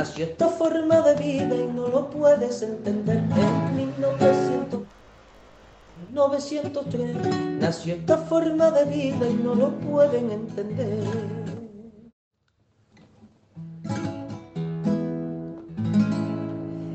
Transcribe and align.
nació 0.00 0.24
esta 0.24 0.48
forma 0.48 1.02
de 1.02 1.14
vida 1.16 1.54
y 1.54 1.66
no 1.74 1.88
lo 1.88 2.08
puedes 2.08 2.62
entender. 2.62 3.18
En 3.18 3.76
1903 6.16 7.16
nació 7.60 7.96
esta 7.96 8.16
forma 8.16 8.70
de 8.70 8.84
vida 8.86 9.28
y 9.28 9.34
no 9.34 9.54
lo 9.54 9.78
pueden 9.80 10.30
entender. 10.30 11.04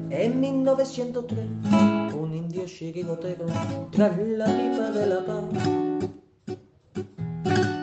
En 0.09 0.39
1903, 0.39 1.45
un 2.15 2.33
indio 2.33 2.65
chirigotero, 2.65 3.45
tras 3.91 4.17
la 4.17 4.45
pipa 4.45 4.89
de 4.89 5.05
la 5.05 5.23
paz, 5.23 5.43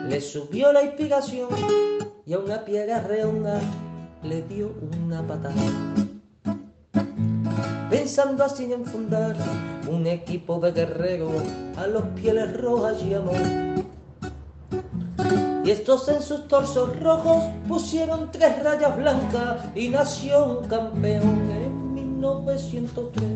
le 0.09 0.19
subió 0.19 0.73
la 0.73 0.83
inspiración 0.83 1.47
y 2.25 2.33
a 2.33 2.39
una 2.39 2.65
piedra 2.65 2.99
redonda 2.99 3.61
le 4.23 4.41
dio 4.43 4.73
una 4.97 5.21
patada. 5.25 5.53
Pensando 7.89 8.43
así 8.43 8.71
en 8.71 8.85
fundar 8.85 9.35
un 9.89 10.07
equipo 10.07 10.59
de 10.59 10.71
guerreros 10.71 11.43
a 11.77 11.87
los 11.87 12.03
pieles 12.15 12.55
rojas 12.57 13.01
y 13.03 13.13
amor. 13.13 13.35
Y 15.65 15.71
estos 15.71 16.07
en 16.09 16.21
sus 16.21 16.47
torsos 16.47 16.99
rojos 16.99 17.43
pusieron 17.67 18.29
tres 18.31 18.63
rayas 18.63 18.95
blancas 18.97 19.63
y 19.75 19.89
nació 19.89 20.59
un 20.59 20.67
campeón 20.67 21.51
en 21.51 21.93
1903. 21.93 23.29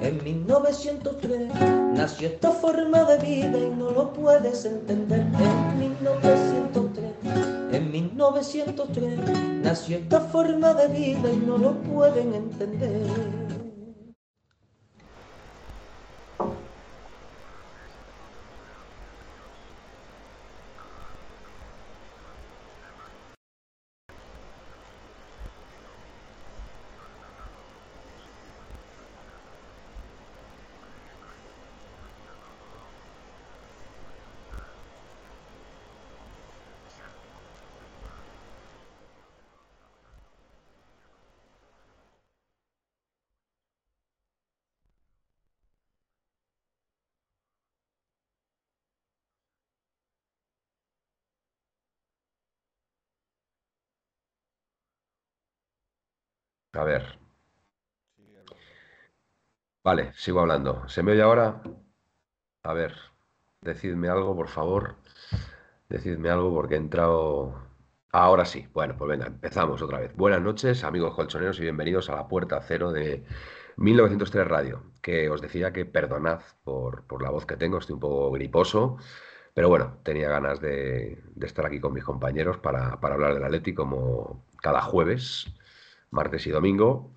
En 0.00 0.22
1903 0.22 1.48
nació 1.94 2.28
esta 2.28 2.50
forma 2.50 3.04
de 3.04 3.18
vida 3.18 3.58
y 3.58 3.70
no 3.76 3.90
lo 3.90 4.12
puedes 4.12 4.64
entender. 4.64 5.20
En 5.20 5.78
1903, 5.78 6.40
en 6.76 6.83
1903 7.94 9.62
nació 9.62 9.98
esta 9.98 10.20
forma 10.20 10.74
de 10.74 10.88
vida 10.88 11.32
y 11.32 11.36
no 11.36 11.56
lo 11.58 11.74
pueden 11.82 12.34
entender. 12.34 13.43
A 56.74 56.84
ver. 56.84 57.18
Vale, 59.84 60.12
sigo 60.14 60.40
hablando. 60.40 60.88
¿Se 60.88 61.02
me 61.02 61.12
oye 61.12 61.22
ahora? 61.22 61.62
A 62.62 62.72
ver, 62.72 62.94
decidme 63.60 64.08
algo, 64.08 64.34
por 64.34 64.48
favor. 64.48 64.96
Decidme 65.88 66.30
algo 66.30 66.52
porque 66.54 66.74
he 66.74 66.78
entrado. 66.78 67.54
Ahora 68.12 68.44
sí. 68.44 68.66
Bueno, 68.72 68.96
pues 68.96 69.08
venga, 69.10 69.26
empezamos 69.26 69.82
otra 69.82 70.00
vez. 70.00 70.16
Buenas 70.16 70.40
noches, 70.40 70.84
amigos 70.84 71.14
colchoneros, 71.14 71.58
y 71.58 71.62
bienvenidos 71.62 72.08
a 72.10 72.16
la 72.16 72.28
puerta 72.28 72.60
cero 72.62 72.92
de 72.92 73.24
1903 73.76 74.46
Radio. 74.48 74.82
Que 75.02 75.28
os 75.30 75.40
decía 75.42 75.72
que 75.72 75.84
perdonad 75.84 76.40
por, 76.64 77.06
por 77.06 77.22
la 77.22 77.30
voz 77.30 77.46
que 77.46 77.56
tengo, 77.56 77.78
estoy 77.78 77.94
un 77.94 78.00
poco 78.00 78.32
griposo. 78.32 78.96
Pero 79.54 79.68
bueno, 79.68 79.98
tenía 80.02 80.28
ganas 80.28 80.60
de, 80.60 81.22
de 81.34 81.46
estar 81.46 81.66
aquí 81.66 81.80
con 81.80 81.92
mis 81.92 82.04
compañeros 82.04 82.58
para, 82.58 82.98
para 83.00 83.14
hablar 83.14 83.34
del 83.34 83.44
Atleti 83.44 83.74
como 83.74 84.44
cada 84.60 84.80
jueves 84.82 85.54
martes 86.14 86.46
y 86.46 86.50
domingo. 86.50 87.12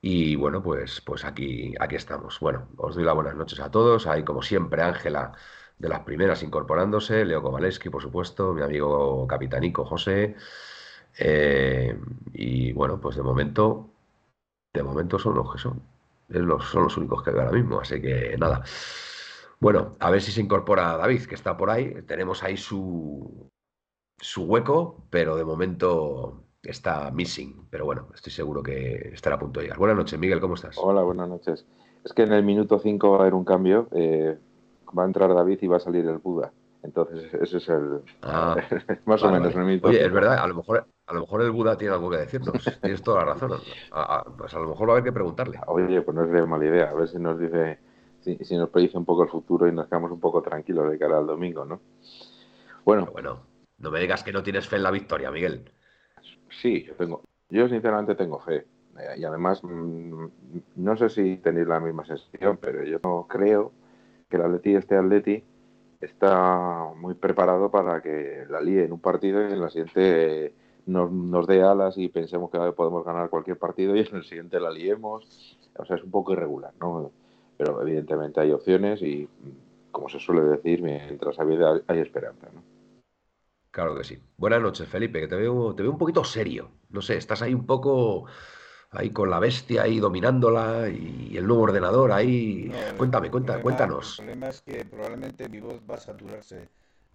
Y 0.00 0.36
bueno, 0.36 0.62
pues, 0.62 1.00
pues 1.00 1.24
aquí, 1.24 1.74
aquí 1.80 1.96
estamos. 1.96 2.40
Bueno, 2.40 2.68
os 2.76 2.94
doy 2.94 3.04
las 3.04 3.14
buenas 3.14 3.34
noches 3.36 3.60
a 3.60 3.70
todos. 3.70 4.06
Hay 4.06 4.24
como 4.24 4.42
siempre 4.42 4.82
Ángela 4.82 5.32
de 5.78 5.88
las 5.88 6.00
primeras 6.00 6.42
incorporándose, 6.42 7.24
Leo 7.24 7.42
Kowaleski, 7.42 7.90
por 7.90 8.02
supuesto, 8.02 8.54
mi 8.54 8.62
amigo 8.62 9.26
capitanico 9.26 9.84
José. 9.84 10.36
Eh, 11.18 11.98
y 12.32 12.72
bueno, 12.72 13.00
pues 13.00 13.16
de 13.16 13.22
momento, 13.22 13.90
de 14.74 14.82
momento 14.82 15.18
son 15.18 15.34
los 15.36 15.52
que 15.52 15.58
son. 15.58 15.82
Son 16.28 16.82
los 16.84 16.96
únicos 16.96 17.22
que 17.22 17.30
veo 17.30 17.42
ahora 17.42 17.52
mismo, 17.52 17.80
así 17.80 18.00
que 18.00 18.36
nada. 18.38 18.64
Bueno, 19.60 19.96
a 20.00 20.10
ver 20.10 20.20
si 20.22 20.32
se 20.32 20.40
incorpora 20.40 20.96
David, 20.96 21.24
que 21.26 21.34
está 21.34 21.56
por 21.56 21.70
ahí. 21.70 22.02
Tenemos 22.02 22.42
ahí 22.42 22.56
su, 22.56 23.50
su 24.18 24.44
hueco, 24.44 25.06
pero 25.10 25.36
de 25.36 25.44
momento 25.44 26.45
está 26.70 27.10
missing, 27.10 27.66
pero 27.70 27.84
bueno, 27.84 28.08
estoy 28.14 28.32
seguro 28.32 28.62
que 28.62 29.10
estará 29.12 29.36
a 29.36 29.38
punto 29.38 29.60
de 29.60 29.64
llegar. 29.66 29.78
Buenas 29.78 29.96
noches, 29.96 30.18
Miguel, 30.18 30.40
¿cómo 30.40 30.54
estás? 30.54 30.76
Hola, 30.76 31.02
buenas 31.02 31.28
noches. 31.28 31.64
Es 32.04 32.12
que 32.12 32.22
en 32.22 32.32
el 32.32 32.44
minuto 32.44 32.78
5 32.78 33.10
va 33.10 33.18
a 33.18 33.20
haber 33.22 33.34
un 33.34 33.44
cambio, 33.44 33.88
eh, 33.92 34.38
va 34.96 35.02
a 35.02 35.06
entrar 35.06 35.34
David 35.34 35.58
y 35.62 35.66
va 35.66 35.76
a 35.78 35.80
salir 35.80 36.06
el 36.06 36.18
Buda. 36.18 36.52
Entonces, 36.82 37.32
ese 37.34 37.56
es 37.56 37.68
el. 37.68 38.00
Ah, 38.22 38.56
más 39.06 39.22
o 39.22 39.30
menos 39.30 39.52
vale. 39.52 39.60
el 39.60 39.66
minuto 39.66 39.88
Oye, 39.88 40.04
es 40.04 40.12
verdad, 40.12 40.38
a 40.38 40.46
lo 40.46 40.54
mejor, 40.54 40.86
a 41.06 41.14
lo 41.14 41.20
mejor 41.20 41.42
el 41.42 41.50
Buda 41.50 41.76
tiene 41.76 41.94
algo 41.94 42.10
que 42.10 42.18
decirnos. 42.18 42.64
Tienes 42.82 43.02
toda 43.02 43.24
la 43.24 43.32
razón. 43.32 43.52
A- 43.90 44.18
a- 44.18 44.24
pues 44.24 44.54
a 44.54 44.58
lo 44.58 44.68
mejor 44.68 44.88
va 44.88 44.92
a 44.92 44.94
haber 44.96 45.04
que 45.04 45.12
preguntarle. 45.12 45.60
Oye, 45.66 46.02
pues 46.02 46.14
no 46.14 46.24
es 46.24 46.30
de 46.30 46.46
mala 46.46 46.64
idea. 46.64 46.90
A 46.90 46.94
ver 46.94 47.08
si 47.08 47.18
nos 47.18 47.38
dice, 47.38 47.78
si, 48.20 48.36
si 48.44 48.56
nos 48.56 48.70
predice 48.70 48.96
un 48.96 49.04
poco 49.04 49.24
el 49.24 49.28
futuro 49.28 49.66
y 49.68 49.72
nos 49.72 49.86
quedamos 49.86 50.10
un 50.12 50.20
poco 50.20 50.42
tranquilos 50.42 50.90
de 50.90 50.98
cara 50.98 51.18
al 51.18 51.26
domingo, 51.26 51.64
¿no? 51.64 51.80
Bueno, 52.84 53.02
Pero 53.02 53.12
bueno, 53.12 53.46
no 53.78 53.90
me 53.90 54.00
digas 54.00 54.22
que 54.22 54.32
no 54.32 54.42
tienes 54.42 54.68
fe 54.68 54.76
en 54.76 54.82
la 54.84 54.90
victoria, 54.90 55.30
Miguel. 55.30 55.72
Sí, 56.50 56.84
yo 56.84 56.94
tengo, 56.94 57.22
yo 57.50 57.68
sinceramente 57.68 58.14
tengo 58.14 58.38
fe. 58.40 58.66
Eh, 58.98 59.18
Y 59.18 59.24
además, 59.24 59.62
mm, 59.62 60.26
no 60.76 60.96
sé 60.96 61.08
si 61.10 61.36
tenéis 61.38 61.66
la 61.66 61.80
misma 61.80 62.04
sensación, 62.04 62.58
pero 62.60 62.82
yo 62.84 62.98
no 63.04 63.26
creo 63.28 63.72
que 64.28 64.36
el 64.36 64.42
Atleti, 64.42 64.74
este 64.74 64.96
Atleti, 64.96 65.44
está 66.00 66.92
muy 66.96 67.14
preparado 67.14 67.70
para 67.70 68.02
que 68.02 68.44
la 68.48 68.60
líe 68.60 68.84
en 68.84 68.92
un 68.92 69.00
partido 69.00 69.40
y 69.48 69.52
en 69.52 69.60
la 69.60 69.70
siguiente 69.70 70.54
nos, 70.86 71.10
nos 71.10 71.46
dé 71.46 71.62
alas 71.62 71.96
y 71.98 72.08
pensemos 72.08 72.50
que 72.50 72.58
podemos 72.72 73.04
ganar 73.04 73.30
cualquier 73.30 73.58
partido 73.58 73.96
y 73.96 74.00
en 74.00 74.16
el 74.16 74.24
siguiente 74.24 74.60
la 74.60 74.70
liemos. 74.70 75.58
O 75.76 75.84
sea, 75.84 75.96
es 75.96 76.02
un 76.04 76.10
poco 76.10 76.32
irregular, 76.32 76.72
¿no? 76.80 77.10
Pero 77.56 77.80
evidentemente 77.82 78.40
hay 78.40 78.52
opciones 78.52 79.02
y, 79.02 79.24
mm, 79.24 79.90
como 79.90 80.08
se 80.08 80.20
suele 80.20 80.42
decir, 80.42 80.82
mientras 80.82 81.38
hay 81.38 81.58
hay 81.86 81.98
esperanza, 82.00 82.48
¿no? 82.54 82.75
Claro 83.76 83.94
que 83.94 84.04
sí. 84.04 84.18
Buenas 84.38 84.62
noches, 84.62 84.88
Felipe, 84.88 85.20
que 85.20 85.28
te 85.28 85.36
veo, 85.36 85.74
te 85.74 85.82
veo 85.82 85.92
un 85.92 85.98
poquito 85.98 86.24
serio. 86.24 86.70
No 86.88 87.02
sé, 87.02 87.18
estás 87.18 87.42
ahí 87.42 87.52
un 87.52 87.66
poco 87.66 88.24
ahí 88.90 89.10
con 89.10 89.28
la 89.28 89.38
bestia 89.38 89.82
ahí 89.82 89.98
dominándola 90.00 90.88
y 90.88 91.36
el 91.36 91.46
nuevo 91.46 91.64
ordenador 91.64 92.10
ahí. 92.12 92.70
No, 92.70 92.78
Cuéntame, 92.96 93.30
cuenta, 93.30 93.60
cuéntanos. 93.60 94.18
El 94.18 94.24
problema 94.24 94.48
es 94.48 94.62
que 94.62 94.84
probablemente 94.86 95.48
mi 95.50 95.60
voz 95.60 95.78
va 95.90 95.96
a 95.96 96.00
saturarse. 96.00 96.70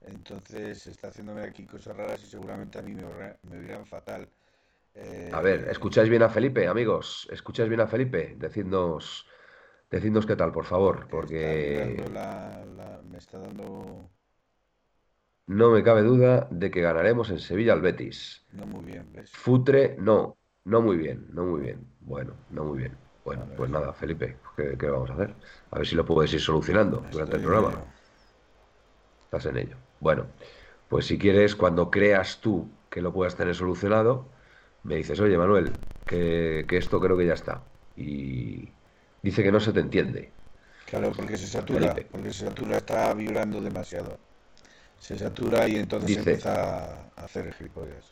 Entonces 0.06 0.86
está 0.86 1.08
haciéndome 1.08 1.42
aquí 1.42 1.66
cosas 1.66 1.98
raras 1.98 2.22
y 2.24 2.28
seguramente 2.28 2.78
a 2.78 2.84
mí 2.84 2.94
me, 2.94 3.04
me 3.50 3.58
oirán 3.58 3.86
fatal. 3.88 4.30
Eh, 4.94 5.32
A 5.34 5.42
ver, 5.42 5.68
¿escucháis 5.70 6.10
bien 6.10 6.22
a 6.24 6.30
Felipe, 6.30 6.68
amigos? 6.68 7.28
¿Escucháis 7.32 7.70
bien 7.70 7.82
a 7.82 7.88
Felipe? 7.88 8.36
Decidnos, 8.38 9.26
decidnos 9.90 10.28
qué 10.28 10.36
tal, 10.36 10.52
por 10.52 10.66
favor, 10.66 11.08
porque 11.10 11.40
vibrando 11.66 12.04
la- 12.10 12.66
la- 12.78 13.02
me 13.04 13.18
está 13.18 13.40
dando 13.40 14.10
no 15.52 15.70
me 15.72 15.84
cabe 15.84 16.02
duda 16.02 16.48
de 16.50 16.72
que 16.72 16.82
ganaremos 16.82 17.30
en 17.30 17.40
Sevilla 17.40 17.74
al 17.74 17.82
Betis. 17.82 18.46
no 18.54 18.66
muy 18.66 18.86
bien, 18.86 19.12
¿ves? 19.12 19.32
Futre, 19.32 19.96
no, 20.00 20.38
no 20.64 20.82
muy 20.82 20.96
bien, 20.98 21.28
no 21.34 21.44
muy 21.46 21.62
bien. 21.62 21.86
Bueno, 22.00 22.34
no 22.50 22.64
muy 22.64 22.78
bien. 22.80 22.98
Bueno, 23.26 23.46
pues 23.58 23.70
nada, 23.70 23.92
Felipe, 23.94 24.38
¿qué, 24.56 24.78
qué 24.78 24.90
vamos 24.90 25.10
a 25.12 25.14
hacer? 25.14 25.36
A 25.72 25.78
ver 25.78 25.86
si 25.88 25.96
lo 25.96 26.06
puedes 26.06 26.34
ir 26.34 26.40
solucionando 26.40 27.06
durante 27.12 27.36
el 27.36 27.42
programa. 27.44 27.70
ello. 27.70 27.86
Estás 29.26 29.46
en 29.48 29.58
ello. 29.58 29.78
Bueno, 30.00 30.28
pues 30.88 31.06
si 31.06 31.18
quieres, 31.18 31.56
cuando 31.56 31.92
creas 31.92 32.40
tú 32.42 32.70
que 32.90 33.02
lo 33.02 33.14
puedas 33.14 33.36
tener 33.36 33.54
solucionado, 33.56 34.26
me 34.84 34.96
dices, 34.96 35.20
oye, 35.20 35.38
Manuel, 35.38 35.72
que, 36.06 36.66
que 36.68 36.78
esto 36.78 37.00
creo 37.02 37.18
que 37.18 37.28
ya 37.28 37.34
está. 37.34 37.62
Y 37.96 38.70
dice 39.22 39.44
que 39.44 39.52
no 39.52 39.60
se 39.60 39.74
te 39.74 39.82
entiende. 39.82 40.32
Claro, 40.86 41.12
porque 41.16 41.38
se 41.38 41.48
satura, 41.48 41.94
Felipe. 41.94 42.08
porque 42.12 42.32
se 42.34 42.46
satura, 42.46 42.78
está 42.78 43.14
vibrando 43.14 43.62
demasiado. 43.62 44.18
Se 45.02 45.18
satura 45.18 45.68
y 45.68 45.78
entonces 45.78 46.10
Dice- 46.10 46.20
empieza 46.20 47.10
a 47.16 47.24
hacer 47.26 47.52
gilipollas. 47.56 48.06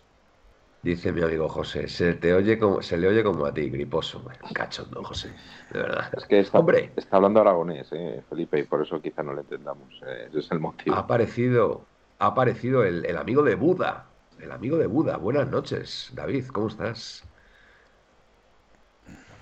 Dice 0.82 1.12
mi 1.12 1.22
amigo 1.22 1.48
José, 1.48 1.88
se 1.88 2.14
te 2.16 2.34
oye 2.34 2.58
como, 2.58 2.82
se 2.82 2.98
le 2.98 3.08
oye 3.08 3.22
como 3.24 3.46
a 3.46 3.54
ti, 3.54 3.70
griposo. 3.70 4.26
Cachondo, 4.54 5.04
José, 5.04 5.30
de 5.72 5.80
verdad. 5.82 6.10
Es 6.18 6.26
que 6.26 6.40
está, 6.40 6.58
Hombre, 6.58 6.92
está 6.96 7.18
hablando 7.18 7.42
aragonés, 7.42 7.90
¿eh, 7.92 8.24
Felipe, 8.28 8.60
y 8.60 8.64
por 8.64 8.82
eso 8.82 9.00
quizá 9.02 9.22
no 9.22 9.34
le 9.34 9.42
entendamos. 9.42 9.94
eh, 10.08 10.28
ese 10.30 10.40
es 10.40 10.52
el 10.52 10.60
motivo. 10.60 10.96
ha 10.96 11.00
aparecido, 11.00 11.86
ha 12.18 12.28
aparecido 12.28 12.84
el, 12.84 13.06
el 13.06 13.18
amigo 13.18 13.44
de 13.44 13.54
Buda. 13.56 14.06
El 14.40 14.52
amigo 14.52 14.78
de 14.78 14.88
Buda. 14.88 15.18
Buenas 15.18 15.48
noches, 15.50 16.10
David, 16.16 16.48
¿cómo 16.48 16.70
estás? 16.70 17.24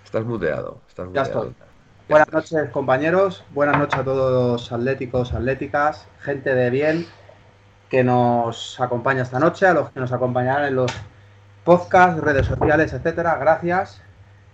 Estás 0.03 0.25
muteado. 0.25 0.81
Estás 0.89 1.05
Ya 1.13 1.21
muteado. 1.21 1.43
estoy. 1.43 1.55
Ya 1.59 1.65
Buenas 2.09 2.27
estás. 2.27 2.51
noches, 2.51 2.69
compañeros. 2.71 3.43
Buenas 3.53 3.77
noches 3.77 3.99
a 3.99 4.03
todos 4.03 4.31
los 4.59 4.71
atléticos, 4.71 5.33
atléticas, 5.33 6.07
gente 6.21 6.53
de 6.53 6.69
bien 6.71 7.05
que 7.89 8.03
nos 8.03 8.79
acompaña 8.79 9.23
esta 9.23 9.39
noche, 9.39 9.65
a 9.65 9.73
los 9.73 9.91
que 9.91 9.99
nos 9.99 10.11
acompañarán 10.11 10.65
en 10.65 10.75
los 10.75 10.91
podcasts, 11.63 12.21
redes 12.21 12.47
sociales, 12.47 12.93
etcétera. 12.93 13.37
Gracias. 13.37 14.01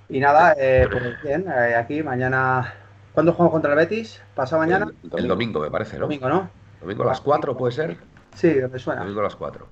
Y 0.10 0.20
nada, 0.20 0.56
eh, 0.58 0.88
pues 0.92 1.22
bien, 1.24 1.46
eh, 1.48 1.76
aquí 1.76 2.04
mañana. 2.04 2.74
¿Cuándo 3.14 3.34
jugamos 3.34 3.52
contra 3.52 3.72
el 3.72 3.78
Betis? 3.78 4.22
¿Pasado 4.34 4.62
mañana? 4.62 4.88
El, 5.04 5.20
el 5.20 5.28
domingo, 5.28 5.60
me 5.60 5.70
parece, 5.70 5.98
¿no? 5.98 6.04
Domingo, 6.04 6.30
¿no? 6.30 6.50
Domingo 6.82 7.04
a 7.04 7.08
las 7.08 7.22
4 7.22 7.56
puede 7.56 7.72
ser. 7.72 7.98
Sí, 8.36 8.56
me 8.72 8.80
suena. 8.80 9.02
Domingo 9.02 9.20
a 9.20 9.24
las 9.24 9.36
4. 9.36 9.68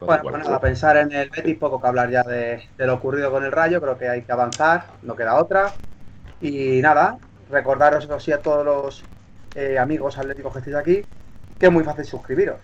Bueno, 0.00 0.22
pues 0.22 0.38
nada, 0.38 0.58
pensar 0.60 0.96
en 0.96 1.12
el 1.12 1.30
Betis, 1.30 1.58
poco 1.58 1.80
que 1.80 1.86
hablar 1.86 2.10
ya 2.10 2.22
de, 2.22 2.68
de 2.76 2.86
lo 2.86 2.94
ocurrido 2.94 3.30
con 3.30 3.44
el 3.44 3.52
Rayo, 3.52 3.80
creo 3.80 3.98
que 3.98 4.08
hay 4.08 4.22
que 4.22 4.32
avanzar, 4.32 4.84
no 5.02 5.14
queda 5.14 5.36
otra. 5.36 5.72
Y 6.40 6.80
nada, 6.80 7.18
recordaros 7.50 8.04
eso 8.04 8.18
sí 8.18 8.32
a 8.32 8.40
todos 8.40 8.64
los 8.64 9.04
eh, 9.54 9.78
amigos 9.78 10.18
atléticos 10.18 10.52
que 10.52 10.58
estéis 10.60 10.76
aquí, 10.76 11.04
que 11.58 11.66
es 11.66 11.72
muy 11.72 11.84
fácil 11.84 12.04
suscribiros. 12.04 12.56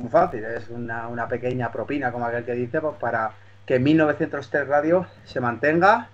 Muy 0.00 0.08
fácil, 0.10 0.42
es 0.44 0.68
una, 0.70 1.08
una 1.08 1.28
pequeña 1.28 1.70
propina, 1.70 2.10
como 2.10 2.24
aquel 2.24 2.44
que 2.44 2.54
dice, 2.54 2.80
pues 2.80 2.96
para 2.98 3.32
que 3.66 3.78
1903 3.78 4.66
Radio 4.66 5.06
se 5.24 5.40
mantenga 5.40 6.08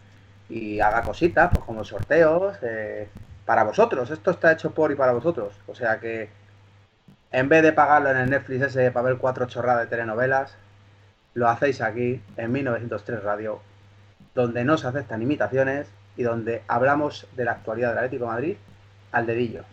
y 0.49 0.81
haga 0.81 1.03
cositas, 1.03 1.51
pues 1.53 1.65
como 1.65 1.85
sorteos, 1.85 2.57
eh, 2.63 3.09
para 3.45 3.63
vosotros. 3.63 4.11
Esto 4.11 4.33
está 4.33 4.51
hecho 4.53 4.73
por 4.73 4.91
y 4.91 4.97
para 4.97 5.13
vosotros. 5.13 5.55
O 5.69 5.75
sea 5.77 6.01
que 6.01 6.31
en 7.31 7.49
vez 7.49 7.63
de 7.63 7.73
pagarlo 7.73 8.11
en 8.11 8.17
el 8.17 8.31
Netflix 8.31 8.63
ese 8.63 8.91
para 8.91 9.07
ver 9.07 9.19
cuatro 9.19 9.47
chorradas 9.47 9.83
de 9.83 9.87
telenovelas, 9.89 10.59
lo 11.35 11.49
hacéis 11.49 11.81
aquí 11.81 12.23
en 12.37 12.51
1903 12.53 13.23
Radio, 13.23 13.63
donde 14.35 14.65
no 14.65 14.77
se 14.79 14.89
aceptan 14.89 15.23
imitaciones 15.23 15.95
y 16.17 16.25
donde 16.25 16.65
hablamos 16.67 17.29
de 17.37 17.45
la 17.45 17.53
actualidad 17.53 17.91
del 17.91 17.99
Atlético 17.99 18.25
de 18.25 18.31
Madrid 18.33 18.57
al 19.13 19.27
dedillo. 19.27 19.65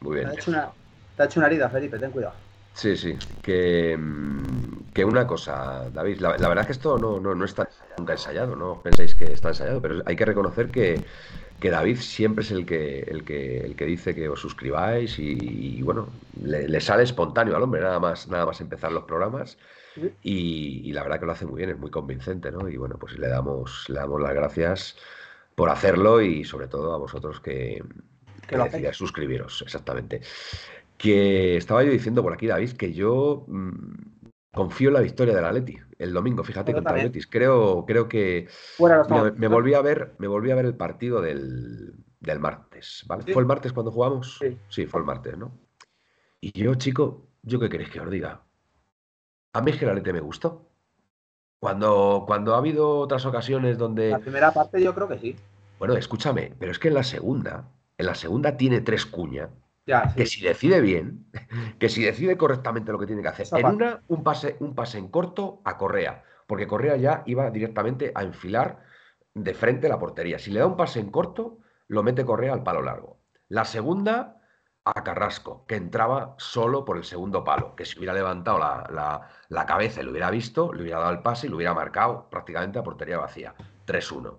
Muy 0.00 0.18
Te 0.20 0.20
bien. 0.20 0.28
ha 0.28 0.34
hecho 0.34 0.50
una, 0.50 0.70
te 1.16 1.22
ha 1.22 1.26
hecho 1.26 1.40
una 1.40 1.46
herida, 1.48 1.68
Felipe, 1.70 1.98
ten 1.98 2.12
cuidado. 2.12 2.41
Sí, 2.74 2.96
sí. 2.96 3.18
Que, 3.42 3.96
mm, 3.98 4.92
que 4.94 5.04
una 5.04 5.26
cosa, 5.26 5.90
David, 5.90 6.20
la, 6.20 6.38
la 6.38 6.48
verdad 6.48 6.62
es 6.62 6.66
que 6.66 6.72
esto 6.72 6.98
no, 6.98 7.20
no, 7.20 7.34
no 7.34 7.44
está 7.44 7.68
nunca 7.98 8.14
ensayado, 8.14 8.56
no 8.56 8.80
penséis 8.82 9.14
que 9.14 9.32
está 9.32 9.48
ensayado, 9.48 9.80
pero 9.82 10.02
hay 10.06 10.16
que 10.16 10.24
reconocer 10.24 10.70
que, 10.70 11.04
que 11.60 11.70
David 11.70 11.98
siempre 11.98 12.44
es 12.44 12.50
el 12.50 12.64
que, 12.66 13.00
el 13.00 13.24
que, 13.24 13.58
el 13.60 13.76
que 13.76 13.84
dice 13.84 14.14
que 14.14 14.28
os 14.28 14.40
suscribáis 14.40 15.18
y, 15.18 15.78
y, 15.78 15.82
bueno, 15.82 16.18
le, 16.40 16.66
le 16.68 16.80
sale 16.80 17.02
espontáneo 17.02 17.56
al 17.56 17.62
hombre, 17.62 17.82
nada 17.82 18.00
más, 18.00 18.28
nada 18.28 18.46
más 18.46 18.60
empezar 18.60 18.90
los 18.92 19.04
programas. 19.04 19.58
Y, 20.22 20.80
y 20.88 20.92
la 20.92 21.02
verdad 21.02 21.20
que 21.20 21.26
lo 21.26 21.32
hace 21.32 21.46
muy 21.46 21.58
bien, 21.58 21.70
es 21.70 21.78
muy 21.78 21.90
convincente, 21.90 22.50
¿no? 22.50 22.68
Y 22.68 22.76
bueno, 22.78 22.98
pues 22.98 23.18
le 23.18 23.28
damos, 23.28 23.88
le 23.88 23.96
damos 24.00 24.20
las 24.22 24.34
gracias 24.34 24.96
por 25.54 25.70
hacerlo 25.70 26.22
y 26.22 26.44
sobre 26.44 26.68
todo 26.68 26.94
a 26.94 26.98
vosotros 26.98 27.40
que, 27.40 27.82
Que 28.46 28.56
que 28.56 28.58
decidáis 28.58 28.96
suscribiros, 28.96 29.62
exactamente. 29.62 30.22
Que 31.02 31.56
estaba 31.56 31.82
yo 31.82 31.90
diciendo 31.90 32.22
por 32.22 32.32
aquí, 32.32 32.46
David, 32.46 32.72
que 32.72 32.92
yo 32.92 33.44
mm, 33.48 33.72
confío 34.54 34.88
en 34.88 34.94
la 34.94 35.00
victoria 35.00 35.34
del 35.34 35.44
Atleti 35.44 35.76
el 35.98 36.12
domingo, 36.12 36.44
fíjate, 36.44 36.72
contra 36.72 36.96
el. 36.98 37.08
Betis. 37.08 37.26
Creo, 37.26 37.84
creo 37.86 38.08
que 38.08 38.48
mira, 38.78 39.04
me 39.36 39.48
volví 39.48 39.74
a 39.74 39.82
ver, 39.82 40.14
me 40.18 40.28
volví 40.28 40.50
a 40.50 40.54
ver 40.54 40.66
el 40.66 40.76
partido 40.76 41.20
del, 41.20 41.94
del 42.20 42.38
martes, 42.40 43.04
¿vale? 43.06 43.24
Sí. 43.24 43.32
¿Fue 43.32 43.42
el 43.42 43.46
martes 43.46 43.72
cuando 43.72 43.90
jugamos? 43.90 44.40
Sí. 44.68 44.86
fue 44.86 45.00
el 45.00 45.06
martes, 45.06 45.36
¿no? 45.36 45.58
Y 46.40 46.60
yo, 46.60 46.74
chico, 46.76 47.28
¿yo 47.42 47.58
qué 47.58 47.68
queréis 47.68 47.90
que 47.90 48.00
os 48.00 48.10
diga? 48.10 48.42
A 49.52 49.60
mí 49.60 49.70
es 49.70 49.78
que 49.78 49.84
el 49.84 49.90
Atleti 49.90 50.12
me 50.12 50.20
gustó. 50.20 50.68
Cuando, 51.60 52.24
cuando 52.26 52.54
ha 52.54 52.58
habido 52.58 52.98
otras 52.98 53.24
ocasiones 53.26 53.78
donde 53.78 54.10
La 54.10 54.18
primera 54.18 54.50
parte 54.52 54.82
yo 54.82 54.94
creo 54.94 55.06
que 55.08 55.18
sí. 55.18 55.36
bueno, 55.78 55.94
escúchame, 55.94 56.52
pero 56.58 56.72
es 56.72 56.78
que 56.78 56.88
en 56.88 56.94
la 56.94 57.04
segunda, 57.04 57.68
en 57.98 58.06
la 58.06 58.16
segunda 58.16 58.56
tiene 58.56 58.80
tres 58.80 59.06
cuñas, 59.06 59.50
Ya, 59.86 60.08
sí. 60.10 60.16
que 60.16 60.26
si 60.26 60.40
decide 60.42 60.80
bien, 60.80 61.26
que 61.78 61.88
si 61.88 62.02
decide 62.04 62.36
correctamente 62.36 62.92
lo 62.92 62.98
que 62.98 63.06
tiene 63.06 63.22
que 63.22 63.28
hacer. 63.28 63.46
Esa 63.46 63.56
En 63.56 63.62
parte. 63.62 63.76
una, 63.76 64.02
un 64.08 64.22
pase, 64.22 64.56
un 64.60 64.74
pase 64.74 64.98
en 64.98 65.08
corto 65.08 65.60
a 65.64 65.76
Correa, 65.76 66.22
porque 66.46 66.66
Correa 66.66 66.96
ya 66.96 67.22
iba 67.26 67.50
directamente 67.50 68.12
a 68.14 68.22
enfilar 68.22 68.82
de 69.34 69.54
frente 69.54 69.88
la 69.88 69.98
portería. 69.98 70.38
Si 70.38 70.50
le 70.50 70.60
da 70.60 70.66
un 70.66 70.76
pase 70.76 71.00
en 71.00 71.10
corto, 71.10 71.58
lo 71.88 72.02
mete 72.02 72.24
Correa 72.24 72.52
al 72.52 72.62
palo 72.62 72.82
largo. 72.82 73.18
La 73.48 73.64
segunda, 73.64 74.38
a 74.84 75.04
Carrasco, 75.04 75.64
que 75.66 75.76
entraba 75.76 76.34
solo 76.38 76.84
por 76.84 76.96
el 76.96 77.04
segundo 77.04 77.44
palo, 77.44 77.74
que 77.76 77.84
si 77.84 77.98
hubiera 77.98 78.14
levantado 78.14 78.58
la, 78.58 78.86
la- 78.92 79.28
la 79.48 79.66
cabeza 79.66 80.00
y 80.00 80.04
lo 80.04 80.10
hubiera 80.10 80.30
visto, 80.30 80.72
le 80.72 80.82
hubiera 80.82 80.98
dado 81.00 81.12
el 81.12 81.22
pase 81.22 81.46
y 81.46 81.50
lo 81.50 81.56
hubiera 81.56 81.74
marcado 81.74 82.28
prácticamente 82.30 82.78
a 82.78 82.82
portería 82.82 83.18
vacía. 83.18 83.54
3-1 83.86 84.38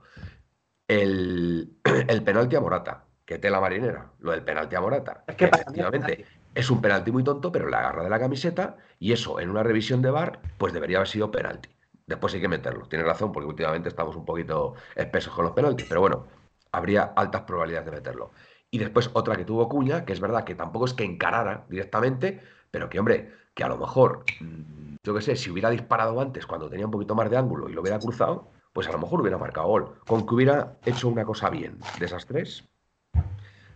el, 0.87 1.77
el 2.07 2.23
penalti 2.23 2.55
a 2.55 2.61
Morata, 2.61 3.05
que 3.25 3.39
tela 3.39 3.59
marinera, 3.59 4.11
lo 4.19 4.31
del 4.31 4.43
penalti 4.43 4.75
a 4.75 4.81
Morata, 4.81 5.23
Es 5.27 5.35
que 5.35 5.47
para 5.47 5.63
mí 5.71 5.79
es 5.79 5.85
efectivamente 5.85 6.25
es 6.55 6.69
un 6.69 6.81
penalti 6.81 7.11
muy 7.11 7.23
tonto, 7.23 7.51
pero 7.51 7.69
le 7.69 7.75
agarra 7.75 8.03
de 8.03 8.09
la 8.09 8.19
camiseta 8.19 8.77
y 8.99 9.11
eso 9.11 9.39
en 9.39 9.49
una 9.49 9.63
revisión 9.63 10.01
de 10.01 10.11
VAR, 10.11 10.39
pues 10.57 10.73
debería 10.73 10.97
haber 10.97 11.07
sido 11.07 11.31
penalti. 11.31 11.69
Después 12.05 12.33
hay 12.33 12.41
que 12.41 12.47
meterlo, 12.47 12.87
tienes 12.87 13.07
razón, 13.07 13.31
porque 13.31 13.47
últimamente 13.47 13.89
estamos 13.89 14.15
un 14.15 14.25
poquito 14.25 14.75
espesos 14.95 15.33
con 15.33 15.45
los 15.45 15.53
penaltis, 15.53 15.87
pero 15.87 16.01
bueno, 16.01 16.27
habría 16.71 17.13
altas 17.15 17.41
probabilidades 17.43 17.85
de 17.85 17.91
meterlo. 17.91 18.31
Y 18.69 18.77
después 18.77 19.09
otra 19.13 19.35
que 19.35 19.45
tuvo 19.45 19.69
Cuña, 19.69 20.03
que 20.03 20.13
es 20.13 20.19
verdad 20.19 20.43
que 20.43 20.55
tampoco 20.55 20.85
es 20.85 20.93
que 20.93 21.05
encarara 21.05 21.65
directamente, 21.69 22.41
pero 22.71 22.89
que 22.89 22.99
hombre, 22.99 23.31
que 23.53 23.63
a 23.63 23.67
lo 23.67 23.77
mejor, 23.77 24.25
mm, 24.41 24.95
yo 25.03 25.13
qué 25.13 25.21
sé, 25.21 25.35
si 25.35 25.49
hubiera 25.49 25.69
disparado 25.69 26.19
antes 26.19 26.45
cuando 26.45 26.69
tenía 26.69 26.85
un 26.85 26.91
poquito 26.91 27.15
más 27.15 27.29
de 27.29 27.37
ángulo 27.37 27.69
y 27.69 27.73
lo 27.73 27.81
hubiera 27.81 27.99
cruzado, 27.99 28.51
pues 28.73 28.87
a 28.87 28.91
lo 28.91 28.97
mejor 28.97 29.21
hubiera 29.21 29.37
marcado 29.37 29.67
gol. 29.67 29.95
Con 30.07 30.25
que 30.25 30.35
hubiera 30.35 30.77
hecho 30.85 31.07
una 31.07 31.23
cosa 31.23 31.49
bien 31.49 31.77
de 31.99 32.05
esas 32.05 32.25
tres, 32.25 32.67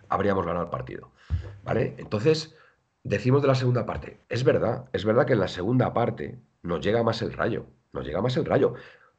habríamos 0.09 0.45
ganado 0.45 0.65
el 0.65 0.71
partido. 0.71 1.11
¿Vale? 1.63 1.95
Entonces, 1.97 2.55
decimos 3.03 3.41
de 3.41 3.47
la 3.47 3.55
segunda 3.55 3.85
parte. 3.85 4.19
Es 4.29 4.43
verdad, 4.43 4.85
es 4.93 5.05
verdad 5.05 5.25
que 5.25 5.33
en 5.33 5.39
la 5.39 5.47
segunda 5.47 5.93
parte 5.93 6.39
nos 6.61 6.81
llega 6.81 7.03
más 7.03 7.21
el 7.21 7.33
rayo. 7.33 7.65
Nos 7.93 8.05
llega 8.05 8.21
más 8.21 8.37
el 8.37 8.45
rayo. 8.45 8.73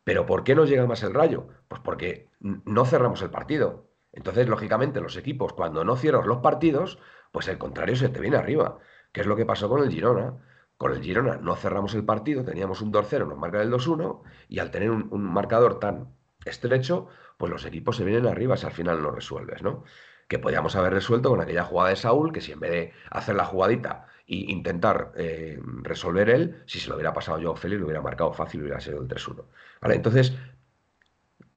¿Pero 0.05 0.27
por 0.27 0.45
qué 0.45 0.55
nos 0.55 0.69
llega 0.69 0.87
más 0.87 1.03
el 1.03 1.15
rayo? 1.15 1.49
Pues 1.69 1.81
porque 1.83 2.29
no 2.41 2.85
cerramos 2.85 3.21
el 3.23 3.31
partido. 3.31 3.89
Entonces, 4.13 4.49
lógicamente, 4.49 5.01
los 5.01 5.17
equipos, 5.17 5.53
cuando 5.53 5.85
no 5.85 5.97
cierras 5.97 6.27
los 6.27 6.39
partidos, 6.39 6.99
pues 7.33 7.49
el 7.49 7.59
contrario 7.59 7.97
se 7.97 8.09
te 8.09 8.21
viene 8.21 8.37
arriba. 8.37 8.79
¿Qué 9.13 9.21
es 9.21 9.27
lo 9.27 9.37
que 9.37 9.47
pasó 9.47 9.69
con 9.69 9.83
el 9.83 9.91
Girona? 9.91 10.37
Con 10.77 10.93
el 10.93 11.03
Girona 11.03 11.37
no 11.37 11.57
cerramos 11.57 11.95
el 11.95 12.05
partido, 12.05 12.45
teníamos 12.45 12.81
un 12.81 12.93
2-0, 12.93 13.29
nos 13.29 13.39
marcan 13.39 13.63
el 13.63 13.73
2-1, 13.73 14.23
y 14.49 14.61
al 14.61 14.71
tener 14.71 14.91
un, 14.91 15.09
un 15.11 15.23
marcador 15.23 15.79
tan 15.79 16.15
estrecho, 16.45 17.09
pues 17.37 17.51
los 17.51 17.65
equipos 17.65 17.97
se 17.97 18.05
vienen 18.05 18.27
arriba 18.27 18.57
si 18.57 18.67
al 18.67 18.73
final 18.73 19.03
no 19.03 19.11
resuelves, 19.11 19.63
¿no? 19.63 19.85
Que 20.29 20.39
podíamos 20.39 20.77
haber 20.77 20.93
resuelto 20.93 21.31
con 21.31 21.41
aquella 21.41 21.65
jugada 21.65 21.91
de 21.91 21.97
Saúl, 21.97 22.33
que 22.33 22.41
si 22.41 22.53
en 22.53 22.61
vez 22.61 22.71
de 22.71 22.93
hacer 23.11 23.35
la 23.35 23.45
jugadita 23.45 24.07
e 24.27 24.37
intentar 24.51 25.13
eh, 25.17 25.59
resolver 25.83 26.29
él, 26.29 26.63
si 26.67 26.79
se 26.79 26.89
lo 26.89 26.97
hubiera 26.97 27.15
pasado 27.15 27.39
yo 27.39 27.53
a 27.53 27.57
Félix, 27.57 27.81
lo 27.81 27.87
hubiera 27.87 28.03
marcado 28.03 28.33
fácil, 28.33 28.63
hubiera 28.63 28.81
sido 28.81 29.01
el 29.01 29.09
3-1. 29.09 29.45
¿Vale? 29.81 29.95
Entonces, 29.95 30.35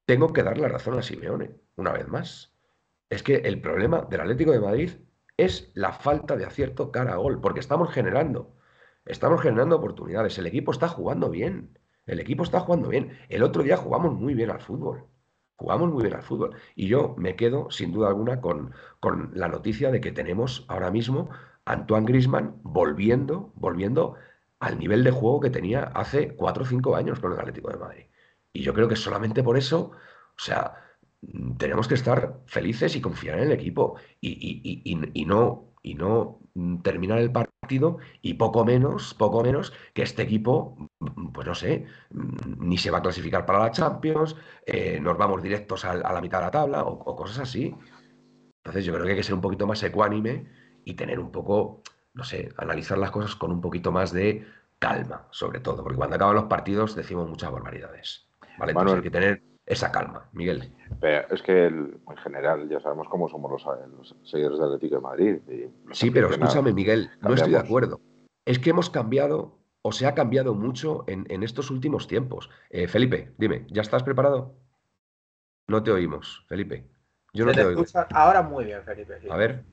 tengo 0.06 0.34
que 0.34 0.44
darle 0.44 0.68
razón 0.68 0.98
a 0.98 1.02
Simeone, 1.02 1.52
una 1.76 1.92
vez 1.92 2.08
más. 2.08 2.54
Es 3.10 3.24
que 3.24 3.36
el 3.36 3.62
problema 3.62 4.08
del 4.10 4.22
Atlético 4.22 4.52
de 4.52 4.60
Madrid 4.60 4.92
es 5.38 5.72
la 5.74 5.92
falta 5.92 6.36
de 6.38 6.46
acierto 6.46 6.92
cara 6.92 7.14
a 7.14 7.18
gol, 7.18 7.42
porque 7.42 7.60
estamos 7.60 7.92
generando, 7.92 8.56
estamos 9.06 9.42
generando 9.42 9.76
oportunidades. 9.76 10.38
El 10.38 10.48
equipo 10.48 10.72
está 10.72 10.88
jugando 10.88 11.30
bien, 11.30 11.78
el 12.06 12.20
equipo 12.20 12.44
está 12.44 12.60
jugando 12.60 12.90
bien. 12.90 13.18
El 13.30 13.44
otro 13.44 13.64
día 13.64 13.78
jugamos 13.78 14.14
muy 14.14 14.34
bien 14.34 14.50
al 14.52 14.62
fútbol, 14.62 15.06
jugamos 15.62 15.92
muy 15.92 16.04
bien 16.04 16.16
al 16.16 16.24
fútbol. 16.24 16.56
Y 16.76 16.88
yo 16.88 17.16
me 17.18 17.36
quedo, 17.36 17.70
sin 17.72 17.92
duda 17.94 18.10
alguna, 18.10 18.42
con, 18.42 18.74
con 19.00 19.32
la 19.34 19.48
noticia 19.48 19.92
de 19.92 20.02
que 20.02 20.12
tenemos 20.12 20.66
ahora 20.68 20.92
mismo 20.92 21.30
Antoine 21.66 22.06
Griezmann 22.06 22.60
volviendo, 22.64 23.52
volviendo 23.56 24.16
al 24.60 24.78
nivel 24.80 25.04
de 25.04 25.12
juego 25.12 25.40
que 25.40 25.50
tenía 25.50 25.84
hace 25.84 26.36
4 26.36 26.64
o 26.64 26.66
5 26.68 26.96
años 26.96 27.20
con 27.20 27.32
el 27.34 27.40
Atlético 27.40 27.70
de 27.72 27.78
Madrid. 27.78 28.06
Y 28.54 28.62
yo 28.64 28.74
creo 28.74 28.88
que 28.88 28.96
solamente 28.96 29.44
por 29.44 29.58
eso, 29.58 29.92
o 29.92 30.40
sea, 30.40 30.76
tenemos 31.58 31.88
que 31.88 31.94
estar 31.96 32.42
felices 32.48 32.96
y 32.96 33.02
confiar 33.02 33.38
en 33.40 33.46
el 33.46 33.52
equipo 33.52 33.96
y, 34.20 34.30
y- 34.32 34.62
y- 34.92 35.12
y- 35.22 35.26
no, 35.26 35.74
y 35.84 35.94
no 35.96 36.41
terminar 36.84 37.20
el 37.20 37.32
partido 37.32 37.98
y 38.22 38.34
poco 38.36 38.66
menos, 38.66 39.14
poco 39.14 39.44
menos 39.44 39.74
que 39.94 40.04
este 40.04 40.24
equipo, 40.24 40.76
mm, 41.00 41.28
pues 41.32 41.48
no 41.48 41.56
sé, 41.56 41.86
mm, 42.12 42.68
ni 42.68 42.78
se 42.78 42.92
va 42.92 43.00
a 43.00 43.02
clasificar 43.02 43.46
para 43.46 43.60
la 43.60 43.72
Champions, 43.72 44.36
eh, 44.66 45.00
nos 45.02 45.18
vamos 45.18 45.42
directos 45.42 45.86
a, 45.86 45.96
la 45.96 46.22
mitad 46.22 46.40
de 46.40 46.46
la 46.46 46.52
tabla 46.52 46.84
o, 46.84 46.94
o 46.94 47.16
cosas 47.16 47.40
así. 47.40 47.74
Entonces 48.58 48.86
yo 48.86 48.94
creo 48.94 49.06
que 49.06 49.12
hay 49.12 49.18
que 49.18 49.24
ser 49.24 49.36
un 49.36 49.42
poquito 49.42 49.66
más 49.68 49.82
ecuánime 49.84 50.46
y 50.86 50.94
tener 50.96 51.20
un 51.20 51.32
poco, 51.32 51.82
no 52.14 52.24
sé, 52.24 52.50
analizar 52.58 52.98
las 52.98 53.12
cosas 53.12 53.36
con 53.36 53.52
un 53.52 53.62
poquito 53.62 53.92
más 53.92 54.12
de 54.12 54.46
calma, 54.80 55.28
sobre 55.32 55.60
todo, 55.60 55.84
porque 55.84 55.98
cuando 55.98 56.16
acaban 56.16 56.36
los 56.36 56.46
partidos 56.46 56.96
decimos 56.96 57.30
muchas 57.30 57.52
barbaridades. 57.52 58.28
¿Vale? 58.58 58.72
Entonces 58.72 58.76
Manuel. 58.76 58.96
hay 58.98 59.04
que 59.04 59.12
tener 59.12 59.51
esa 59.72 59.92
calma, 59.92 60.30
Miguel. 60.34 60.74
Pero 61.00 61.28
es 61.34 61.42
que 61.42 61.66
el- 61.68 62.00
en 62.10 62.18
general 62.18 62.68
ya 62.70 62.80
sabemos 62.82 63.08
cómo 63.10 63.30
somos 63.30 63.50
los, 63.52 63.66
los 63.98 64.16
seguidores 64.30 64.60
del 64.60 64.68
Atlético 64.68 64.96
de 64.96 65.02
Madrid. 65.02 65.38
y 65.50 65.94
Sí, 65.96 66.12
pero 66.12 66.30
escúchame, 66.30 66.74
Miguel, 66.74 67.10
no 67.22 67.34
estoy 67.34 67.52
de 67.52 67.58
acuerdo. 67.60 68.02
Es 68.46 68.60
que 68.60 68.72
hemos 68.72 68.90
cambiado, 68.90 69.60
o 69.82 69.92
se 69.92 70.06
ha 70.08 70.14
cambiado 70.14 70.54
mucho 70.54 71.04
en, 71.08 71.26
en 71.30 71.44
estos 71.44 71.72
últimos 71.72 72.08
tiempos. 72.08 72.50
Eh, 72.70 72.88
Felipe, 72.88 73.34
dime, 73.38 73.66
¿ya 73.70 73.82
estás 73.82 74.04
preparado? 74.04 74.56
No 75.68 75.82
te 75.84 75.92
oímos, 75.92 76.46
Felipe. 76.50 76.90
Yo 77.34 77.46
no 77.46 77.52
te 77.54 77.62
te 77.62 77.66
oigo. 77.66 77.86
ahora 78.14 78.42
muy 78.42 78.66
bien, 78.66 78.84
Felipe. 78.84 79.20
sí. 79.22 79.28
A 79.30 79.38
ver. 79.38 79.64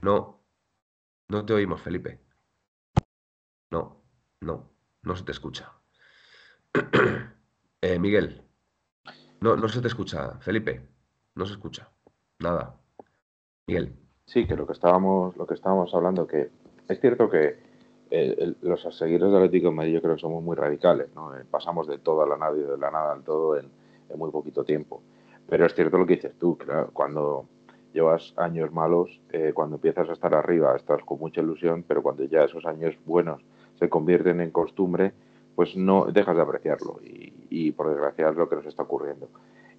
No. 0.00 0.40
No 1.28 1.44
te 1.44 1.54
oímos, 1.54 1.80
Felipe. 1.82 2.20
No, 3.72 4.02
no, 4.40 4.70
no 5.02 5.16
se 5.16 5.24
te 5.24 5.32
escucha. 5.32 5.72
Eh, 7.86 7.98
Miguel. 7.98 8.43
No, 9.44 9.56
no 9.56 9.68
se 9.68 9.82
te 9.82 9.88
escucha, 9.88 10.38
Felipe. 10.40 10.80
No 11.34 11.44
se 11.44 11.52
escucha. 11.52 11.86
Nada. 12.38 12.80
Miguel. 13.66 13.94
Sí, 14.24 14.46
que 14.46 14.56
lo 14.56 14.66
que 14.66 14.72
estábamos, 14.72 15.36
lo 15.36 15.46
que 15.46 15.52
estábamos 15.52 15.94
hablando, 15.94 16.26
que 16.26 16.48
es 16.88 16.98
cierto 16.98 17.28
que 17.28 17.58
eh, 18.10 18.54
los 18.62 18.80
seguidores 18.96 19.34
del 19.34 19.44
Atlético 19.44 19.68
de 19.68 19.74
Madrid 19.74 19.92
yo 19.92 20.00
creo 20.00 20.14
que 20.14 20.22
somos 20.22 20.42
muy 20.42 20.56
radicales, 20.56 21.14
¿no? 21.14 21.36
Eh, 21.36 21.44
pasamos 21.50 21.86
de 21.86 21.98
todo 21.98 22.22
a 22.22 22.26
la 22.26 22.38
nada 22.38 22.56
y 22.56 22.62
de 22.62 22.78
la 22.78 22.90
nada 22.90 23.12
al 23.12 23.22
todo 23.22 23.58
en, 23.58 23.70
muy 24.16 24.30
poquito 24.30 24.64
tiempo. 24.64 25.02
Pero 25.46 25.66
es 25.66 25.74
cierto 25.74 25.98
lo 25.98 26.06
que 26.06 26.14
dices 26.14 26.38
tú, 26.38 26.56
cuando 26.94 27.44
llevas 27.92 28.32
años 28.38 28.72
malos, 28.72 29.20
eh, 29.30 29.52
cuando 29.54 29.76
empiezas 29.76 30.08
a 30.08 30.14
estar 30.14 30.34
arriba, 30.34 30.74
estás 30.74 31.02
con 31.04 31.18
mucha 31.18 31.42
ilusión, 31.42 31.84
pero 31.86 32.02
cuando 32.02 32.24
ya 32.24 32.44
esos 32.44 32.64
años 32.64 32.96
buenos 33.04 33.42
se 33.78 33.90
convierten 33.90 34.40
en 34.40 34.50
costumbre, 34.50 35.12
pues 35.54 35.76
no 35.76 36.06
dejas 36.06 36.36
de 36.36 36.42
apreciarlo. 36.42 37.00
Y, 37.02 37.32
y 37.50 37.72
por 37.72 37.88
desgracia 37.88 38.28
es 38.28 38.36
lo 38.36 38.48
que 38.48 38.56
nos 38.56 38.66
está 38.66 38.82
ocurriendo. 38.82 39.28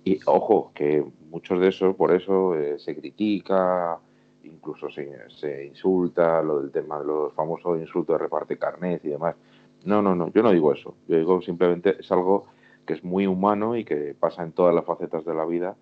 Y 0.06 0.20
ojo, 0.28 0.72
que 0.76 1.04
muchos 1.32 1.60
de 1.60 1.70
esos, 1.70 1.96
por 1.96 2.14
eso 2.14 2.56
eh, 2.56 2.78
se 2.78 2.96
critica, 2.96 4.00
incluso 4.44 4.88
se, 4.90 5.66
insulta, 5.66 6.44
lo 6.44 6.62
del 6.62 6.72
tema 6.72 7.00
de 7.00 7.06
los 7.06 7.34
famosos 7.34 7.80
insultos 7.80 8.14
de 8.14 8.24
reparte 8.24 8.58
carnet 8.58 9.04
y 9.04 9.10
demás. 9.10 9.36
No, 9.84 10.04
no, 10.04 10.14
no, 10.16 10.32
yo 10.32 10.44
no 10.44 10.52
digo 10.52 10.72
eso. 10.72 10.96
Yo 11.08 11.18
digo 11.18 11.42
simplemente 11.42 11.98
es 12.00 12.12
algo 12.12 12.46
que 12.86 12.94
es 12.94 13.04
muy 13.04 13.26
humano 13.26 13.76
y 13.76 13.84
que 13.84 14.16
pasa 14.18 14.44
en 14.44 14.52
todas 14.52 14.76
las 14.76 14.86
facetas 14.86 15.26
de 15.26 15.34
la 15.34 15.44
vida 15.44 15.76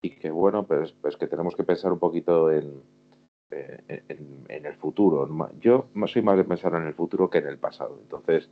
y 0.00 0.10
que, 0.10 0.30
bueno, 0.30 0.64
pues, 0.64 0.92
pues 0.92 1.16
que 1.16 1.26
tenemos 1.26 1.56
que 1.56 1.64
pensar 1.64 1.92
un 1.92 1.98
poquito 1.98 2.52
en, 2.52 2.80
eh, 3.50 4.04
en, 4.08 4.44
en 4.48 4.66
el 4.66 4.76
futuro. 4.76 5.28
Yo 5.60 5.88
soy 6.06 6.22
más 6.22 6.36
de 6.36 6.44
pensar 6.44 6.74
en 6.74 6.86
el 6.86 6.94
futuro 6.94 7.28
que 7.28 7.38
en 7.38 7.48
el 7.48 7.58
pasado. 7.58 7.98
Entonces, 8.00 8.48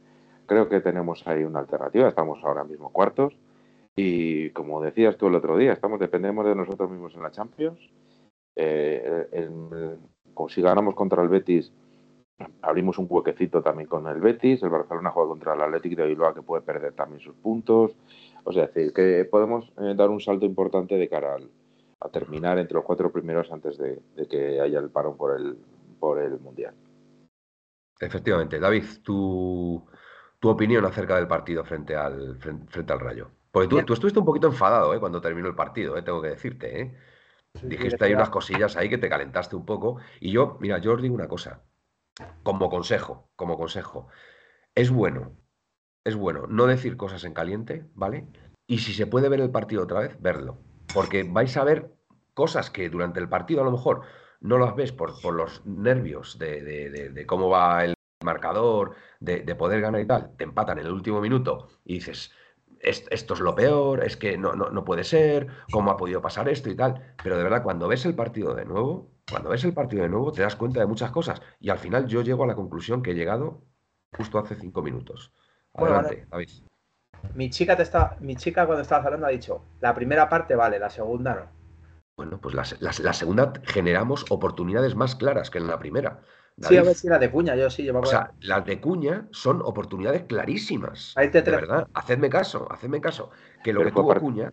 creo 0.53 0.69
que 0.69 0.81
tenemos 0.81 1.27
ahí 1.27 1.45
una 1.45 1.61
alternativa. 1.61 2.09
Estamos 2.09 2.39
ahora 2.45 2.65
mismo 2.65 2.93
cuartos 2.93 3.35
y, 3.97 4.51
como 4.51 4.83
decías 4.83 5.17
tú 5.17 5.29
el 5.29 5.35
otro 5.35 5.57
día, 5.57 5.73
estamos 5.73 5.99
dependemos 5.99 6.45
de 6.45 6.55
nosotros 6.55 6.91
mismos 6.91 7.15
en 7.15 7.23
la 7.23 7.31
Champions. 7.31 7.81
Eh, 8.55 9.27
si 10.49 10.61
ganamos 10.61 10.95
contra 10.95 11.23
el 11.23 11.31
Betis, 11.31 11.73
abrimos 12.61 12.99
un 12.99 13.07
huequecito 13.09 13.63
también 13.63 13.89
con 13.89 14.07
el 14.07 14.21
Betis. 14.21 14.63
El 14.63 14.69
Barcelona 14.69 15.11
juega 15.11 15.31
contra 15.31 15.55
el 15.55 15.63
Athletic 15.63 15.97
de 15.97 16.07
Bilbao, 16.07 16.35
que 16.35 16.43
puede 16.43 16.63
perder 16.63 16.93
también 16.93 17.21
sus 17.21 17.35
puntos. 17.37 17.97
O 18.45 18.53
sea, 18.53 18.65
es 18.65 18.75
decir, 18.75 18.93
que 18.93 19.25
podemos 19.25 19.73
eh, 19.79 19.95
dar 19.97 20.11
un 20.11 20.21
salto 20.21 20.45
importante 20.45 20.97
de 20.97 21.09
cara 21.09 21.37
al- 21.37 21.51
a 22.01 22.09
terminar 22.09 22.59
entre 22.59 22.75
los 22.75 22.85
cuatro 22.85 23.11
primeros 23.11 23.51
antes 23.53 23.79
de, 23.79 24.03
que 24.29 24.61
haya 24.61 24.81
el 24.81 24.91
parón 24.91 25.17
por 25.17 25.39
el, 25.39 25.57
por 26.01 26.21
el 26.21 26.39
Mundial. 26.41 26.75
Efectivamente. 28.01 28.59
David, 28.59 28.83
tu, 29.05 29.81
tu 30.43 30.49
opinión 30.49 30.85
acerca 30.85 31.15
del 31.15 31.29
partido 31.29 31.63
frente 31.65 31.95
al, 31.95 32.37
frente, 32.41 32.67
frente 32.69 32.93
al 32.93 32.99
Rayo. 32.99 33.31
Porque 33.53 33.69
tú, 33.69 33.81
tú 33.85 33.93
estuviste 33.93 34.19
un 34.19 34.25
poquito 34.27 34.49
enfadado, 34.49 34.93
¿eh? 34.93 34.99
cuando 34.99 35.21
terminó 35.21 35.47
el 35.47 35.55
partido, 35.55 35.97
¿eh? 35.97 36.03
tengo 36.03 36.21
que 36.21 36.31
decirte, 36.31 36.81
¿eh? 36.81 36.99
Sí, 37.55 37.69
Dijiste 37.69 37.97
decía- 37.97 38.17
unas 38.17 38.31
cosillas 38.31 38.77
ahí 38.77 38.89
que 38.89 38.99
te 38.99 39.09
calentaste 39.09 39.55
un 39.55 39.65
poco. 39.65 39.99
Y 40.19 40.33
yo, 40.33 40.57
mira, 40.61 40.79
yo 40.79 40.95
os 40.95 41.01
digo 41.03 41.15
una 41.15 41.29
cosa. 41.29 41.63
Como 42.43 42.69
consejo, 42.71 43.31
como 43.37 43.57
consejo. 43.57 44.09
Es 44.75 44.91
bueno, 44.91 45.37
es 46.03 46.17
bueno 46.17 46.49
no 46.49 46.67
decir 46.67 46.97
cosas 46.97 47.23
en 47.23 47.35
caliente, 47.35 47.87
¿vale? 47.95 48.27
Y 48.67 48.79
si 48.79 48.95
se 48.95 49.07
puede 49.07 49.29
ver 49.29 49.39
el 49.41 49.51
partido 49.53 49.85
otra 49.85 50.01
vez, 50.01 50.21
verlo. 50.21 50.59
Porque 50.93 51.23
vais 51.23 51.57
a 51.57 51.63
ver 51.63 51.93
cosas 52.35 52.69
que 52.69 52.91
durante 52.91 53.21
el 53.21 53.29
partido 53.29 53.61
a 53.61 53.65
lo 53.65 53.71
mejor 53.71 54.01
no 54.41 54.59
las 54.59 54.75
ves 54.75 54.91
por, 54.91 55.21
por 55.23 55.35
los 55.35 55.65
nervios 55.67 56.37
de, 56.37 56.63
de- 56.63 56.91
de- 56.91 57.11
de 57.11 57.27
cómo 57.27 57.49
va 57.49 57.85
el 57.85 57.95
marcador, 58.25 58.95
de, 59.21 59.41
de 59.43 59.55
poder 59.55 59.81
ganar 59.81 60.01
y 60.01 60.07
tal. 60.07 60.37
Te 60.37 60.45
empatan 60.45 60.79
en 60.79 60.87
el 60.87 60.93
último 60.93 61.21
minuto 61.21 61.69
y 61.85 61.95
dices, 61.95 62.33
"Es- 62.81 63.07
esto 63.11 63.35
es 63.35 63.41
lo 63.41 63.55
peor, 63.55 64.05
es 64.05 64.17
que 64.17 64.37
no, 64.39 64.55
no, 64.55 64.71
no 64.71 64.85
puede 64.85 65.05
ser, 65.05 65.47
cómo 65.71 65.91
ha 65.91 65.97
podido 65.97 66.21
pasar 66.23 66.49
esto 66.49 66.69
y 66.71 66.77
tal. 66.77 67.15
Pero 67.23 67.37
de 67.37 67.45
verdad, 67.45 67.63
cuando 67.63 67.89
ves 67.89 68.05
el 68.07 68.15
partido 68.15 68.55
de 68.55 68.65
nuevo, 68.65 69.11
cuando 69.29 69.51
ves 69.51 69.65
el 69.65 69.73
partido 69.75 70.03
de 70.03 70.09
nuevo, 70.09 70.33
te 70.33 70.43
das 70.43 70.57
cuenta 70.57 70.81
de 70.81 70.87
muchas 70.87 71.11
cosas. 71.11 71.41
Y 71.61 71.71
al 71.71 71.79
final 71.79 72.07
yo 72.07 72.23
llego 72.23 72.45
a 72.45 72.47
la 72.47 72.55
conclusión 72.55 73.03
que 73.03 73.13
he 73.13 73.15
llegado 73.15 73.63
justo 74.17 74.39
hace 74.39 74.55
cinco 74.57 74.83
minutos. 74.83 75.33
Bueno, 75.75 75.95
Adelante, 75.97 76.27
David. 76.31 76.49
Mi 77.35 77.49
chica, 77.51 77.77
te 77.77 77.83
está, 77.83 78.17
mi 78.21 78.37
chica 78.37 78.67
cuando 78.67 78.83
estabas 78.83 79.07
hablando 79.07 79.27
ha 79.27 79.31
dicho, 79.31 79.63
la 79.81 79.95
primera 79.95 80.29
parte 80.29 80.55
vale, 80.55 80.79
la 80.79 80.91
segunda 80.91 81.35
no. 81.35 81.62
Bueno, 82.17 82.39
pues 82.41 82.55
la, 82.55 82.65
se- 82.65 82.77
la- 82.81 82.93
la 83.03 83.13
segunda 83.13 83.53
generamos 83.65 84.25
oportunidades 84.31 84.95
más 84.95 85.15
claras 85.17 85.51
que 85.51 85.59
en 85.59 85.67
la 85.67 85.79
primera. 85.79 86.21
Sí, 86.59 86.67
a 86.75 86.79
David. 86.79 86.87
ver 86.89 86.97
si 86.97 87.07
era 87.07 87.19
de 87.19 87.31
cuña, 87.31 87.57
yo 87.57 87.71
sí, 87.71 87.83
yo 87.85 87.95
me 87.95 88.01
O 88.01 88.05
sea, 88.05 88.33
las 88.41 88.65
de 88.67 88.79
Cuña 88.81 89.27
son 89.31 89.63
oportunidades 89.65 90.25
clarísimas. 90.25 91.15
Ahí 91.17 91.31
te 91.31 91.41
De 91.41 91.51
verdad, 91.51 91.89
hacedme 91.95 92.29
caso, 92.29 92.71
hacedme 92.71 93.01
caso. 93.01 93.31
Que 93.65 93.73
lo 93.73 93.81
Pero 93.81 93.91
que 93.91 94.01
tuvo 94.03 94.15
Cuña, 94.21 94.53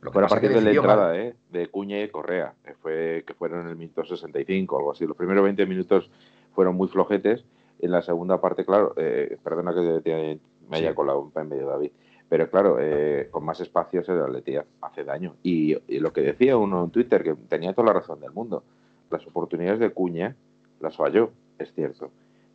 lo 0.00 0.10
que 0.10 0.14
Fue 0.14 0.22
a 0.22 0.26
que 0.26 0.30
partir 0.30 0.48
de 0.50 0.54
la 0.56 0.60
mal. 0.62 0.76
entrada 0.76 1.18
¿eh? 1.18 1.36
de 1.50 1.68
Cuña 1.68 2.00
y 2.00 2.08
Correa, 2.08 2.54
que, 2.64 2.72
fue, 2.74 3.24
que 3.26 3.34
fueron 3.34 3.60
en 3.60 3.68
el 3.68 3.76
minuto 3.76 4.04
65 4.06 4.76
o 4.76 4.78
algo 4.78 4.92
así. 4.92 5.06
Los 5.06 5.16
primeros 5.18 5.44
20 5.44 5.66
minutos 5.66 6.10
fueron 6.54 6.76
muy 6.76 6.88
flojetes. 6.88 7.44
En 7.80 7.90
la 7.90 8.00
segunda 8.00 8.40
parte, 8.40 8.64
claro, 8.64 8.94
eh, 8.96 9.36
perdona 9.44 9.74
que 9.74 10.00
te- 10.02 10.40
me 10.70 10.78
haya 10.78 10.90
Sí. 10.90 10.94
colado 10.94 11.30
en 11.36 11.48
medio, 11.50 11.66
David, 11.66 11.90
pero 12.28 12.48
claro, 12.50 12.78
eh, 12.80 13.28
con 13.30 13.44
más 13.44 13.60
espacios 13.60 14.08
el 14.08 14.20
Atleti 14.20 14.56
hace 14.80 15.04
daño. 15.04 15.36
Y, 15.42 15.76
y 15.88 16.00
lo 16.00 16.12
que 16.12 16.22
decía 16.22 16.56
uno 16.56 16.84
en 16.84 16.90
Twitter, 16.90 17.22
que 17.22 17.34
tenía 17.34 17.72
toda 17.72 17.88
la 17.88 17.92
razón 17.94 18.20
del 18.20 18.32
mundo, 18.32 18.64
las 19.10 19.26
oportunidades 19.26 19.78
de 19.80 19.90
Cuña 19.90 20.34
las 20.80 20.96
falló, 20.96 21.30
es 21.58 21.72
cierto, 21.74 22.10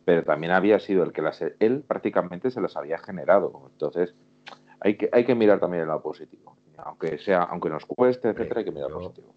pero 0.05 0.23
también 0.23 0.51
había 0.51 0.79
sido 0.79 1.03
el 1.03 1.11
que 1.13 1.21
las, 1.21 1.41
él 1.59 1.83
prácticamente 1.88 2.51
se 2.51 2.59
las 2.61 2.75
había 2.75 2.97
generado. 2.97 3.69
Entonces, 3.71 4.13
hay 4.81 4.95
que, 4.97 5.09
hay 5.11 5.25
que 5.25 5.35
mirar 5.35 5.59
también 5.59 5.81
el 5.83 5.88
lado 5.88 6.01
positivo. 6.01 6.55
Aunque 6.77 7.17
sea, 7.17 7.43
aunque 7.43 7.69
nos 7.69 7.85
cueste, 7.85 8.29
etcétera, 8.29 8.59
hay 8.59 8.65
que 8.65 8.71
mirar 8.71 8.89
yo- 8.89 8.95
positivo. 8.99 9.33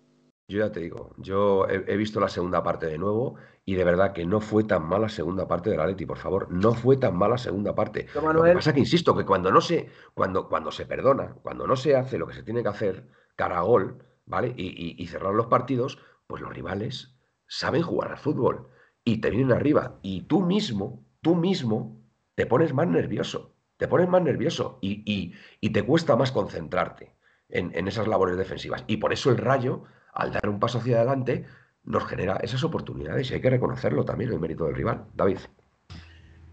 Yo 0.49 0.59
ya 0.59 0.73
te 0.73 0.81
digo, 0.81 1.15
yo 1.19 1.67
he, 1.69 1.85
he 1.93 1.97
visto 1.97 2.21
la 2.21 2.29
segunda 2.29 2.63
parte 2.63 2.87
de 2.87 2.99
nuevo 2.99 3.37
y 3.65 3.75
de 3.75 3.85
verdad 3.85 4.13
que 4.13 4.27
no 4.27 4.41
fue 4.41 4.65
tan 4.65 4.85
mala 4.87 5.09
segunda 5.09 5.47
parte 5.49 5.71
del 5.71 5.81
Atleti, 5.81 6.05
por 6.05 6.19
favor, 6.19 6.51
no 6.51 6.75
fue 6.75 6.97
tan 6.97 7.17
mala 7.17 7.39
segunda 7.39 7.75
parte. 7.75 8.07
Lo 8.35 8.43
que 8.43 8.49
pasa 8.57 8.73
que 8.75 8.81
insisto 8.81 9.17
que 9.17 9.25
cuando 9.25 9.51
no 9.53 9.61
se, 9.61 9.89
cuando, 10.15 10.49
cuando 10.49 10.71
se 10.73 10.85
perdona, 10.85 11.37
cuando 11.43 11.67
no 11.67 11.77
se 11.77 11.97
hace 11.97 12.19
lo 12.19 12.27
que 12.27 12.35
se 12.35 12.43
tiene 12.43 12.63
que 12.63 12.69
hacer 12.69 13.09
cara 13.37 13.59
a 13.59 13.63
gol, 13.63 14.05
¿vale? 14.27 14.53
Y, 14.57 14.67
y- 14.67 15.03
y 15.03 15.07
cerrar 15.07 15.33
los 15.33 15.47
partidos, 15.47 15.99
pues 16.27 16.43
los 16.43 16.53
rivales 16.53 17.17
saben 17.47 17.83
jugar 17.83 18.11
al 18.11 18.19
fútbol 18.19 18.69
y 19.05 19.21
te 19.21 19.31
vienen 19.31 19.53
arriba. 19.53 19.99
Y 20.03 20.23
tú 20.23 20.41
mismo, 20.43 21.07
tú 21.23 21.35
mismo, 21.37 22.03
te 22.35 22.47
pones 22.47 22.75
más 22.75 22.89
nervioso, 22.89 23.55
te 23.77 23.89
pones 23.89 24.09
más 24.09 24.23
nervioso 24.23 24.79
y, 24.83 25.03
y- 25.11 25.35
y 25.61 25.71
te 25.71 25.85
cuesta 25.85 26.17
más 26.17 26.33
concentrarte 26.33 27.15
en, 27.49 27.71
en 27.75 27.89
esas 27.89 28.09
labores 28.09 28.37
defensivas. 28.37 28.85
Y 28.87 28.99
por 28.99 29.13
eso 29.13 29.31
el 29.31 29.39
Rayo, 29.39 29.85
al 30.13 30.33
dar 30.33 30.49
un 30.49 30.61
paso 30.61 30.79
hacia 30.79 30.99
adelante, 30.99 31.47
nos 31.85 32.07
genera 32.07 32.37
esas 32.37 32.63
oportunidades 32.65 33.31
y 33.31 33.35
hay 33.35 33.41
que 33.41 33.51
reconocerlo 33.51 34.05
también, 34.05 34.33
el 34.33 34.41
mérito 34.41 34.65
del 34.67 34.75
rival. 34.75 35.05
David. 35.15 35.39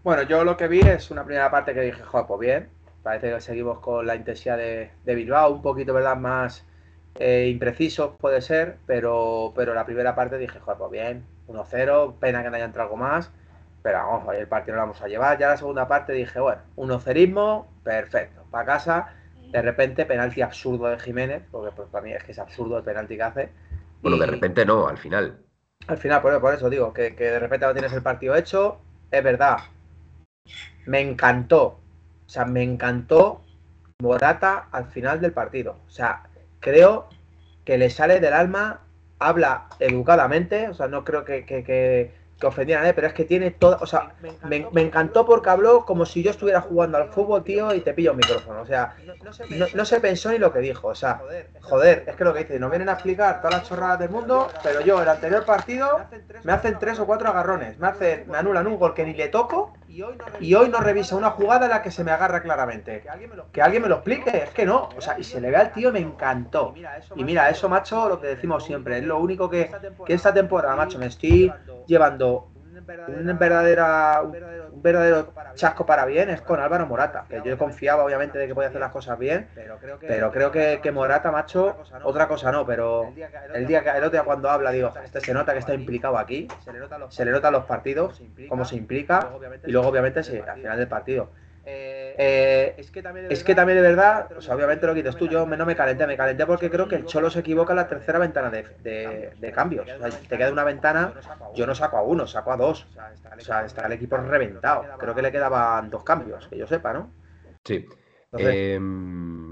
Bueno, 0.02 0.22
yo 0.22 0.44
lo 0.44 0.56
que 0.56 0.66
vi 0.66 0.80
es 0.80 1.10
una 1.10 1.24
primera 1.24 1.50
parte 1.50 1.74
que 1.74 1.82
dije, 1.82 2.02
joder, 2.02 2.26
pues 2.26 2.40
bien. 2.40 2.68
Parece 3.02 3.32
que 3.32 3.40
seguimos 3.40 3.78
con 3.80 4.06
la 4.06 4.14
intensidad 4.14 4.58
de, 4.58 4.90
Bilbao, 5.04 5.52
un 5.52 5.62
poquito, 5.62 5.94
¿verdad? 5.94 6.16
Más 6.16 6.66
eh, 7.14 7.48
impreciso 7.50 8.16
puede 8.16 8.40
ser, 8.42 8.78
pero, 8.86 9.52
pero 9.54 9.74
la 9.74 9.86
primera 9.86 10.14
parte 10.14 10.36
dije, 10.36 10.58
joder, 10.60 10.78
pues 10.78 10.90
bien, 10.90 11.24
1-0, 11.48 12.18
pena 12.18 12.42
que 12.42 12.50
no 12.50 12.56
haya 12.56 12.66
entrado 12.66 12.88
algo 12.88 12.98
más, 12.98 13.30
pero 13.82 13.98
vamos, 13.98 14.34
el 14.34 14.46
partido 14.48 14.76
lo 14.76 14.82
vamos 14.82 15.00
a 15.00 15.08
llevar. 15.08 15.38
Ya 15.38 15.48
la 15.48 15.56
segunda 15.56 15.88
parte 15.88 16.12
dije, 16.12 16.40
bueno, 16.40 16.62
1-0ismo, 16.76 17.66
perfecto, 17.82 18.44
para 18.50 18.66
casa. 18.66 19.14
De 19.50 19.62
repente, 19.62 20.06
penalti 20.06 20.42
absurdo 20.42 20.86
de 20.86 20.98
Jiménez, 20.98 21.42
porque 21.50 21.74
pues, 21.74 21.88
para 21.88 22.04
mí 22.04 22.12
es 22.12 22.22
que 22.22 22.32
es 22.32 22.38
absurdo 22.38 22.78
el 22.78 22.84
penalti 22.84 23.16
que 23.16 23.22
hace. 23.22 23.48
Bueno, 24.02 24.16
de 24.16 24.26
repente 24.26 24.64
no, 24.64 24.86
al 24.88 24.98
final. 24.98 25.38
al 25.86 25.98
final, 25.98 26.22
por, 26.22 26.40
por 26.40 26.54
eso 26.54 26.70
digo, 26.70 26.92
que, 26.92 27.14
que 27.14 27.24
de 27.24 27.38
repente 27.38 27.66
no 27.66 27.72
tienes 27.72 27.92
el 27.92 28.02
partido 28.02 28.34
hecho, 28.36 28.80
es 29.10 29.22
verdad. 29.22 29.58
Me 30.86 31.00
encantó. 31.00 31.80
O 32.26 32.28
sea, 32.28 32.44
me 32.44 32.62
encantó 32.62 33.42
Morata 34.00 34.68
al 34.70 34.86
final 34.86 35.20
del 35.20 35.32
partido. 35.32 35.78
O 35.86 35.90
sea, 35.90 36.22
creo 36.60 37.08
que 37.64 37.78
le 37.78 37.90
sale 37.90 38.20
del 38.20 38.32
alma, 38.32 38.80
habla 39.18 39.68
educadamente, 39.78 40.68
o 40.68 40.74
sea, 40.74 40.88
no 40.88 41.04
creo 41.04 41.24
que, 41.24 41.44
que, 41.44 41.62
que, 41.62 42.14
que 42.40 42.46
ofendiera 42.46 42.80
a 42.80 42.82
nadie, 42.84 42.94
pero 42.94 43.06
es 43.06 43.12
que 43.12 43.24
tiene 43.24 43.50
toda. 43.50 43.76
O 43.80 43.86
sea, 43.86 44.14
me, 44.44 44.66
me 44.72 44.80
encantó 44.80 45.26
porque 45.26 45.50
habló 45.50 45.84
como 45.84 46.06
si 46.06 46.22
yo 46.22 46.30
estuviera 46.30 46.60
jugando 46.60 46.96
al 46.98 47.10
fútbol, 47.10 47.44
tío, 47.44 47.72
y 47.74 47.80
te 47.80 47.92
pillo 47.92 48.12
un 48.12 48.16
micrófono. 48.16 48.62
O 48.62 48.66
sea, 48.66 48.94
no, 49.50 49.66
no 49.74 49.84
se 49.84 50.00
pensó 50.00 50.30
ni 50.30 50.38
lo 50.38 50.52
que 50.52 50.60
dijo. 50.60 50.88
O 50.88 50.94
sea, 50.94 51.20
joder, 51.60 52.04
es 52.06 52.16
que 52.16 52.24
lo 52.24 52.32
que 52.32 52.40
dice, 52.40 52.58
nos 52.58 52.70
vienen 52.70 52.88
a 52.88 52.92
explicar 52.94 53.40
todas 53.40 53.58
las 53.58 53.68
chorradas 53.68 53.98
del 53.98 54.10
mundo, 54.10 54.48
pero 54.62 54.80
yo, 54.80 55.02
el 55.02 55.08
anterior 55.08 55.44
partido, 55.44 56.00
me 56.42 56.52
hacen 56.52 56.78
tres 56.78 56.98
o 56.98 57.06
cuatro 57.06 57.28
agarrones, 57.28 57.78
me 57.78 57.88
hacen, 57.88 58.24
me 58.28 58.38
anulan 58.38 58.66
un 58.66 58.78
gol 58.78 58.94
que 58.94 59.04
ni 59.04 59.14
le 59.14 59.28
toco 59.28 59.74
y 60.40 60.54
hoy 60.54 60.68
no 60.68 60.78
revisa 60.78 61.16
una 61.16 61.30
jugada 61.30 61.66
en 61.66 61.70
la 61.70 61.82
que 61.82 61.90
se 61.90 62.04
me 62.04 62.12
agarra 62.12 62.42
claramente. 62.42 63.02
Que 63.52 63.60
alguien 63.60 63.82
me 63.82 63.88
lo 63.88 63.96
explique, 63.96 64.30
es 64.44 64.50
que 64.50 64.64
no. 64.64 64.88
O 64.96 65.00
sea, 65.00 65.18
y 65.18 65.24
se 65.24 65.40
le 65.40 65.50
ve 65.50 65.56
al 65.56 65.72
tío, 65.72 65.92
me 65.92 65.98
encantó. 65.98 66.74
Y 67.16 67.24
mira, 67.24 67.50
eso, 67.50 67.68
macho, 67.68 68.08
lo 68.08 68.20
que 68.20 68.28
decimos 68.28 68.64
siempre, 68.64 68.98
es 68.98 69.04
lo 69.04 69.18
único 69.18 69.50
que, 69.50 69.70
que 70.06 70.14
esta 70.14 70.32
temporada, 70.32 70.76
macho, 70.76 70.98
me 70.98 71.06
estoy 71.06 71.52
llevando 71.86 72.29
un 73.08 73.38
verdadero, 73.38 74.32
un 74.72 74.82
verdadero 74.82 75.32
chasco 75.54 75.86
para 75.86 76.04
bien 76.04 76.30
es 76.30 76.40
con 76.40 76.60
Álvaro 76.60 76.86
Morata, 76.86 77.24
que 77.28 77.42
yo 77.44 77.58
confiaba 77.58 78.04
obviamente 78.04 78.38
de 78.38 78.46
que 78.46 78.54
podía 78.54 78.68
hacer 78.68 78.80
las 78.80 78.92
cosas 78.92 79.18
bien, 79.18 79.48
pero 80.00 80.30
creo 80.30 80.50
que, 80.50 80.80
que 80.82 80.92
Morata, 80.92 81.30
macho, 81.30 81.76
otra 82.02 82.28
cosa 82.28 82.52
no, 82.52 82.66
pero 82.66 83.12
el 83.54 83.66
día 83.66 83.82
que 83.82 83.90
el 83.90 83.96
otro 83.96 84.10
día 84.10 84.24
cuando 84.24 84.50
habla, 84.50 84.70
digo, 84.70 84.92
este 85.02 85.20
se 85.20 85.34
nota 85.34 85.52
que 85.52 85.58
está 85.58 85.74
implicado 85.74 86.18
aquí, 86.18 86.48
se 87.08 87.24
le 87.24 87.30
notan 87.30 87.52
los 87.52 87.64
partidos, 87.64 88.22
cómo 88.48 88.64
se 88.64 88.76
implica, 88.76 89.30
y 89.66 89.72
luego 89.72 89.88
obviamente 89.88 90.22
sí, 90.22 90.38
al 90.38 90.56
final 90.56 90.78
del 90.78 90.88
partido. 90.88 91.30
Eh, 92.22 92.74
es, 92.76 92.90
que 92.90 93.00
también 93.54 93.76
de 93.78 93.80
verdad, 93.80 94.28
obviamente 94.50 94.86
lo 94.86 94.94
quites 94.94 95.16
tú, 95.16 95.26
yo 95.26 95.46
no 95.46 95.64
me 95.64 95.74
calenté, 95.74 96.06
me 96.06 96.18
calenté 96.18 96.44
porque 96.44 96.68
creo 96.68 96.86
que 96.86 96.96
el 96.96 97.06
Cholo 97.06 97.30
se 97.30 97.40
equivoca 97.40 97.72
en 97.72 97.78
la 97.78 97.88
tercera 97.88 98.18
ventana 98.18 98.50
de, 98.50 99.52
cambios. 99.54 99.86
te 100.28 100.36
queda 100.36 100.52
una 100.52 100.64
ventana, 100.64 101.14
yo 101.54 101.66
no 101.66 101.74
saco 101.74 101.96
a 101.96 102.02
uno, 102.02 102.26
saco 102.26 102.52
a 102.52 102.58
dos. 102.58 102.86
O 103.38 103.40
sea, 103.40 103.64
está 103.64 103.86
el 103.86 103.92
equipo 103.92 104.18
reventado. 104.18 104.84
Creo 104.98 105.14
que 105.14 105.22
le 105.22 105.32
quedaban 105.32 105.88
dos 105.88 106.04
cambios, 106.04 106.46
que 106.48 106.58
yo 106.58 106.66
sepa, 106.66 106.92
¿no? 106.92 107.10
Sí. 107.64 107.88
Em, 108.32 109.50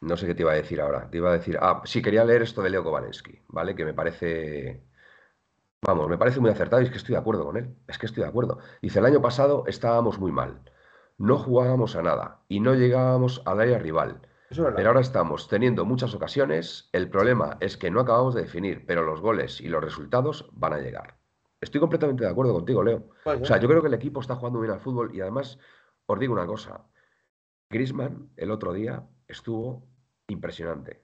no 0.00 0.16
sé 0.16 0.26
qué 0.26 0.34
te 0.34 0.42
iba 0.44 0.52
a 0.52 0.56
decir 0.56 0.80
ahora. 0.80 1.10
Te 1.10 1.18
iba 1.18 1.28
a 1.28 1.34
decir, 1.34 1.58
ah, 1.60 1.82
sí, 1.84 2.00
quería 2.00 2.24
leer 2.24 2.40
esto 2.40 2.62
de 2.62 2.70
Leo 2.70 2.84
Kovanensky, 2.84 3.38
¿vale? 3.48 3.74
Que 3.74 3.84
me 3.84 3.92
parece 3.92 4.82
Vamos, 5.84 6.08
me 6.08 6.16
parece 6.16 6.40
muy 6.40 6.48
acertado 6.48 6.80
y 6.80 6.86
es 6.86 6.90
que 6.90 6.96
estoy 6.96 7.14
de 7.14 7.20
acuerdo 7.20 7.44
con 7.44 7.58
él. 7.58 7.76
Es 7.86 7.98
que 7.98 8.06
estoy 8.06 8.22
de 8.22 8.30
acuerdo. 8.30 8.60
Dice, 8.80 9.00
el 9.00 9.04
año 9.04 9.20
pasado 9.20 9.64
estábamos 9.66 10.18
muy 10.18 10.32
mal 10.32 10.62
no 11.18 11.38
jugábamos 11.38 11.96
a 11.96 12.02
nada 12.02 12.40
y 12.48 12.60
no 12.60 12.74
llegábamos 12.74 13.42
al 13.44 13.60
área 13.60 13.78
rival. 13.78 14.20
Pero 14.76 14.88
ahora 14.88 15.00
estamos 15.00 15.48
teniendo 15.48 15.84
muchas 15.84 16.14
ocasiones. 16.14 16.90
El 16.92 17.08
problema 17.08 17.56
es 17.60 17.76
que 17.76 17.90
no 17.90 18.00
acabamos 18.00 18.34
de 18.34 18.42
definir, 18.42 18.84
pero 18.86 19.02
los 19.02 19.20
goles 19.20 19.60
y 19.60 19.68
los 19.68 19.82
resultados 19.82 20.50
van 20.52 20.74
a 20.74 20.78
llegar. 20.78 21.16
Estoy 21.60 21.80
completamente 21.80 22.24
de 22.24 22.30
acuerdo 22.30 22.52
contigo, 22.52 22.82
Leo. 22.82 23.08
o 23.24 23.44
sea, 23.44 23.58
yo 23.58 23.68
creo 23.68 23.80
que 23.80 23.88
el 23.88 23.94
equipo 23.94 24.20
está 24.20 24.34
jugando 24.34 24.60
bien 24.60 24.72
al 24.72 24.80
fútbol 24.80 25.14
y 25.14 25.20
además 25.20 25.58
os 26.06 26.18
digo 26.18 26.32
una 26.34 26.46
cosa. 26.46 26.84
Grisman 27.70 28.30
el 28.36 28.50
otro 28.50 28.72
día 28.72 29.06
estuvo 29.26 29.86
impresionante. 30.28 31.02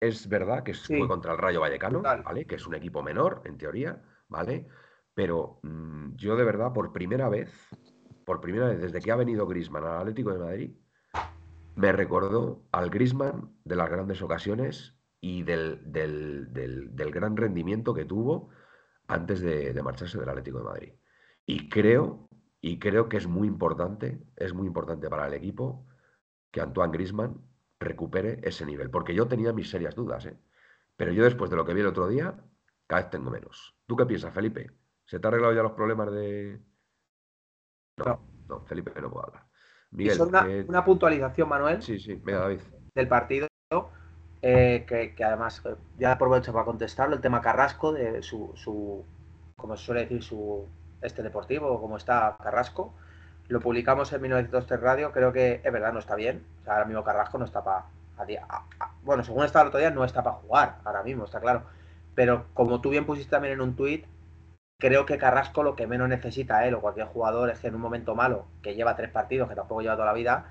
Es 0.00 0.28
verdad 0.28 0.62
que 0.62 0.74
fue 0.74 1.08
contra 1.08 1.32
el 1.32 1.38
Rayo 1.38 1.60
Vallecano, 1.60 2.02
¿vale? 2.02 2.46
Que 2.46 2.54
es 2.54 2.66
un 2.66 2.74
equipo 2.74 3.02
menor, 3.02 3.42
en 3.44 3.58
teoría, 3.58 4.00
¿vale? 4.28 4.68
Pero 5.14 5.58
mm, 5.62 6.14
yo 6.14 6.36
de 6.36 6.44
verdad, 6.44 6.72
por 6.72 6.92
primera 6.92 7.28
vez, 7.28 7.50
por 8.28 8.42
primera 8.42 8.68
vez 8.68 8.78
desde 8.78 9.00
que 9.00 9.10
ha 9.10 9.16
venido 9.16 9.46
Grisman 9.46 9.84
al 9.84 10.00
Atlético 10.00 10.34
de 10.34 10.38
Madrid, 10.38 10.70
me 11.76 11.92
recordó 11.92 12.62
al 12.72 12.90
Grisman 12.90 13.56
de 13.64 13.74
las 13.74 13.88
grandes 13.88 14.20
ocasiones 14.20 14.94
y 15.18 15.44
del, 15.44 15.80
del, 15.90 17.10
gran 17.10 17.38
rendimiento 17.38 17.94
que 17.94 18.04
tuvo 18.04 18.50
antes 19.06 19.40
de, 19.40 19.72
marcharse 19.82 20.18
del 20.18 20.28
Atlético 20.28 20.58
de 20.58 20.64
Madrid. 20.64 20.92
Y 21.46 21.70
creo, 21.70 22.28
y 22.60 22.78
creo 22.78 23.08
que 23.08 23.16
es 23.16 23.26
muy 23.26 23.48
importante, 23.48 24.22
es 24.36 24.52
muy 24.52 24.66
importante 24.66 25.08
para 25.08 25.26
el 25.26 25.32
equipo 25.32 25.86
que 26.50 26.60
Antoine 26.60 26.92
Grisman 26.92 27.40
recupere 27.80 28.40
ese 28.42 28.66
nivel, 28.66 28.90
porque 28.90 29.14
yo 29.14 29.26
tenía 29.26 29.54
mis 29.54 29.70
serias 29.70 29.94
dudas, 29.94 30.26
¿eh? 30.26 30.36
pero 30.98 31.12
yo 31.12 31.24
después 31.24 31.48
de 31.48 31.56
lo 31.56 31.64
que 31.64 31.72
vi 31.72 31.80
el 31.80 31.86
otro 31.86 32.06
día, 32.08 32.44
cada 32.86 33.00
vez 33.00 33.10
tengo 33.10 33.30
menos. 33.30 33.74
¿Tú 33.86 33.96
qué 33.96 34.04
piensas, 34.04 34.34
Felipe? 34.34 34.70
¿Se 35.06 35.18
te 35.18 35.26
han 35.26 35.32
arreglado 35.32 35.54
ya 35.54 35.62
los 35.62 35.72
problemas 35.72 36.12
de, 36.12 36.60
no, 38.04 38.60
Felipe 38.66 38.92
no 39.00 39.10
puedo 39.10 39.26
hablar. 39.26 39.44
Miguel, 39.90 40.20
una, 40.68 40.84
puntualización, 40.84 41.48
Manuel. 41.48 41.82
Sí, 41.82 41.98
sí, 41.98 42.14
venga, 42.22 42.40
David. 42.40 42.60
Del 42.94 43.08
partido, 43.08 43.48
eh, 44.42 44.84
que, 44.86 45.24
además 45.24 45.62
eh, 45.64 45.74
ya 45.98 46.12
aprovecho 46.12 46.52
para 46.52 46.64
contestarlo, 46.64 47.16
el 47.16 47.20
tema 47.20 47.40
Carrasco, 47.40 47.92
de 47.92 48.22
su, 48.22 48.52
su 48.54 49.04
como 49.56 49.76
se 49.76 49.84
suele 49.84 50.02
decir, 50.02 50.22
su 50.22 50.66
este 51.02 51.22
deportivo, 51.22 51.80
como 51.80 51.96
está 51.96 52.36
Carrasco. 52.42 52.94
Lo 53.48 53.60
publicamos 53.60 54.12
en 54.12 54.20
1903 54.22 54.80
Radio, 54.80 55.12
creo 55.12 55.32
que 55.32 55.60
es 55.64 55.72
verdad, 55.72 55.92
no 55.92 56.00
está 56.00 56.14
bien. 56.14 56.44
O 56.60 56.64
sea, 56.64 56.74
ahora 56.74 56.84
mismo 56.84 57.04
Carrasco 57.04 57.38
no 57.38 57.44
está 57.44 57.64
para. 57.64 57.86
Bueno, 59.04 59.22
según 59.22 59.44
estaba 59.44 59.62
el 59.62 59.68
otro 59.68 59.78
día, 59.78 59.90
no 59.90 60.04
está 60.04 60.22
para 60.22 60.36
jugar, 60.36 60.78
ahora 60.84 61.02
mismo, 61.02 61.24
está 61.24 61.40
claro. 61.40 61.62
Pero 62.14 62.46
como 62.52 62.80
tú 62.80 62.90
bien 62.90 63.06
pusiste 63.06 63.30
también 63.30 63.54
en 63.54 63.60
un 63.60 63.76
tuit, 63.76 64.06
creo 64.78 65.06
que 65.06 65.18
Carrasco 65.18 65.62
lo 65.62 65.74
que 65.74 65.86
menos 65.86 66.08
necesita 66.08 66.66
él 66.66 66.74
o 66.74 66.80
cualquier 66.80 67.06
jugador 67.08 67.50
es 67.50 67.58
que 67.58 67.66
en 67.66 67.74
un 67.74 67.80
momento 67.80 68.14
malo, 68.14 68.46
que 68.62 68.74
lleva 68.74 68.96
tres 68.96 69.10
partidos, 69.10 69.48
que 69.48 69.56
tampoco 69.56 69.82
lleva 69.82 69.94
toda 69.94 70.06
la 70.06 70.12
vida, 70.12 70.46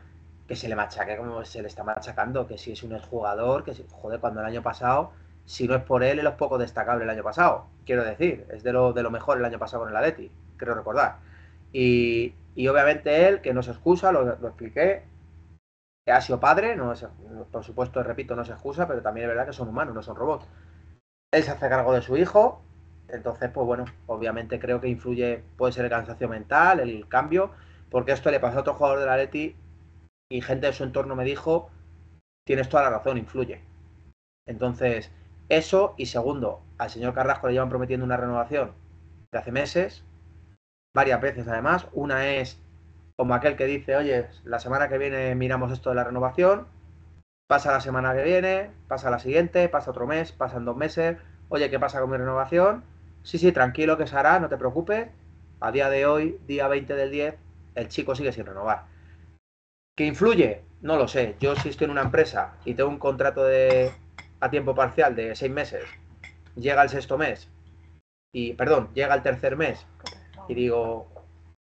que 0.48 0.56
se 0.56 0.68
le 0.68 0.76
machaque 0.76 1.18
como 1.18 1.44
se 1.46 1.62
le 1.62 1.68
está 1.68 1.84
machacando, 1.84 2.48
que 2.48 2.58
si 2.58 2.74
es 2.74 2.84
un 2.84 2.94
exjugador, 2.94 3.63
que 3.63 3.74
si, 3.74 3.86
joder, 3.90 4.20
cuando 4.20 4.42
el 4.42 4.46
año 4.46 4.62
pasado, 4.62 5.12
si 5.46 5.68
no 5.68 5.76
es 5.76 5.84
por 5.84 6.04
él, 6.04 6.20
es 6.20 6.30
poco 6.34 6.58
destacable 6.58 7.06
el 7.06 7.10
año 7.10 7.24
pasado, 7.24 7.68
quiero 7.86 8.04
decir, 8.04 8.46
es 8.52 8.63
de 8.63 8.74
lo, 8.74 8.94
de 8.94 9.04
lo 9.04 9.12
mejor 9.12 9.38
el 9.38 9.46
año 9.46 9.60
pasado 9.60 9.84
con 9.84 9.92
el 9.92 9.98
Atleti, 9.98 10.30
creo 10.58 10.76
recordar. 10.76 11.20
Y, 11.72 12.34
obviamente 12.68 13.28
él, 13.28 13.42
que 13.42 13.54
no 13.54 13.63
se 13.63 13.72
excusa, 13.72 14.12
lo, 14.12 14.34
expliqué, 14.48 15.04
ha 16.08 16.22
sido 16.22 16.40
padre, 16.40 16.76
no 16.76 16.94
por 17.52 17.63
supuesto, 17.63 18.02
repito, 18.04 18.36
no 18.36 18.46
se 18.46 18.54
excusa, 18.54 18.88
pero 18.88 19.02
también 19.02 19.26
es 19.26 19.30
verdad 19.30 19.46
que 19.46 19.54
son 19.54 19.70
humanos, 19.70 19.94
no 19.94 20.02
son 20.02 20.16
robots. 20.16 20.48
Él 21.32 21.44
se 21.44 21.52
hace 21.52 21.70
cargo 21.70 21.94
de 21.94 22.02
su 22.02 22.16
hijo, 22.16 22.62
entonces, 23.10 23.50
pues 23.52 23.65
bueno, 23.65 23.86
obviamente 24.08 24.60
creo 24.60 24.82
que 24.82 24.89
influye, 24.89 25.43
puede 25.58 25.74
ser 25.74 25.86
el 25.86 25.91
cansancio 25.91 26.28
mental, 26.28 26.80
el 26.80 27.08
cambio, 27.08 27.52
porque 27.89 28.12
esto 28.12 28.32
le 28.32 28.39
pasó 28.39 28.58
a 28.58 28.62
otro 28.62 28.74
jugador 28.74 29.00
del 29.00 29.10
Atleti 29.10 29.56
y 30.30 30.41
gente 30.41 30.67
de 30.67 30.74
su 30.74 30.84
entorno 30.84 31.15
me 31.15 31.24
dijo, 31.24 31.70
tienes 32.46 32.70
toda 32.70 32.84
la 32.84 32.89
razón, 32.89 33.17
influye. 33.17 33.62
Entonces, 34.46 35.12
eso 35.50 35.93
y 35.98 36.08
segundo, 36.08 36.62
al 36.78 36.89
señor 36.89 37.13
Carrasco 37.13 37.48
le 37.48 37.54
llevan 37.54 37.70
prometiendo 37.70 38.06
una 38.06 38.17
renovación 38.17 38.74
de 39.32 39.39
hace 39.39 39.52
meses, 39.52 40.04
varias 40.93 41.22
veces 41.22 41.48
además. 41.48 41.88
Una 41.93 42.28
es 42.30 42.62
como 43.15 43.34
aquel 43.34 43.56
que 43.56 43.65
dice, 43.65 43.96
oye, 43.96 44.28
la 44.43 44.60
semana 44.60 44.89
que 44.89 44.98
viene 44.98 45.36
miramos 45.36 45.72
esto 45.72 45.89
de 45.89 45.96
la 45.96 46.04
renovación, 46.04 46.67
pasa 47.48 47.72
la 47.72 47.82
semana 47.82 48.13
que 48.13 48.24
viene, 48.24 48.72
pasa 48.88 49.10
la 49.10 49.20
siguiente, 49.20 49.70
pasa 49.70 49.91
otro 49.91 50.08
mes, 50.08 50.32
pasan 50.34 50.65
dos 50.65 50.76
meses, 50.76 51.17
oye, 51.50 51.70
¿qué 51.70 51.80
pasa 51.80 52.02
con 52.02 52.12
mi 52.12 52.17
renovación? 52.17 52.84
Sí, 53.28 53.38
sí, 53.38 53.52
tranquilo 53.52 53.98
que 53.98 54.08
se 54.08 54.16
hará, 54.16 54.40
no 54.40 54.48
te 54.48 54.56
preocupes. 54.56 55.10
A 55.60 55.70
día 55.74 55.90
de 55.90 56.06
hoy, 56.06 56.40
día 56.48 56.70
20 56.70 56.96
del 56.96 57.12
10, 57.12 57.36
el 57.76 57.90
chico 57.90 58.16
sigue 58.16 58.32
sin 58.32 58.46
renovar. 58.46 58.86
¿Qué 59.98 60.06
influye? 60.06 60.63
No 60.80 60.96
lo 60.96 61.10
sé. 61.10 61.36
Yo 61.42 61.54
si 61.58 61.68
estoy 61.68 61.86
en 61.86 61.92
una 61.92 62.04
empresa 62.04 62.54
y 62.63 62.74
tengo 62.74 62.90
un 62.90 63.00
contrato 63.00 63.44
de 63.44 63.92
a 64.40 64.50
tiempo 64.50 64.74
parcial 64.74 65.13
de 65.13 65.36
seis 65.36 65.52
meses, 65.52 65.84
llega 66.56 66.82
el 66.82 66.88
sexto 66.88 67.18
mes 67.18 67.50
y, 68.32 68.54
perdón, 68.54 68.92
llega 68.94 69.13
el 69.13 69.24
tercer 69.24 69.58
mes 69.58 69.86
y 70.48 70.54
digo, 70.54 71.10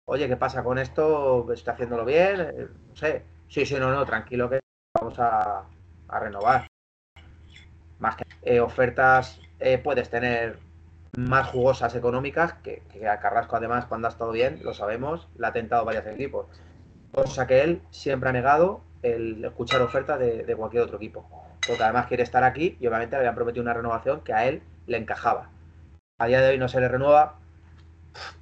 oye, 0.04 0.28
¿qué 0.28 0.36
pasa 0.36 0.62
con 0.62 0.76
esto? 0.76 1.50
¿Estoy 1.50 1.72
haciéndolo 1.72 2.04
bien? 2.04 2.38
Eh, 2.38 2.68
no 2.90 2.96
sé. 2.96 3.22
Sí, 3.48 3.64
sí, 3.64 3.76
no, 3.76 3.90
no, 3.90 4.04
tranquilo 4.04 4.50
que 4.50 4.60
vamos 4.92 5.18
a, 5.18 5.64
renovar. 6.20 6.68
Más 7.98 8.14
que 8.16 8.24
eh, 8.42 8.60
ofertas 8.60 9.40
eh, 9.58 9.78
puedes 9.78 10.10
tener 10.10 10.65
más 11.16 11.48
jugosas 11.48 11.94
económicas, 11.94 12.54
que, 12.62 12.82
a 13.08 13.18
Carrasco 13.18 13.56
además 13.56 13.86
cuando 13.86 14.06
ha 14.06 14.10
estado 14.10 14.30
bien, 14.32 14.60
lo 14.62 14.74
sabemos, 14.74 15.28
le 15.38 15.46
ha 15.46 15.52
tentado 15.52 15.84
varios 15.84 16.06
equipos. 16.06 16.46
Cosa 17.12 17.46
que 17.46 17.62
él 17.62 17.82
siempre 17.90 18.28
ha 18.28 18.32
negado 18.32 18.82
el 19.02 19.44
escuchar 19.44 19.80
ofertas 19.82 20.18
de, 20.18 20.54
cualquier 20.56 20.82
otro 20.82 20.96
equipo. 20.98 21.26
Porque 21.66 21.82
además 21.82 22.06
quiere 22.06 22.22
estar 22.22 22.44
aquí 22.44 22.76
y 22.78 22.86
obviamente 22.86 23.16
le 23.16 23.20
habían 23.20 23.34
prometido 23.34 23.62
una 23.62 23.74
renovación 23.74 24.20
que 24.20 24.34
a 24.34 24.46
él 24.46 24.62
le 24.86 24.98
encajaba. 24.98 25.50
A 26.18 26.26
día 26.26 26.40
de 26.40 26.50
hoy 26.50 26.58
no 26.58 26.68
se 26.68 26.80
le 26.80 26.88
renueva, 26.88 27.38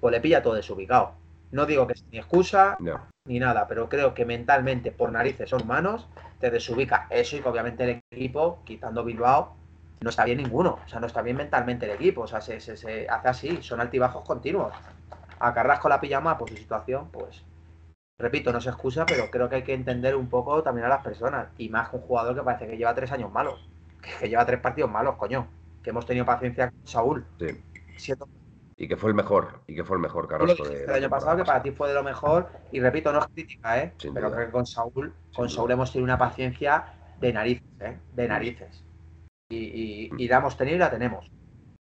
pues 0.00 0.12
le 0.12 0.20
pilla 0.20 0.42
todo 0.42 0.54
desubicado. 0.54 1.12
No 1.52 1.66
digo 1.66 1.87
que 1.87 1.94
sea 1.94 2.06
ni 2.10 2.18
excusa 2.18 2.76
ni 3.26 3.38
nada, 3.38 3.68
pero 3.68 3.88
creo 3.88 4.12
que 4.12 4.24
mentalmente, 4.24 4.90
por 4.90 5.12
narices 5.12 5.48
son 5.48 5.62
humanos, 5.62 6.08
te 6.40 6.50
desubica 6.50 7.06
eso 7.10 7.37
y 7.37 7.40
que 7.40 7.48
obviamente 7.48 7.84
el 7.84 8.02
equipo, 8.10 8.60
quitando 8.64 9.04
Bilbao, 9.04 9.56
no 10.04 10.10
está 10.10 10.24
bien 10.24 10.38
ninguno. 10.38 10.78
O 10.84 10.88
sea, 10.88 11.00
no 11.00 11.06
está 11.06 11.22
bien 11.22 11.36
mentalmente 11.36 11.86
el 11.86 11.92
equipo. 11.92 12.22
O 12.22 12.26
sea, 12.26 12.40
se, 12.40 12.56
hace 12.56 13.08
así, 13.08 13.62
son 13.62 13.80
altibajos 13.80 14.22
continuos. 14.22 14.72
A 15.40 15.54
Carrasco 15.54 15.88
la 15.88 16.00
pijama 16.00 16.36
por 16.38 16.50
su 16.50 16.56
situación, 16.56 17.08
pues, 17.10 17.42
repito, 18.18 18.52
no 18.52 18.60
se 18.60 18.68
excusa, 18.68 19.06
pero 19.06 19.30
creo 19.30 19.48
que 19.48 19.56
hay 19.56 19.62
que 19.64 19.74
entender 19.74 20.14
un 20.14 20.28
poco 20.28 20.62
también 20.62 20.86
a 20.86 20.90
las 20.90 21.02
personas. 21.02 21.48
Y 21.56 21.70
más 21.70 21.88
que 21.88 21.96
un 21.96 22.02
jugador 22.02 22.36
que 22.36 22.42
parece 22.42 22.66
que 22.68 22.76
lleva 22.76 22.94
tres 22.94 23.10
años 23.12 23.32
malos. 23.32 23.68
Que 24.20 24.28
lleva 24.28 24.44
tres 24.44 24.60
partidos 24.60 24.90
malos, 24.90 25.16
coño. 25.16 25.48
Que 25.82 25.88
hemos 25.88 26.04
tenido 26.04 26.26
paciencia 26.26 26.70
con 26.70 26.86
Saúl. 26.86 27.26
Sí. 27.38 28.14
Y 28.76 28.86
que 28.88 28.96
fue 28.96 29.08
el 29.08 29.14
mejor, 29.14 29.62
y 29.66 29.74
que 29.74 29.84
fue 29.84 29.96
el 29.96 30.02
mejor 30.02 30.28
Carrasco. 30.28 30.66
el 30.66 30.90
año 30.90 31.08
pasado, 31.08 31.38
que 31.38 31.44
para 31.44 31.62
ti 31.62 31.70
fue 31.70 31.88
de 31.88 31.94
lo 31.94 32.02
mejor, 32.02 32.50
y 32.72 32.80
repito, 32.80 33.12
no 33.12 33.20
es 33.20 33.26
crítica, 33.28 33.80
¿eh? 33.80 33.94
pero 34.12 34.32
creo 34.32 34.46
que 34.46 34.52
con 34.52 34.66
Saúl, 34.66 35.14
con 35.32 35.48
Saúl 35.48 35.70
hemos 35.70 35.92
tenido 35.92 36.04
una 36.04 36.18
paciencia 36.18 36.92
de 37.20 37.32
narices, 37.32 37.64
¿eh? 37.80 37.98
De 38.14 38.26
narices 38.26 38.84
y, 39.54 40.10
y, 40.18 40.28
la 40.28 40.38
hemos 40.38 40.56
tenido 40.56 40.76
y 40.76 40.80
la 40.80 40.90
tenemos. 40.90 41.30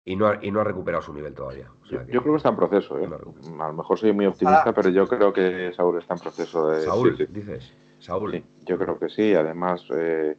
Y 0.05 0.15
no, 0.15 0.27
ha, 0.27 0.39
y 0.43 0.51
no 0.51 0.59
ha 0.59 0.63
recuperado 0.65 1.01
su 1.01 1.13
nivel 1.13 1.33
todavía. 1.33 1.69
O 1.81 1.85
sea 1.85 1.99
Yo, 2.01 2.05
que- 2.05 2.11
yo 2.13 2.21
creo 2.21 2.33
que 2.33 2.37
está 2.37 2.49
en 2.49 2.55
proceso. 2.57 2.99
¿eh? 2.99 3.07
no. 3.07 3.63
A 3.63 3.67
lo 3.67 3.73
mejor 3.73 3.97
soy 3.97 4.11
muy 4.11 4.25
optimista, 4.25 4.59
Ojalá. 4.61 4.73
pero 4.75 4.89
yo 4.89 5.07
creo 5.07 5.31
que 5.31 5.71
Saúl 5.73 5.97
está 5.99 6.13
en 6.15 6.19
proceso 6.19 6.67
de. 6.69 6.81
Saúl, 6.81 7.17
sí, 7.17 7.25
sí. 7.25 7.31
dices. 7.33 7.73
Saúl. 7.99 8.31
Sí, 8.33 8.43
yo 8.65 8.77
creo 8.77 8.99
que 8.99 9.07
sí. 9.09 9.33
Además, 9.33 9.85
eh, 9.95 10.35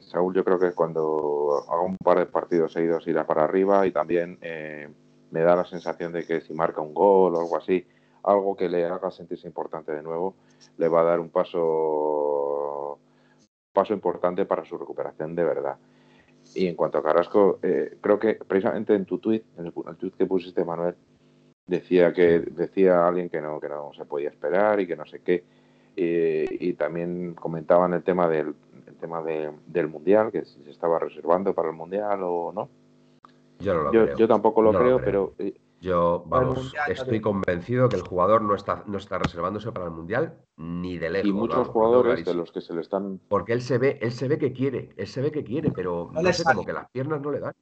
Saúl, 0.00 0.34
yo 0.34 0.44
creo 0.44 0.58
que 0.58 0.72
cuando 0.72 1.64
haga 1.68 1.80
un 1.82 1.96
par 1.96 2.18
de 2.18 2.26
partidos 2.26 2.72
seguidos 2.72 3.06
irá 3.08 3.26
para 3.26 3.42
arriba 3.44 3.86
y 3.86 3.90
también 3.90 4.38
eh, 4.40 4.88
me 5.32 5.40
da 5.40 5.56
la 5.56 5.64
sensación 5.64 6.12
de 6.12 6.24
que 6.24 6.40
si 6.42 6.54
marca 6.54 6.80
un 6.80 6.94
gol 6.94 7.34
o 7.34 7.40
algo 7.40 7.56
así, 7.56 7.84
algo 8.22 8.54
que 8.56 8.68
le 8.68 8.84
haga 8.84 9.10
sentirse 9.10 9.48
importante 9.48 9.90
de 9.92 10.02
nuevo, 10.02 10.34
le 10.78 10.86
va 10.88 11.00
a 11.00 11.04
dar 11.04 11.18
un 11.20 11.30
paso, 11.30 12.98
paso 13.72 13.92
importante 13.94 14.44
para 14.46 14.64
su 14.64 14.78
recuperación 14.78 15.34
de 15.34 15.44
verdad. 15.44 15.76
Y 16.56 16.66
en 16.68 16.74
cuanto 16.74 16.98
a 16.98 17.02
Carrasco, 17.02 17.58
eh, 17.62 17.98
creo 18.00 18.18
que 18.18 18.34
precisamente 18.36 18.94
en 18.94 19.04
tu 19.04 19.18
tweet, 19.18 19.42
en 19.58 19.66
el, 19.66 19.72
el 19.88 19.96
tweet 19.96 20.12
que 20.16 20.26
pusiste, 20.26 20.64
Manuel, 20.64 20.94
decía 21.66 22.12
que 22.12 22.40
decía 22.40 23.06
alguien 23.06 23.28
que 23.28 23.40
no, 23.40 23.60
que 23.60 23.68
no 23.68 23.92
se 23.94 24.04
podía 24.06 24.30
esperar 24.30 24.80
y 24.80 24.86
que 24.86 24.96
no 24.96 25.04
sé 25.04 25.20
qué. 25.20 25.44
Eh, 25.96 26.46
y 26.60 26.72
también 26.74 27.34
comentaban 27.34 27.92
el 27.94 28.02
tema 28.02 28.28
del 28.28 28.54
el 28.86 28.94
tema 28.96 29.22
de- 29.22 29.50
del 29.66 29.88
mundial, 29.88 30.30
que 30.32 30.44
si 30.46 30.62
se 30.64 30.70
estaba 30.70 30.98
reservando 30.98 31.52
para 31.52 31.68
el 31.68 31.74
mundial 31.74 32.20
o 32.22 32.52
no. 32.54 32.68
Yo 33.58 33.74
no 33.74 33.82
lo 33.82 33.92
Yo, 33.92 34.04
creo. 34.04 34.16
yo 34.16 34.28
tampoco 34.28 34.62
lo 34.62 34.72
No 34.72 34.78
lo 34.78 34.84
creo, 34.84 34.98
creo. 34.98 35.32
pero 35.38 35.46
eh, 35.48 35.54
Yo, 35.80 36.24
vamos, 36.26 36.58
Mundial, 36.58 36.90
estoy 36.92 37.20
convencido 37.20 37.88
que 37.88 37.96
el 37.96 38.02
jugador 38.02 38.42
no 38.42 38.54
está, 38.54 38.82
no 38.86 38.98
está 38.98 39.18
reservándose 39.18 39.70
para 39.72 39.86
el 39.86 39.92
Mundial 39.92 40.38
ni 40.56 40.98
de 40.98 41.10
lejos. 41.10 41.28
y 41.28 41.32
muchos 41.32 41.68
vamos, 41.68 41.68
jugadores 41.68 42.24
de 42.24 42.34
los 42.34 42.50
que 42.50 42.60
se 42.60 42.74
le 42.74 42.80
están 42.80 43.20
Porque 43.28 43.52
él 43.52 43.60
se 43.60 43.78
ve, 43.78 43.98
él 44.00 44.12
se 44.12 44.26
ve 44.28 44.38
que 44.38 44.52
quiere, 44.52 44.94
él 44.96 45.06
se 45.06 45.20
ve 45.20 45.30
que 45.30 45.44
quiere, 45.44 45.70
pero 45.72 46.10
No 46.12 46.22
no 46.22 46.22
le 46.22 46.32
sé, 46.32 46.42
sale. 46.42 46.54
como 46.54 46.66
que 46.66 46.72
las 46.72 46.90
piernas 46.90 47.20
no 47.20 47.30
le 47.30 47.40
dan. 47.40 47.52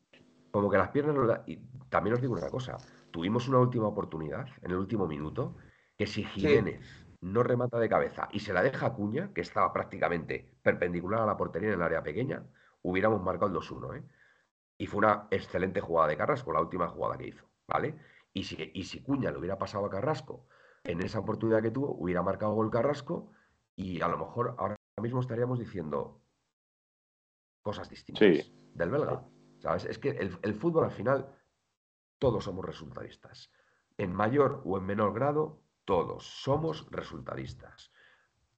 Como 0.51 0.71
que 0.71 0.79
las 0.79 0.91
piernas 0.91 1.15
no 1.17 1.23
le 1.23 1.29
dan. 1.29 1.43
Y 1.47 1.57
también 1.89 2.15
os 2.15 2.21
digo 2.21 2.35
una 2.35 2.49
cosa, 2.51 2.77
tuvimos 3.11 3.49
una 3.49 3.59
última 3.59 3.89
oportunidad 3.89 4.47
en 4.63 4.71
el 4.71 4.77
último 4.77 5.07
minuto, 5.07 5.57
que 5.97 6.07
si 6.07 6.23
Jiménez 6.25 7.05
no 7.21 7.43
remata 7.43 7.79
de 7.79 7.89
cabeza 7.89 8.29
y 8.33 8.41
se 8.41 8.53
la 8.53 8.63
deja 8.63 8.87
a 8.87 8.93
Cuña, 8.95 9.33
que 9.35 9.41
estaba 9.41 9.73
prácticamente 9.73 10.55
perpendicular 10.63 11.21
a 11.23 11.27
la 11.27 11.37
portería 11.37 11.69
en 11.71 11.75
el 11.77 11.83
área 11.83 12.03
pequeña, 12.03 12.45
hubiéramos 12.83 13.23
marcado 13.23 13.47
el 13.49 13.55
2-1, 13.55 13.97
¿eh? 13.97 14.05
Y 14.77 14.87
fue 14.87 14.99
una 14.99 15.27
excelente 15.31 15.81
jugada 15.81 16.09
de 16.09 16.17
Carrasco, 16.17 16.53
la 16.53 16.61
última 16.61 16.89
jugada 16.89 17.17
que 17.17 17.29
hizo, 17.29 17.45
¿vale? 17.67 17.99
Y 18.33 18.45
si, 18.45 18.71
y 18.75 18.85
si 18.85 19.03
Cuña 19.03 19.31
le 19.31 19.39
hubiera 19.39 19.59
pasado 19.59 19.87
a 19.87 19.91
Carrasco 19.91 20.47
en 20.83 21.01
esa 21.03 21.21
oportunidad 21.21 21.63
que 21.63 21.71
tuvo, 21.71 21.93
hubiera 21.95 22.23
marcado 22.23 22.53
gol 22.55 22.71
Carrasco 22.71 23.31
y 23.77 24.01
a 24.01 24.09
lo 24.09 24.19
mejor 24.19 24.55
ahora 24.59 24.77
mismo 25.01 25.21
estaríamos 25.21 25.59
diciendo 25.59 26.21
cosas 27.63 27.89
distintas 27.89 28.21
Sí. 28.45 28.71
del 28.75 28.91
belga. 28.91 29.25
¿Sabes? 29.61 29.85
Es 29.87 29.99
que 29.99 30.11
el, 30.11 30.37
el 30.43 30.55
fútbol 30.55 30.85
al 30.85 30.91
final 30.91 31.35
todos 32.19 32.45
somos 32.45 32.65
resultadistas. 32.65 33.51
En 33.97 34.13
mayor 34.13 34.61
o 34.65 34.77
en 34.77 34.85
menor 34.85 35.15
grado, 35.15 35.63
todos 35.85 36.25
somos 36.43 36.87
resultadistas. 36.91 37.93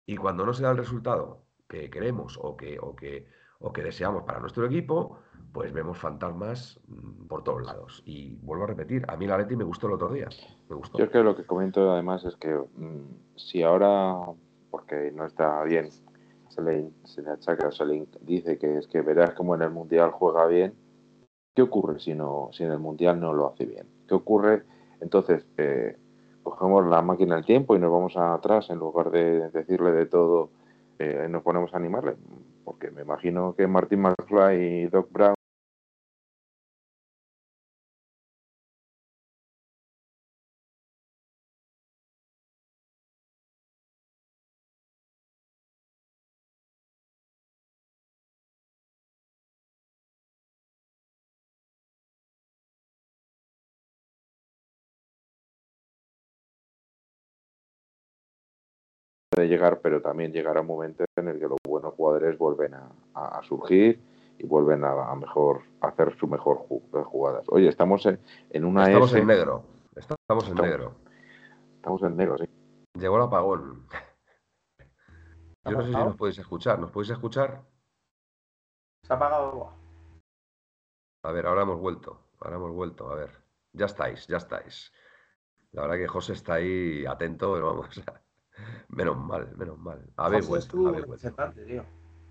Y 0.05 0.17
cuando 0.17 0.45
no 0.47 0.53
se 0.53 0.63
da 0.63 0.71
el 0.71 0.77
resultado 0.79 1.47
que 1.69 1.91
queremos 1.91 2.39
o 2.41 2.57
que, 2.57 2.79
o 2.81 2.97
que, 2.97 3.29
o 3.61 3.73
que 3.73 3.83
deseamos 3.83 4.25
para 4.25 4.41
nuestro 4.41 4.67
equipo, 4.67 5.19
pues 5.53 5.73
vemos 5.73 5.99
fantasmas 5.99 6.79
mm, 6.87 7.27
por 7.27 7.43
todos 7.43 7.63
lados. 7.63 8.03
Y 8.05 8.37
vuelvo 8.43 8.65
a 8.65 8.67
repetir, 8.69 9.05
a 9.09 9.17
mí 9.17 9.27
la 9.27 9.39
Leti 9.39 9.57
me 9.57 9.65
gustó 9.65 9.87
el 9.87 9.95
otro 9.95 10.13
día. 10.13 10.29
Me 10.69 10.77
gustó. 10.77 10.99
Yo 10.99 11.05
es 11.05 11.11
que 11.11 11.23
lo 11.23 11.35
que 11.35 11.45
comento 11.45 11.91
además 11.91 12.25
es 12.25 12.37
que 12.37 12.55
mm, 12.55 13.37
si 13.37 13.63
ahora, 13.63 14.17
porque 14.71 15.13
no 15.13 15.25
está 15.25 15.63
bien, 15.65 15.89
se 16.49 16.63
le, 16.63 16.91
se 17.05 17.23
le 17.23 17.31
achaca, 17.31 17.71
se 17.71 17.85
le 17.85 18.07
dice 18.21 18.59
que 18.59 18.79
es 18.79 18.87
que 18.87 19.01
verás 19.01 19.35
como 19.35 19.55
en 19.55 19.63
el 19.63 19.71
Mundial 19.71 20.11
juega 20.11 20.47
bien, 20.47 20.75
¿qué 21.55 21.63
ocurre 21.63 22.01
si, 22.01 22.15
no, 22.15 22.51
si 22.53 22.65
en 22.65 22.73
el 22.73 22.79
Mundial 22.79 23.19
no 23.19 23.33
lo 23.33 23.49
hace 23.49 23.65
bien? 23.65 23.87
¿Qué 24.07 24.15
ocurre? 24.15 24.65
Entonces, 25.01 25.47
eh, 25.57 25.97
cogemos 26.43 26.87
la 26.87 27.03
máquina 27.03 27.35
del 27.37 27.45
tiempo 27.45 27.75
y 27.75 27.79
nos 27.79 27.91
vamos 27.91 28.17
atrás 28.17 28.71
en 28.71 28.79
lugar 28.79 29.11
de 29.11 29.51
decirle 29.51 29.93
de 29.93 30.07
todo, 30.07 30.51
eh, 30.99 31.27
nos 31.29 31.43
ponemos 31.43 31.75
a 31.75 31.77
animarle, 31.77 32.17
porque 32.67 32.91
me 32.91 33.03
imagino 33.03 33.55
que 33.57 33.69
Martin 33.69 34.01
McFly 34.01 34.57
y 34.57 34.87
Doc 34.89 35.09
Brown 35.13 35.36
de 59.37 59.49
llegar, 59.49 59.81
pero 59.81 60.01
también 60.01 60.33
llegará 60.33 60.63
un 60.63 60.67
momento 60.67 61.05
en 61.17 61.29
el 61.29 61.39
que 61.39 61.47
los 61.49 61.59
buenos 61.67 61.95
jugadores 61.95 62.39
vuelven 62.39 62.75
a, 62.75 62.89
a- 63.15 63.39
a 63.39 63.43
surgir 63.43 64.01
y 64.39 64.47
vuelven 64.47 64.85
a, 64.85 65.11
a 65.11 65.15
mejor 65.15 65.63
a 65.81 65.89
hacer 65.89 66.17
su 66.19 66.27
mejor 66.27 66.67
ju- 66.69 67.05
jugadas. 67.05 67.45
Oye, 67.49 67.69
estamos 67.69 68.05
en, 68.07 68.19
en 68.51 68.65
una 68.65 68.85
Estamos 68.87 69.11
S, 69.11 69.19
en 69.21 69.27
negro. 69.27 69.65
Estamos 69.95 70.45
en 70.45 70.51
Estamos- 70.53 70.61
negro. 70.71 70.95
estamos 71.77 72.03
en 72.03 72.17
negro, 72.17 72.39
sí. 72.39 72.45
Llegó 72.99 73.17
el 73.17 73.23
apagón. 73.23 73.87
Yo 75.65 75.73
no 75.73 75.83
sé 75.83 75.89
si 75.89 75.93
nos 75.95 76.17
podéis 76.17 76.39
escuchar. 76.39 76.79
¿Nos 76.79 76.91
podéis 76.91 77.11
escuchar? 77.11 77.61
Se 79.03 79.13
ha 79.13 79.17
apagado. 79.17 79.71
A 81.25 81.33
ver, 81.33 81.47
ahora 81.47 81.63
hemos 81.63 81.81
vuelto. 81.81 82.21
Ahora 82.41 82.57
hemos 82.57 82.73
vuelto. 82.73 83.11
A 83.11 83.17
ver. 83.17 83.31
Ya 83.73 83.87
estáis, 83.87 84.27
ya 84.29 84.37
estáis. 84.39 84.93
La 85.73 85.83
verdad 85.83 85.97
que 85.97 86.07
José 86.09 86.33
está 86.35 86.55
ahí 86.55 87.05
atento, 87.05 87.53
pero 87.53 87.67
vamos. 87.67 87.89
Menos 88.89 89.17
mal, 89.17 89.57
menos 89.57 89.79
mal. 89.79 89.99
José, 89.99 90.13
habéis 90.17 90.47
vuelto. 90.49 90.93
representante, 90.95 91.65
tío. 91.65 91.85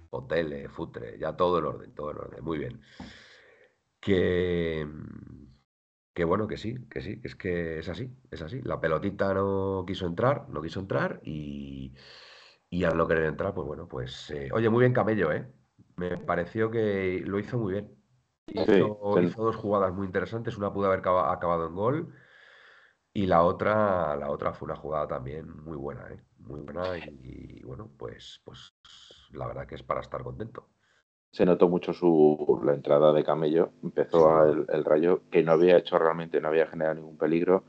Hotele, 0.10 0.70
futre, 0.70 1.18
ya 1.20 1.36
todo 1.36 1.60
en 1.60 1.66
orden, 1.66 1.94
todo 1.94 2.12
en 2.12 2.18
orden. 2.18 2.44
Muy 2.44 2.58
bien. 2.58 2.82
Que, 4.00 4.88
que 6.14 6.24
bueno, 6.24 6.48
que 6.48 6.58
sí, 6.58 6.88
que 6.90 7.02
sí, 7.02 7.20
que 7.20 7.28
es 7.28 7.36
que 7.36 7.80
es 7.80 7.90
así, 7.90 8.16
es 8.32 8.42
así. 8.42 8.62
La 8.62 8.80
pelotita 8.80 9.34
no 9.34 9.84
quiso 9.86 10.06
entrar, 10.06 10.48
no 10.50 10.62
quiso 10.62 10.80
entrar 10.80 11.20
y, 11.24 11.94
y 12.70 12.84
al 12.84 12.98
no 12.98 13.08
querer 13.08 13.26
entrar, 13.26 13.54
pues 13.54 13.68
bueno, 13.68 13.88
pues... 13.88 14.30
eh, 14.32 14.50
oye, 14.54 14.70
muy 14.70 14.82
bien 14.82 14.94
Camello, 14.94 15.32
¿eh? 15.32 15.52
Me 15.98 16.18
pareció 16.18 16.72
que 16.72 17.22
lo 17.26 17.40
hizo 17.40 17.58
muy 17.58 17.74
bien. 17.74 17.96
Hizo, 18.48 19.00
sí. 19.18 19.26
hizo 19.26 19.44
dos 19.44 19.56
jugadas 19.56 19.94
muy 19.94 20.06
interesantes, 20.06 20.56
una 20.58 20.72
pudo 20.72 20.88
haber 20.88 21.00
acaba- 21.00 21.34
acabado 21.34 21.68
en 21.68 21.76
gol 21.76 22.14
y 23.16 23.26
la 23.26 23.44
otra, 23.44 24.16
la 24.16 24.30
otra 24.30 24.54
fue 24.54 24.68
una 24.68 24.76
jugada 24.76 25.08
también 25.08 25.50
muy 25.64 25.78
buena, 25.78 26.08
¿eh? 26.12 26.20
Muy 26.40 26.60
buena 26.62 26.98
y, 27.00 27.60
y 27.60 27.64
bueno, 27.64 27.90
pues, 27.98 28.42
pues 28.44 28.74
la 29.32 29.48
verdad 29.48 29.66
que 29.66 29.76
es 29.76 29.84
para 29.84 30.02
estar 30.02 30.22
contento. 30.24 30.68
Se 31.32 31.46
notó 31.46 31.68
mucho 31.68 31.92
su 31.94 32.62
la 32.64 32.74
entrada 32.74 33.12
de 33.12 33.24
Camello. 33.24 33.72
Empezó 33.84 34.46
el, 34.46 34.66
el 34.70 34.86
rayo 34.86 35.22
que 35.32 35.42
no 35.44 35.54
había 35.54 35.78
hecho 35.78 35.98
realmente, 35.98 36.40
no 36.40 36.50
había 36.50 36.68
generado 36.68 36.96
ningún 36.96 37.18
peligro. 37.18 37.64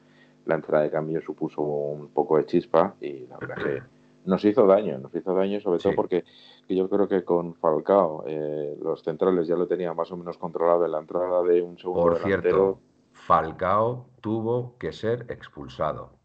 La 0.44 0.56
entrada 0.56 0.84
de 0.84 0.90
Camello 0.90 1.20
supuso 1.22 1.62
un 1.62 2.08
poco 2.08 2.36
de 2.36 2.46
chispa 2.46 2.94
y 3.00 3.26
la 3.26 3.38
verdad 3.38 3.56
que 3.56 3.82
nos 4.26 4.44
hizo 4.44 4.66
daño, 4.66 4.98
nos 4.98 5.14
hizo 5.14 5.34
daño 5.34 5.60
sobre 5.60 5.78
todo 5.80 5.92
Sí. 5.92 5.96
porque 5.96 6.24
que 6.68 6.76
yo 6.76 6.88
creo 6.90 7.08
que 7.08 7.24
con 7.24 7.54
Falcao 7.54 8.24
eh, 8.26 8.76
los 8.82 9.02
centrales 9.02 9.46
ya 9.46 9.56
lo 9.56 9.66
tenían 9.66 9.96
más 9.96 10.10
o 10.12 10.16
menos 10.16 10.36
controlado 10.38 10.84
en 10.84 10.92
la 10.92 10.98
entrada 10.98 11.42
de 11.44 11.62
un 11.62 11.78
segundo 11.78 12.02
Por 12.02 12.14
delantero. 12.14 12.40
cierto, 12.40 12.80
Falcao 13.26 14.08
tuvo 14.20 14.78
que 14.78 14.92
ser 14.92 15.26
expulsado 15.32 16.20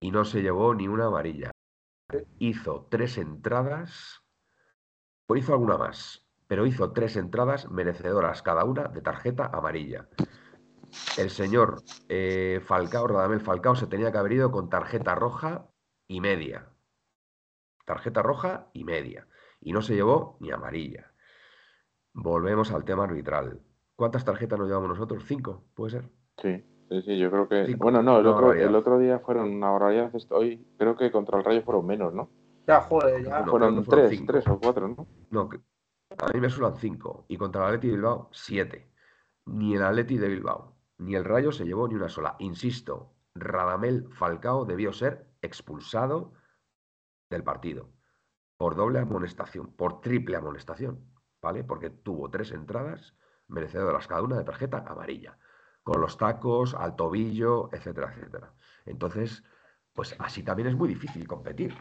y 0.00 0.10
no 0.10 0.26
se 0.26 0.42
llevó 0.42 0.74
ni 0.74 0.86
una 0.86 1.06
amarilla. 1.06 1.50
Hizo 2.38 2.88
tres 2.90 3.16
entradas, 3.16 4.22
o 5.26 5.34
hizo 5.34 5.54
alguna 5.54 5.78
más, 5.78 6.28
pero 6.46 6.66
hizo 6.66 6.92
tres 6.92 7.16
entradas 7.16 7.70
merecedoras 7.70 8.42
cada 8.42 8.64
una 8.64 8.88
de 8.88 9.00
tarjeta 9.00 9.46
amarilla. 9.46 10.10
El 11.16 11.30
señor 11.30 11.82
eh, 12.10 12.60
Falcao, 12.62 13.06
Radamel 13.06 13.40
Falcao, 13.40 13.74
se 13.74 13.86
tenía 13.86 14.12
que 14.12 14.18
haber 14.18 14.32
ido 14.32 14.50
con 14.50 14.68
tarjeta 14.68 15.14
roja 15.14 15.70
y 16.06 16.20
media. 16.20 16.68
Tarjeta 17.86 18.20
roja 18.20 18.68
y 18.74 18.84
media. 18.84 19.26
Y 19.58 19.72
no 19.72 19.80
se 19.80 19.94
llevó 19.94 20.36
ni 20.38 20.50
amarilla. 20.50 21.14
Volvemos 22.12 22.72
al 22.72 22.84
tema 22.84 23.04
arbitral. 23.04 23.62
¿Cuántas 24.02 24.24
tarjetas 24.24 24.58
nos 24.58 24.66
llevamos 24.66 24.88
nosotros? 24.88 25.22
Cinco, 25.28 25.62
puede 25.74 25.92
ser. 25.92 26.10
Sí, 26.38 26.64
sí, 26.88 27.02
sí, 27.02 27.18
yo 27.20 27.30
creo 27.30 27.48
que. 27.48 27.66
Cinco, 27.66 27.84
Bueno, 27.84 28.02
no, 28.02 28.18
el 28.18 28.26
otro, 28.26 28.52
el 28.52 28.74
otro 28.74 28.98
día 28.98 29.20
fueron 29.20 29.48
una 29.48 29.70
barbaridad. 29.70 30.10
Hoy 30.30 30.66
creo 30.76 30.96
que 30.96 31.12
contra 31.12 31.38
el 31.38 31.44
Rayo 31.44 31.62
fueron 31.62 31.86
menos, 31.86 32.12
¿no? 32.12 32.28
Ya, 32.66 32.80
joder, 32.80 33.22
ya. 33.24 33.42
No, 33.42 33.52
fueron 33.52 33.76
que 33.76 33.82
fueron 33.84 34.04
tres, 34.08 34.18
cinco. 34.18 34.32
tres 34.32 34.48
o 34.48 34.58
cuatro, 34.58 34.88
¿no? 34.88 35.06
No, 35.30 35.48
que- 35.48 35.60
a 36.18 36.26
mí 36.34 36.40
me 36.40 36.50
suenan 36.50 36.74
cinco. 36.78 37.26
Y 37.28 37.36
contra 37.36 37.60
el 37.62 37.66
Atleti 37.68 37.86
de 37.86 37.92
Bilbao, 37.92 38.28
siete. 38.32 38.90
Ni 39.46 39.76
el 39.76 39.84
Atleti 39.84 40.18
de 40.18 40.26
Bilbao, 40.26 40.74
ni 40.98 41.14
el 41.14 41.24
Rayo 41.24 41.52
se 41.52 41.64
llevó 41.64 41.86
ni 41.86 41.94
una 41.94 42.08
sola. 42.08 42.34
Insisto, 42.40 43.14
Radamel 43.36 44.08
Falcao 44.10 44.64
debió 44.64 44.92
ser 44.92 45.28
expulsado 45.42 46.32
del 47.30 47.44
partido. 47.44 47.88
Por 48.58 48.74
doble 48.74 48.98
amonestación, 48.98 49.72
por 49.76 50.00
triple 50.00 50.34
amonestación, 50.34 51.04
¿vale? 51.40 51.62
Porque 51.62 51.90
tuvo 51.90 52.30
tres 52.30 52.50
entradas 52.50 53.14
merecedoras, 53.52 54.06
cada 54.06 54.22
una 54.22 54.38
de 54.38 54.44
tarjeta 54.44 54.84
amarilla, 54.86 55.38
con 55.82 56.00
los 56.00 56.16
tacos, 56.16 56.74
al 56.74 56.96
tobillo, 56.96 57.70
etcétera, 57.72 58.12
etcétera. 58.16 58.54
Entonces, 58.86 59.44
pues 59.92 60.16
así 60.18 60.42
también 60.42 60.68
es 60.68 60.74
muy 60.74 60.88
difícil 60.88 61.26
competir. 61.28 61.74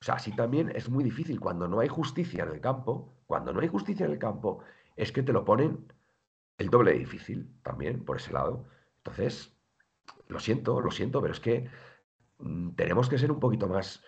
O 0.00 0.04
sea, 0.04 0.14
así 0.14 0.34
también 0.34 0.72
es 0.74 0.88
muy 0.88 1.04
difícil 1.04 1.38
cuando 1.38 1.68
no 1.68 1.80
hay 1.80 1.88
justicia 1.88 2.44
en 2.44 2.50
el 2.50 2.60
campo, 2.60 3.22
cuando 3.26 3.52
no 3.52 3.60
hay 3.60 3.68
justicia 3.68 4.06
en 4.06 4.12
el 4.12 4.18
campo, 4.18 4.64
es 4.96 5.12
que 5.12 5.22
te 5.22 5.32
lo 5.32 5.44
ponen 5.44 5.92
el 6.58 6.70
doble 6.70 6.92
difícil 6.92 7.54
también 7.62 8.04
por 8.04 8.16
ese 8.16 8.32
lado. 8.32 8.66
Entonces, 8.98 9.56
lo 10.28 10.40
siento, 10.40 10.80
lo 10.80 10.90
siento, 10.90 11.20
pero 11.20 11.32
es 11.32 11.40
que 11.40 11.68
mm, 12.38 12.70
tenemos 12.70 13.08
que 13.08 13.18
ser 13.18 13.30
un 13.30 13.38
poquito 13.38 13.68
más, 13.68 14.02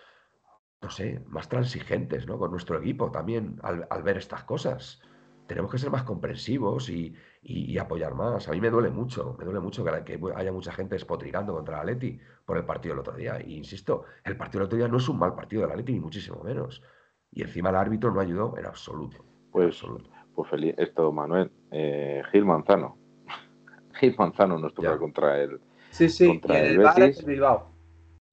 no 0.81 0.89
sé, 0.89 1.23
más 1.27 1.47
transigentes, 1.47 2.27
¿no? 2.27 2.37
Con 2.37 2.51
nuestro 2.51 2.77
equipo 2.79 3.11
también 3.11 3.59
al 3.63 4.03
ver 4.03 4.17
estas 4.17 4.43
cosas 4.43 5.01
tenemos 5.47 5.71
que 5.71 5.77
ser 5.77 5.89
más 5.89 6.03
comprensivos 6.03 6.89
y, 6.89 7.15
apoyar 7.77 8.15
más. 8.15 8.47
A 8.47 8.51
mí 8.51 8.61
me 8.61 8.69
duele 8.69 8.89
mucho, 8.89 9.35
me 9.37 9.45
duele 9.45 9.59
mucho 9.59 9.83
que, 9.83 10.19
haya 10.35 10.51
mucha 10.51 10.71
gente 10.71 10.95
espotricando 10.95 11.53
contra 11.53 11.75
la 11.75 11.81
Atleti 11.81 12.19
por 12.45 12.57
el 12.57 12.65
partido 12.65 12.93
del 12.93 12.99
otro 13.01 13.15
día. 13.15 13.39
Y 13.45 13.57
insisto, 13.57 14.05
el 14.23 14.37
partido 14.37 14.59
del 14.59 14.65
otro 14.67 14.77
día 14.77 14.87
no 14.87 14.97
es 14.97 15.07
un 15.07 15.19
mal 15.19 15.35
partido 15.35 15.61
de 15.61 15.67
la 15.67 15.73
Atleti, 15.73 15.93
ni 15.93 15.99
muchísimo 15.99 16.41
menos. 16.43 16.81
Y 17.31 17.43
encima 17.43 17.69
el 17.69 17.75
árbitro 17.75 18.11
no 18.11 18.19
ayudó 18.19 18.57
en 18.57 18.65
absoluto. 18.65 19.23
Pues, 19.51 19.83
pues 20.33 20.49
feliz, 20.49 20.75
esto, 20.77 21.11
Manuel. 21.11 21.51
Eh, 21.71 22.23
Gil 22.31 22.45
Manzano. 22.45 22.97
Gil 23.99 24.15
Manzano 24.17 24.57
nos 24.57 24.73
toca 24.73 24.97
contra 24.97 25.41
el. 25.41 25.59
Sí, 25.91 26.09
sí, 26.09 26.27
contra 26.27 26.59
el, 26.59 26.81
el 26.81 27.25
Bilbao. 27.25 27.71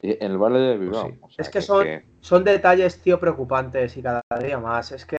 en 0.00 0.30
el 0.30 0.38
Valle 0.38 0.58
de 0.58 0.78
Bilbao. 0.78 1.12
es 1.36 1.48
que 1.48 1.60
son, 1.60 1.86
son 2.20 2.42
detalles, 2.42 3.00
tío, 3.02 3.20
preocupantes 3.20 3.96
y 3.96 4.02
cada 4.02 4.22
día 4.40 4.58
más. 4.58 4.90
Es 4.92 5.04
que 5.04 5.18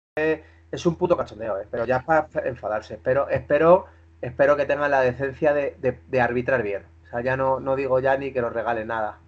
es 0.72 0.86
un 0.86 0.96
puto 0.96 1.16
cachondeo, 1.16 1.60
¿eh? 1.60 1.68
pero 1.70 1.84
ya 1.84 1.98
es 1.98 2.04
para 2.04 2.26
enfadarse. 2.44 2.98
Pero 3.02 3.28
espero, 3.28 3.86
espero 4.22 4.56
que 4.56 4.64
tengan 4.64 4.90
la 4.90 5.02
decencia 5.02 5.52
de, 5.52 6.20
arbitrar 6.20 6.62
bien. 6.62 6.84
O 7.04 7.06
sea, 7.06 7.20
ya 7.20 7.36
no, 7.36 7.60
no 7.60 7.76
digo 7.76 8.00
ya 8.00 8.16
ni 8.16 8.32
que 8.32 8.40
nos 8.40 8.54
regalen 8.54 8.88
nada. 8.88 9.20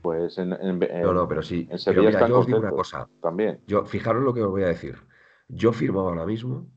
Pues 0.00 0.38
en, 0.38 0.50
No, 0.50 1.12
no, 1.12 1.28
pero 1.28 1.42
sí. 1.42 1.68
yo 1.68 2.38
os 2.38 2.46
digo 2.46 2.60
una 2.60 2.70
cosa. 2.70 3.08
También. 3.20 3.60
Yo, 3.66 3.84
fijaros 3.84 4.22
lo 4.22 4.32
que 4.32 4.42
os 4.42 4.50
voy 4.50 4.62
a 4.62 4.68
decir. 4.68 4.96
Yo 5.48 5.72
firmo 5.72 6.00
ahora 6.00 6.24
mismo 6.24 6.68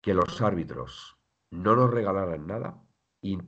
que 0.00 0.14
los 0.14 0.40
árbitros 0.40 1.18
no 1.50 1.76
nos 1.76 1.90
regalaran 1.90 2.46
nada, 2.46 2.82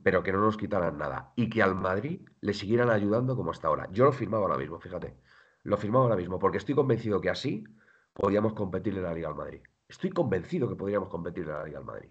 pero 0.03 0.21
que 0.21 0.31
no 0.31 0.41
nos 0.41 0.57
quitaran 0.57 0.99
nada. 0.99 1.33
Y 1.35 1.49
que 1.49 1.63
al 1.63 1.73
Madrid 1.73 2.21
le 2.39 2.53
siguieran 2.53 2.91
ayudando 2.91 3.35
como 3.35 3.49
hasta 3.49 3.67
ahora. 3.67 3.87
Yo 3.91 4.05
lo 4.05 4.11
firmaba 4.11 4.43
ahora 4.43 4.57
mismo, 4.57 4.79
fíjate. 4.79 5.15
Lo 5.63 5.77
firmaba 5.77 6.05
ahora 6.05 6.17
mismo, 6.17 6.37
porque 6.37 6.57
estoy 6.57 6.75
convencido 6.75 7.19
que 7.19 7.31
así 7.31 7.63
podríamos 8.13 8.53
competir 8.53 8.95
en 8.95 9.03
la 9.03 9.13
Liga 9.13 9.29
al 9.29 9.35
Madrid. 9.35 9.61
Estoy 9.87 10.11
convencido 10.11 10.69
que 10.69 10.75
podríamos 10.75 11.09
competir 11.09 11.43
en 11.43 11.49
la 11.49 11.63
Liga 11.63 11.79
al 11.79 11.85
Madrid. 11.85 12.09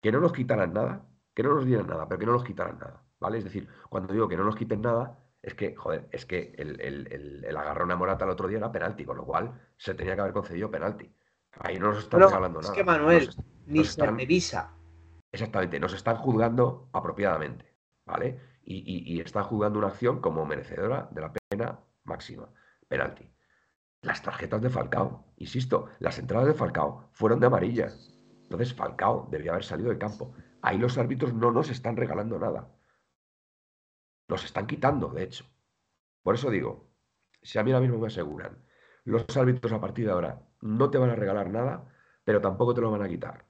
Que 0.00 0.12
no 0.12 0.20
nos 0.20 0.32
quitaran 0.32 0.72
nada, 0.72 1.06
que 1.34 1.42
no 1.42 1.54
nos 1.54 1.64
dieran 1.64 1.86
nada, 1.86 2.06
pero 2.08 2.18
que 2.18 2.26
no 2.26 2.32
nos 2.32 2.44
quitaran 2.44 2.78
nada, 2.78 3.02
¿vale? 3.20 3.38
Es 3.38 3.44
decir, 3.44 3.68
cuando 3.88 4.12
digo 4.12 4.28
que 4.28 4.36
no 4.36 4.44
nos 4.44 4.56
quiten 4.56 4.82
nada, 4.82 5.18
es 5.42 5.54
que, 5.54 5.74
joder, 5.76 6.08
es 6.10 6.26
que 6.26 6.52
el, 6.58 7.56
agarrón 7.56 7.90
a 7.92 7.96
Morata 7.96 8.24
el 8.24 8.30
otro 8.30 8.48
día 8.48 8.58
era 8.58 8.72
penalti, 8.72 9.04
con 9.04 9.16
lo 9.16 9.24
cual 9.24 9.52
se 9.76 9.94
tenía 9.94 10.14
que 10.14 10.20
haber 10.20 10.32
concedido 10.32 10.70
penalti. 10.70 11.14
Ahí 11.60 11.78
no 11.78 11.88
nos 11.88 11.98
están 11.98 12.20
regalando 12.20 12.60
nada. 12.60 12.72
Es 12.72 12.76
que 12.76 12.84
Manuel, 12.84 13.30
ni 13.66 13.84
se 13.84 14.04
revisa. 14.04 14.74
Exactamente, 15.32 15.78
nos 15.78 15.92
están 15.92 16.16
juzgando 16.16 16.88
apropiadamente, 16.92 17.74
¿vale? 18.06 18.40
Y, 18.62 19.14
y 19.14 19.20
están 19.20 19.44
juzgando 19.44 19.78
una 19.78 19.88
acción 19.88 20.20
como 20.20 20.44
merecedora 20.44 21.08
de 21.10 21.20
la 21.20 21.32
pena 21.32 21.78
máxima, 22.04 22.48
penalti. 22.86 23.30
Las 24.02 24.22
tarjetas 24.22 24.62
de 24.62 24.70
Falcao, 24.70 25.24
insisto, 25.38 25.88
las 25.98 26.18
entradas 26.18 26.46
de 26.46 26.54
Falcao 26.54 27.08
fueron 27.12 27.40
de 27.40 27.46
amarilla. 27.46 27.88
Entonces 28.42 28.72
Falcao 28.72 29.28
debía 29.30 29.50
haber 29.50 29.64
salido 29.64 29.88
del 29.88 29.98
campo. 29.98 30.34
Ahí 30.62 30.78
los 30.78 30.96
árbitros 30.98 31.34
no 31.34 31.50
nos 31.50 31.68
están 31.68 31.96
regalando 31.96 32.38
nada. 32.38 32.68
Nos 34.28 34.44
están 34.44 34.66
quitando, 34.68 35.08
de 35.08 35.24
hecho. 35.24 35.44
Por 36.22 36.36
eso 36.36 36.50
digo, 36.50 36.90
si 37.42 37.58
a 37.58 37.64
mí 37.64 37.72
ahora 37.72 37.82
mismo 37.82 37.98
me 37.98 38.06
aseguran, 38.06 38.64
los 39.04 39.24
árbitros 39.36 39.72
a 39.72 39.80
partir 39.80 40.06
de 40.06 40.12
ahora 40.12 40.46
no 40.60 40.90
te 40.90 40.98
van 40.98 41.10
a 41.10 41.16
regalar 41.16 41.50
nada, 41.50 41.92
pero 42.24 42.40
tampoco 42.40 42.74
te 42.74 42.80
lo 42.80 42.92
van 42.92 43.02
a 43.02 43.08
quitar. 43.08 43.46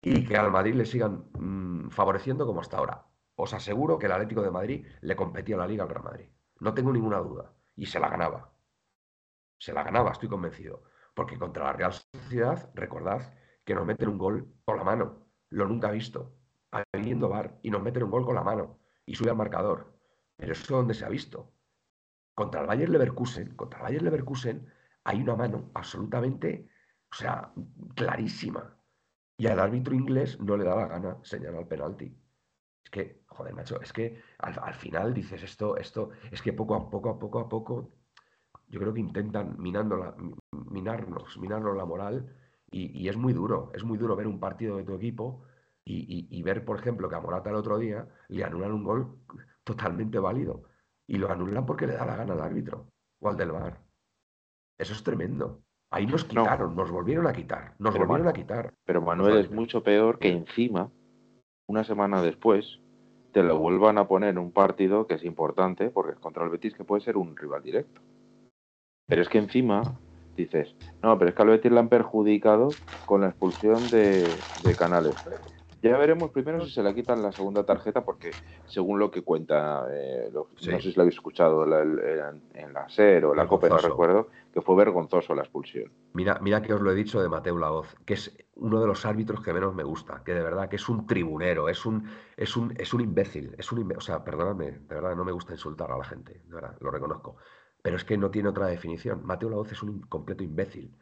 Y 0.00 0.24
que 0.24 0.36
al 0.36 0.50
Madrid 0.50 0.74
le 0.74 0.84
sigan 0.84 1.26
mm, 1.38 1.90
favoreciendo 1.90 2.44
como 2.44 2.60
hasta 2.60 2.78
ahora. 2.78 3.06
Os 3.36 3.54
aseguro 3.54 3.98
que 3.98 4.06
el 4.06 4.12
Atlético 4.12 4.42
de 4.42 4.50
Madrid 4.50 4.86
le 5.00 5.14
competía 5.14 5.54
a 5.54 5.58
la 5.58 5.68
Liga 5.68 5.84
al 5.84 5.90
Real 5.90 6.02
Madrid. 6.02 6.28
No 6.58 6.74
tengo 6.74 6.92
ninguna 6.92 7.18
duda. 7.18 7.52
Y 7.76 7.86
se 7.86 8.00
la 8.00 8.08
ganaba 8.08 8.51
se 9.62 9.72
la 9.72 9.84
ganaba, 9.84 10.10
estoy 10.10 10.28
convencido. 10.28 10.82
Porque 11.14 11.38
contra 11.38 11.66
la 11.66 11.72
Real 11.74 11.92
Sociedad, 11.92 12.68
recordad 12.74 13.32
que 13.64 13.76
nos 13.76 13.86
meten 13.86 14.08
un 14.08 14.18
gol 14.18 14.52
con 14.64 14.76
la 14.76 14.82
mano. 14.82 15.28
Lo 15.50 15.68
nunca 15.68 15.92
visto. 15.92 16.34
Habiendo 16.72 17.28
bar 17.28 17.60
y 17.62 17.70
nos 17.70 17.80
meten 17.80 18.02
un 18.02 18.10
gol 18.10 18.24
con 18.24 18.34
la 18.34 18.42
mano. 18.42 18.80
Y 19.06 19.14
sube 19.14 19.30
al 19.30 19.36
marcador. 19.36 19.96
Pero 20.36 20.50
eso 20.50 20.62
es 20.62 20.68
donde 20.68 20.94
se 20.94 21.04
ha 21.04 21.08
visto. 21.08 21.52
Contra 22.34 22.62
el 22.62 22.66
Bayern 22.66 22.90
Leverkusen, 22.90 23.54
contra 23.54 23.78
el 23.78 23.84
Bayern 23.84 24.04
Leverkusen, 24.06 24.66
hay 25.04 25.22
una 25.22 25.36
mano 25.36 25.70
absolutamente, 25.74 26.68
o 27.12 27.14
sea, 27.14 27.52
clarísima. 27.94 28.76
Y 29.36 29.46
al 29.46 29.60
árbitro 29.60 29.94
inglés 29.94 30.40
no 30.40 30.56
le 30.56 30.64
da 30.64 30.74
la 30.74 30.88
gana 30.88 31.18
señalar 31.22 31.60
el 31.60 31.68
penalti. 31.68 32.18
Es 32.82 32.90
que, 32.90 33.22
joder, 33.28 33.54
macho, 33.54 33.80
es 33.80 33.92
que 33.92 34.20
al, 34.38 34.58
al, 34.60 34.74
final 34.74 35.14
dices 35.14 35.40
esto, 35.44 35.76
esto, 35.76 36.10
es 36.32 36.42
que 36.42 36.52
poco 36.52 36.74
a 36.74 36.90
poco, 36.90 37.10
a 37.10 37.18
poco 37.20 37.38
a 37.38 37.48
poco 37.48 38.01
yo 38.72 38.80
creo 38.80 38.94
que 38.94 39.00
intentan 39.00 39.54
minando 39.58 39.98
la, 39.98 40.14
minarnos, 40.70 41.38
minarnos 41.38 41.76
la 41.76 41.84
moral 41.84 42.26
y, 42.70 43.06
es 43.06 43.18
muy 43.18 43.34
duro, 43.34 43.70
es 43.74 43.84
muy 43.84 43.98
duro 43.98 44.16
ver 44.16 44.26
un 44.26 44.40
partido 44.40 44.78
de 44.78 44.84
tu 44.84 44.94
equipo 44.94 45.42
y, 45.84 46.42
ver, 46.42 46.64
por 46.64 46.78
ejemplo, 46.78 47.06
que 47.06 47.14
a 47.14 47.20
Morata 47.20 47.50
el 47.50 47.56
otro 47.56 47.76
día 47.76 48.08
le 48.28 48.44
anulan 48.44 48.72
un 48.72 48.82
gol 48.82 49.18
totalmente 49.62 50.18
válido 50.18 50.62
y 51.06 51.18
lo 51.18 51.30
anulan 51.30 51.66
porque 51.66 51.86
le 51.86 51.92
da 51.92 52.06
la 52.06 52.16
gana 52.16 52.32
al 52.32 52.40
árbitro 52.40 52.86
o 53.20 53.28
al 53.28 53.36
del 53.36 53.52
bar. 53.52 53.78
Eso 54.78 54.94
es 54.94 55.02
tremendo. 55.02 55.60
Ahí 55.90 56.06
nos 56.06 56.24
quitaron, 56.24 56.74
nos 56.74 56.90
volvieron 56.90 57.26
a 57.26 57.34
quitar, 57.34 57.74
nos 57.78 57.94
volvieron 57.94 58.28
a 58.28 58.32
quitar. 58.32 58.72
Pero 58.86 59.02
Manuel 59.02 59.36
es 59.36 59.50
mucho 59.50 59.82
peor 59.82 60.18
que 60.18 60.30
encima, 60.30 60.90
una 61.66 61.84
semana 61.84 62.22
después, 62.22 62.80
te 63.32 63.42
lo 63.42 63.58
vuelvan 63.58 63.98
a 63.98 64.08
poner 64.08 64.30
en 64.30 64.38
un 64.38 64.50
partido 64.50 65.06
que 65.06 65.14
es 65.14 65.24
importante, 65.24 65.90
porque 65.90 66.12
es 66.12 66.18
contra 66.18 66.44
el 66.44 66.50
Betis, 66.50 66.72
que 66.72 66.84
puede 66.84 67.02
ser 67.02 67.18
un 67.18 67.36
rival 67.36 67.62
directo. 67.62 68.00
Pero 69.12 69.20
es 69.20 69.28
que 69.28 69.36
encima 69.36 70.00
dices, 70.38 70.74
no, 71.02 71.18
pero 71.18 71.28
es 71.28 71.36
que 71.36 71.42
al 71.42 71.48
Betis 71.48 71.70
le 71.70 71.80
han 71.80 71.90
perjudicado 71.90 72.70
con 73.04 73.20
la 73.20 73.28
expulsión 73.28 73.90
de, 73.90 74.42
Canales. 74.78 75.18
Ya 75.82 75.98
veremos 75.98 76.30
primero 76.30 76.64
si 76.64 76.72
se 76.72 76.82
le 76.82 76.94
quitan 76.94 77.22
la 77.22 77.30
segunda 77.30 77.62
tarjeta, 77.62 78.06
porque 78.06 78.32
según 78.64 78.98
lo 78.98 79.10
que 79.10 79.20
cuenta, 79.20 79.86
eh, 79.90 80.30
no 80.32 80.46
sé 80.56 80.80
si 80.80 80.94
lo 80.94 81.02
habéis 81.02 81.16
escuchado 81.16 81.64
en 81.64 82.72
la 82.72 82.88
SER 82.88 83.26
o 83.26 83.34
la 83.34 83.46
COPE, 83.46 83.68
no 83.68 83.76
recuerdo, 83.76 84.28
que 84.50 84.62
fue 84.62 84.76
vergonzoso 84.76 85.34
la 85.34 85.42
expulsión. 85.42 85.92
Mira, 86.14 86.38
mira 86.40 86.62
que 86.62 86.72
os 86.72 86.80
lo 86.80 86.90
he 86.90 86.94
dicho 86.94 87.20
de 87.20 87.28
Mateo 87.28 87.58
Laoz, 87.58 87.94
que 88.06 88.14
es 88.14 88.34
uno 88.54 88.80
de 88.80 88.86
los 88.86 89.04
árbitros 89.04 89.42
que 89.42 89.52
menos 89.52 89.74
me 89.74 89.82
gusta, 89.82 90.22
que 90.24 90.32
de 90.32 90.42
verdad 90.42 90.70
que 90.70 90.76
es 90.76 90.88
un 90.88 91.06
tribunero, 91.06 91.68
es 91.68 91.84
un, 91.84 92.08
es 92.34 92.56
un, 92.56 92.72
es 92.78 92.94
un 92.94 93.02
imbécil, 93.02 93.54
es 93.58 93.70
un 93.72 93.92
o 93.94 94.00
sea, 94.00 94.24
perdóname, 94.24 94.70
de 94.70 94.94
verdad 94.94 95.14
no 95.14 95.24
me 95.26 95.32
gusta 95.32 95.52
insultar 95.52 95.90
a 95.92 95.98
la 95.98 96.04
gente, 96.04 96.40
de 96.46 96.54
verdad, 96.54 96.78
lo 96.80 96.90
reconozco. 96.90 97.36
Pero 97.82 97.96
es 97.96 98.04
que 98.04 98.16
no 98.16 98.30
tiene 98.30 98.48
otra 98.48 98.66
definición. 98.66 99.24
Mateo 99.24 99.50
Laoz 99.50 99.72
es 99.72 99.82
un 99.82 100.00
completo 100.02 100.44
imbécil. 100.44 100.96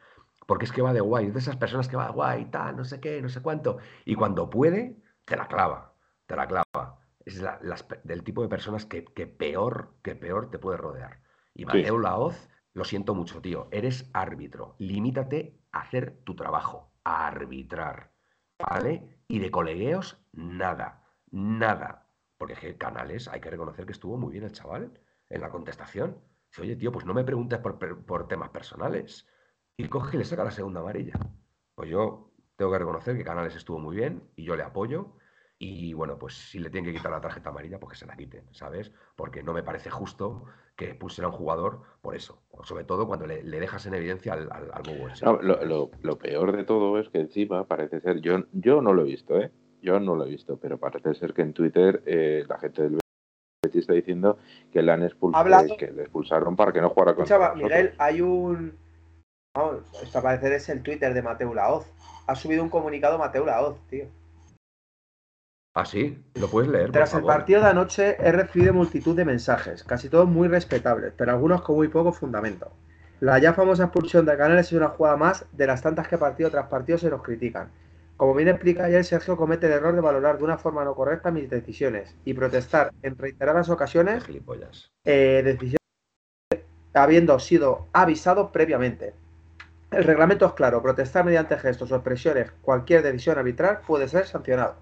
Porque 0.46 0.64
es 0.64 0.72
que 0.72 0.82
va 0.82 0.92
de 0.92 1.00
guay, 1.00 1.26
es 1.26 1.34
de 1.34 1.40
esas 1.40 1.56
personas 1.56 1.88
que 1.88 1.96
va 1.96 2.06
de 2.06 2.12
guay, 2.12 2.46
tal, 2.46 2.76
no 2.76 2.84
sé 2.84 3.00
qué, 3.00 3.22
no 3.22 3.28
sé 3.28 3.40
cuánto. 3.40 3.78
Y 4.04 4.14
cuando 4.14 4.50
puede, 4.50 4.96
te 5.24 5.36
la 5.36 5.46
clava, 5.46 5.94
te 6.26 6.34
la 6.34 6.48
clava. 6.48 6.98
Es 7.24 7.40
del 8.02 8.24
tipo 8.24 8.42
de 8.42 8.48
personas 8.48 8.86
que, 8.86 9.02
peor, 9.02 9.94
que 10.02 10.16
peor 10.16 10.50
te 10.50 10.58
puede 10.58 10.78
rodear. 10.78 11.20
Y 11.54 11.66
Mateo 11.66 11.98
Laoz, 11.98 12.48
lo 12.72 12.84
siento 12.84 13.14
mucho, 13.14 13.40
tío, 13.40 13.68
eres 13.70 14.10
árbitro. 14.12 14.74
Limítate 14.78 15.60
a 15.70 15.82
hacer 15.82 16.18
tu 16.24 16.34
trabajo, 16.34 16.90
a 17.04 17.26
arbitrar. 17.26 18.10
¿Vale? 18.58 19.22
Y 19.28 19.38
de 19.38 19.50
colegueos, 19.50 20.18
nada, 20.32 21.04
nada. 21.30 22.06
Porque 22.38 22.54
es 22.54 22.58
que 22.58 22.76
Canales, 22.76 23.28
hay 23.28 23.40
que 23.40 23.50
reconocer 23.50 23.86
que 23.86 23.92
estuvo 23.92 24.16
muy 24.16 24.32
bien 24.32 24.44
el 24.44 24.52
chaval 24.52 24.98
en 25.28 25.40
la 25.40 25.50
contestación. 25.50 26.18
Dice, 26.50 26.62
oye, 26.62 26.76
tío, 26.76 26.90
pues 26.90 27.06
no 27.06 27.14
me 27.14 27.24
preguntes 27.24 27.60
por, 27.60 28.28
temas 28.28 28.50
personales. 28.50 29.26
Y 29.76 29.88
coge 29.88 30.16
y 30.16 30.18
le 30.18 30.24
saca 30.24 30.44
la 30.44 30.50
segunda 30.50 30.80
amarilla. 30.80 31.14
Pues 31.74 31.88
yo 31.88 32.32
tengo 32.56 32.72
que 32.72 32.78
reconocer 32.78 33.16
que 33.16 33.24
Canales 33.24 33.54
estuvo 33.56 33.78
muy 33.78 33.96
bien 33.96 34.22
y 34.36 34.44
yo 34.44 34.56
le 34.56 34.64
apoyo. 34.64 35.14
Y 35.58 35.92
bueno, 35.92 36.18
pues 36.18 36.34
si 36.34 36.58
le 36.58 36.70
tienen 36.70 36.90
que 36.90 36.96
quitar 36.96 37.12
la 37.12 37.20
tarjeta 37.20 37.50
amarilla, 37.50 37.78
pues 37.78 37.92
que 37.92 37.98
se 37.98 38.06
la 38.06 38.16
quiten, 38.16 38.46
¿sabes? 38.52 38.92
Porque 39.14 39.42
no 39.42 39.52
me 39.52 39.62
parece 39.62 39.90
justo 39.90 40.46
que 40.74 40.94
pusiera 40.94 41.28
a 41.28 41.30
un 41.30 41.36
jugador 41.36 41.82
por 42.00 42.16
eso. 42.16 42.42
Sobre 42.64 42.84
todo 42.84 43.06
cuando 43.06 43.26
le, 43.26 43.42
dejas 43.42 43.84
en 43.86 43.94
evidencia 43.94 44.32
al, 44.32 44.50
al, 44.50 45.68
lo, 46.02 46.18
peor 46.18 46.56
de 46.56 46.64
todo 46.64 46.98
es 46.98 47.10
que 47.10 47.20
encima 47.20 47.66
parece 47.66 48.00
ser, 48.00 48.20
yo, 48.22 48.44
yo 48.52 48.80
no 48.80 48.94
lo 48.94 49.02
he 49.02 49.04
visto, 49.04 49.38
¿eh? 49.38 49.52
Yo 49.82 50.00
no 50.00 50.16
lo 50.16 50.24
he 50.24 50.30
visto, 50.30 50.58
pero 50.58 50.78
parece 50.78 51.14
ser 51.14 51.34
que 51.34 51.42
en 51.42 51.52
Twitter 51.52 52.02
eh, 52.06 52.44
la 52.48 52.58
gente 52.58 52.82
del 52.82 52.99
está 53.78 53.92
diciendo 53.92 54.38
que 54.72 54.82
le 54.82 54.92
han 54.92 55.02
expulsado, 55.02 55.76
que 55.76 55.90
le 55.90 56.02
expulsaron 56.02 56.56
para 56.56 56.72
que 56.72 56.80
no 56.80 56.90
jugara 56.90 57.14
con 57.14 57.24
Miguel, 57.56 57.94
hay 57.98 58.20
un. 58.20 58.76
esto 60.02 60.18
a 60.18 60.22
parecer 60.22 60.52
es 60.52 60.68
el 60.68 60.82
Twitter 60.82 61.14
de 61.14 61.22
Mateo 61.22 61.54
Laoz. 61.54 61.86
ha 62.26 62.34
subido 62.34 62.62
un 62.62 62.68
comunicado 62.68 63.18
Mateo 63.18 63.46
Laoz, 63.46 63.78
tío. 63.88 64.06
¿Ah, 65.74 65.84
sí? 65.84 66.20
¿Lo 66.34 66.48
puedes 66.48 66.68
leer? 66.68 66.90
Tras 66.90 67.12
por 67.12 67.20
el 67.20 67.26
partido 67.26 67.60
de 67.60 67.68
anoche 67.68 68.16
he 68.18 68.32
recibido 68.32 68.74
multitud 68.74 69.14
de 69.14 69.24
mensajes, 69.24 69.84
casi 69.84 70.08
todos 70.08 70.28
muy 70.28 70.48
respetables, 70.48 71.12
pero 71.16 71.30
algunos 71.30 71.62
con 71.62 71.76
muy 71.76 71.88
poco 71.88 72.12
fundamento. 72.12 72.72
La 73.20 73.38
ya 73.38 73.52
famosa 73.52 73.84
expulsión 73.84 74.26
de 74.26 74.36
Canales 74.36 74.66
es 74.66 74.72
una 74.72 74.88
jugada 74.88 75.16
más 75.16 75.44
de 75.52 75.66
las 75.66 75.82
tantas 75.82 76.08
que 76.08 76.18
partido 76.18 76.50
tras 76.50 76.68
partido 76.68 76.98
se 76.98 77.10
nos 77.10 77.22
critican. 77.22 77.70
Como 78.20 78.34
bien 78.34 78.48
explica 78.48 78.84
ayer, 78.84 79.02
Sergio 79.02 79.34
comete 79.34 79.64
el 79.64 79.72
error 79.72 79.94
de 79.94 80.02
valorar 80.02 80.36
de 80.36 80.44
una 80.44 80.58
forma 80.58 80.84
no 80.84 80.94
correcta 80.94 81.30
mis 81.30 81.48
decisiones 81.48 82.14
y 82.26 82.34
protestar 82.34 82.92
en 83.00 83.16
reiteradas 83.16 83.70
ocasiones 83.70 84.22
gilipollas. 84.24 84.92
eh, 85.06 85.40
decisiones 85.42 85.78
habiendo 86.92 87.38
sido 87.38 87.86
avisado 87.94 88.52
previamente. 88.52 89.14
El 89.90 90.04
reglamento 90.04 90.44
es 90.44 90.52
claro, 90.52 90.82
protestar 90.82 91.24
mediante 91.24 91.56
gestos 91.56 91.92
o 91.92 91.94
expresiones, 91.94 92.50
cualquier 92.60 93.02
decisión 93.02 93.38
arbitral 93.38 93.80
puede 93.86 94.06
ser 94.06 94.26
sancionado. 94.26 94.76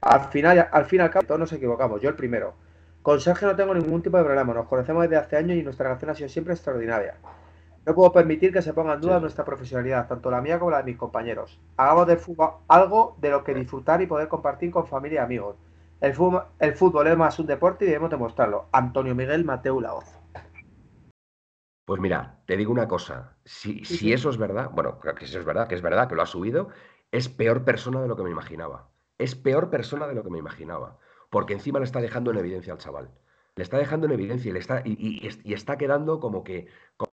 Al 0.00 0.30
final, 0.30 0.68
al 0.70 0.84
fin 0.84 1.00
y 1.00 1.02
al 1.02 1.10
cabo, 1.10 1.26
todos 1.26 1.40
nos 1.40 1.52
equivocamos, 1.52 2.00
yo 2.00 2.08
el 2.10 2.14
primero. 2.14 2.54
Con 3.02 3.20
Sergio 3.20 3.48
no 3.48 3.56
tengo 3.56 3.74
ningún 3.74 4.02
tipo 4.02 4.18
de 4.18 4.22
problema, 4.22 4.54
nos 4.54 4.68
conocemos 4.68 5.02
desde 5.02 5.16
hace 5.16 5.36
años 5.36 5.56
y 5.56 5.64
nuestra 5.64 5.88
relación 5.88 6.12
ha 6.12 6.14
sido 6.14 6.28
siempre 6.28 6.54
extraordinaria. 6.54 7.16
No 7.86 7.94
puedo 7.94 8.12
permitir 8.12 8.52
que 8.52 8.62
se 8.62 8.72
ponga 8.72 8.94
en 8.94 9.00
duda 9.00 9.16
Sí. 9.16 9.20
nuestra 9.22 9.44
profesionalidad, 9.44 10.08
tanto 10.08 10.30
la 10.30 10.40
mía 10.40 10.58
como 10.58 10.70
la 10.70 10.78
de 10.78 10.84
mis 10.84 10.96
compañeros. 10.96 11.60
Hagamos 11.76 12.06
del 12.06 12.18
fútbol 12.18 12.50
algo 12.68 13.16
de 13.20 13.30
lo 13.30 13.44
que 13.44 13.54
disfrutar 13.54 14.00
y 14.00 14.06
poder 14.06 14.28
compartir 14.28 14.70
con 14.70 14.86
familia 14.86 15.20
y 15.20 15.24
amigos. 15.24 15.56
El 16.00 16.14
fútbol, 16.14 16.44
el 16.58 16.74
fútbol 16.74 17.06
es 17.08 17.16
más 17.16 17.38
un 17.38 17.46
deporte 17.46 17.84
y 17.84 17.88
debemos 17.88 18.10
demostrarlo. 18.10 18.66
Antonio 18.72 19.14
Miguel 19.14 19.44
Mateu 19.44 19.80
Laoz. 19.80 20.18
Pues 21.86 22.00
mira, 22.00 22.38
te 22.46 22.56
digo 22.56 22.72
una 22.72 22.88
cosa. 22.88 23.36
Si, 23.44 23.78
Sí, 23.80 23.84
si 23.84 23.96
sí. 23.98 24.12
eso 24.14 24.30
es 24.30 24.38
verdad, 24.38 24.70
bueno, 24.72 24.98
creo 24.98 25.14
que 25.14 25.26
eso 25.26 25.38
es 25.38 25.44
verdad, 25.44 25.68
que 25.68 25.74
es 25.74 25.82
verdad, 25.82 26.08
que 26.08 26.14
lo 26.14 26.22
ha 26.22 26.26
subido, 26.26 26.70
es 27.12 27.28
peor 27.28 27.64
persona 27.64 28.00
de 28.00 28.08
lo 28.08 28.16
que 28.16 28.22
me 28.22 28.30
imaginaba. 28.30 28.88
Es 29.18 29.34
peor 29.34 29.68
persona 29.70 30.06
de 30.06 30.14
lo 30.14 30.24
que 30.24 30.30
me 30.30 30.38
imaginaba. 30.38 30.98
Porque 31.30 31.52
encima 31.52 31.78
le 31.78 31.84
está 31.84 32.00
dejando 32.00 32.30
en 32.30 32.38
evidencia 32.38 32.72
al 32.72 32.78
chaval. 32.78 33.10
Le 33.56 33.62
está 33.62 33.76
dejando 33.76 34.06
en 34.06 34.12
evidencia 34.12 34.48
y, 34.48 34.52
le 34.52 34.58
está, 34.58 34.80
y, 34.84 34.92
y- 34.92 35.24
y 35.24 35.26
es- 35.28 35.40
y 35.44 35.52
está 35.52 35.76
quedando 35.76 36.20
como 36.20 36.42
que, 36.42 36.66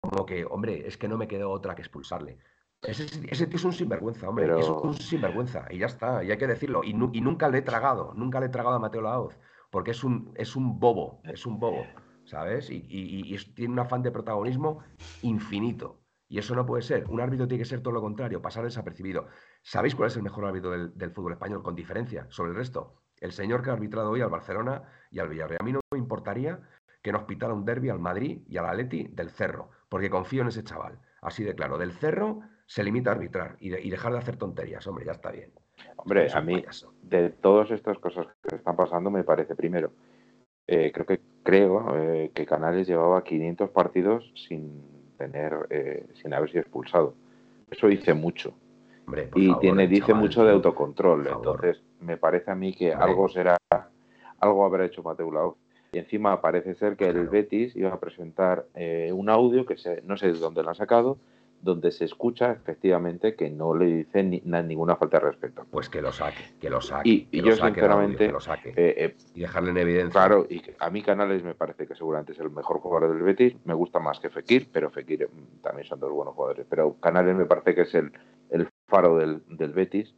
como 0.10 0.26
que, 0.26 0.46
hombre, 0.46 0.88
es 0.88 0.98
que 0.98 1.08
no 1.08 1.18
me 1.18 1.28
quedó 1.28 1.50
otra 1.52 1.76
que 1.76 1.82
expulsarle. 1.82 2.38
Ese, 2.82 3.04
ese 3.30 3.48
tío 3.48 3.58
es 3.58 3.64
un 3.66 3.74
sinvergüenza, 3.74 4.30
hombre. 4.30 4.46
Es 4.60 4.70
un 4.70 4.94
sinvergüenza. 4.94 5.66
Y 5.70 5.80
ya 5.80 5.88
está, 5.88 6.24
y 6.24 6.32
hay 6.32 6.38
que 6.38 6.48
decirlo. 6.48 6.82
Y, 6.84 6.94
nu- 6.94 7.10
y 7.14 7.20
nunca 7.22 7.50
le 7.50 7.58
he 7.58 7.62
tragado, 7.62 8.14
nunca 8.16 8.40
le 8.40 8.46
he 8.46 8.50
tragado 8.50 8.76
a 8.76 8.80
Mateo 8.80 9.02
Laoz. 9.02 9.38
Porque 9.70 9.92
es 9.92 10.04
un, 10.04 10.32
es 10.36 10.56
un 10.56 10.80
bobo, 10.80 11.22
es 11.26 11.46
un 11.46 11.60
bobo. 11.60 11.86
¿Sabes? 12.26 12.70
Y, 12.70 12.86
y- 12.88 13.28
y 13.30 13.36
es- 13.36 13.54
tiene 13.54 13.74
un 13.74 13.80
afán 13.80 14.02
de 14.02 14.12
protagonismo 14.12 14.80
infinito. 15.24 16.00
Y 16.28 16.38
eso 16.38 16.56
no 16.56 16.66
puede 16.66 16.84
ser. 16.84 17.06
Un 17.10 17.20
árbitro 17.22 17.48
tiene 17.48 17.64
que 17.64 17.70
ser 17.70 17.82
todo 17.82 17.94
lo 17.94 18.02
contrario, 18.02 18.42
pasar 18.42 18.64
desapercibido. 18.64 19.28
¿Sabéis 19.64 19.96
cuál 19.96 20.08
es 20.08 20.16
el 20.16 20.24
mejor 20.24 20.46
árbitro 20.46 20.72
del, 20.72 20.96
del 20.98 21.12
fútbol 21.12 21.34
español 21.34 21.64
con 21.64 21.76
diferencia 21.76 22.28
sobre 22.30 22.52
el 22.52 22.56
resto? 22.58 23.02
El 23.20 23.32
señor 23.32 23.62
que 23.64 23.72
ha 23.72 23.74
arbitrado 23.74 24.12
hoy 24.12 24.22
al 24.22 24.30
Barcelona 24.30 24.84
y 25.12 25.20
al 25.20 25.28
Villarreal. 25.28 25.60
A 25.62 25.66
mí 25.66 25.72
no 25.74 25.80
me 25.92 25.98
importaría 25.98 26.62
que 27.02 27.12
nos 27.12 27.24
pitara 27.24 27.54
un 27.54 27.66
derby 27.66 27.90
al 27.90 28.00
Madrid 28.00 28.42
y 28.48 28.58
al 28.58 28.68
Atleti 28.68 29.08
del 29.08 29.32
Cerro, 29.32 29.72
porque 29.90 30.10
confío 30.10 30.44
en 30.44 30.48
ese 30.50 30.64
chaval. 30.64 31.00
Así 31.22 31.44
de 31.44 31.56
claro. 31.56 31.78
Del 31.78 31.92
Cerro 31.92 32.40
se 32.66 32.84
limita 32.84 33.10
a 33.10 33.14
arbitrar 33.14 33.58
y, 33.60 33.70
de- 33.70 33.82
y 33.82 33.90
dejar 33.90 34.14
de 34.14 34.20
hacer 34.20 34.38
tonterías. 34.38 34.86
Hombre, 34.88 35.06
ya 35.06 35.12
está 35.14 35.32
bien. 35.32 35.52
Hombre, 35.98 36.26
Es 36.28 36.36
a 36.36 36.42
mí, 36.42 36.54
payaso. 36.62 36.94
de 37.02 37.30
todas 37.30 37.72
estas 37.72 37.98
cosas 38.00 38.28
que 38.48 38.56
están 38.56 38.76
pasando, 38.76 39.10
me 39.10 39.24
parece 39.24 39.56
primero, 39.56 39.92
eh, 40.68 40.92
creo 40.94 41.06
que 41.06 41.20
creo 41.44 41.96
eh, 41.98 42.32
que 42.34 42.46
Canales 42.46 42.88
llevaba 42.88 43.24
500 43.24 43.70
partidos 43.72 44.32
sin 44.48 44.84
tener, 45.18 45.68
eh, 45.70 46.06
sin 46.22 46.34
haber 46.34 46.50
sido 46.50 46.62
expulsado. 46.62 47.16
Eso 47.72 47.88
dice 47.88 48.14
mucho 48.14 48.54
Hombre, 49.08 49.30
y 49.36 49.48
favor, 49.48 49.62
tiene, 49.62 49.88
dice 49.88 50.08
chaval, 50.08 50.22
mucho 50.22 50.44
de 50.46 50.52
autocontrol. 50.52 51.28
Entonces, 51.28 51.82
me 52.02 52.18
parece 52.18 52.52
a 52.52 52.56
mí 52.56 52.74
que 52.74 52.92
Hombre. 52.92 53.06
algo 53.10 53.28
será, 53.30 53.58
algo 54.40 54.66
habrá 54.66 54.86
hecho 54.86 55.02
Mateu 55.02 55.32
Laoz. 55.32 55.56
Y 55.92 55.98
encima 55.98 56.40
parece 56.42 56.76
ser 56.76 56.96
que 56.96 57.08
el. 57.10 57.28
Betis 57.30 57.76
iba 57.76 57.90
a 57.92 58.00
presentar 58.00 58.66
eh, 58.76 59.12
un 59.14 59.30
audio 59.30 59.66
que 59.66 59.78
se, 59.78 60.02
no 60.04 60.18
sé 60.18 60.32
de 60.32 60.40
dónde 60.40 60.62
lo 60.64 60.70
han 60.70 60.76
sacado, 60.76 61.18
donde 61.62 61.92
se 61.92 62.06
escucha 62.06 62.52
efectivamente 62.54 63.36
que 63.36 63.50
no 63.50 63.76
le 63.76 63.86
dice 63.86 64.24
ni, 64.24 64.42
na- 64.46 64.62
ninguna 64.62 64.96
falta 64.96 65.20
de 65.20 65.26
respeto. 65.26 65.66
Pues 65.72 65.90
que 65.90 66.02
lo 66.02 66.12
saque, 66.12 66.44
que 66.62 66.70
lo 66.70 66.80
saque. 66.80 67.10
Y- 67.10 67.26
que 67.26 67.38
y 67.38 67.42
lo 67.42 67.48
yo, 67.50 67.56
saque 67.58 67.80
el 67.82 67.86
audio, 67.88 68.08
sinceramente, 68.08 68.26
que 68.28 68.32
lo 68.32 68.40
saque. 68.40 68.70
Eh, 68.70 68.76
eh, 68.98 69.16
y 69.34 69.40
dejarle 69.42 69.72
en 69.72 69.78
evidencia. 69.78 70.12
Claro, 70.12 70.46
y 70.50 70.62
a 70.80 70.90
mí 70.90 71.02
Canales 71.02 71.44
me 71.44 71.56
parece 71.56 71.88
que 71.88 71.96
seguramente 71.96 72.32
es 72.34 72.40
el 72.40 72.52
mejor 72.52 72.80
jugador 72.80 73.12
del 73.14 73.24
Betis. 73.24 73.56
Me 73.66 73.74
gusta 73.74 74.00
más 74.00 74.20
que 74.20 74.30
Fekir, 74.30 74.70
pero 74.72 74.90
Fekir 74.92 75.28
mm, 75.28 75.62
también 75.64 75.88
son 75.88 76.00
dos 76.00 76.12
buenos 76.12 76.36
jugadores. 76.36 76.66
Pero 76.70 76.94
Canales 77.00 77.36
me 77.36 77.46
parece 77.46 77.74
que 77.76 77.82
es 77.82 77.94
el, 77.96 78.12
el 78.52 78.70
faro 78.88 79.18
del, 79.18 79.42
del 79.50 79.74
Betis 79.74 80.14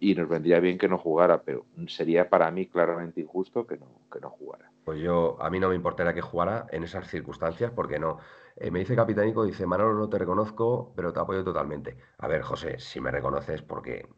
y 0.00 0.14
nos 0.14 0.28
vendría 0.28 0.60
bien 0.60 0.78
que 0.78 0.88
no 0.88 0.96
jugara, 0.98 1.42
pero 1.42 1.66
sería 1.88 2.28
para 2.28 2.50
mí 2.50 2.66
claramente 2.66 3.20
injusto 3.20 3.66
que 3.66 3.76
no, 3.76 3.86
que 4.12 4.20
no 4.20 4.30
jugara. 4.30 4.70
Pues 4.88 5.00
yo, 5.02 5.36
a 5.38 5.50
mí 5.50 5.60
no 5.60 5.68
me 5.68 5.74
importaría 5.74 6.14
que 6.14 6.22
jugara 6.22 6.66
en 6.70 6.82
esas 6.82 7.06
circunstancias, 7.08 7.70
porque 7.72 7.98
no. 7.98 8.20
Eh, 8.56 8.70
me 8.70 8.78
dice 8.78 8.96
Capitanico, 8.96 9.44
dice, 9.44 9.66
Manolo, 9.66 9.92
no 9.92 10.08
te 10.08 10.16
reconozco, 10.16 10.94
pero 10.96 11.12
te 11.12 11.20
apoyo 11.20 11.44
totalmente. 11.44 11.98
A 12.16 12.26
ver, 12.26 12.40
José, 12.40 12.78
si 12.78 12.98
me 12.98 13.10
reconoces, 13.10 13.60
porque 13.60 14.08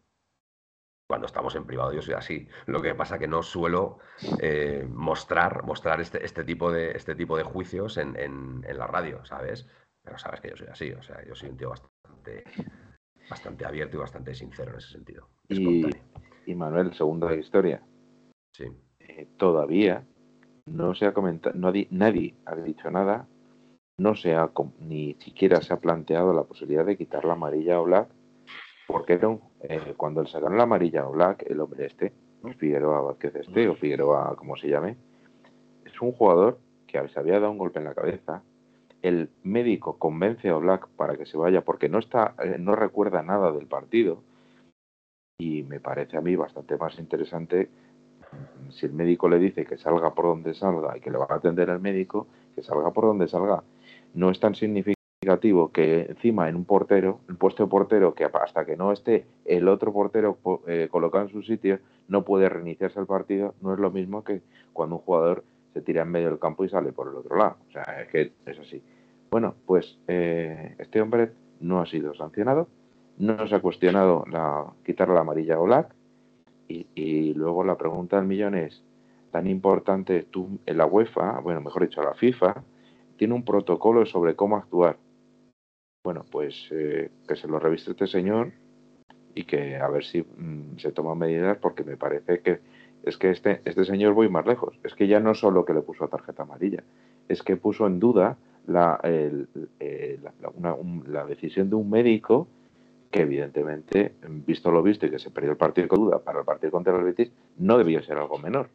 cuando 1.08 1.26
estamos 1.26 1.56
en 1.56 1.64
privado 1.66 1.92
yo 1.92 2.02
soy 2.02 2.14
así. 2.14 2.46
Lo 2.66 2.80
que 2.80 2.94
pasa 2.94 3.18
que 3.18 3.26
no 3.26 3.42
suelo 3.42 3.98
eh, 4.38 4.86
mostrar, 4.88 5.64
mostrar 5.64 6.00
este, 6.00 6.24
este 6.24 6.44
tipo 6.44 6.70
de, 6.70 6.92
este 6.92 7.16
tipo 7.16 7.36
de 7.36 7.42
juicios 7.42 7.96
en, 7.96 8.14
en- 8.16 8.64
en 8.64 8.78
la 8.78 8.86
radio, 8.86 9.24
¿sabes? 9.24 9.66
Pero 10.04 10.18
sabes 10.18 10.40
que 10.40 10.50
yo 10.50 10.56
soy 10.56 10.68
así, 10.68 10.92
o 10.92 11.02
sea, 11.02 11.20
yo 11.26 11.34
soy 11.34 11.48
un 11.50 11.56
tío 11.56 11.70
bastante, 11.70 12.44
bastante 13.28 13.64
abierto 13.66 13.96
y 13.96 13.98
bastante 13.98 14.36
sincero 14.36 14.70
en 14.70 14.78
ese 14.78 14.92
sentido. 14.92 15.30
Y, 15.48 15.90
y 16.46 16.54
Manuel, 16.54 16.94
segunda 16.94 17.34
historia. 17.34 17.82
Sí. 18.56 18.66
Eh, 19.00 19.26
todavía 19.36 20.06
no 20.66 20.94
se 20.94 21.06
ha 21.06 21.12
comentado, 21.12 21.54
no 21.58 21.68
ha 21.68 21.72
nadie 21.90 22.34
ha 22.46 22.54
dicho 22.56 22.90
nada, 22.90 23.26
no 23.98 24.14
se 24.14 24.34
ha 24.34 24.50
ni 24.80 25.14
siquiera 25.14 25.60
se 25.60 25.74
ha 25.74 25.78
planteado 25.78 26.32
la 26.32 26.44
posibilidad 26.44 26.84
de 26.86 26.96
quitar 26.96 27.24
la 27.24 27.34
amarilla 27.34 27.76
a 27.76 27.80
Black, 27.80 28.08
porque 28.86 29.14
era 29.14 29.28
un- 29.28 29.40
eh, 29.62 29.94
cuando 29.96 30.22
le 30.22 30.28
sacaron 30.28 30.56
la 30.56 30.64
amarilla 30.64 31.02
a 31.02 31.08
Black, 31.08 31.44
el 31.48 31.60
hombre 31.60 31.86
este, 31.86 32.12
Figueroa 32.58 33.02
Vázquez 33.02 33.36
este, 33.36 33.68
o 33.68 33.74
Figueroa, 33.74 34.34
como 34.36 34.56
se 34.56 34.68
llame, 34.68 34.96
es 35.84 36.00
un 36.00 36.12
jugador 36.12 36.58
que 36.86 37.06
se 37.08 37.20
había 37.20 37.38
dado 37.38 37.52
un 37.52 37.58
golpe 37.58 37.78
en 37.78 37.84
la 37.84 37.94
cabeza. 37.94 38.42
El 39.02 39.30
médico 39.42 39.98
convence 39.98 40.48
a 40.48 40.56
Black 40.56 40.88
para 40.96 41.16
que 41.16 41.26
se 41.26 41.36
vaya 41.36 41.62
porque 41.62 41.88
no 41.88 41.98
está, 41.98 42.34
eh, 42.42 42.56
no 42.58 42.74
recuerda 42.74 43.22
nada 43.22 43.52
del 43.52 43.66
partido. 43.66 44.22
Y 45.38 45.62
me 45.62 45.80
parece 45.80 46.16
a 46.16 46.20
mí 46.20 46.36
bastante 46.36 46.76
más 46.76 46.98
interesante 46.98 47.70
si 48.70 48.86
el 48.86 48.92
médico 48.92 49.28
le 49.28 49.38
dice 49.38 49.64
que 49.64 49.76
salga 49.76 50.14
por 50.14 50.26
donde 50.26 50.54
salga 50.54 50.96
y 50.96 51.00
que 51.00 51.10
le 51.10 51.18
va 51.18 51.26
a 51.28 51.34
atender 51.34 51.68
el 51.70 51.80
médico, 51.80 52.26
que 52.54 52.62
salga 52.62 52.90
por 52.92 53.04
donde 53.04 53.28
salga. 53.28 53.62
No 54.14 54.30
es 54.30 54.38
tan 54.40 54.54
significativo 54.54 55.70
que 55.72 56.02
encima 56.02 56.48
en 56.48 56.56
un 56.56 56.64
portero, 56.64 57.20
el 57.28 57.36
puesto 57.36 57.64
de 57.64 57.68
portero, 57.70 58.14
que 58.14 58.24
hasta 58.24 58.64
que 58.64 58.76
no 58.76 58.92
esté 58.92 59.26
el 59.44 59.68
otro 59.68 59.92
portero 59.92 60.36
po- 60.36 60.62
eh, 60.66 60.88
colocado 60.90 61.24
en 61.24 61.30
su 61.30 61.42
sitio, 61.42 61.78
no 62.08 62.24
puede 62.24 62.48
reiniciarse 62.48 62.98
el 62.98 63.06
partido. 63.06 63.54
No 63.60 63.72
es 63.74 63.78
lo 63.78 63.90
mismo 63.90 64.24
que 64.24 64.40
cuando 64.72 64.96
un 64.96 65.02
jugador 65.02 65.44
se 65.74 65.82
tira 65.82 66.02
en 66.02 66.10
medio 66.10 66.28
del 66.30 66.38
campo 66.38 66.64
y 66.64 66.68
sale 66.68 66.92
por 66.92 67.08
el 67.08 67.14
otro 67.16 67.36
lado. 67.36 67.56
O 67.68 67.72
sea, 67.72 67.82
es 68.02 68.08
que 68.08 68.32
es 68.46 68.58
así. 68.58 68.82
Bueno, 69.30 69.54
pues 69.66 69.98
eh, 70.08 70.74
este 70.78 71.00
hombre 71.00 71.32
no 71.60 71.80
ha 71.80 71.86
sido 71.86 72.14
sancionado, 72.14 72.66
no 73.18 73.46
se 73.46 73.54
ha 73.54 73.60
cuestionado 73.60 74.24
la, 74.30 74.64
quitar 74.84 75.08
la 75.08 75.20
amarilla 75.20 75.56
a 75.56 75.60
Olac, 75.60 75.94
y, 76.94 77.34
luego 77.34 77.64
la 77.64 77.76
pregunta 77.76 78.16
del 78.16 78.26
millón 78.26 78.54
es, 78.54 78.82
tan 79.30 79.46
importante, 79.46 80.24
tú, 80.24 80.58
en 80.66 80.76
la 80.76 80.86
UEFA, 80.86 81.40
bueno, 81.40 81.60
mejor 81.60 81.82
dicho, 81.82 82.02
la 82.02 82.14
FIFA, 82.14 82.62
tiene 83.16 83.34
un 83.34 83.44
protocolo 83.44 84.04
sobre 84.06 84.34
cómo 84.34 84.56
actuar. 84.56 84.96
Bueno, 86.04 86.24
pues 86.30 86.68
eh, 86.70 87.10
que 87.28 87.36
se 87.36 87.46
lo 87.46 87.58
reviste 87.58 87.90
este 87.92 88.06
señor 88.06 88.52
y 89.34 89.44
que 89.44 89.76
a 89.76 89.88
ver 89.88 90.04
si 90.04 90.22
mm, 90.22 90.78
se 90.78 90.92
toman 90.92 91.18
medidas 91.18 91.58
porque 91.58 91.84
me 91.84 91.96
parece 91.96 92.40
que 92.40 92.60
es 93.04 93.16
que 93.16 93.30
este, 93.30 93.60
este 93.64 93.84
señor 93.84 94.14
voy 94.14 94.28
más 94.28 94.46
lejos. 94.46 94.78
Es 94.84 94.94
que 94.94 95.06
ya 95.06 95.20
no 95.20 95.34
solo 95.34 95.64
que 95.64 95.74
le 95.74 95.82
puso 95.82 96.08
tarjeta 96.08 96.42
amarilla, 96.42 96.82
es 97.28 97.42
que 97.42 97.56
puso 97.56 97.86
en 97.86 97.98
duda 98.00 98.36
la, 98.66 99.00
el- 99.02 99.48
la- 100.22 100.50
una- 100.54 100.74
un- 100.74 101.04
la 101.08 101.24
decisión 101.24 101.70
de 101.70 101.76
un 101.76 101.88
médico 101.88 102.48
que 103.10 103.22
evidentemente, 103.22 104.14
visto 104.46 104.70
lo 104.70 104.82
visto 104.82 105.06
y 105.06 105.10
que 105.10 105.18
se 105.18 105.30
perdió 105.30 105.50
el 105.50 105.56
partido 105.56 105.88
con 105.88 106.00
duda 106.00 106.20
para 106.20 106.40
el 106.40 106.44
partido 106.44 106.70
contra 106.70 106.96
el 106.96 107.04
Betis, 107.04 107.32
no 107.56 107.76
debió 107.76 108.02
ser 108.02 108.16
algo 108.18 108.38
menor. 108.38 108.70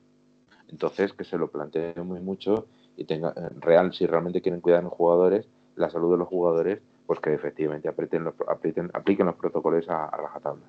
Entonces, 0.68 1.14
que 1.14 1.24
se 1.24 1.38
lo 1.38 1.48
plantee 1.50 1.94
muy 2.04 2.20
mucho 2.20 2.68
y 2.98 3.06
tenga 3.06 3.30
eh, 3.30 3.50
real, 3.60 3.94
si 3.94 4.06
realmente 4.06 4.42
quieren 4.42 4.62
cuidar 4.62 4.80
a 4.80 4.84
los 4.84 4.94
jugadores, 4.94 5.48
la 5.76 5.90
salud 5.90 6.12
de 6.12 6.18
los 6.18 6.28
jugadores, 6.28 6.82
pues 7.06 7.20
que 7.20 7.34
efectivamente 7.34 7.88
aprieten 7.88 8.24
los, 8.24 8.36
aprieten- 8.40 8.90
apliquen 8.94 9.28
los 9.28 9.36
protocolos 9.36 9.88
a, 9.90 10.06
a 10.06 10.18
rajatabla. 10.18 10.66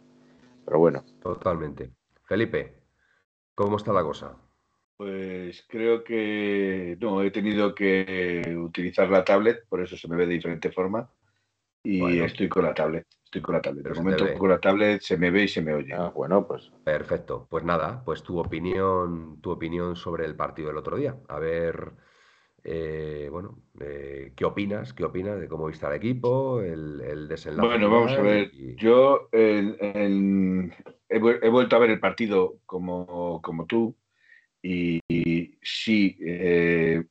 Pero 0.64 0.78
bueno, 0.78 1.04
Totalmente. 1.20 1.90
Felipe, 2.24 2.74
¿cómo 3.54 3.76
está 3.76 3.92
la 3.92 4.02
cosa? 4.02 4.36
Pues 4.96 5.64
creo 5.68 6.02
que 6.04 6.96
no, 7.00 7.22
he 7.22 7.30
tenido 7.30 7.74
que 7.74 8.56
utilizar 8.58 9.08
la 9.10 9.24
tablet, 9.24 9.66
por 9.68 9.82
eso 9.82 9.96
se 9.96 10.08
me 10.08 10.16
ve 10.16 10.26
de 10.26 10.34
diferente 10.34 10.70
forma. 10.70 11.08
Y 11.86 12.00
Bueno. 12.00 12.24
estoy 12.24 12.48
con 12.48 12.64
la 12.64 12.74
tablet. 12.74 13.06
Estoy 13.24 13.42
con 13.42 13.54
la 13.54 13.60
tablet. 13.62 13.84
De 13.84 13.94
se 13.94 14.00
momento 14.00 14.34
con 14.34 14.50
la 14.50 14.58
tablet 14.58 15.00
se 15.02 15.16
me 15.16 15.30
ve 15.30 15.44
y 15.44 15.48
se 15.48 15.62
me 15.62 15.72
oye. 15.74 15.94
Ah, 15.94 16.10
bueno, 16.14 16.46
pues 16.46 16.72
Perfecto. 16.82 17.46
Pues 17.48 17.62
nada, 17.64 18.02
pues 18.04 18.22
tu 18.22 18.38
opinión, 18.38 19.40
tu 19.40 19.50
opinión 19.50 19.94
sobre 19.94 20.24
el 20.24 20.34
partido 20.34 20.68
del 20.68 20.78
otro 20.78 20.96
día. 20.96 21.16
A 21.28 21.38
ver, 21.38 21.92
eh, 22.64 23.28
bueno, 23.30 23.62
eh, 23.80 24.32
¿qué 24.34 24.44
opinas? 24.44 24.92
¿Qué 24.92 25.04
opinas 25.04 25.38
de 25.40 25.48
cómo 25.48 25.66
viste 25.66 25.86
al 25.86 25.94
equipo, 25.94 26.60
el, 26.60 27.00
el 27.00 27.28
desenlace 27.28 27.68
Bueno, 27.68 27.90
vamos 27.90 28.12
a 28.12 28.22
ver. 28.22 28.50
y- 28.52 28.74
Yo 28.76 29.28
he, 29.32 29.62
vu- 31.20 31.38
he 31.42 31.48
vuelto 31.48 31.76
a 31.76 31.78
ver 31.78 31.90
el 31.90 32.00
partido 32.00 32.58
como, 32.66 33.40
como 33.42 33.66
tú 33.66 33.96
y, 34.62 35.00
y 35.08 35.56
sí, 35.62 36.16
eh, 36.20 37.04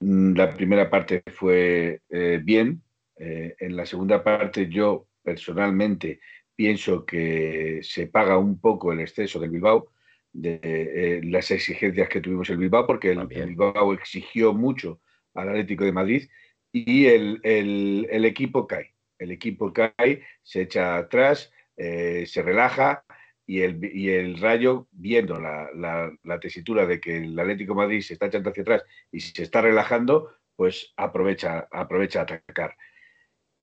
la 0.00 0.54
primera 0.54 0.88
parte 0.90 1.22
fue 1.32 2.00
bien. 2.42 2.82
Eh, 3.16 3.54
en 3.58 3.76
la 3.76 3.86
segunda 3.86 4.22
parte 4.24 4.68
yo 4.68 5.08
personalmente 5.22 6.20
pienso 6.56 7.04
que 7.04 7.80
se 7.82 8.06
paga 8.06 8.38
un 8.38 8.60
poco 8.60 8.92
el 8.92 9.00
exceso 9.00 9.38
del 9.40 9.50
Bilbao, 9.50 9.90
de 10.32 10.60
eh, 10.62 11.20
las 11.24 11.50
exigencias 11.50 12.08
que 12.08 12.20
tuvimos 12.20 12.48
el 12.50 12.56
Bilbao, 12.58 12.86
porque 12.86 13.10
el, 13.10 13.18
También. 13.18 13.48
Bilbao 13.48 13.92
exigió 13.94 14.52
mucho 14.54 15.00
al 15.34 15.48
Atlético 15.50 15.84
de 15.84 15.92
Madrid 15.92 16.28
y 16.72 17.06
el, 17.06 17.40
el- 17.42 18.06
el 18.10 18.24
equipo 18.24 18.66
cae. 18.66 18.94
El 19.18 19.30
equipo 19.30 19.72
cae, 19.72 20.24
se 20.42 20.62
echa 20.62 20.96
atrás, 20.96 21.52
eh, 21.76 22.24
se 22.26 22.42
relaja 22.42 23.04
y 23.46 23.60
el, 23.60 23.84
y 23.94 24.08
el 24.10 24.38
Rayo, 24.38 24.88
viendo 24.90 25.38
la, 25.38 25.68
la- 25.74 26.12
la 26.22 26.40
tesitura 26.40 26.86
de 26.86 27.00
que 27.00 27.18
el 27.18 27.38
Atlético 27.38 27.72
de 27.74 27.76
Madrid 27.76 28.00
se 28.00 28.14
está 28.14 28.26
echando 28.26 28.50
hacia 28.50 28.62
atrás 28.62 28.84
y 29.10 29.20
se 29.20 29.42
está 29.42 29.60
relajando, 29.60 30.30
pues 30.56 30.92
aprovecha, 30.96 31.68
aprovecha 31.70 32.20
a 32.20 32.22
atacar. 32.22 32.76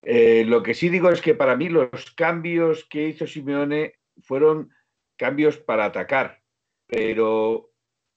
Eh, 0.02 0.44
lo 0.46 0.62
que 0.62 0.74
sí 0.74 0.88
digo 0.88 1.10
es 1.10 1.20
que 1.20 1.34
para 1.34 1.56
mí 1.56 1.68
los 1.68 2.12
cambios 2.12 2.84
que 2.88 3.08
hizo 3.08 3.26
Simeone 3.26 3.94
fueron 4.22 4.72
cambios 5.16 5.58
para 5.58 5.84
atacar, 5.84 6.42
pero 6.86 7.70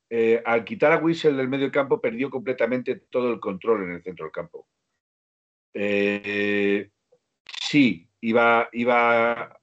eh, 0.09 0.41
al 0.45 0.63
quitar 0.63 0.93
a 0.93 0.97
Wissel 0.97 1.35
del 1.35 1.49
medio 1.49 1.71
campo 1.71 1.99
perdió 1.99 2.29
completamente 2.29 2.95
todo 3.09 3.33
el 3.33 3.39
control 3.39 3.83
en 3.83 3.91
el 3.95 4.03
centro 4.03 4.25
del 4.25 4.31
campo. 4.31 4.67
Eh, 5.73 6.89
sí, 7.59 8.07
iba, 8.21 8.69
iba, 8.71 9.59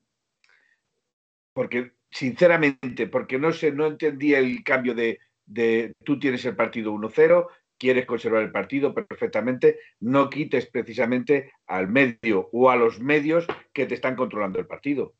porque 1.55 1.93
sinceramente, 2.11 3.07
porque 3.07 3.39
no 3.39 3.53
sé, 3.53 3.73
no 3.73 3.87
entendía 3.87 4.41
el 4.41 4.63
cambio 4.65 4.95
de, 4.95 5.21
de 5.47 5.93
tú 6.05 6.19
tienes 6.19 6.45
el 6.45 6.57
partido 6.57 6.93
1-0, 6.93 7.47
quieres 7.81 8.05
conservar 8.05 8.43
el 8.43 8.53
partido 8.53 8.95
perfectamente, 8.95 9.81
no 9.99 10.29
quites 10.29 10.67
precisamente 10.67 11.51
al 11.67 11.89
medio 11.89 12.51
o 12.53 12.71
a 12.71 12.77
los 12.77 13.01
medios 13.01 13.47
que 13.73 13.87
te 13.87 13.95
están 13.95 14.15
controlando 14.15 14.59
el 14.59 14.67
partido. 14.67 15.15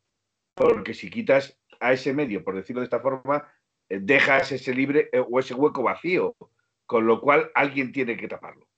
Porque 0.55 0.93
si 0.93 1.09
quitas 1.09 1.59
a 1.81 1.95
ese 1.95 2.13
medio, 2.13 2.45
por 2.45 2.55
decirlo 2.55 2.83
de 2.83 2.85
esta 2.85 3.01
forma, 3.01 3.51
eh, 3.89 3.99
dejas 4.01 4.53
ese 4.53 4.75
libre 4.75 5.09
eh, 5.11 5.25
o 5.27 5.41
ese 5.41 5.55
hueco 5.55 5.83
vacío, 5.83 6.37
con 6.85 7.07
lo 7.07 7.23
cual 7.23 7.51
alguien 7.55 7.93
tiene 7.93 8.17
que 8.19 8.29
taparlo. 8.29 8.69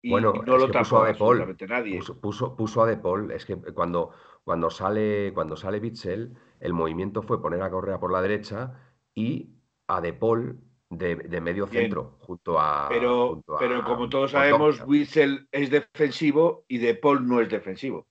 Y 0.00 0.10
Bueno, 0.10 0.32
no 0.46 0.56
lo 0.56 0.70
tapó 0.70 0.98
absolutamente 0.98 1.66
nadie. 1.66 1.98
Puso, 1.98 2.20
puso, 2.20 2.56
puso 2.56 2.82
a 2.82 2.86
De 2.86 2.96
Paul. 2.96 3.32
Es 3.32 3.44
que 3.44 3.56
cuando, 3.56 4.12
cuando 4.44 4.70
sale, 4.70 5.32
cuando 5.34 5.56
sale 5.56 5.80
Bitzel, 5.80 6.36
el 6.60 6.72
movimiento 6.72 7.22
fue 7.22 7.42
poner 7.42 7.62
a 7.62 7.70
Correa 7.70 7.98
por 7.98 8.12
la 8.12 8.22
derecha 8.22 8.72
y 9.14 9.50
a 9.88 10.00
De 10.00 10.12
Paul 10.12 10.60
de, 10.98 11.16
de 11.16 11.40
medio 11.40 11.66
Bien. 11.66 11.84
centro, 11.84 12.18
junto 12.20 12.58
a. 12.60 12.88
Pero, 12.88 13.28
junto 13.30 13.56
a 13.56 13.58
pero 13.58 13.84
como 13.84 14.08
todos 14.08 14.30
sabemos, 14.32 14.82
Witzel 14.86 15.48
es 15.50 15.70
defensivo 15.70 16.64
y 16.68 16.78
De 16.78 16.94
Paul 16.94 17.26
no 17.26 17.40
es 17.40 17.48
defensivo. 17.48 18.06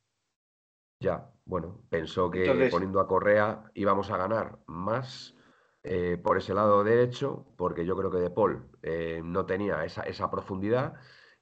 Ya, 1.00 1.32
bueno, 1.46 1.82
pensó 1.90 2.30
que 2.30 2.44
Entonces- 2.46 2.72
poniendo 2.72 3.00
a 3.00 3.08
Correa 3.08 3.64
íbamos 3.74 4.10
a 4.12 4.18
ganar 4.18 4.60
más 4.68 5.36
eh, 5.84 6.18
por 6.22 6.38
ese 6.38 6.54
lado 6.54 6.84
derecho, 6.84 7.48
porque 7.58 7.86
yo 7.88 7.96
creo 7.98 8.12
que 8.12 8.20
De 8.20 8.30
Paul 8.30 8.70
eh, 8.84 9.22
no 9.24 9.46
tenía 9.48 9.84
esa, 9.84 10.04
esa 10.04 10.30
profundidad 10.30 10.94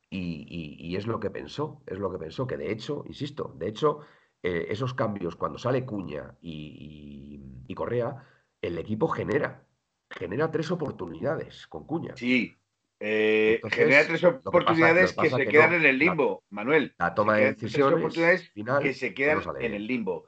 y, 0.10 0.46
y- 0.48 0.88
y 0.88 0.96
es 0.96 1.08
lo 1.08 1.20
que 1.20 1.30
pensó, 1.30 1.82
es 1.86 2.00
lo 2.00 2.10
que 2.10 2.18
pensó, 2.18 2.48
que 2.48 2.56
de 2.56 2.72
hecho, 2.72 3.04
insisto, 3.06 3.54
de 3.58 3.68
hecho, 3.68 4.00
eh, 4.42 4.68
esos 4.70 4.94
cambios 4.94 5.36
cuando 5.36 5.58
sale 5.58 5.86
Cuña 5.86 6.38
y- 6.42 7.42
y 7.68 7.76
Correa, 7.76 8.26
el 8.62 8.78
equipo 8.78 9.10
genera, 9.10 9.68
genera 10.10 10.52
tres 10.52 10.72
oportunidades 10.72 11.68
con 11.68 11.86
Cuña. 11.86 12.14
Sí. 12.16 12.56
Eh, 13.02 13.56
Entonces, 13.56 13.80
genera 13.80 14.06
tres 14.08 14.22
lo 14.24 14.30
que 14.32 14.36
pasa- 14.38 14.50
oportunidades 14.50 15.14
que 15.14 15.30
se 15.30 15.38
que 15.38 15.46
quedan 15.48 15.70
no, 15.72 15.76
en 15.78 15.86
el 15.86 16.00
la- 16.00 16.06
limbo, 16.06 16.44
Manuel. 16.50 16.94
La 16.98 17.14
toma 17.14 17.36
de 17.36 17.40
quedan 17.42 17.54
tres 17.56 17.62
decisiones 17.72 18.00
oportunidades 18.00 18.50
final 18.52 18.84
que 18.84 18.94
se 18.94 19.14
quedan 19.14 19.42
en 19.60 19.74
el 19.74 19.88
limbo. 19.88 20.26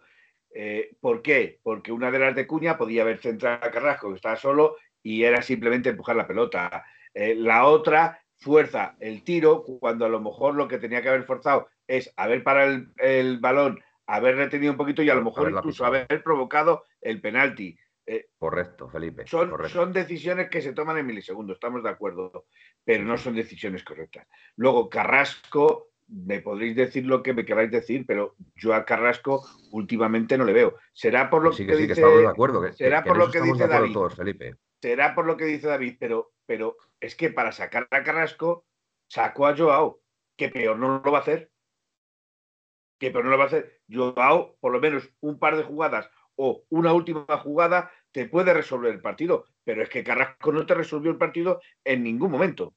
Eh, 0.53 0.95
¿Por 0.99 1.21
qué? 1.21 1.59
Porque 1.63 1.91
una 1.91 2.11
de 2.11 2.19
las 2.19 2.35
de 2.35 2.47
Cuña 2.47 2.77
podía 2.77 3.01
haber 3.03 3.19
centrado 3.19 3.63
a 3.65 3.71
Carrasco, 3.71 4.09
que 4.09 4.15
estaba 4.15 4.35
solo, 4.37 4.77
y 5.03 5.23
era 5.23 5.41
simplemente 5.41 5.89
empujar 5.89 6.15
la 6.15 6.27
pelota. 6.27 6.85
Eh, 7.13 7.35
la 7.35 7.65
otra 7.65 8.21
fuerza 8.37 8.95
el 8.99 9.23
tiro, 9.23 9.63
cuando 9.63 10.05
a 10.05 10.09
lo 10.09 10.19
mejor 10.21 10.55
lo 10.55 10.67
que 10.67 10.77
tenía 10.77 11.01
que 11.01 11.09
haber 11.09 11.23
forzado 11.23 11.67
es 11.87 12.13
haber 12.15 12.43
parado 12.43 12.71
el, 12.71 12.87
el 12.97 13.39
balón, 13.39 13.81
haber 14.07 14.35
retenido 14.37 14.71
un 14.71 14.77
poquito 14.77 15.03
y 15.03 15.09
a 15.09 15.15
lo 15.15 15.23
mejor 15.23 15.51
incluso 15.51 15.85
haber 15.85 16.23
provocado 16.23 16.85
el 17.01 17.19
penalti. 17.21 17.77
Eh, 18.13 18.27
Correcto, 18.37 18.89
Felipe, 18.89 19.25
son, 19.25 19.49
correcto. 19.49 19.71
son 19.73 19.93
decisiones 19.93 20.49
que 20.49 20.61
se 20.61 20.73
toman 20.73 20.97
en 20.97 21.05
milisegundos, 21.05 21.55
estamos 21.55 21.81
de 21.81 21.89
acuerdo, 21.91 22.45
pero 22.83 23.05
no 23.05 23.17
son 23.17 23.35
decisiones 23.35 23.85
correctas. 23.85 24.27
Luego, 24.57 24.89
Carrasco, 24.89 25.91
me 26.09 26.41
podréis 26.41 26.75
decir 26.75 27.05
lo 27.05 27.23
que 27.23 27.33
me 27.33 27.45
queráis 27.45 27.71
decir, 27.71 28.03
pero 28.05 28.35
yo 28.55 28.73
a 28.73 28.83
Carrasco 28.83 29.45
últimamente 29.71 30.37
no 30.37 30.43
le 30.43 30.51
veo. 30.51 30.75
Será 30.91 31.29
por 31.29 31.41
lo 31.41 31.51
Que 31.51 31.55
sí, 31.55 31.65
que, 31.65 31.71
que 31.71 31.77
sí, 31.77 31.81
que 31.83 31.87
dice, 31.87 32.01
estamos 32.01 32.21
de 32.21 32.27
acuerdo. 32.27 32.61
Que, 32.61 32.73
será 32.73 33.01
que- 33.01 33.07
por 33.07 33.17
lo 33.17 33.31
que 33.31 33.41
dice 33.41 33.67
David. 33.67 33.93
todos, 33.93 34.15
Felipe. 34.15 34.55
será 34.81 35.15
por 35.15 35.25
lo 35.25 35.37
que 35.37 35.45
dice 35.45 35.67
David, 35.67 35.95
pero, 35.97 36.33
pero 36.45 36.75
es 36.99 37.15
que 37.15 37.29
para 37.29 37.53
sacar 37.53 37.87
a 37.91 38.03
Carrasco 38.03 38.65
sacó 39.07 39.47
a 39.47 39.55
Joao, 39.55 40.01
que 40.35 40.49
peor 40.49 40.77
no 40.77 41.01
lo 41.01 41.11
va 41.13 41.19
a 41.19 41.21
hacer. 41.21 41.49
Que 42.99 43.09
peor 43.09 43.23
no 43.23 43.31
lo 43.31 43.37
va 43.37 43.45
a 43.45 43.47
hacer. 43.47 43.79
Joao, 43.89 44.57
por 44.59 44.73
lo 44.73 44.81
menos 44.81 45.09
un 45.21 45.39
par 45.39 45.55
de 45.55 45.63
jugadas 45.63 46.09
o 46.35 46.63
una 46.69 46.93
última 46.93 47.25
jugada 47.37 47.91
te 48.11 48.27
puede 48.27 48.53
resolver 48.53 48.91
el 48.91 49.01
partido, 49.01 49.45
pero 49.63 49.81
es 49.83 49.89
que 49.89 50.03
Carrasco 50.03 50.51
no 50.51 50.65
te 50.65 50.73
resolvió 50.73 51.11
el 51.11 51.17
partido 51.17 51.61
en 51.83 52.03
ningún 52.03 52.31
momento. 52.31 52.73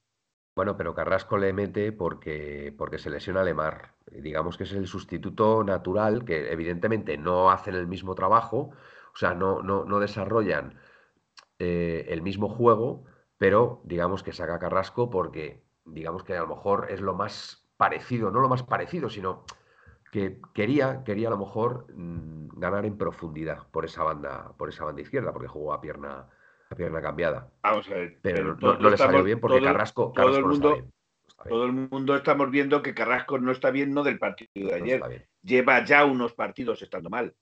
Bueno, 0.56 0.76
pero 0.76 0.94
Carrasco 0.94 1.36
le 1.36 1.52
mete 1.52 1.90
porque, 1.90 2.72
porque 2.78 2.98
se 2.98 3.10
lesiona 3.10 3.42
Lemar. 3.42 3.94
Digamos 4.06 4.56
que 4.56 4.64
es 4.64 4.72
el 4.72 4.86
sustituto 4.86 5.64
natural, 5.64 6.24
que 6.24 6.52
evidentemente 6.52 7.18
no 7.18 7.50
hacen 7.50 7.74
el 7.74 7.88
mismo 7.88 8.14
trabajo, 8.14 8.70
o 9.12 9.16
sea, 9.16 9.34
no, 9.34 9.62
no, 9.62 9.84
no 9.84 9.98
desarrollan 9.98 10.78
eh, 11.58 12.06
el 12.08 12.22
mismo 12.22 12.48
juego, 12.48 13.04
pero 13.36 13.80
digamos 13.84 14.22
que 14.22 14.32
saca 14.32 14.60
Carrasco 14.60 15.10
porque 15.10 15.64
digamos 15.84 16.22
que 16.22 16.36
a 16.36 16.40
lo 16.40 16.48
mejor 16.48 16.86
es 16.90 17.00
lo 17.00 17.14
más 17.14 17.68
parecido, 17.76 18.30
no 18.30 18.40
lo 18.40 18.48
más 18.48 18.62
parecido, 18.62 19.10
sino 19.10 19.44
que 20.14 20.40
quería, 20.54 21.02
quería 21.02 21.26
a 21.26 21.32
lo 21.32 21.38
mejor 21.38 21.92
mm, 21.92 22.60
ganar 22.60 22.86
en 22.86 22.96
profundidad 22.96 23.66
por 23.72 23.84
esa 23.84 24.04
banda, 24.04 24.52
por 24.56 24.68
esa 24.68 24.84
banda 24.84 25.02
izquierda, 25.02 25.32
porque 25.32 25.48
jugó 25.48 25.72
a 25.72 25.80
pierna, 25.80 26.30
a 26.70 26.74
pierna 26.76 27.02
cambiada. 27.02 27.50
Vamos 27.64 27.88
a 27.88 27.94
ver. 27.94 28.18
Pero 28.22 28.54
no, 28.54 28.74
le 28.90 28.96
salió 28.96 29.24
bien 29.24 29.40
porque 29.40 29.56
todo- 29.58 29.66
Carrasco, 29.66 30.12
todo 30.14 30.28
el 30.28 30.44
Carrasco 30.44 30.46
no 30.46 30.52
está 30.54 30.68
mundo- 30.68 30.72
bien. 30.74 30.84
No 30.84 31.28
está 31.28 31.42
bien, 31.42 31.50
Todo 31.50 31.64
el 31.66 31.72
mundo 31.72 32.14
estamos 32.14 32.50
viendo 32.52 32.80
que 32.80 32.94
Carrasco 32.94 33.38
no 33.40 33.50
está 33.50 33.72
bien, 33.72 33.92
no 33.92 34.04
del 34.04 34.20
partido 34.20 34.68
de 34.68 34.74
ayer. 34.76 35.28
lleva 35.42 35.84
ya 35.84 36.04
unos 36.04 36.32
partidos 36.32 36.80
estando 36.80 37.10
mal. 37.10 37.34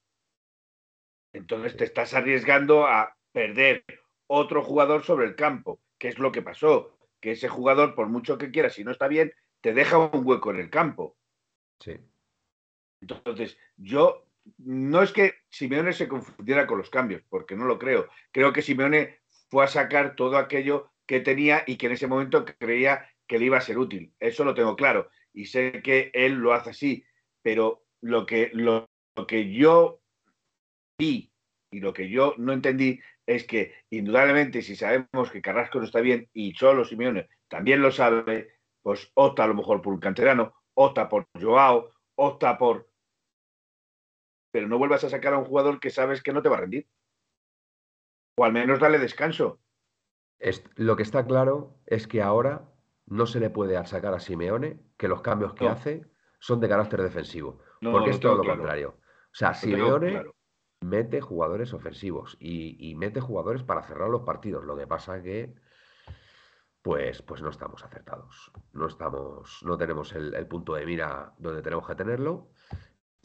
Entonces 1.35 1.77
te 1.77 1.85
estás 1.85 2.15
arriesgando 2.15 2.87
a 2.87 3.15
perder 3.33 3.85
otro 4.29 4.63
jugador 4.63 5.03
sobre 5.03 5.27
el 5.27 5.37
campo, 5.37 5.79
que 5.99 6.09
es 6.09 6.19
lo 6.19 6.33
que 6.33 6.41
pasó, 6.41 6.97
que 7.21 7.33
ese 7.33 7.49
jugador, 7.51 7.95
por 7.95 8.09
mucho 8.09 8.39
que 8.39 8.51
quiera, 8.51 8.71
si 8.71 8.83
no 8.83 8.91
está 8.93 9.09
bien, 9.09 9.31
te 9.61 9.75
deja 9.75 9.99
un 9.99 10.27
hueco 10.27 10.51
en 10.53 10.57
el 10.61 10.71
campo. 10.71 11.19
Sí. 11.81 11.99
Entonces, 13.03 13.59
yo 13.77 14.25
no 14.59 15.03
es 15.03 15.13
que 15.13 15.35
Simeone 15.51 15.93
se 15.93 16.09
confundiera 16.09 16.67
con 16.67 16.79
los 16.79 16.91
cambios, 16.91 17.23
porque 17.29 17.57
no 17.57 17.65
lo 17.65 17.79
creo. 17.79 18.09
Creo 18.31 18.53
que 18.53 18.63
Simeone 18.63 19.21
fue 19.51 19.65
a 19.65 19.69
sacar 19.69 20.15
todo 20.17 20.37
aquello 20.37 20.91
que 21.07 21.21
tenía 21.21 21.65
y 21.67 21.77
que 21.77 21.87
en 21.87 21.93
ese 21.93 22.07
momento 22.07 22.45
creía 22.59 23.07
que 23.27 23.39
le 23.39 23.47
iba 23.47 23.59
a 23.59 23.63
ser 23.63 23.79
útil. 23.79 24.15
Eso 24.19 24.45
lo 24.45 24.55
tengo 24.55 24.77
claro. 24.77 25.11
Y 25.33 25.47
sé 25.47 25.83
que 25.83 26.11
él 26.15 26.35
lo 26.35 26.53
hace 26.53 26.71
así. 26.71 27.05
Pero 27.43 27.85
lo 28.01 28.25
que, 28.25 28.51
lo, 28.53 28.89
lo 29.17 29.27
que 29.27 29.53
yo 29.53 30.01
vi 30.99 31.33
y 31.73 31.81
lo 31.81 31.93
que 31.93 32.09
yo 32.09 32.35
no 32.39 32.53
entendí 32.53 33.01
es 33.27 33.45
que, 33.45 33.75
indudablemente, 33.91 34.63
si 34.63 34.77
sabemos 34.77 35.31
que 35.31 35.43
Carrasco 35.43 35.79
no 35.79 35.85
está 35.85 36.01
bien 36.01 36.29
y 36.33 36.53
Cholo 36.53 36.85
Simeone 36.85 37.29
también 37.49 37.83
lo 37.83 37.91
sabe, 37.91 38.55
pues 38.83 39.11
opta 39.15 39.45
a 39.45 39.47
lo 39.47 39.55
mejor 39.55 39.81
por 39.81 39.93
un 39.93 40.01
canterano, 40.01 40.55
opta 40.75 41.09
por 41.09 41.27
Joao, 41.41 41.91
opta 42.15 42.59
por 42.59 42.92
pero 44.53 44.69
no 44.69 44.79
vuelvas 44.79 45.03
a 45.03 45.11
sacar 45.11 45.35
a 45.35 45.39
un 45.39 45.45
jugador 45.47 45.81
que 45.81 45.91
sabes 45.91 46.23
que 46.23 46.33
no 46.33 46.43
te 46.43 46.49
va 46.49 46.59
a 46.59 46.61
rendir. 46.61 46.87
O 48.39 48.45
al 48.45 48.53
menos 48.53 48.79
dale 48.79 48.99
descanso. 48.99 49.59
Es- 50.39 50.65
lo 50.77 50.95
que 50.97 51.03
está 51.03 51.27
claro 51.27 51.81
es 51.87 52.07
que 52.07 52.23
ahora 52.23 52.69
no 53.07 53.27
se 53.27 53.41
le 53.41 53.51
puede 53.51 53.77
achacar 53.77 54.15
a 54.15 54.21
Simeone 54.21 54.81
que 54.97 55.09
los 55.09 55.23
cambios 55.23 55.55
que 55.55 55.65
No. 55.65 55.71
hace 55.73 56.07
son 56.39 56.61
de 56.61 56.69
carácter 56.69 57.03
defensivo. 57.03 57.59
porque 57.81 58.11
lo 58.11 58.15
es 58.15 58.21
todo 58.21 58.37
lo 58.37 58.43
claro. 58.45 58.59
contrario. 58.59 58.89
O 59.01 59.35
sea, 59.35 59.55
Simeone 59.55 60.11
claro. 60.13 60.35
mete 60.83 61.21
jugadores 61.21 61.73
ofensivos 61.75 62.37
y, 62.39 62.77
y 62.91 62.95
mete 62.95 63.21
jugadores 63.21 63.63
para 63.65 63.83
cerrar 63.83 64.09
los 64.09 64.23
partidos. 64.23 64.65
Lo 64.65 64.77
que 64.77 64.87
pasa 64.87 65.21
que, 65.23 65.55
pues, 66.83 67.23
pues 67.23 67.43
no 67.43 67.51
estamos 67.51 67.85
acertados. 67.85 68.53
No 68.73 68.87
estamos, 68.87 69.63
no 69.65 69.77
tenemos 69.79 70.13
el, 70.13 70.35
el 70.35 70.47
punto 70.47 70.75
de 70.75 70.85
mira 70.87 71.33
donde 71.39 71.63
tenemos 71.63 71.87
que 71.87 71.95
tenerlo 71.95 72.51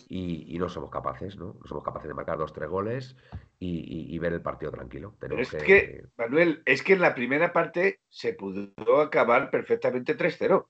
y, 0.09 0.55
y 0.55 0.59
no 0.59 0.69
somos 0.69 0.89
capaces, 0.89 1.37
¿no? 1.37 1.57
No 1.59 1.65
somos 1.65 1.83
capaces 1.83 2.07
de 2.07 2.13
marcar 2.13 2.37
dos, 2.37 2.53
tres 2.53 2.69
goles 2.69 3.15
y, 3.59 3.79
y- 3.79 4.15
y 4.15 4.19
ver 4.19 4.33
el 4.33 4.41
partido 4.41 4.71
tranquilo. 4.71 5.15
Pero 5.19 5.35
Tenemos 5.35 5.53
es 5.53 5.63
que, 5.63 5.65
que, 5.65 6.05
Manuel, 6.17 6.61
es 6.65 6.83
que 6.83 6.93
en 6.93 7.01
la 7.01 7.15
primera 7.15 7.51
parte 7.51 8.01
se 8.09 8.33
pudo 8.33 9.01
acabar 9.01 9.49
perfectamente 9.49 10.15
3-0. 10.15 10.67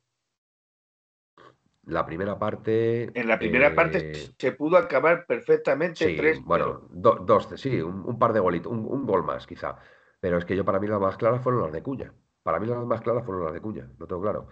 la 1.83 2.05
primera 2.05 2.37
parte. 2.37 3.11
En 3.13 3.27
la 3.27 3.39
primera 3.39 3.73
parte 3.73 4.11
eh, 4.11 4.29
se 4.37 4.51
pudo 4.51 4.77
acabar 4.77 5.25
perfectamente 5.25 6.05
Sí, 6.05 6.17
3-0. 6.17 6.43
bueno, 6.45 6.87
do- 6.91 7.19
dos, 7.25 7.47
sí, 7.55 7.81
un, 7.81 8.03
un 8.05 8.19
par 8.19 8.33
de 8.33 8.39
golitos, 8.41 8.71
un, 8.71 8.79
un 8.85 9.05
gol 9.05 9.23
más 9.23 9.47
quizá. 9.47 9.77
Pero 10.19 10.37
es 10.37 10.45
que 10.45 10.55
yo 10.55 10.65
para 10.65 10.79
mí 10.79 10.87
las 10.87 10.99
más 10.99 11.15
claras 11.15 11.41
fueron 11.41 11.61
las 11.61 11.71
de 11.71 11.83
Cuña. 11.83 12.13
Para 12.43 12.59
mí 12.59 12.67
las 12.67 12.83
más 12.85 13.01
claras 13.01 13.23
fueron 13.25 13.45
las 13.45 13.53
de 13.53 13.61
Cuña, 13.61 13.89
lo 13.99 14.07
tengo 14.07 14.21
claro. 14.21 14.47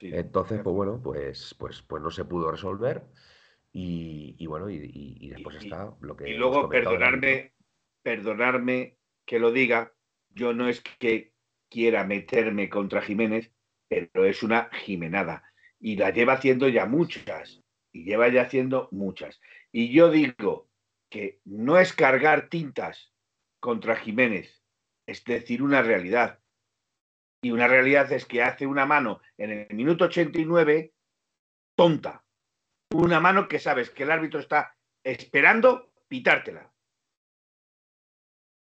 Sí. 0.00 0.10
Entonces, 0.14 0.60
pues 0.62 0.74
bueno, 0.74 1.00
pues, 1.02 1.54
pues, 1.58 1.82
pues 1.82 2.02
no 2.02 2.10
se 2.10 2.24
pudo 2.24 2.50
resolver. 2.50 3.04
Y, 3.72 4.34
y 4.38 4.46
bueno, 4.46 4.70
y, 4.70 5.28
después 5.28 5.56
está 5.56 5.94
lo 6.00 6.16
que 6.16 6.30
Y 6.30 6.34
luego, 6.34 6.68
perdonarme, 6.68 7.52
perdonarme 8.02 8.96
que 9.26 9.38
lo 9.38 9.52
diga, 9.52 9.92
yo 10.30 10.52
no 10.52 10.68
es 10.68 10.80
que 10.80 11.32
quiera 11.68 12.04
meterme 12.04 12.68
contra 12.68 13.02
Jiménez, 13.02 13.52
pero 13.88 14.24
es 14.24 14.42
una 14.42 14.70
jimenada. 14.72 15.44
Y 15.80 15.96
la 15.96 16.10
lleva 16.10 16.34
haciendo 16.34 16.68
ya 16.68 16.86
muchas. 16.86 17.62
Y 17.92 18.04
lleva 18.04 18.28
ya 18.28 18.42
haciendo 18.42 18.88
muchas. 18.90 19.40
Y 19.70 19.92
yo 19.92 20.10
digo 20.10 20.68
que 21.10 21.40
no 21.44 21.78
es 21.78 21.92
cargar 21.92 22.48
tintas 22.48 23.12
contra 23.60 23.96
Jiménez, 23.96 24.62
es 25.06 25.24
decir, 25.24 25.62
una 25.62 25.82
realidad. 25.82 26.40
Y 27.42 27.50
una 27.50 27.68
realidad 27.68 28.10
es 28.12 28.26
que 28.26 28.42
hace 28.42 28.66
una 28.66 28.86
mano 28.86 29.20
en 29.36 29.50
el 29.50 29.76
minuto 29.76 30.06
89 30.06 30.92
tonta. 31.76 32.24
Una 32.94 33.20
mano 33.20 33.48
que 33.48 33.58
sabes 33.58 33.90
que 33.90 34.04
el 34.04 34.10
árbitro 34.10 34.40
está 34.40 34.74
esperando 35.04 35.90
pitártela. 36.08 36.72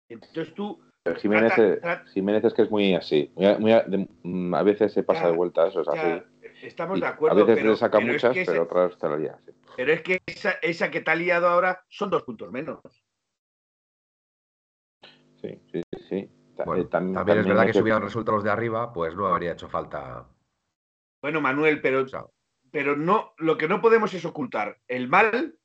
Entonces 0.09 0.55
tú 0.55 0.81
Pero 1.03 1.19
Jiménez, 1.21 1.53
Trata- 1.55 2.03
tra- 2.03 2.07
Jiménez 2.13 2.45
es 2.45 2.55
que 2.55 2.63
es 2.63 2.71
muy 2.71 2.95
así. 2.95 3.31
muy 3.35 3.47
a- 3.47 3.59
muy 3.59 3.73
a, 3.73 3.83
de- 3.83 4.09
mm, 4.23 4.55
a 4.55 4.63
veces 4.63 4.93
se 4.93 5.03
pasa 5.03 5.23
Ya, 5.25 5.27
de 5.31 5.37
vuelta, 5.37 5.67
eso 5.67 5.81
es 5.83 5.89
ya 5.93 6.15
así. 6.17 6.25
estamos 6.63 6.97
Y 6.99 7.01
de 7.03 7.07
a 7.07 7.11
acuerdo, 7.11 7.37
veces 7.45 7.57
pero, 7.59 7.71
le 7.73 7.77
saca 7.77 7.99
pero 7.99 8.13
muchas, 8.13 8.31
es 8.37 8.39
que 8.39 8.45
pero 8.51 8.63
ese- 8.63 8.73
otras 8.73 8.99
te 8.99 9.09
la 9.09 9.17
lía. 9.19 9.39
sí. 9.45 9.53
pero 9.77 9.93
es 9.93 10.01
que 10.03 10.23
esa, 10.27 10.53
esa 10.63 10.91
que 10.91 11.01
te 11.03 11.11
ha 11.11 11.15
liado 11.17 11.49
ahora 11.49 11.85
son 11.89 12.09
dos 12.11 12.23
puntos 12.23 12.51
menos. 12.53 12.81
Sí, 15.43 15.61
sí, 15.73 15.83
sí. 16.09 16.31
Bueno, 16.65 16.85
eh, 16.85 16.89
tam- 16.89 17.13
también 17.13 17.39
es 17.41 17.47
verdad 17.47 17.67
que 17.67 17.73
si 17.75 17.83
hubieran 17.83 18.01
resuelto 18.03 18.33
los 18.33 18.45
de 18.45 18.51
arriba, 18.51 18.93
pues 18.93 19.15
no 19.15 19.27
habría 19.27 19.53
hecho 19.53 19.69
falta. 19.69 20.27
Bueno, 21.21 21.41
Manuel, 21.43 21.81
pero, 21.83 22.03
o 22.03 22.09
sea, 22.09 22.25
pero 22.75 22.97
no, 22.97 23.35
lo 23.39 23.57
que 23.57 23.69
no 23.69 23.81
podemos 23.81 24.13
es 24.15 24.25
ocultar 24.25 24.81
el 24.89 25.07
mal 25.07 25.57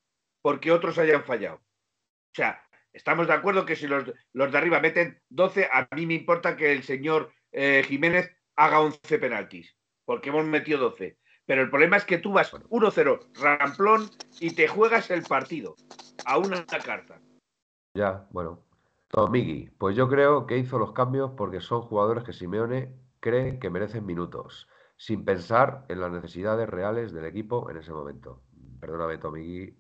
porque 0.44 0.72
otros 0.72 1.00
hayan 1.00 1.24
fallado. 1.24 1.56
O 1.56 2.36
sea, 2.36 2.62
estamos 2.94 3.26
de 3.26 3.34
acuerdo 3.34 3.66
que 3.66 3.76
si 3.76 3.88
los, 3.88 4.14
los 4.32 4.52
de 4.52 4.58
arriba 4.60 4.80
meten 4.80 5.20
12, 5.30 5.70
a 5.74 5.88
mí 5.96 6.06
me 6.06 6.14
importa 6.14 6.56
que 6.56 6.72
el 6.72 6.84
señor 6.84 7.34
eh, 7.52 7.84
Jiménez 7.84 8.32
haga 8.56 8.82
11 8.82 9.18
penaltis, 9.18 9.76
porque 10.06 10.30
hemos 10.30 10.46
metido 10.46 10.78
12. 10.78 11.18
Pero 11.48 11.64
el 11.64 11.72
problema 11.72 11.98
es 11.98 12.06
que 12.06 12.20
tú 12.20 12.32
vas 12.32 12.54
1-0 12.54 13.42
ramplón 13.42 14.08
y 14.40 14.54
te 14.54 14.68
juegas 14.68 15.10
el 15.10 15.24
partido 15.24 15.74
a 16.26 16.38
una 16.38 16.64
carta. 16.68 17.20
ya, 17.96 18.28
bueno. 18.30 18.64
Tomigi, 19.08 19.72
pues 19.80 19.96
yo 19.96 20.08
creo 20.08 20.46
que 20.46 20.60
hizo 20.60 20.78
los 20.78 20.94
cambios 20.94 21.32
porque 21.36 21.60
son 21.60 21.82
jugadores 21.82 22.24
que 22.24 22.34
Simeone 22.34 22.94
cree 23.20 23.58
que 23.58 23.72
merecen 23.72 24.06
minutos, 24.06 24.68
sin 25.00 25.24
pensar 25.24 25.86
en 25.88 26.02
las 26.02 26.12
necesidades 26.12 26.68
reales 26.70 27.14
del 27.14 27.24
equipo 27.24 27.70
en 27.72 27.78
ese 27.78 27.94
momento. 27.94 28.42
Perdóname, 28.82 29.18
Tomigi, 29.18 29.74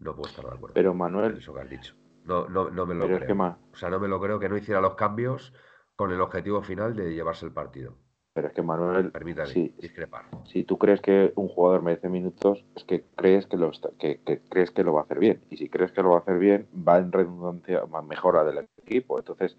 no 0.00 0.16
puedo 0.16 0.28
estar 0.28 0.44
de 0.44 0.50
acuerdo 0.50 0.74
Pero 0.74 0.92
Manuel, 0.92 1.38
eso 1.38 1.54
que 1.54 1.60
has 1.60 1.70
dicho. 1.70 1.94
No, 2.24 2.48
no, 2.48 2.68
no 2.68 2.84
me 2.84 2.96
lo 2.96 3.06
creo. 3.06 3.56
O 3.72 3.76
sea, 3.76 3.90
no 3.90 4.00
me 4.00 4.08
lo 4.08 4.20
creo 4.20 4.40
que 4.40 4.48
no 4.48 4.56
hiciera 4.56 4.80
los 4.80 4.96
cambios 4.96 5.54
con 5.94 6.10
el 6.10 6.20
objetivo 6.20 6.62
final 6.62 6.96
de 6.96 7.14
llevarse 7.14 7.46
el 7.46 7.52
partido. 7.52 7.96
pero 8.32 8.48
es 8.48 8.52
que 8.52 8.62
Manuel, 8.62 9.12
Permítame 9.12 9.72
discrepar. 9.78 10.24
si 10.44 10.64
tú 10.64 10.78
crees 10.78 11.00
que 11.00 11.32
un 11.36 11.46
jugador 11.48 11.82
merece 11.82 12.08
minutos, 12.08 12.64
es 12.74 12.82
que 12.84 13.04
crees 13.16 13.46
que 13.46 13.56
lo 13.56 13.70
está- 13.70 13.90
que, 14.00 14.20
que 14.26 14.40
crees 14.48 14.72
que 14.72 14.82
lo 14.82 14.94
va 14.94 15.02
a 15.02 15.04
hacer 15.04 15.20
bien. 15.20 15.44
Y 15.48 15.58
si 15.58 15.68
crees 15.68 15.92
que 15.92 16.02
lo 16.02 16.10
va 16.10 16.16
a 16.16 16.20
hacer 16.20 16.38
bien, 16.38 16.66
va 16.74 16.98
en 16.98 17.12
redundancia, 17.12 17.84
va 17.84 18.00
en 18.00 18.08
mejora 18.08 18.42
del 18.42 18.68
equipo. 18.84 19.16
Entonces, 19.18 19.56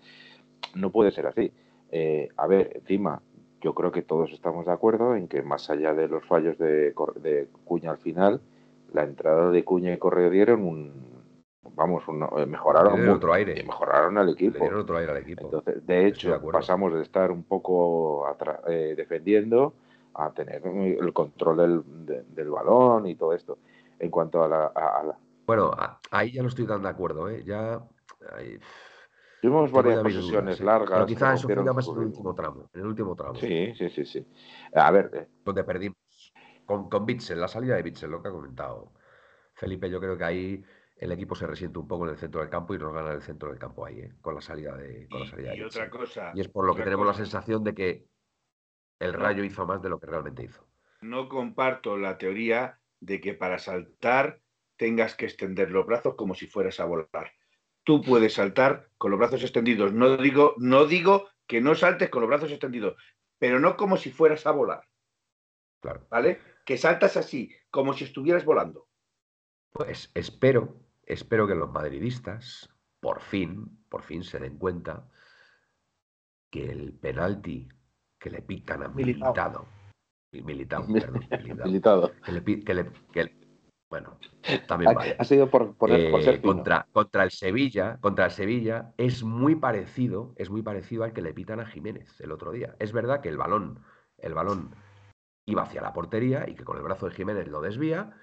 no 0.76 0.92
puede 0.92 1.12
ser 1.12 1.28
así. 1.28 1.54
Eh, 1.92 2.30
a 2.38 2.48
ver, 2.48 2.72
encima, 2.76 3.22
yo 3.62 3.74
creo 3.74 3.92
que 3.92 4.02
todos 4.02 4.32
estamos 4.32 4.66
de 4.66 4.72
acuerdo 4.72 5.16
en 5.16 5.28
que 5.28 5.42
más 5.44 5.70
allá 5.70 5.94
de 5.94 6.08
los 6.08 6.26
fallos 6.26 6.58
de, 6.58 6.94
Cuña 7.64 7.92
al 7.92 7.98
final, 8.00 8.42
la 8.94 9.04
entrada 9.04 9.52
de 9.52 9.64
Cuña 9.64 9.94
y 9.94 9.98
Correa 9.98 10.30
dieron 10.30 10.64
un 10.64 11.12
vamos, 11.74 12.06
un- 12.08 12.24
eh, 12.38 12.46
mejoraron 12.46 12.92
Le 12.94 12.98
dieron 12.98 13.12
mu- 13.14 13.18
otro 13.18 13.34
aire. 13.34 13.60
y 13.60 13.64
mejoraron 13.64 14.18
al 14.18 14.26
Le 14.28 14.32
equipo. 14.34 14.58
dieron 14.58 14.80
otro 14.82 14.98
aire 14.98 15.12
al 15.12 15.18
equipo. 15.20 15.46
Entonces, 15.46 15.86
de 15.88 16.08
hecho, 16.08 16.42
pasamos 16.52 16.94
de 16.94 17.02
estar 17.02 17.32
un 17.32 17.44
poco 17.44 18.26
eh, 18.68 18.94
defendiendo 18.98 19.74
a 20.14 20.32
tener 20.32 20.62
el 20.66 21.14
control 21.14 21.58
del, 21.58 22.06
de- 22.06 22.24
del 22.24 22.50
balón 22.50 23.08
y 23.08 23.16
todo 23.16 23.34
esto. 23.34 23.58
En 24.00 24.10
cuanto 24.10 24.44
a 24.44 24.48
la, 24.48 24.72
a- 24.76 25.00
a 25.00 25.04
la- 25.04 25.18
Bueno, 25.48 25.72
ahí 26.12 26.32
ya 26.34 26.42
no 26.42 26.50
estoy 26.50 26.66
tan 26.68 26.82
de 26.82 26.90
acuerdo, 26.90 27.30
¿eh? 27.30 27.44
Ya. 27.46 27.80
ahí, 28.36 28.60
Tuvimos 29.42 29.72
varias 29.72 30.00
posesiones 30.00 30.60
dudas, 30.60 30.66
largas. 30.66 30.92
Pero 30.92 31.06
quizás 31.08 31.40
eso 31.40 31.50
fue 31.50 31.64
más 31.74 31.88
en 31.88 31.98
el 31.98 32.06
último 32.06 32.36
tramo. 32.36 32.70
En 32.74 32.82
el 32.82 32.88
último 32.88 33.16
tramo. 33.16 33.36
Sí, 33.36 33.74
sí, 33.76 33.90
sí, 33.90 34.06
sí. 34.06 34.28
A 34.74 34.92
ver, 34.92 35.10
eh, 35.14 35.28
Donde 35.44 35.64
perdimos. 35.64 35.98
Con, 36.66 36.90
con 36.90 37.06
Bitzel, 37.06 37.42
la 37.42 37.48
salida 37.48 37.76
de 37.76 37.84
Bitzel, 37.84 38.12
lo 38.12 38.22
que 38.22 38.30
ha 38.30 38.32
comentado 38.32 38.94
Felipe, 39.56 39.90
yo 39.90 40.00
creo 40.00 40.18
que 40.18 40.24
ahí 40.24 40.64
el 40.96 41.12
equipo 41.12 41.36
se 41.36 41.48
resiente 41.48 41.80
un 41.80 41.88
poco 41.88 42.06
en 42.06 42.12
el 42.12 42.18
centro 42.18 42.42
del 42.42 42.50
campo 42.50 42.76
y 42.76 42.78
nos 42.78 42.94
gana 42.94 43.12
el 43.14 43.22
centro 43.22 43.50
del 43.50 43.60
campo 43.60 43.86
ahí, 43.86 44.00
¿eh? 44.02 44.16
Con 44.22 44.36
la 44.36 44.42
salida 44.42 44.78
de, 44.78 45.08
con 45.10 45.22
la 45.22 45.26
salida 45.26 45.54
Y, 45.54 45.58
de 45.58 45.64
y 45.64 45.64
otra 45.64 45.90
cosa. 45.90 46.32
Y 46.36 46.42
es 46.42 46.48
por 46.48 46.66
lo 46.66 46.76
que 46.76 46.84
tenemos 46.84 47.06
la 47.08 47.14
sensación 47.14 47.64
de 47.64 47.74
que 47.74 48.08
el. 49.00 49.14
Rayo 49.14 49.44
hizo 49.44 49.66
más 49.66 49.82
de 49.82 49.90
lo 49.90 50.00
que 50.00 50.08
realmente 50.08 50.44
hizo. 50.44 50.68
no 51.02 51.28
comparto 51.30 51.98
la 51.98 52.18
teoría 52.18 52.80
de 53.00 53.20
que 53.20 53.34
para 53.34 53.58
saltar 53.60 54.42
tengas 54.78 55.16
que 55.16 55.26
extender 55.26 55.72
los 55.72 55.86
brazos 55.86 56.16
como 56.16 56.36
si 56.36 56.48
fueras 56.48 56.80
a 56.80 56.86
volar. 56.86 57.34
Tú 57.92 58.02
puedes 58.02 58.36
saltar 58.36 58.90
con 58.98 59.12
los 59.12 59.20
brazos 59.20 59.44
extendidos. 59.44 59.92
No 59.92 60.16
digo, 60.16 60.54
no 60.58 60.86
digo 60.86 61.28
que 61.46 61.60
no 61.60 61.76
saltes 61.76 62.10
con 62.10 62.22
los 62.22 62.30
brazos 62.30 62.50
extendidos, 62.50 62.96
pero 63.38 63.60
no 63.60 63.76
como 63.76 63.98
si 63.98 64.12
fueras 64.12 64.48
a 64.48 64.52
volar, 64.52 64.88
Claro. 65.82 66.08
¿vale? 66.10 66.40
Que 66.66 66.78
saltas 66.78 67.18
así, 67.18 67.54
como 67.70 67.92
si 67.94 68.06
estuvieras 68.06 68.46
volando. 68.46 68.88
Pues 69.74 70.10
espero, 70.14 70.80
espero 71.04 71.46
que 71.48 71.56
los 71.56 71.70
madridistas 71.70 72.70
por 73.02 73.20
fin, 73.20 73.84
por 73.90 74.04
fin 74.04 74.24
se 74.24 74.40
den 74.40 74.58
cuenta 74.58 75.10
que 76.50 76.70
el 76.72 76.94
penalti 76.94 77.68
que 78.18 78.30
le 78.30 78.42
pican 78.42 78.84
a. 78.84 78.88
Militado, 78.88 79.68
Militao, 80.32 80.88
perdón, 80.94 81.28
militado. 81.66 82.14
que 82.24 82.32
le, 82.32 82.44
que 82.64 82.74
le- 82.74 82.92
que- 83.12 83.41
bueno, 83.92 84.18
también 84.68 84.90
Ha, 84.92 84.94
vale. 84.96 85.16
ha 85.20 85.24
sido 85.26 85.50
por, 85.52 85.76
Eh, 85.90 86.24
ser 86.24 86.40
fino. 86.40 86.54
contra, 86.54 86.88
contra 86.92 87.24
el 87.24 87.30
Sevilla, 87.32 87.98
contra 88.02 88.26
el 88.26 88.32
Sevilla 88.32 88.94
es 88.98 89.24
muy 89.24 89.56
parecido, 89.56 90.34
es 90.38 90.50
muy 90.50 90.64
parecido 90.64 91.04
al 91.04 91.14
que 91.14 91.22
le 91.22 91.34
pitan 91.34 91.60
a 91.60 91.66
Jiménez 91.68 92.20
el 92.22 92.32
otro 92.32 92.52
día. 92.52 92.76
Es 92.80 92.94
verdad 92.94 93.22
que 93.22 93.30
el 93.30 93.38
balón, 93.38 93.80
el 94.18 94.34
balón 94.34 94.74
iba 95.46 95.64
hacia 95.64 95.82
la 95.82 95.94
portería 95.94 96.50
y 96.50 96.56
que 96.56 96.64
con 96.64 96.78
el 96.78 96.84
brazo 96.84 97.08
de 97.08 97.16
Jiménez 97.16 97.48
lo 97.50 97.62
desvía, 97.62 98.14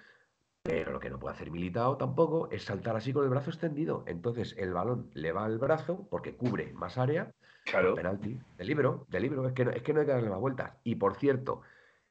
pero 0.62 0.90
lo 0.92 1.00
que 1.00 1.10
no 1.10 1.18
puede 1.18 1.34
hacer 1.34 1.50
Militao 1.50 1.96
tampoco 1.96 2.48
es 2.50 2.64
saltar 2.64 2.96
así 2.96 3.12
con 3.12 3.24
el 3.24 3.30
brazo 3.30 3.50
extendido. 3.50 4.04
Entonces 4.06 4.54
el 4.58 4.72
balón 4.72 5.10
le 5.14 5.32
va 5.32 5.44
al 5.44 5.58
brazo 5.58 6.06
porque 6.10 6.34
cubre 6.34 6.72
más 6.72 6.98
área. 6.98 7.30
Claro. 7.64 7.94
Penalti, 7.94 8.40
de 8.56 8.64
libro, 8.64 9.04
de 9.10 9.20
libro, 9.20 9.46
es 9.46 9.52
que, 9.52 9.66
no, 9.66 9.70
es 9.72 9.82
que 9.82 9.92
no 9.92 10.00
hay 10.00 10.06
que 10.06 10.12
darle 10.12 10.30
más 10.30 10.40
vueltas. 10.40 10.72
Y 10.84 10.94
por 10.94 11.16
cierto, 11.16 11.60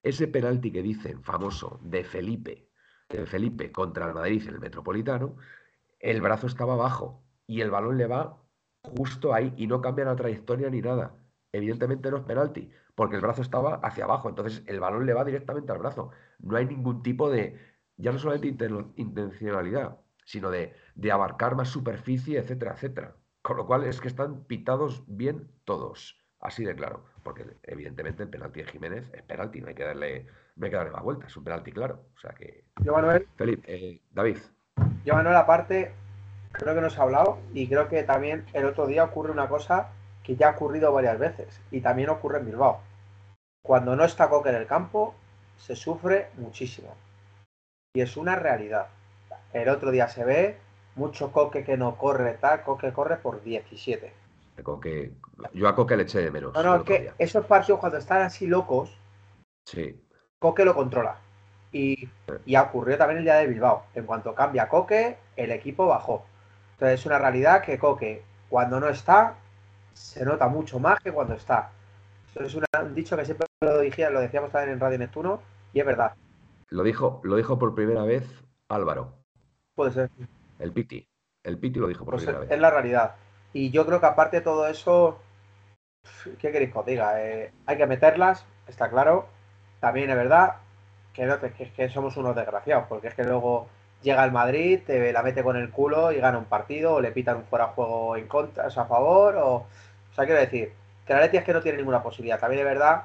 ese 0.04 0.28
penalti 0.28 0.72
que 0.72 0.84
dicen 0.84 1.24
famoso 1.24 1.80
de 1.82 2.04
Felipe, 2.04 2.67
de 3.10 3.26
Felipe 3.26 3.72
contra 3.72 4.08
el 4.08 4.14
Madrid 4.14 4.44
en 4.48 4.56
el 4.56 4.60
Metropolitano, 4.60 5.38
el 6.00 6.22
brazo 6.22 6.48
estaba 6.48 6.74
abajo 6.74 7.24
y 7.46 7.62
el 7.62 7.72
balón 7.72 7.98
le 7.98 8.08
va 8.08 8.38
justo 8.82 9.34
ahí 9.34 9.54
y 9.58 9.68
no 9.68 9.82
cambia 9.82 10.06
la 10.06 10.16
trayectoria 10.16 10.70
ni 10.70 10.82
nada. 10.82 11.16
Evidentemente 11.52 12.12
no 12.12 12.18
es 12.18 12.24
penalti, 12.24 12.70
porque 12.96 13.16
el 13.16 13.22
brazo 13.22 13.42
estaba 13.42 13.76
hacia 13.76 14.04
abajo, 14.04 14.30
entonces 14.30 14.64
el 14.68 14.80
balón 14.80 15.06
le 15.06 15.14
va 15.14 15.24
directamente 15.24 15.72
al 15.72 15.80
brazo. 15.80 16.12
No 16.40 16.58
hay 16.58 16.66
ningún 16.66 17.02
tipo 17.02 17.30
de, 17.30 17.58
ya 17.96 18.12
no 18.12 18.20
solamente 18.20 18.54
inten- 18.54 18.92
intencionalidad, 18.98 19.98
sino 20.26 20.52
de, 20.52 20.74
de 20.96 21.12
abarcar 21.12 21.56
más 21.56 21.70
superficie, 21.70 22.38
etcétera, 22.38 22.74
etcétera. 22.74 23.16
Con 23.42 23.56
lo 23.58 23.66
cual 23.66 23.86
es 23.86 24.02
que 24.02 24.10
están 24.10 24.44
pitados 24.44 25.04
bien 25.08 25.50
todos, 25.64 26.20
así 26.42 26.66
de 26.66 26.76
claro, 26.76 27.06
porque 27.24 27.46
evidentemente 27.64 28.24
el 28.24 28.30
penalti 28.30 28.62
de 28.62 28.68
Jiménez 28.68 29.10
es 29.14 29.24
penalti, 29.24 29.62
no 29.62 29.70
hay 29.70 29.76
que 29.76 29.86
darle 29.86 30.28
me 30.58 30.70
quedaré 30.70 30.92
más 30.92 31.04
vuelta, 31.04 31.28
es 31.28 31.38
un 31.38 31.44
penalti 31.44 31.72
claro. 31.72 32.02
O 32.16 32.20
sea 32.20 32.32
que. 32.32 32.66
Yo, 32.84 32.94
Manuel. 32.94 33.28
Felipe, 33.36 33.64
eh, 33.68 34.02
David. 34.12 34.38
Yo, 35.06 35.14
Manuel, 35.14 35.36
aparte, 35.36 35.94
creo 36.52 36.76
que 36.76 36.82
nos 36.82 36.98
ha 36.98 37.04
hablado 37.04 37.40
y 37.54 37.68
creo 37.68 37.88
que 37.88 38.04
también 38.04 38.46
el 38.54 38.66
otro 38.66 38.88
día 38.88 39.04
ocurre 39.04 39.32
una 39.32 39.48
cosa 39.48 39.90
que 40.24 40.36
ya 40.36 40.50
ha 40.50 40.52
ocurrido 40.52 40.92
varias 40.92 41.18
veces 41.18 41.62
y 41.72 41.82
también 41.82 42.10
ocurre 42.10 42.40
en 42.40 42.48
Bilbao. 42.48 42.82
Cuando 43.64 43.96
no 43.96 44.04
está 44.04 44.30
Coque 44.30 44.50
en 44.50 44.56
el 44.56 44.68
campo, 44.68 45.16
se 45.58 45.76
sufre 45.76 46.30
muchísimo. 46.38 46.96
Y 47.94 48.02
es 48.02 48.18
una 48.18 48.36
realidad. 48.36 48.88
El 49.54 49.70
otro 49.70 49.92
día 49.92 50.08
se 50.08 50.24
ve 50.24 50.58
mucho 50.96 51.32
Coque 51.32 51.64
que 51.64 51.78
no 51.78 51.98
corre, 51.98 52.34
tal, 52.34 52.64
Coque 52.64 52.92
corre 52.92 53.18
por 53.18 53.42
17. 53.44 54.14
Coque, 54.64 55.14
yo 55.54 55.68
a 55.68 55.76
Coque 55.76 55.96
le 55.96 56.04
eché 56.04 56.20
de 56.20 56.32
menos. 56.32 56.54
No, 56.54 56.64
no, 56.64 56.76
es 56.78 56.84
que 56.84 57.12
esos 57.20 57.46
partidos 57.46 57.80
cuando 57.80 57.98
están 58.00 58.24
así 58.24 58.48
locos, 58.48 58.98
sí. 59.66 60.02
Coque 60.40 60.66
lo 60.66 60.76
controla. 60.76 61.18
Y, 61.72 62.10
y 62.46 62.56
ocurrió 62.56 62.98
también 62.98 63.20
el 63.20 63.24
día 63.24 63.36
de 63.36 63.48
Bilbao. 63.48 63.86
En 63.94 64.06
cuanto 64.06 64.34
cambia 64.34 64.70
Coque, 64.70 65.18
el 65.36 65.52
equipo 65.52 65.88
bajó. 65.88 66.26
Entonces 66.74 67.00
es 67.00 67.06
una 67.06 67.18
realidad 67.18 67.62
que 67.62 67.78
Coque, 67.78 68.24
cuando 68.50 68.80
no 68.80 68.88
está, 68.88 69.36
se 69.94 70.24
nota 70.24 70.48
mucho 70.48 70.80
más 70.80 71.00
que 71.00 71.12
cuando 71.12 71.34
está. 71.34 71.72
es 72.36 72.56
un 72.56 72.64
dicho 72.94 73.18
que 73.18 73.26
siempre 73.26 73.48
lo, 73.62 73.80
dije, 73.80 74.10
lo 74.10 74.20
decíamos 74.20 74.52
también 74.52 74.74
en 74.74 74.80
Radio 74.80 75.00
Neptuno, 75.00 75.42
y 75.74 75.80
es 75.80 75.86
verdad. 75.86 76.14
Lo 76.70 76.84
dijo, 76.84 77.22
lo 77.24 77.36
dijo 77.36 77.58
por 77.58 77.74
primera 77.74 78.04
vez 78.04 78.24
Álvaro. 78.70 79.14
Puede 79.76 79.92
ser. 79.92 80.10
El 80.60 80.72
Piti. 80.72 81.08
El 81.44 81.58
Piti 81.58 81.80
lo 81.80 81.88
dijo 81.88 82.06
por 82.06 82.16
pues 82.16 82.24
primera 82.24 82.42
vez. 82.42 82.52
Es 82.52 82.60
la 82.60 82.70
realidad. 82.70 83.16
Y 83.54 83.72
yo 83.72 83.86
creo 83.86 84.00
que 84.00 84.06
aparte 84.06 84.38
de 84.38 84.42
todo 84.42 84.68
eso, 84.68 85.20
¿qué 86.40 86.52
queréis 86.52 86.72
que 86.72 86.80
os 86.80 86.86
diga? 86.86 87.24
Eh, 87.24 87.52
hay 87.66 87.78
que 87.78 87.88
meterlas, 87.88 88.46
está 88.68 88.90
claro. 88.90 89.28
También 89.80 90.10
es 90.10 90.16
verdad 90.16 90.56
que, 91.14 91.26
no, 91.26 91.40
que, 91.40 91.52
que 91.52 91.90
somos 91.90 92.18
unos 92.18 92.36
desgraciados, 92.36 92.86
porque 92.88 93.08
es 93.08 93.14
que 93.16 93.24
luego 93.24 93.68
llega 94.02 94.24
el 94.24 94.32
Madrid, 94.32 94.82
te 94.86 95.12
la 95.12 95.24
mete 95.24 95.44
con 95.44 95.58
el 95.58 95.72
culo 95.72 96.12
y 96.12 96.18
gana 96.18 96.38
un 96.38 96.46
partido, 96.46 96.96
o 96.96 97.02
le 97.02 97.12
pitan 97.12 97.38
un 97.38 97.46
fuera 97.46 97.68
de 97.68 97.74
juego 97.74 98.16
en 98.18 98.28
contra, 98.28 98.68
o 98.68 98.80
a 98.80 98.86
favor, 98.86 99.36
o. 99.38 99.56
O 100.12 100.14
sea, 100.16 100.26
quiero 100.26 100.40
decir, 100.40 100.74
que 101.06 101.14
la 101.14 101.22
Leti 101.22 101.38
es 101.38 101.44
que 101.44 101.54
no 101.54 101.62
tiene 101.62 101.78
ninguna 101.78 102.02
posibilidad. 102.02 102.40
También 102.40 102.62
es 102.62 102.66
verdad 102.66 103.04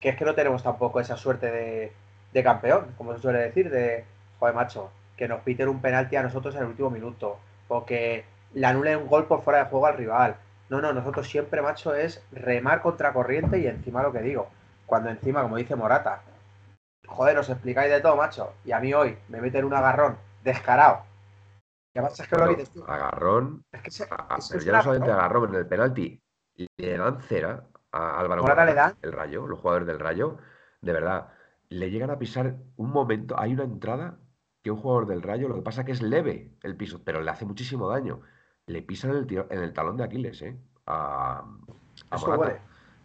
que 0.00 0.08
es 0.10 0.16
que 0.16 0.24
no 0.24 0.34
tenemos 0.34 0.62
tampoco 0.62 0.98
esa 1.00 1.16
suerte 1.16 1.50
de, 1.50 1.92
de 2.32 2.42
campeón, 2.42 2.94
como 2.96 3.14
se 3.14 3.20
suele 3.20 3.40
decir, 3.40 3.70
de, 3.70 4.04
joder, 4.38 4.54
macho, 4.54 4.90
que 5.16 5.28
nos 5.28 5.42
piten 5.42 5.68
un 5.68 5.80
penalti 5.80 6.16
a 6.16 6.22
nosotros 6.22 6.54
en 6.54 6.62
el 6.62 6.68
último 6.68 6.90
minuto, 6.90 7.38
o 7.68 7.84
que 7.84 8.24
le 8.54 8.66
anulen 8.66 8.98
un 8.98 9.08
gol 9.08 9.26
por 9.26 9.42
fuera 9.42 9.60
de 9.60 9.70
juego 9.70 9.86
al 9.86 9.96
rival. 9.96 10.36
No, 10.70 10.80
no, 10.80 10.92
nosotros 10.92 11.28
siempre, 11.28 11.62
macho, 11.62 11.94
es 11.94 12.22
remar 12.32 12.80
contra 12.80 13.12
corriente 13.12 13.58
y 13.58 13.66
encima 13.66 14.02
lo 14.02 14.12
que 14.12 14.20
digo, 14.20 14.48
cuando 14.90 15.08
encima, 15.08 15.42
como 15.42 15.56
dice 15.56 15.76
Morata, 15.76 16.20
joder, 17.06 17.38
os 17.38 17.48
explicáis 17.48 17.92
de 17.92 18.00
todo, 18.00 18.16
macho. 18.16 18.54
Y 18.64 18.72
a 18.72 18.80
mí 18.80 18.92
hoy 18.92 19.16
me 19.28 19.40
meten 19.40 19.64
un 19.64 19.72
agarrón 19.72 20.18
descarado. 20.42 21.04
¿Qué 21.94 22.02
pasa? 22.02 22.24
Es 22.24 22.28
que 22.28 22.36
lo 22.36 22.48
dices 22.48 22.70
tú. 22.70 22.84
Agarrón. 22.86 23.62
Es 23.70 23.82
que, 23.82 23.90
ya 24.64 24.72
no 24.72 24.82
solamente 24.82 25.12
agarrón 25.12 25.50
en 25.50 25.54
el 25.60 25.66
penalti, 25.66 26.20
le 26.76 26.98
dan 26.98 27.20
cera 27.22 27.64
a 27.92 28.18
Álvaro 28.18 28.42
Morata, 28.42 28.96
el 29.00 29.12
Rayo, 29.12 29.46
los 29.46 29.60
jugadores 29.60 29.86
del 29.86 30.00
Rayo, 30.00 30.38
de 30.80 30.92
verdad, 30.92 31.28
le 31.68 31.90
llegan 31.90 32.10
a 32.10 32.18
pisar 32.18 32.56
un 32.76 32.90
momento, 32.90 33.38
hay 33.38 33.52
una 33.52 33.64
entrada 33.64 34.18
que 34.62 34.72
un 34.72 34.80
jugador 34.80 35.06
del 35.06 35.22
Rayo, 35.22 35.48
lo 35.48 35.54
que 35.54 35.62
pasa 35.62 35.84
que 35.84 35.92
es 35.92 36.02
leve 36.02 36.50
el 36.64 36.76
piso, 36.76 37.00
pero 37.04 37.22
le 37.22 37.30
hace 37.30 37.44
muchísimo 37.44 37.88
daño. 37.88 38.22
Le 38.66 38.82
pisan 38.82 39.12
en 39.12 39.16
el, 39.18 39.46
en 39.50 39.62
el 39.62 39.72
talón 39.72 39.96
de 39.96 40.04
Aquiles, 40.04 40.42
¿eh? 40.42 40.58
A, 40.86 41.44
a 42.10 42.18
Morata, 42.18 42.60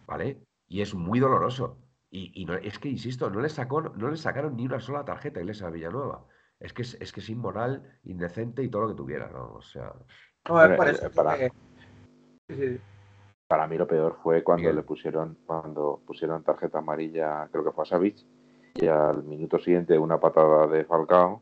¿vale? 0.08 0.45
Y 0.68 0.82
es 0.82 0.94
muy 0.94 1.20
doloroso. 1.20 1.78
Y, 2.18 2.46
no, 2.46 2.54
es 2.54 2.80
que, 2.80 2.88
insisto, 2.88 3.30
no 3.30 3.42
le, 3.42 3.50
sacó, 3.50 3.82
no 3.82 4.10
le 4.10 4.16
sacaron 4.16 4.56
ni 4.56 4.66
una 4.66 4.80
sola 4.80 5.04
tarjeta 5.04 5.40
a 5.40 5.44
Iglesia 5.44 5.70
Villanueva. 5.70 6.26
Es 6.60 6.72
que 6.72 6.84
es, 6.84 7.12
que 7.12 7.20
es 7.20 7.30
inmoral, 7.30 8.00
indecente 8.04 8.64
y 8.64 8.70
todo 8.70 8.84
lo 8.84 8.88
que 8.90 8.96
tuviera, 8.96 9.28
¿no? 9.28 9.56
O 9.56 9.62
sea. 9.62 9.92
para, 13.48 13.68
mí 13.68 13.78
lo 13.78 13.86
peor 13.86 14.18
fue 14.24 14.44
cuando 14.44 14.72
le 14.72 14.84
pusieron, 14.84 15.38
cuando 15.46 16.02
pusieron 16.08 16.42
tarjeta 16.44 16.80
amarilla, 16.80 17.50
creo 17.52 17.66
que 17.66 17.72
fue 17.72 17.84
a 17.84 17.88
Savich, 17.88 18.26
y 18.76 18.88
al 18.88 19.24
minuto 19.24 19.60
siguiente 19.60 20.00
una 20.00 20.18
patada 20.18 20.68
de 20.68 20.86
Falcao, 20.86 21.42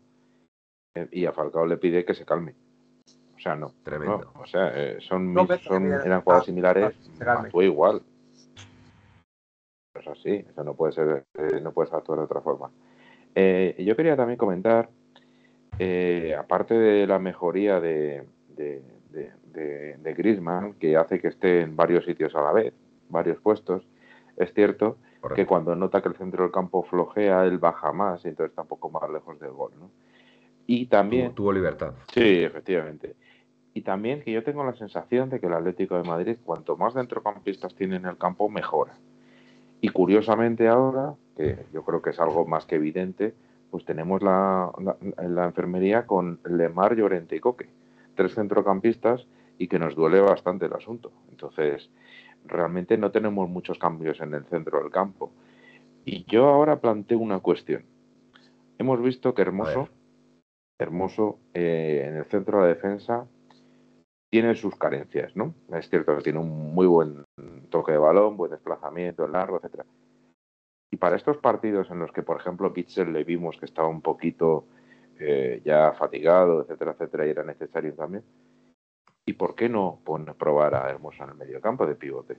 eh, 0.96 1.08
y 1.12 1.28
a 1.28 1.34
Falcao 1.34 1.68
le 1.68 1.78
pide 1.78 2.04
que 2.04 2.16
se 2.16 2.26
calme. 2.26 2.56
O 3.36 3.40
sea, 3.40 3.56
no. 3.56 3.74
Tremendo. 3.84 4.32
o 4.40 4.46
sea, 4.48 4.72
eh, 4.74 4.98
son, 5.02 5.36
son 5.62 5.86
eran 5.86 6.22
jugadas 6.22 6.46
similares, 6.46 6.96
fue 7.52 7.66
igual 7.66 8.02
es 10.04 10.20
así, 10.20 10.46
eso 10.50 10.64
no 10.64 10.76
puede 10.76 10.94
ser, 10.94 11.26
eh, 11.36 11.60
no 11.62 11.72
puedes 11.72 11.94
actuar 11.94 12.20
de 12.20 12.26
otra 12.26 12.42
forma. 12.42 12.70
Eh, 13.36 13.76
yo 13.86 13.96
quería 13.96 14.16
también 14.16 14.38
comentar, 14.38 14.90
eh, 15.80 16.36
aparte 16.38 16.76
de 16.76 17.08
la 17.08 17.20
mejoría 17.20 17.80
de, 17.80 18.24
de, 18.50 18.82
de, 19.12 20.14
Griezmann, 20.14 20.74
que 20.74 20.96
hace 20.96 21.20
que 21.20 21.30
esté 21.30 21.62
en 21.62 21.76
varios 21.76 22.06
sitios 22.06 22.36
a 22.36 22.42
la 22.42 22.52
vez, 22.52 22.74
varios 23.10 23.40
puestos, 23.40 23.88
es 24.38 24.54
cierto 24.54 24.98
que 25.36 25.46
cuando 25.46 25.76
nota 25.76 26.02
que 26.02 26.10
el 26.10 26.16
centro 26.16 26.44
del 26.44 26.52
campo 26.52 26.84
flojea, 26.84 27.46
él 27.46 27.58
baja 27.58 27.94
más 27.94 28.24
y 28.26 28.30
entonces 28.30 28.52
está 28.52 28.64
un 28.64 28.68
poco 28.68 28.90
más 28.90 29.10
lejos 29.10 29.40
del 29.40 29.52
gol, 29.52 29.72
¿no? 29.80 29.90
Y 30.66 30.86
también... 30.88 31.34
tuvo 31.34 31.52
libertad. 31.52 31.94
Sí, 32.14 32.44
efectivamente. 32.44 33.16
Y 33.74 33.82
también 33.82 34.22
que 34.22 34.32
yo 34.32 34.44
tengo 34.44 34.64
la 34.64 34.76
sensación 34.76 35.30
de 35.30 35.40
que 35.40 35.48
el 35.48 35.54
Atlético 35.54 35.98
de 35.98 36.04
Madrid, 36.04 36.38
cuanto 36.44 36.78
más 36.78 36.94
centrocampistas 36.94 37.74
tiene 37.76 37.96
en 37.96 38.06
el 38.06 38.18
campo, 38.18 38.50
mejora. 38.50 38.94
Y 39.84 39.90
curiosamente 39.90 40.70
ahora, 40.70 41.14
que 41.36 41.66
yo 41.74 41.84
creo 41.84 42.02
que 42.02 42.12
es 42.12 42.20
algo 42.22 42.46
más 42.46 42.66
que 42.66 42.76
evidente, 42.76 43.34
pues 43.70 43.84
tenemos 43.84 44.24
la, 44.24 44.72
la, 45.18 45.44
enfermería 45.44 46.08
con 46.08 46.40
Lemar, 46.46 46.96
Llorente 46.96 47.36
y 47.36 47.42
Coque, 47.42 47.68
tres 48.16 48.34
centrocampistas 48.34 49.28
y 49.58 49.68
que 49.68 49.80
nos 49.80 49.94
duele 49.94 50.22
bastante 50.22 50.68
el 50.68 50.74
asunto. 50.74 51.12
Entonces, 51.30 51.90
realmente 52.46 52.98
no 52.98 53.12
tenemos 53.12 53.50
muchos 53.50 53.78
cambios 53.78 54.22
en 54.22 54.34
el 54.34 54.46
centro 54.46 54.80
del 54.82 54.90
campo. 54.90 55.34
Y 56.06 56.24
yo 56.32 56.48
ahora 56.48 56.80
planteo 56.80 57.20
una 57.20 57.42
cuestión. 57.42 57.84
Hemos 58.78 59.02
visto 59.02 59.34
que 59.34 59.42
Hermoso, 59.42 59.90
Hermoso 60.80 61.40
eh, 61.54 62.06
en 62.08 62.16
el 62.16 62.26
centro 62.28 62.60
de 62.60 62.64
la 62.64 62.74
defensa 62.74 63.28
tiene 64.34 64.56
sus 64.56 64.76
carencias, 64.76 65.36
¿no? 65.36 65.54
Es 65.72 65.88
cierto 65.92 66.18
que 66.18 66.24
tiene 66.24 66.40
un 66.40 66.74
muy 66.74 66.88
buen 66.88 67.24
toque 67.70 67.92
de 67.92 68.00
balón, 68.00 68.36
buen 68.36 68.50
desplazamiento, 68.50 69.28
largo, 69.28 69.58
etcétera. 69.58 69.86
Y 70.92 70.98
para 70.98 71.18
estos 71.18 71.38
partidos 71.38 71.92
en 71.92 72.00
los 72.00 72.12
que, 72.12 72.24
por 72.24 72.38
ejemplo, 72.38 72.74
Pitzel 72.74 73.14
le 73.14 73.24
vimos 73.26 73.58
que 73.58 73.66
estaba 73.66 73.88
un 73.88 74.02
poquito 74.02 74.66
eh, 75.20 75.62
ya 75.64 75.94
fatigado, 75.94 76.62
etcétera, 76.62 76.94
etcétera, 76.94 77.28
y 77.28 77.30
era 77.30 77.44
necesario 77.44 77.94
también, 77.94 78.24
¿y 79.24 79.34
por 79.34 79.54
qué 79.54 79.70
no 79.70 80.02
probar 80.36 80.74
a 80.74 80.90
Hermoso 80.90 81.24
en 81.24 81.30
el 81.30 81.36
medio 81.36 81.62
campo 81.62 81.86
de 81.86 81.94
pivote? 81.94 82.36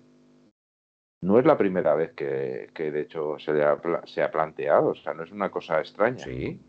No 1.23 1.39
es 1.39 1.47
la 1.47 1.57
primera 1.57 1.95
vez 1.95 2.13
que, 2.15 2.73
de 2.75 3.01
hecho 3.01 3.39
se, 3.39 3.53
se 4.07 4.21
ha 4.21 4.31
planteado, 4.33 4.89
o 4.89 4.95
sea, 4.97 5.15
no 5.15 5.23
es 5.23 5.31
una 5.31 5.53
cosa 5.53 5.79
extraña. 5.79 6.25
Sí, 6.25 6.61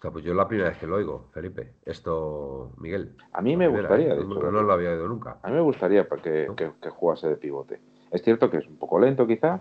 pues 0.00 0.24
yo 0.24 0.30
es 0.30 0.36
la 0.36 0.46
primera 0.46 0.70
vez 0.70 0.78
que 0.78 0.86
lo 0.86 0.96
oigo, 0.96 1.28
Felipe. 1.32 1.74
Esto, 1.84 2.72
Miguel. 2.78 3.16
A 3.32 3.42
mí 3.42 3.56
me 3.56 3.68
gustaría, 3.68 4.14
¿eh? 4.14 4.24
no, 4.24 4.50
lo 4.50 4.72
había 4.72 4.92
oído 4.92 5.08
nunca. 5.08 5.38
A 5.42 5.48
mí 5.48 5.54
me 5.54 5.60
gustaría 5.60 6.06
que, 6.08 6.48
que, 6.56 6.90
jugase 6.90 7.28
de 7.28 7.36
pivote. 7.36 7.80
Es 8.10 8.22
cierto 8.22 8.50
que 8.50 8.58
es 8.58 8.66
un 8.66 8.76
poco 8.76 9.00
lento 9.00 9.26
quizá, 9.26 9.60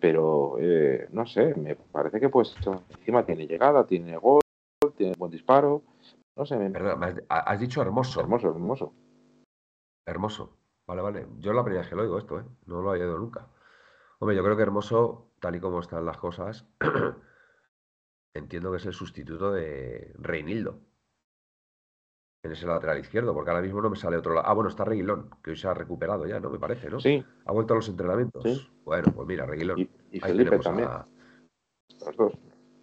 pero 0.00 0.56
eh, 0.58 1.08
no 1.12 1.26
sé, 1.26 1.54
me 1.56 1.74
parece 1.76 2.20
que 2.20 2.28
pues 2.28 2.54
encima 2.92 3.24
tiene 3.24 3.46
llegada, 3.46 3.86
tiene 3.86 4.16
gol, 4.16 4.40
tiene 4.96 5.14
buen 5.18 5.32
disparo. 5.32 5.82
No 6.36 6.46
sé. 6.46 6.56
Me... 6.56 6.72
has 7.28 7.60
dicho 7.60 7.82
hermoso. 7.82 8.20
Hermoso, 8.20 8.48
hermoso. 8.50 8.94
Hermoso. 10.06 10.56
Vale, 10.86 11.02
vale. 11.02 11.26
Yo 11.38 11.50
es 11.50 11.56
la 11.56 11.64
primera 11.64 11.82
vez 11.82 11.90
que 11.90 11.96
lo 11.96 12.02
oigo 12.02 12.18
esto, 12.18 12.38
¿eh? 12.38 12.44
No 12.66 12.82
lo 12.82 12.90
había 12.90 13.04
oído 13.04 13.18
nunca. 13.18 13.48
Hombre, 14.18 14.36
yo 14.36 14.44
creo 14.44 14.56
que 14.56 14.62
hermoso, 14.62 15.32
tal 15.40 15.56
y 15.56 15.60
como 15.60 15.80
están 15.80 16.06
las 16.06 16.16
cosas, 16.16 16.66
entiendo 18.34 18.70
que 18.70 18.78
es 18.78 18.86
el 18.86 18.92
sustituto 18.92 19.52
de 19.52 20.12
Reinildo. 20.18 20.78
En 22.44 22.50
ese 22.50 22.66
lateral 22.66 22.98
izquierdo, 22.98 23.32
porque 23.34 23.50
ahora 23.50 23.62
mismo 23.62 23.80
no 23.80 23.88
me 23.88 23.96
sale 23.96 24.16
otro 24.16 24.34
lado. 24.34 24.48
Ah, 24.48 24.52
bueno, 24.52 24.68
está 24.68 24.84
Reguilón, 24.84 25.30
que 25.44 25.50
hoy 25.50 25.56
se 25.56 25.68
ha 25.68 25.74
recuperado 25.74 26.26
ya, 26.26 26.40
¿no? 26.40 26.50
Me 26.50 26.58
parece, 26.58 26.90
¿no? 26.90 26.98
Sí. 26.98 27.24
Ha 27.44 27.52
vuelto 27.52 27.74
a 27.74 27.76
los 27.76 27.88
entrenamientos. 27.88 28.42
Sí. 28.42 28.68
Bueno, 28.84 29.12
pues 29.14 29.28
mira, 29.28 29.46
Reguilón. 29.46 29.88
Y, 30.10 30.18
Felipe 30.18 30.58
también. 30.58 30.88
Los 32.04 32.16
dos. 32.16 32.32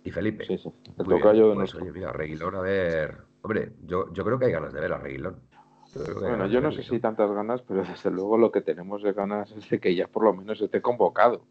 Y 0.05 0.11
Felipe. 0.11 0.45
Sí, 0.45 0.57
sí. 0.57 0.71
El 0.97 1.05
tocayo 1.05 1.49
de 1.49 1.55
pues, 1.55 1.75
Oye, 1.75 1.91
mira, 1.91 2.13
Reguilón, 2.13 2.55
a 2.55 2.61
ver. 2.61 3.17
Hombre, 3.41 3.73
yo, 3.83 4.13
yo 4.13 4.23
creo 4.23 4.39
que 4.39 4.45
hay 4.45 4.51
ganas 4.53 4.71
de 4.71 4.79
ver 4.79 4.93
a 4.93 4.97
Reguilón. 4.97 5.41
Bueno, 6.21 6.47
yo 6.47 6.61
no 6.61 6.71
sé 6.71 6.83
si 6.83 6.99
tantas 6.99 7.29
ganas, 7.31 7.61
pero 7.63 7.83
desde 7.83 8.11
luego 8.11 8.37
lo 8.37 8.51
que 8.51 8.61
tenemos 8.61 9.03
de 9.03 9.11
ganas 9.11 9.51
es 9.51 9.69
de 9.69 9.79
que 9.79 9.93
ya 9.93 10.07
por 10.07 10.23
lo 10.23 10.33
menos 10.33 10.61
esté 10.61 10.81
convocado 10.81 11.41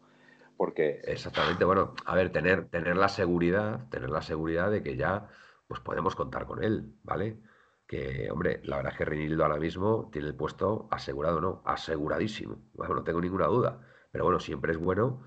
porque... 0.59 0.99
Exactamente, 1.05 1.63
bueno, 1.63 1.93
a 2.05 2.15
ver, 2.15 2.33
tener, 2.33 2.67
tener 2.67 2.97
la 2.97 3.07
seguridad, 3.07 3.87
tener 3.87 4.09
la 4.09 4.21
seguridad 4.21 4.69
de 4.69 4.83
que 4.83 4.97
ya 4.97 5.29
pues 5.67 5.79
podemos 5.79 6.17
contar 6.17 6.45
con 6.45 6.61
él, 6.61 6.95
¿vale? 7.03 7.39
Que, 7.87 8.29
hombre, 8.29 8.59
la 8.65 8.75
verdad 8.75 8.91
es 8.91 8.97
que 8.97 9.05
Reinildo 9.05 9.43
ahora 9.43 9.57
mismo 9.57 10.09
tiene 10.11 10.27
el 10.27 10.35
puesto 10.35 10.89
asegurado, 10.91 11.39
¿no? 11.39 11.61
Aseguradísimo, 11.63 12.57
bueno, 12.73 12.95
no 12.95 13.03
tengo 13.03 13.21
ninguna 13.21 13.47
duda. 13.47 13.79
Pero 14.11 14.25
bueno, 14.25 14.39
siempre 14.39 14.73
es 14.73 14.77
bueno 14.77 15.23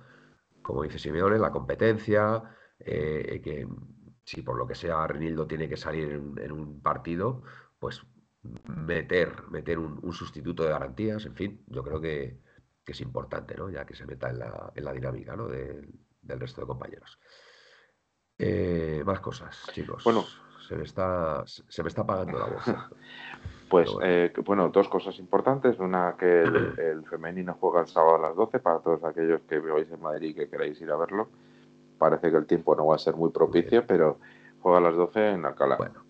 como 0.63 0.83
dice 0.83 0.99
Simeone, 0.99 1.39
la 1.39 1.51
competencia, 1.51 2.43
eh, 2.79 3.41
que 3.43 3.67
si 4.25 4.43
por 4.43 4.57
lo 4.57 4.67
que 4.67 4.75
sea 4.75 5.07
Renildo 5.07 5.47
tiene 5.47 5.69
que 5.69 5.77
salir 5.77 6.13
en, 6.13 6.53
un 6.53 6.81
partido, 6.81 7.43
pues 7.79 8.03
meter, 8.43 9.49
meter 9.51 9.79
un, 9.79 10.13
sustituto 10.13 10.63
de 10.63 10.71
garantías, 10.71 11.27
en 11.27 11.35
fin, 11.35 11.65
yo 11.67 11.83
creo 11.83 12.01
que, 12.01 12.39
es 12.87 13.01
importante, 13.01 13.55
¿no? 13.55 13.71
Ya 13.71 13.85
que 13.85 13.95
se 13.95 14.05
meta 14.07 14.31
en 14.31 14.41
la, 14.41 14.73
en 14.75 14.85
la 14.85 14.93
dinámica, 14.93 15.37
¿no? 15.37 15.47
del 15.47 16.41
resto 16.41 16.61
de 16.61 16.67
compañeros. 16.67 17.19
Eh, 18.39 19.03
más 19.07 19.21
cosas, 19.21 19.71
chicos. 19.73 20.03
Bueno, 20.03 20.25
se 20.67 20.77
me 20.77 20.83
está, 20.83 21.45
se 21.47 21.83
me 21.83 21.89
está 21.89 22.03
apagando 22.03 22.39
la 22.39 22.47
voz. 22.47 22.65
Pues 23.69 23.91
eh, 24.03 24.31
bueno. 24.45 24.69
dos 24.69 24.87
cosas 24.91 25.19
importantes. 25.19 25.79
Una, 25.79 26.15
que 26.19 26.43
el, 26.43 27.07
femenino 27.09 27.57
juega 27.59 27.81
el 27.81 27.87
sábado 27.87 28.17
a 28.17 28.29
las 28.29 28.37
12 28.37 28.59
para 28.59 28.81
todos 28.81 29.03
aquellos 29.03 29.41
que 29.49 29.61
veáis 29.61 29.91
en 29.91 30.03
Madrid 30.03 30.29
y 30.29 30.35
que 30.35 30.51
queráis 30.51 30.79
ir 30.83 30.91
a 30.91 30.97
verlo. 30.99 31.31
Parece 31.97 32.31
que 32.31 32.37
el 32.37 32.45
tiempo 32.45 32.77
no 32.77 32.85
va 32.85 32.97
a 32.97 32.99
ser 32.99 33.17
muy 33.17 33.31
propicio, 33.31 33.87
pero 33.87 34.19
juega 34.61 34.77
a 34.77 34.81
las 34.83 34.95
12 34.95 35.31
en 35.31 35.47
Alcalá. 35.47 35.77
Bueno, 35.77 36.05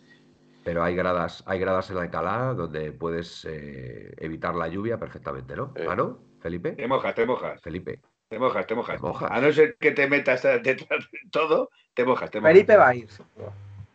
pero 0.64 0.82
hay 0.82 0.96
gradas, 0.96 1.44
hay 1.46 1.60
gradas 1.60 1.88
en 1.92 1.98
Alcalá 1.98 2.52
donde 2.54 2.90
puedes 2.90 3.44
eh, 3.44 4.12
evitar 4.18 4.56
la 4.56 4.66
lluvia 4.66 4.98
perfectamente, 4.98 5.54
¿no? 5.54 5.70
Eh, 5.76 5.86
¿Ah, 5.88 5.94
no, 5.94 6.18
Felipe? 6.42 6.72
Te 6.72 6.86
mojas, 6.86 7.14
te 7.14 7.26
mojas. 7.26 7.60
Felipe. 7.62 8.00
Te 8.28 8.38
mojas, 8.38 8.66
te 8.66 8.74
mojas. 8.74 9.00
A 9.30 9.40
no 9.40 9.52
ser 9.52 9.76
que 9.78 9.92
te 9.92 10.08
metas 10.08 10.42
detrás 10.42 11.10
de 11.10 11.18
todo, 11.30 11.70
te 11.94 12.04
mojas, 12.04 12.30
te 12.30 12.40
mojas. 12.40 12.52
Felipe 12.52 12.76
va 12.76 12.88
a 12.88 12.94
ir. 12.94 13.08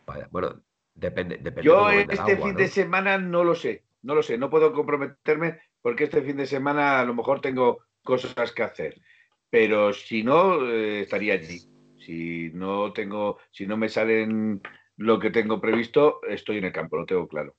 Vaya, 0.06 0.28
bueno, 0.30 0.62
Depende, 0.98 1.40
Yo 1.62 1.90
este 1.90 2.36
fin 2.38 2.56
de 2.56 2.66
semana 2.66 3.18
no 3.18 3.44
lo 3.44 3.54
sé, 3.54 3.84
no 4.02 4.16
lo 4.16 4.22
sé, 4.24 4.36
no 4.36 4.50
puedo 4.50 4.72
comprometerme 4.72 5.60
porque 5.80 6.04
este 6.04 6.22
fin 6.22 6.36
de 6.36 6.46
semana 6.46 6.98
a 6.98 7.04
lo 7.04 7.14
mejor 7.14 7.40
tengo 7.40 7.84
cosas 8.02 8.50
que 8.50 8.64
hacer, 8.64 9.00
pero 9.48 9.92
si 9.92 10.24
no, 10.24 10.68
eh, 10.68 11.02
estaría 11.02 11.34
allí. 11.34 11.60
Si 12.04 12.50
no 12.52 12.92
tengo, 12.92 13.38
si 13.52 13.64
no 13.64 13.76
me 13.76 13.88
salen 13.88 14.60
lo 14.96 15.20
que 15.20 15.30
tengo 15.30 15.60
previsto, 15.60 16.20
estoy 16.28 16.58
en 16.58 16.64
el 16.64 16.72
campo, 16.72 16.96
lo 16.96 17.06
tengo 17.06 17.28
claro. 17.28 17.54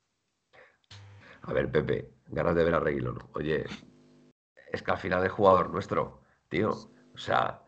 A 1.44 1.54
ver, 1.54 1.72
Pepe, 1.72 2.10
ganas 2.28 2.56
de 2.56 2.64
ver 2.66 2.76
a 2.76 2.80
Reguilón. 2.82 3.20
Oye, 3.36 3.64
es 4.72 4.84
que 4.84 4.92
al 4.92 4.98
final 4.98 5.26
es 5.26 5.32
jugador 5.32 5.70
nuestro, 5.70 6.22
tío. 6.48 6.72
O 7.14 7.18
sea, 7.18 7.62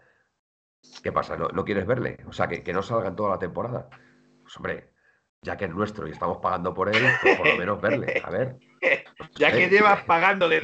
¿qué 1.03 1.11
pasa? 1.11 1.35
¿No, 1.37 1.65
quieres 1.65 1.85
verle? 1.85 2.17
O 2.27 2.33
sea, 2.33 2.47
que, 2.47 2.63
que 2.63 2.73
no 2.73 2.81
salga 2.83 3.09
en 3.09 3.15
toda 3.15 3.31
la 3.31 3.39
temporada. 3.39 3.89
Pues 4.41 4.55
hombre, 4.57 4.91
ya 5.41 5.57
que 5.57 5.65
es 5.65 5.71
nuestro 5.71 6.07
y 6.07 6.11
estamos 6.11 6.37
pagando 6.37 6.73
por 6.73 6.89
él, 6.89 7.03
pues 7.21 7.37
por 7.37 7.47
lo 7.47 7.57
menos 7.57 7.81
verle, 7.81 8.21
a 8.23 8.29
ver. 8.29 8.57
ya 9.35 9.51
que 9.51 9.69
llevas 9.69 10.03
pagándole 10.03 10.61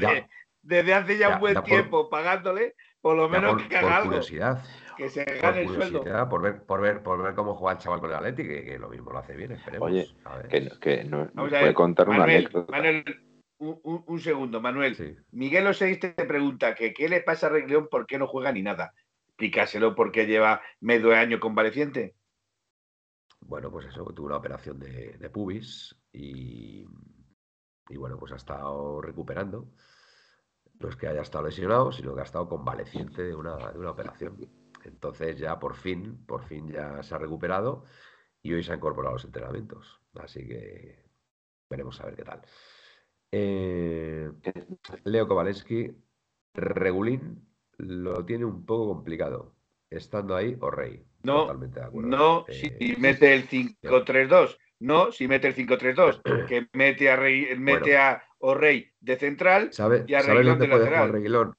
desde, 0.62 0.94
hace 0.94 1.18
ya, 1.18 1.30
un 1.30 1.40
buen 1.40 1.64
tiempo, 1.64 2.10
pagándole, 2.10 2.76
por 3.02 3.16
lo 3.16 3.30
menos 3.30 3.62
que 3.64 3.78
haga 3.78 3.98
algo. 3.98 4.10
curiosidad. 4.10 4.64
Que 4.98 5.10
se 5.10 5.24
gane 5.24 5.62
el 5.62 5.70
sueldo. 5.70 6.04
Por 6.28 6.42
ver, 6.42 6.64
por, 6.64 6.82
ver, 6.82 7.04
por 7.04 7.22
ver 7.22 7.36
cómo 7.36 7.56
juega 7.56 7.74
el 7.74 7.84
chaval 7.84 8.00
con 8.00 8.10
el 8.10 8.16
Atleti, 8.16 8.44
que, 8.44 8.80
lo 8.80 8.90
mismo 8.90 9.12
lo 9.12 9.20
hace 9.20 9.36
bien, 9.36 9.52
esperemos. 9.52 9.90
Oye, 9.90 10.08
que, 10.50 10.70
que 10.80 11.04
no, 11.04 11.28
puede 11.36 11.74
contar 11.74 12.10
una 12.10 12.24
anécdota. 12.24 12.72
Manuel, 12.72 13.06
un, 13.60 14.04
un, 14.08 14.20
segundo, 14.20 14.62
Manuel. 14.62 15.26
Miguel 15.32 15.68
Oseis 15.68 16.00
te 16.00 16.14
pregunta 16.14 16.76
que 16.76 16.94
qué 16.94 17.10
le 17.10 17.22
pasa 17.22 17.48
a 17.48 17.50
Reglión, 17.50 17.88
por 17.90 18.06
qué 18.06 18.18
no 18.18 18.28
juega 18.28 18.52
ni 18.52 18.62
nada. 18.62 18.94
Explícaselo 19.30 19.96
por 19.96 20.12
qué 20.12 20.26
lleva 20.26 20.62
medio 20.80 21.14
año 21.16 21.40
convaleciente. 21.40 22.16
Bueno, 23.42 23.72
pues 23.72 23.86
eso, 23.86 24.04
tuvo 24.06 24.28
una 24.28 24.38
operación 24.38 24.80
de, 24.80 25.30
pubis 25.30 25.96
y, 26.12 26.86
bueno, 27.96 28.18
pues 28.18 28.32
ha 28.32 28.36
estado 28.36 29.02
recuperando. 29.02 29.72
No 30.80 30.90
es 30.90 30.96
que 30.96 31.08
haya 31.08 31.22
estado 31.22 31.46
lesionado, 31.46 31.92
sino 31.92 32.14
que 32.14 32.22
ha 32.22 32.26
estado 32.26 32.50
convaleciente 32.50 33.24
de 33.24 33.36
una, 33.36 33.72
de 33.72 33.80
una 33.80 33.92
operación. 33.92 34.38
Entonces 34.84 35.38
ya 35.38 35.60
por 35.60 35.76
fin, 35.76 36.26
por 36.26 36.44
fin 36.44 36.68
ya 36.68 37.02
se 37.04 37.16
ha 37.16 37.18
recuperado 37.18 37.84
y 38.42 38.54
hoy 38.54 38.64
se 38.64 38.72
ha 38.72 38.76
incorporado 38.76 39.12
a 39.12 39.14
los 39.14 39.26
entrenamientos. 39.26 40.02
Así 40.16 40.48
que 40.48 41.10
veremos 41.70 42.00
a 42.02 42.06
ver 42.06 42.16
qué 42.16 42.24
tal. 42.24 42.42
Eh, 43.32 44.32
Leo 45.04 45.28
Kowaleski, 45.28 45.92
Regulín 46.54 47.46
lo 47.78 48.26
tiene 48.26 48.46
un 48.46 48.66
poco 48.66 48.88
complicado, 48.94 49.54
estando 49.90 50.36
ahí 50.36 50.58
o 50.60 50.72
Rey. 50.72 51.06
No, 51.24 51.54
no 51.94 52.46
si 52.50 52.68
eh, 52.68 52.96
mete 53.00 53.34
el 53.34 53.48
5-3-2. 53.48 54.58
No, 54.80 55.12
si 55.12 55.28
mete 55.28 55.48
el 55.48 55.56
5-3-2, 55.56 56.48
que 56.48 56.68
mete 56.74 57.10
a 57.10 57.16
Rey, 57.16 57.58
mete 57.58 57.98
a 57.98 58.24
O'Rey 58.40 58.92
de 59.00 59.18
central 59.18 59.74
¿sabe, 59.74 60.06
y 60.08 60.14
a 60.14 60.22
¿sabes 60.22 60.46
dónde 60.46 60.68
puede 60.68 60.86
jugar 60.86 61.12
Reguilón? 61.12 61.56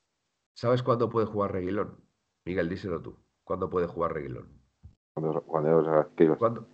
¿Sabes 0.54 0.82
cuándo 0.82 1.08
puede 1.08 1.26
jugar 1.26 1.52
Reguilón? 1.52 2.00
Miguel, 2.44 2.68
díselo 2.68 3.02
tú. 3.02 3.18
¿Cuándo 3.44 3.68
puede 3.68 3.86
jugar 3.86 4.14
Reguilón? 4.14 4.48
¿Cuándo, 5.14 5.42
cuándo, 5.42 6.66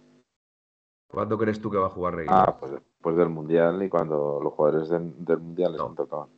¿Cuándo, 1.09 1.39
crees 1.39 1.61
tú 1.61 1.71
que 1.71 1.79
va 1.79 1.87
a 1.87 1.91
jugar 1.91 2.17
Reguilón? 2.17 2.45
Ah, 2.47 2.57
pues 2.59 2.73
después 2.73 3.17
del 3.17 3.29
Mundial 3.29 3.83
y 3.83 3.89
cuando 3.89 4.41
los 4.43 4.53
jugadores 4.53 4.89
del, 4.89 5.39
Mundial 5.39 5.73
les 5.73 5.81
han 5.81 5.95
tocado. 5.95 6.29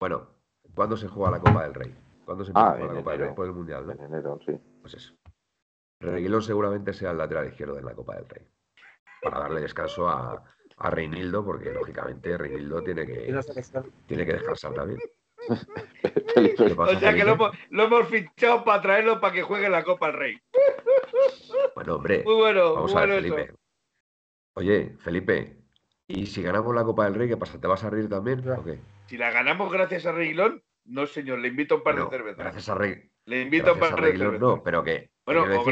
Bueno, 0.00 0.26
¿cuándo 0.74 0.96
se 0.96 1.08
juega 1.08 1.30
la 1.30 1.40
Copa 1.40 1.62
del 1.62 1.74
Rey? 1.74 1.94
¿Cuándo 2.24 2.44
se 2.44 2.52
ah, 2.54 2.74
juega 2.76 2.92
la 2.92 2.98
Copa 3.00 3.10
del 3.12 3.20
Rey? 3.20 3.28
Después 3.28 3.48
del 3.48 3.56
Mundial, 3.56 3.86
¿no? 3.86 3.92
En 3.92 4.00
enero, 4.00 4.38
sí. 4.44 4.58
Pues 4.80 4.94
eso. 4.94 5.14
Reguilón 6.00 6.42
seguramente 6.42 6.92
sea 6.92 7.10
el 7.10 7.18
lateral 7.18 7.48
izquierdo 7.48 7.74
de 7.74 7.82
la 7.82 7.94
Copa 7.94 8.16
del 8.16 8.28
Rey. 8.28 8.46
Para 9.22 9.40
darle 9.40 9.60
descanso 9.60 10.08
a, 10.08 10.42
a 10.80 10.90
Reinildo, 10.90 11.44
porque 11.44 11.72
lógicamente 11.72 12.36
Reinildo 12.38 12.82
tiene 12.82 13.06
que, 13.06 13.38
tiene 14.06 14.26
que 14.26 14.32
descansar 14.32 14.74
también. 14.74 14.98
o 16.78 16.98
sea 16.98 17.14
que 17.14 17.24
lo 17.24 17.32
hemos, 17.84 18.08
fichado 18.08 18.64
para 18.64 18.82
traerlo 18.82 19.20
para 19.20 19.34
que 19.34 19.42
juegue 19.42 19.68
la 19.68 19.84
Copa 19.84 20.06
del 20.06 20.16
Rey. 20.16 20.40
Bueno, 21.74 21.96
hombre. 21.96 22.22
Muy 22.24 22.34
bueno. 22.34 22.74
Vamos 22.74 22.94
a 22.94 23.06
ver, 23.06 23.22
Felipe. 23.22 23.54
Oye, 24.54 24.96
Felipe, 24.98 25.56
¿y 26.06 26.26
si 26.26 26.42
ganamos 26.42 26.74
la 26.74 26.84
Copa 26.84 27.04
del 27.04 27.14
Rey, 27.14 27.28
qué 27.28 27.36
pasa? 27.36 27.60
¿Te 27.60 27.66
vas 27.66 27.84
a 27.84 27.90
reír 27.90 28.08
también? 28.08 28.48
¿O 28.48 28.64
qué? 28.64 28.80
Si 29.06 29.16
la 29.16 29.30
ganamos 29.30 29.72
gracias 29.72 30.06
a 30.06 30.12
Reguilón, 30.12 30.62
no, 30.84 31.06
señor, 31.06 31.38
le 31.38 31.48
invito 31.48 31.74
a 31.74 31.78
un 31.78 31.84
par 31.84 31.96
de 31.96 32.08
cervezas. 32.08 32.38
Gracias 32.38 32.68
a 32.68 32.74
Rey. 32.74 33.10
Le 33.26 33.42
invito 33.42 33.70
a 33.70 33.72
un 33.74 33.80
par 33.80 34.00
de 34.00 34.12
cervezas. 34.12 34.40
No, 34.40 34.62
pero 34.62 34.82
que. 34.82 35.10
Bueno, 35.24 35.42
o 35.42 35.64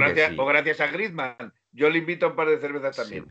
gracias, 0.47 0.81
a 0.81 0.87
Griezmann. 0.87 1.53
Yo 1.73 1.91
le 1.91 1.99
invito 1.99 2.27
a 2.27 2.29
un 2.31 2.37
par 2.37 2.49
de 2.49 2.59
cervezas 2.59 2.97
también. 2.97 3.27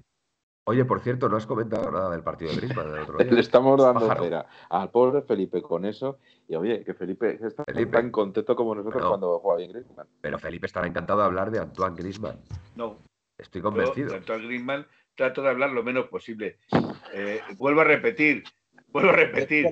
Oye, 0.69 0.83
por 0.83 0.99
cierto, 0.99 1.29
no 1.29 1.37
has 1.37 1.45
comentado 1.45 1.89
nada 1.89 2.09
del 2.11 2.23
partido 2.23 2.51
de 2.51 2.57
Griezmann 2.57 2.91
del 2.91 3.03
otro 3.03 3.17
día. 3.23 3.31
Le 3.31 3.39
estamos 3.39 3.81
dando 3.81 4.13
cera 4.15 4.45
al 4.69 4.91
pobre 4.91 5.21
Felipe 5.21 5.61
con 5.61 5.85
eso. 5.85 6.19
Y 6.45 6.55
oye, 6.55 6.83
que 6.83 6.93
Felipe 6.93 7.39
está 7.41 7.63
tan 7.63 8.11
contento 8.11 8.53
como 8.53 8.75
nosotros 8.75 9.01
cuando 9.07 9.39
juega 9.39 9.59
bien 9.59 9.71
Griezmann. 9.71 10.07
Pero 10.19 10.37
Felipe 10.37 10.67
estará 10.67 10.85
encantado 10.85 11.19
de 11.19 11.25
hablar 11.25 11.51
de 11.51 11.59
Antoine 11.59 11.95
Griezmann. 11.95 12.37
No. 12.75 12.97
Estoy 13.37 13.61
convencido. 13.61 14.09
de 14.09 14.17
Antoine 14.17 14.45
Griezmann 14.45 14.87
trato 15.15 15.41
de 15.41 15.49
hablar 15.49 15.69
lo 15.69 15.83
menos 15.83 16.07
posible. 16.07 16.59
Eh, 17.13 17.41
vuelvo 17.57 17.79
a 17.79 17.85
repetir, 17.85 18.43
vuelvo 18.89 19.11
a 19.11 19.13
repetir. 19.13 19.67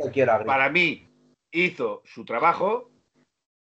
Para 0.45 0.69
mí, 0.69 1.09
hizo 1.51 2.03
su 2.05 2.23
trabajo, 2.23 2.89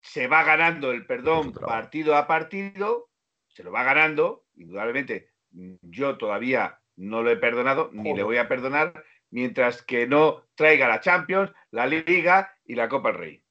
se 0.02 0.26
va 0.26 0.44
ganando 0.44 0.92
el 0.92 1.06
perdón 1.06 1.52
partido 1.52 2.16
a 2.16 2.26
partido, 2.26 3.08
se 3.48 3.62
lo 3.62 3.72
va 3.72 3.82
ganando, 3.82 4.44
indudablemente 4.56 5.30
yo 5.82 6.18
todavía 6.18 6.80
no 6.96 7.22
lo 7.22 7.30
he 7.30 7.36
perdonado, 7.36 7.90
ni 7.92 8.14
le 8.14 8.22
voy 8.22 8.36
a 8.36 8.48
perdonar, 8.48 9.04
mientras 9.30 9.82
que 9.82 10.06
no 10.06 10.44
traiga 10.54 10.88
la 10.88 11.00
Champions, 11.00 11.52
la 11.70 11.86
Liga 11.86 12.56
y 12.64 12.74
la 12.74 12.88
Copa 12.88 13.10
del 13.10 13.18
Rey. 13.18 13.44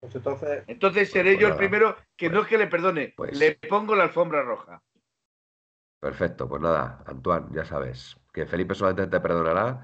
Pues 0.00 0.14
entonces, 0.14 0.64
entonces 0.66 1.10
seré 1.10 1.32
pues 1.32 1.40
yo 1.40 1.48
el 1.48 1.56
primero 1.56 1.96
que 2.16 2.28
no 2.28 2.42
es 2.42 2.46
que 2.46 2.58
le 2.58 2.66
perdone, 2.66 3.14
pues 3.16 3.38
le 3.38 3.54
pongo 3.54 3.94
la 3.94 4.04
alfombra 4.04 4.42
roja. 4.42 4.82
Perfecto, 6.00 6.48
pues 6.48 6.62
nada, 6.62 7.02
Antoine, 7.06 7.46
ya 7.52 7.64
sabes, 7.64 8.16
que 8.32 8.46
Felipe 8.46 8.74
solamente 8.74 9.10
te 9.10 9.20
perdonará 9.20 9.82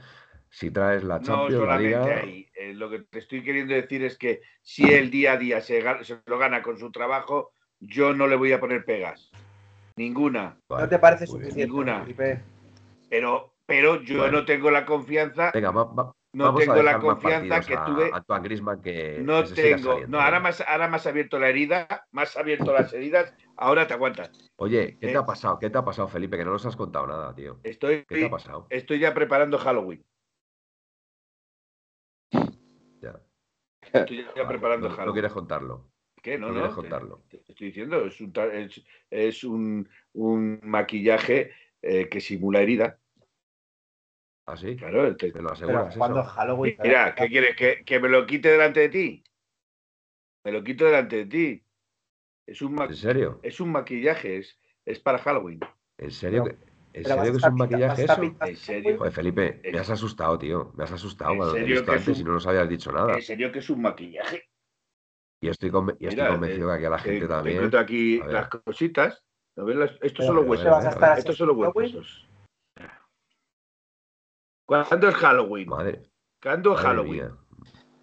si 0.53 0.71
traes 0.71 1.03
la 1.03 1.21
Champions, 1.21 1.67
la 1.67 1.79
Liga... 1.79 2.05
ahí. 2.05 2.47
Eh, 2.55 2.75
lo 2.75 2.91
que 2.91 3.01
te 3.01 3.19
estoy 3.19 3.43
queriendo 3.43 3.75
decir 3.75 4.05
es 4.05 4.19
que 4.19 4.43
si 4.61 4.85
el 4.85 5.11
día 5.11 5.33
a 5.33 5.37
día 5.39 5.61
se, 5.63 5.83
lo 6.27 6.39
gana 6.39 6.63
con 6.63 6.79
su 6.79 6.93
trabajo, 6.93 7.53
yo 7.81 8.13
no 8.13 8.27
le 8.27 8.37
voy 8.37 8.53
a 8.53 8.61
poner 8.61 8.85
pegas. 8.85 9.31
Ninguna. 9.97 10.59
¿No 10.69 10.89
te 10.89 10.99
parece 10.99 11.27
suficiente? 11.27 11.67
Ninguna. 11.67 12.07
Pero, 13.09 13.55
pero 13.67 14.01
yo 14.03 14.31
no 14.31 14.45
tengo 14.45 14.71
la 14.71 14.87
confianza. 14.87 15.51
Venga, 15.53 15.73
no 16.35 16.55
tengo 16.55 16.83
la 16.83 16.99
confianza 16.99 17.61
que 17.61 17.77
tuve. 17.77 18.11
A, 18.13 18.81
que 18.81 19.21
no 19.23 19.45
tengo. 19.45 20.07
no, 20.07 20.21
ahora 20.21 20.41
más, 20.41 20.63
ahora 20.63 20.89
más 20.89 21.07
abierto 21.07 21.39
la 21.39 21.49
herida, 21.49 22.07
más 22.11 22.37
abierto 22.37 22.73
las 22.73 22.93
heridas. 22.93 23.35
Ahora 23.57 23.87
te 23.87 23.95
aguantas. 23.95 24.31
Oye, 24.57 24.97
¿qué 24.99 25.09
te 25.09 25.17
ha 25.17 25.21
eh, 25.21 25.25
pasado? 25.27 25.59
¿Qué 25.59 25.69
te 25.69 25.77
ha 25.77 25.85
pasado, 25.85 26.09
Felipe? 26.09 26.39
Que 26.39 26.45
no 26.45 26.53
nos 26.53 26.65
has 26.65 26.77
contado 26.77 27.07
nada, 27.07 27.35
tío. 27.35 27.61
Estoy, 27.63 28.05
¿Qué 28.09 28.17
te 28.17 28.27
ha 28.27 28.31
pasado? 28.31 28.67
Estoy 28.71 28.99
ya 28.99 29.13
preparando 29.13 29.59
Halloween. 29.59 30.03
Estoy 33.93 34.25
ya 34.35 34.49
preparando 34.49 34.89
no, 34.89 35.05
no, 35.05 35.13
quieres 35.13 35.33
contarlo. 35.33 35.92
¿Qué? 36.23 36.39
No, 36.39 36.53
no, 36.53 36.73
contarlo. 36.73 37.25
Te, 37.29 37.39
estoy 37.39 37.67
diciendo, 37.67 38.07
es 38.07 38.21
un, 38.21 38.33
es, 39.11 39.45
un, 39.45 39.89
un 40.13 40.61
maquillaje 40.63 41.51
eh, 41.83 42.09
que 42.09 42.21
simula 42.21 42.61
herida. 42.63 42.99
¿Ah, 44.47 44.57
sí? 44.57 44.77
Claro, 44.77 45.17
te, 45.17 45.31
lo 45.31 45.51
aseguras. 45.51 45.97
Cuando 45.97 46.23
Halloween. 46.23 46.77
Mira, 46.83 47.15
¿qué 47.15 47.29
quieres? 47.29 47.57
¿Que, 47.57 47.83
¿Que, 47.85 47.99
me 47.99 48.09
lo 48.09 48.25
quite 48.25 48.51
delante 48.51 48.81
de 48.81 48.89
ti? 48.89 49.25
Me 50.45 50.53
lo 50.53 50.63
quito 50.63 50.85
delante 50.85 51.17
de 51.17 51.27
ti. 51.27 51.65
Es 52.47 52.63
un, 52.63 52.81
¿En 52.81 52.95
serio? 52.95 53.41
es 53.43 53.61
un 53.61 53.73
maquillaje, 53.73 54.39
es, 54.39 54.61
es 54.85 55.01
para 55.01 55.19
Halloween. 55.19 55.61
¿En 55.99 56.11
serio? 56.11 56.45
Pero- 56.45 56.59
¿En 56.95 57.05
serio 57.05 57.21
a 57.21 57.25
que 57.25 57.31
es 57.31 57.45
un 57.45 57.51
pinta- 57.51 57.65
maquillaje 57.65 58.05
eso? 58.05 58.21
pinta- 58.21 58.49
En 58.49 58.57
serio. 58.57 58.99
Joder, 58.99 59.13
Felipe, 59.13 59.61
me 59.73 59.79
has 59.79 59.91
asustado, 59.91 60.39
tío. 60.39 60.73
Me 60.77 60.85
has 60.85 60.93
asustado 60.93 61.33
¿En 61.33 61.39
cuando 61.39 61.55
te 61.55 61.61
he 61.61 61.63
serio 61.63 61.77
visto 61.77 61.93
antes 61.93 62.21
y 62.21 62.25
no 62.25 62.33
nos 62.33 62.47
habías 62.47 62.69
dicho 62.69 62.93
nada. 62.93 63.15
En 63.15 63.23
serio 63.23 63.51
que 63.51 63.61
es 63.61 63.71
un 63.71 63.81
maquillaje. 63.81 64.52
Y 65.43 65.49
estoy, 65.49 65.71
conven- 65.71 65.97
y 65.99 66.07
estoy 66.07 66.23
Mira, 66.23 66.29
convencido 66.33 66.69
eh, 66.69 66.71
que 66.71 66.77
aquí 66.77 66.85
a 66.87 66.91
la 66.91 66.97
Te- 66.97 67.03
gente 67.03 67.21
te 67.21 67.29
también. 67.29 67.57
encuentro 67.57 67.81
aquí 67.81 68.21
A 68.21 68.25
ver. 68.25 68.33
las 68.35 68.49
cositas. 68.49 69.25
¿Lo 69.57 69.65
ves? 69.67 69.77
Las- 69.77 69.91
Estos 70.01 70.13
Pero- 70.13 70.27
son 70.27 70.37
los 70.37 70.47
huesos. 70.47 70.67
vas 70.71 70.97
a 71.03 71.15
Estos 71.19 71.37
son 71.37 71.49
los 71.49 71.57
huesos. 71.75 72.29
¿Cuándo 74.67 75.09
es 75.09 75.15
Halloween? 75.17 75.69
Madre, 75.69 76.03
¿Cuándo 76.41 76.75
es 76.75 76.81
Halloween? 76.81 77.13
mía, 77.13 77.37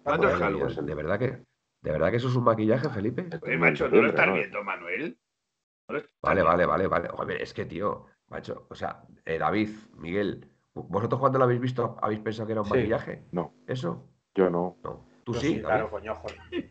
¿Cuándo 0.04 0.28
es 0.28 0.38
madre 0.38 0.44
Halloween? 0.58 0.86
¿De 0.86 0.94
verdad 0.94 1.18
que, 1.18 1.26
de 1.26 1.90
verdad 1.90 2.10
que 2.10 2.16
eso 2.18 2.28
es 2.28 2.36
un 2.36 2.44
maquillaje, 2.44 2.88
Felipe? 2.90 3.28
Oye, 3.42 3.56
macho, 3.56 3.88
¿no 3.88 4.02
lo 4.02 4.08
estás 4.08 4.32
viendo, 4.32 4.62
Manuel? 4.62 5.18
¿No 5.88 5.94
lo 5.94 5.98
estás 5.98 6.12
Vale, 6.22 6.34
viendo? 6.42 6.50
vale, 6.50 6.66
vale, 6.66 6.86
vale. 6.86 7.08
Joder, 7.08 7.42
es 7.42 7.54
que, 7.54 7.64
tío, 7.64 8.06
macho, 8.28 8.66
o 8.70 8.74
sea, 8.74 9.02
eh, 9.24 9.38
David, 9.38 9.70
Miguel, 9.94 10.48
¿vosotros 10.74 11.18
cuando 11.18 11.38
lo 11.38 11.44
habéis 11.46 11.60
visto 11.60 11.96
habéis 12.02 12.20
pensado 12.20 12.46
que 12.46 12.52
era 12.52 12.60
un 12.60 12.66
Sí. 12.68 12.74
maquillaje? 12.74 13.24
No. 13.32 13.54
¿Eso? 13.66 14.06
Yo 14.34 14.48
no. 14.50 14.76
No. 14.84 15.08
Tú 15.24 15.32
Yo 15.34 15.40
sí, 15.40 15.60
claro, 15.60 15.90
coño, 15.90 16.14
joder. 16.14 16.69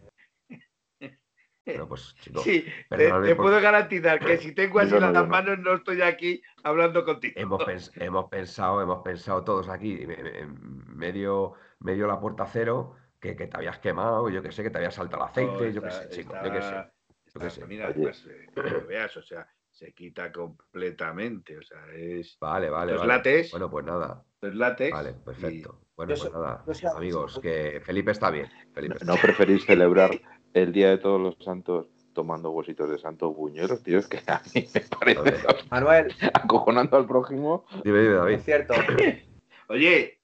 Pero 1.63 1.87
pues, 1.89 2.15
chico, 2.21 2.41
Sí, 2.41 2.61
te, 2.61 2.85
perdóname 2.89 3.27
te 3.27 3.35
por- 3.35 3.45
puedo 3.45 3.61
garantizar 3.61 4.19
que 4.19 4.37
si 4.37 4.53
tengo 4.53 4.79
así 4.79 4.91
no, 4.93 4.99
las 4.99 5.13
no. 5.13 5.27
manos 5.27 5.59
no 5.59 5.73
estoy 5.75 6.01
aquí 6.01 6.41
hablando 6.63 7.03
contigo. 7.05 7.33
hemos, 7.37 7.61
pens- 7.61 7.91
hemos 8.01 8.29
pensado, 8.29 8.81
hemos 8.81 9.03
pensado 9.03 9.43
todos 9.43 9.69
aquí, 9.69 10.05
me- 10.07 10.17
me- 10.17 10.47
medio, 10.47 11.53
medio 11.79 12.07
la 12.07 12.19
puerta 12.19 12.45
cero, 12.45 12.95
que, 13.19 13.35
que 13.35 13.47
te 13.47 13.57
habías 13.57 13.79
quemado, 13.79 14.29
yo 14.29 14.41
que 14.41 14.51
sé, 14.51 14.63
que 14.63 14.69
te 14.69 14.77
había 14.77 14.91
saltado 14.91 15.23
el 15.23 15.29
aceite, 15.29 15.73
yo 15.73 15.81
qué 15.81 15.87
está- 15.89 16.03
sé, 16.03 16.09
chico, 16.09 16.33
está- 16.33 16.47
yo 16.47 16.53
qué 16.53 16.61
sé. 16.61 16.71
yo 16.71 17.39
qué 17.41 17.47
está- 17.47 17.49
sé. 17.49 17.65
Mira, 17.67 17.87
además, 17.87 18.25
eh, 18.29 18.47
que 18.55 18.61
lo 18.69 18.85
veas, 18.87 19.17
o 19.17 19.21
sea, 19.21 19.47
se 19.69 19.93
quita 19.93 20.31
completamente, 20.31 21.57
o 21.57 21.61
sea, 21.61 21.79
es, 21.93 22.37
Vale, 22.39 22.69
vale, 22.69 22.93
Los 22.93 23.01
vale. 23.01 23.13
látex. 23.13 23.51
Bueno, 23.51 23.69
pues 23.69 23.85
nada, 23.85 24.23
es 24.41 24.55
látex. 24.55 24.91
vale, 24.91 25.09
y- 25.11 25.25
perfecto. 25.25 25.81
Bueno, 25.95 26.13
pues 26.17 26.31
nada, 26.33 26.63
amigos, 26.95 27.39
que 27.41 27.81
Felipe 27.83 28.11
está 28.11 28.29
bien. 28.31 28.47
Felipe 28.73 28.95
está 28.95 29.05
¿No 29.05 29.17
preferís 29.19 29.65
celebrar 29.65 30.11
el 30.53 30.71
Día 30.71 30.89
de 30.89 30.97
Todos 30.97 31.19
los 31.21 31.37
Santos 31.43 31.87
tomando 32.13 32.51
huesitos 32.51 32.89
de 32.89 32.97
santo 32.97 33.31
buñuelos, 33.33 33.81
tío? 33.83 33.99
Es 33.99 34.07
que 34.07 34.17
a 34.27 34.41
mí 34.53 34.67
me 34.73 34.81
parece 34.81 35.47
Manuel, 35.69 36.13
acojonando 36.33 36.97
al 36.97 37.05
prójimo. 37.07 37.65
Dime, 37.83 37.99
dime, 38.01 38.13
David. 38.15 38.33
es 38.35 38.43
cierto. 38.45 38.73
Oye, 39.69 40.19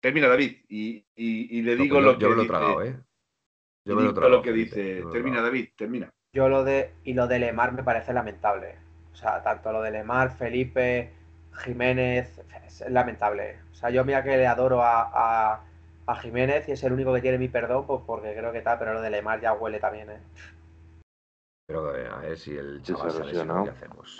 termina 0.00 0.28
David 0.28 0.56
y, 0.68 1.04
y- 1.16 1.58
y 1.58 1.62
le 1.62 1.76
No, 1.76 1.82
digo 1.82 1.96
pues 1.96 2.04
yo, 2.04 2.12
lo 2.12 2.18
que 2.18 2.22
yo 2.22 2.28
me 2.30 2.34
lo 2.36 2.40
he 2.40 2.44
dice, 2.44 2.52
tragado, 2.52 2.82
¿eh? 2.82 3.00
Yo 3.84 3.96
me 3.96 4.02
lo 4.02 4.12
tragado. 4.14 4.36
lo 4.36 4.42
que 4.42 4.52
dice. 4.52 4.98
yo 4.98 5.04
lo 5.04 5.10
Termina. 5.10 5.40
David, 5.42 5.68
termina. 5.76 6.10
Yo 6.34 6.48
lo 6.48 6.64
de. 6.64 6.92
Y 7.04 7.14
lo 7.14 7.26
de 7.26 7.38
Lemar 7.38 7.72
me 7.72 7.82
parece 7.82 8.12
lamentable. 8.12 8.76
O 9.12 9.16
sea, 9.16 9.42
tanto 9.42 9.72
lo 9.72 9.80
de 9.80 9.90
Lemar, 9.92 10.36
Felipe, 10.36 11.12
Jiménez. 11.64 12.40
Es 12.66 12.84
lamentable. 12.90 13.58
O 13.70 13.74
sea, 13.74 13.88
yo 13.90 14.04
mira 14.04 14.22
que 14.22 14.36
le 14.36 14.46
adoro 14.46 14.82
a, 14.82 15.10
a, 15.54 15.64
a 16.08 16.16
Jiménez 16.16 16.66
y 16.68 16.72
es 16.72 16.82
el 16.84 16.92
único 16.94 17.12
que 17.12 17.20
tiene 17.20 17.36
mi 17.38 17.48
perdón, 17.48 17.86
pues 17.86 18.02
porque 18.06 18.34
creo 18.34 18.50
que 18.50 18.62
tal, 18.62 18.78
pero 18.78 18.94
lo 18.94 19.02
de 19.02 19.10
Lemar 19.10 19.40
ya 19.40 19.52
huele 19.52 19.78
también, 19.78 20.10
¿eh? 20.10 20.20
Pero 21.66 21.94
eh, 21.94 22.08
a 22.08 22.16
ver 22.16 22.38
si 22.38 22.56
el 22.56 22.82
chaval 22.82 23.10
se 23.10 23.24
lesionado, 23.24 23.64
¿qué 23.64 23.70
hacemos? 23.70 24.16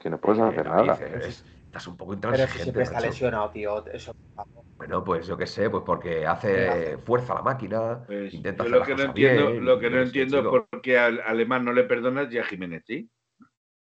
Que 0.00 0.10
no 0.10 0.20
puedes 0.20 0.38
Eh, 0.40 0.44
hacer 0.44 0.64
David, 0.64 0.88
nada. 0.90 0.98
eh, 1.06 1.22
es- 1.28 1.44
estás 1.64 1.86
un 1.86 1.96
poco 1.96 2.12
Pero 2.12 2.16
intransigente, 2.16 2.62
siempre 2.62 2.82
está 2.82 2.96
macho. 2.96 3.06
lesionado, 3.08 3.50
tío. 3.50 3.86
Eso. 3.86 4.12
Bueno, 4.76 5.02
pues 5.02 5.26
yo 5.26 5.36
qué 5.38 5.46
sé, 5.46 5.70
pues 5.70 5.82
porque 5.84 6.20
¿Qué 6.20 6.26
hace 6.26 6.68
hace? 6.68 6.98
fuerza 6.98 7.34
la 7.34 7.42
máquina, 7.42 8.04
Pues, 8.06 8.34
intenta 8.34 8.64
hacer 8.64 8.78
lo 8.78 8.84
que 8.84 8.94
no 8.94 9.02
entiendo, 9.04 9.46
bien, 9.52 9.64
lo 9.64 9.78
que 9.78 9.90
no 9.90 10.00
entiendo 10.00 10.38
es 10.38 10.44
por 10.44 10.82
qué 10.82 10.98
al 10.98 11.20
alemán 11.22 11.64
no 11.64 11.72
le 11.72 11.84
perdonas 11.84 12.30
y 12.32 12.38
a 12.38 12.44
Jiménez, 12.44 12.82
¿sí? 12.86 13.10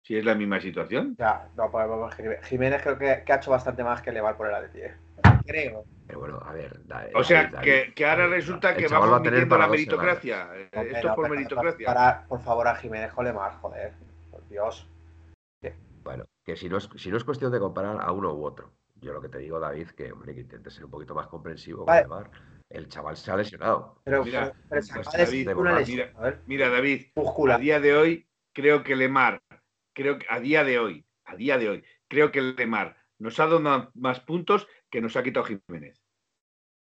Si 0.02 0.16
es 0.16 0.24
la 0.24 0.34
misma 0.34 0.60
situación. 0.60 1.14
Ya, 1.18 1.48
no, 1.56 1.70
pues, 1.70 1.86
pues, 1.86 2.14
Jiménez- 2.16 2.44
Jiménez 2.44 2.82
creo 2.82 2.98
que, 2.98 3.22
que 3.24 3.32
ha 3.32 3.36
hecho 3.36 3.50
bastante 3.50 3.82
más 3.84 4.02
que 4.02 4.12
Lemar 4.12 4.36
por 4.36 4.48
el 4.48 4.54
Atleti. 4.54 4.80
Creo. 5.46 5.84
Pero 6.06 6.20
bueno, 6.20 6.40
a 6.44 6.52
ver. 6.52 6.86
da- 6.86 7.08
O 7.14 7.22
sea, 7.22 7.50
que, 7.50 7.92
ahora 8.04 8.26
resulta 8.28 8.74
que 8.74 8.88
vamos 8.88 9.12
va 9.12 9.16
a 9.18 9.22
tener 9.22 9.48
para 9.48 9.64
la 9.66 9.68
meritocracia. 9.70 10.48
Esto 10.56 10.80
es 10.80 11.02
por 11.14 11.24
pero 11.24 11.28
meritocracia. 11.34 11.86
para- 11.86 12.26
por 12.26 12.40
favor, 12.40 12.68
a 12.68 12.74
Jiménez 12.76 13.12
con 13.12 13.24
Lemar, 13.24 13.52
joder. 13.60 13.92
Por 14.30 14.46
Dios. 14.48 14.88
Bueno, 16.02 16.24
que 16.44 16.56
si 16.56 16.68
no, 16.68 16.78
es, 16.78 16.88
si 16.96 17.10
no 17.10 17.16
es 17.18 17.24
cuestión 17.24 17.52
de 17.52 17.58
comparar 17.58 17.98
a 18.00 18.12
uno 18.12 18.32
u 18.32 18.44
otro. 18.44 18.70
Yo 19.00 19.12
lo 19.12 19.20
que 19.20 19.28
te 19.28 19.38
digo, 19.38 19.60
David, 19.60 19.88
que 19.90 20.10
hombre, 20.10 20.34
que 20.34 20.40
intentes 20.40 20.72
ser 20.74 20.84
un 20.86 20.90
poquito 20.90 21.14
más 21.14 21.26
comprensivo 21.26 21.78
con 21.80 21.86
Vale. 21.86 22.02
Lemar. 22.02 22.30
El 22.70 22.88
chaval 22.88 23.16
se 23.16 23.30
ha 23.30 23.36
lesionado. 23.36 24.00
Pero, 24.04 24.24
Mira, 24.24 24.52
pero 24.68 24.82
pues, 24.94 25.12
David, 25.12 25.48
una 25.56 25.78
lesión, 25.78 26.08
a 26.16 26.20
ver, 26.22 26.40
Mira, 26.46 26.68
David, 26.68 27.06
a 27.14 27.20
muscular. 27.20 27.60
día 27.60 27.80
de 27.80 27.94
hoy, 27.96 28.28
creo 28.52 28.82
que 28.82 28.96
Lemar, 28.96 29.40
creo 29.94 30.18
que 30.18 30.26
a 30.28 30.40
día 30.40 30.64
de 30.64 30.78
hoy, 30.78 31.06
a 31.24 31.36
día 31.36 31.56
de 31.58 31.68
hoy, 31.68 31.84
creo 32.08 32.30
que 32.30 32.40
Lemar 32.42 32.96
nos 33.18 33.38
ha 33.40 33.46
dado 33.46 33.90
más 33.94 34.20
puntos 34.20 34.66
que 34.90 35.00
nos 35.00 35.16
ha 35.16 35.22
quitado 35.22 35.46
Jiménez. 35.46 36.00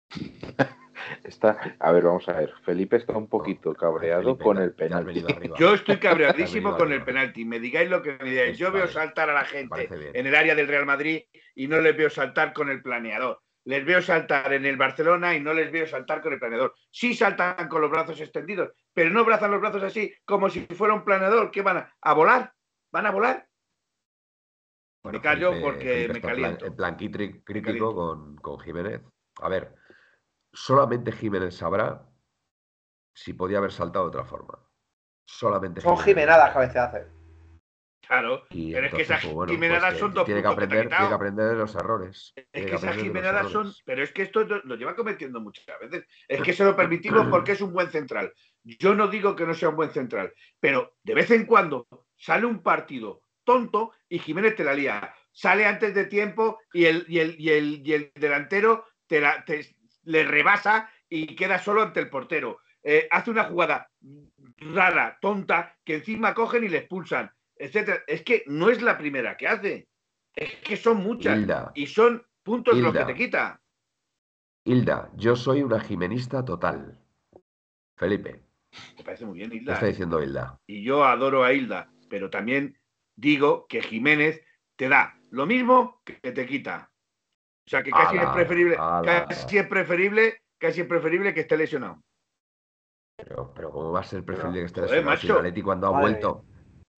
Está, 1.24 1.76
a 1.80 1.91
ver, 1.91 2.03
vamos 2.03 2.28
a 2.28 2.34
ver. 2.34 2.53
Felipe 2.66 2.97
está 2.97 3.14
un 3.14 3.28
poquito 3.30 3.74
cabreado 3.74 4.24
Felipe, 4.24 4.43
con 4.43 4.58
el 4.58 4.74
penalti. 4.74 5.24
Yo 5.58 5.74
estoy 5.74 5.97
cabreadísimo 5.97 6.76
con 6.76 6.91
el 6.91 7.03
penalti. 7.03 7.45
Me 7.45 7.60
digáis 7.60 7.89
lo 7.89 8.01
que 8.01 8.18
me 8.22 8.30
digáis. 8.30 8.51
Es- 8.53 8.58
Yo 8.58 8.72
veo 8.72 8.88
saltar 8.88 9.30
a 9.30 9.34
la 9.34 9.45
gente 9.45 9.88
en 10.14 10.26
el 10.28 10.36
área 10.36 10.55
del 10.55 10.68
Real 10.68 10.86
Madrid 10.86 11.22
y 11.55 11.68
no 11.68 11.80
les 11.80 11.95
veo 11.95 12.10
saltar 12.10 12.51
con 12.51 12.70
el 12.70 12.82
planeador. 12.82 13.41
Les 13.66 13.86
veo 13.86 14.01
saltar 14.01 14.51
en 14.53 14.66
el 14.66 14.76
Barcelona 14.78 15.36
y 15.36 15.39
no 15.39 15.53
les 15.53 15.72
veo 15.72 15.86
saltar 15.88 16.22
con 16.22 16.34
el 16.34 16.39
planeador. 16.39 16.74
Sí 16.91 17.14
saltan 17.14 17.68
con 17.70 17.82
los 17.82 17.91
brazos 17.91 18.20
extendidos, 18.20 18.72
pero 18.93 19.10
no 19.10 19.24
brazan 19.24 19.51
los 19.51 19.62
brazos 19.62 19.84
así 19.84 20.14
como 20.26 20.49
si 20.49 20.62
fuera 20.66 20.93
un 20.93 21.05
planeador. 21.05 21.51
¿Qué 21.51 21.62
van 21.62 21.78
a, 21.78 21.95
a 22.01 22.14
volar? 22.14 22.51
¿Van 22.91 23.05
a 23.05 23.12
volar? 23.12 23.47
Bueno, 25.08 25.20
me 25.20 25.24
callo 25.24 25.51
Felipe- 25.51 25.66
porque 25.66 25.84
Felipe 25.84 26.08
me 26.14 26.18
está 26.20 26.30
en 26.32 26.36
plan- 26.38 26.51
caliento. 26.58 26.76
Plan 26.76 26.95
crítico 26.95 27.64
caliento. 27.64 27.95
con, 27.95 28.36
con 28.38 28.60
Jiménez. 28.60 29.01
A 29.41 29.49
ver, 29.49 29.76
solamente 30.53 31.12
Jiménez 31.12 31.55
sabrá 31.55 32.05
si 33.14 33.34
podía 33.34 33.58
haber 33.58 33.72
saltado 33.72 34.05
de 34.05 34.10
otra 34.10 34.26
forma. 34.26 34.60
Solamente 35.26 35.82
Son 35.82 35.97
Jiménez. 35.97 36.05
Jimenadas 36.16 36.51
que 36.51 36.58
a 36.58 36.62
veces 36.62 36.76
hace. 36.78 37.08
Claro. 38.08 38.43
Y 38.51 38.72
Pero 38.72 38.88
es 38.88 38.93
que 38.93 39.01
esas 39.01 39.22
pues, 39.22 39.34
bueno, 39.34 39.51
Jimenadas 39.51 39.89
pues, 39.89 39.99
son 39.99 40.12
que 40.12 40.16
dos 40.16 40.26
tiene 40.26 40.39
que 40.41 40.47
que 40.47 40.53
aprender, 40.53 40.88
tiene 40.88 41.08
que 41.10 41.14
aprender 41.14 41.45
de 41.49 41.55
los 41.55 41.76
errores. 41.76 42.34
Es 42.38 42.47
Tiene 42.51 42.70
que 42.70 42.76
esas 42.76 42.95
Jimenadas 42.95 43.51
son. 43.51 43.74
Pero 43.84 44.03
es 44.03 44.12
que 44.14 44.22
esto 44.22 44.43
lo 44.45 44.76
lleva 44.76 44.95
cometiendo 44.95 45.41
muchas 45.41 45.66
veces. 45.82 46.05
Es 46.28 46.41
que 46.41 46.53
se 46.53 46.64
lo 46.64 46.76
permitimos 46.76 47.28
porque 47.30 47.51
es 47.51 47.62
un 47.62 47.74
buen 47.74 47.89
central. 47.89 48.34
Yo 48.64 48.95
no 48.95 49.08
digo 49.08 49.36
que 49.36 49.45
no 49.45 49.53
sea 49.53 49.70
un 49.70 49.76
buen 49.76 49.91
central, 49.91 50.34
pero 50.60 50.93
de 51.03 51.16
vez 51.16 51.32
en 51.32 51.45
cuando 51.45 51.88
sale 52.16 52.45
un 52.45 52.62
partido 52.64 53.22
tonto 53.48 53.93
y 54.10 54.20
Jiménez 54.20 54.56
te 54.58 54.66
la 54.66 54.74
lía. 54.74 55.14
Sale 55.32 55.66
antes 55.66 55.95
de 55.95 56.06
tiempo 56.06 56.60
y 56.74 56.84
el, 56.86 57.06
y 57.08 57.20
el, 57.20 57.39
y 57.39 57.50
el, 57.50 57.82
y 57.88 57.93
el 57.93 58.12
delantero 58.14 58.86
te 59.08 59.22
la- 59.22 59.43
te- 59.45 59.74
le 60.04 60.24
rebasa 60.26 60.91
y 61.10 61.34
queda 61.36 61.58
solo 61.58 61.82
ante 61.82 62.02
el 62.02 62.10
portero. 62.10 62.60
Eh, 62.84 63.08
hace 63.10 63.32
una 63.32 63.45
jugada 63.45 63.89
rara, 64.58 65.18
tonta, 65.22 65.76
que 65.86 65.95
encima 65.95 66.34
cogen 66.34 66.66
y 66.66 66.68
le 66.70 66.80
expulsan, 66.80 67.32
etcétera. 67.56 68.04
Es 68.08 68.24
que 68.24 68.43
no 68.48 68.70
es 68.70 68.82
la 68.82 68.98
primera 68.98 69.38
que 69.38 69.48
hace. 69.48 69.88
Es 70.36 70.56
que 70.56 70.76
son 70.78 70.98
muchas. 70.98 71.38
Hilda, 71.38 71.72
Y 71.74 71.88
son 71.88 72.26
puntos 72.43 72.78
los 72.78 72.91
que 72.93 73.00
Hilda. 73.00 73.08
te 73.08 73.16
quita. 73.16 73.62
Hilda, 74.66 75.10
yo 75.16 75.36
soy 75.36 75.64
una 75.64 75.80
jimenista 75.80 76.43
total. 76.43 77.00
Felipe, 77.95 78.43
Me 78.98 79.04
parece 79.04 79.26
muy 79.26 79.38
bien, 79.39 79.50
¿qué 79.50 79.58
Hilda. 79.58 79.74
está 79.74 79.86
diciendo 79.86 80.22
Hilda? 80.22 80.60
Y 80.68 80.84
yo 80.84 81.04
adoro 81.06 81.43
a 81.43 81.54
Hilda, 81.54 81.89
pero 82.10 82.30
también 82.30 82.78
digo 83.18 83.65
que 83.68 83.82
Jiménez 83.82 84.41
te 84.78 84.88
da 84.88 85.20
lo 85.32 85.45
mismo 85.45 86.01
que 86.05 86.13
te 86.32 86.45
quita. 86.45 86.89
O 87.65 87.70
sea 87.70 87.84
que 87.84 87.91
casi 87.91 88.18
Ala, 88.18 88.30
es 88.30 88.34
preferible, 88.34 88.78
ala. 88.80 89.26
casi 89.28 89.57
es 89.57 89.68
preferible, 89.68 90.41
casi 90.57 90.82
es 90.82 90.88
preferible 90.88 91.34
que 91.34 91.41
esté 91.41 91.57
lesionado. 91.57 92.01
Pero, 93.18 93.51
pero 93.53 93.72
¿cómo 93.72 93.91
va 93.91 93.99
a 94.01 94.03
ser 94.03 94.24
preferible 94.24 94.59
que 94.61 94.65
esté 94.68 94.82
joder, 94.82 94.95
lesionado 94.97 95.18
si. 95.18 95.32
Atleti 95.32 95.61
cuando 95.61 95.88
ha 95.88 95.99
vuelto? 95.99 96.45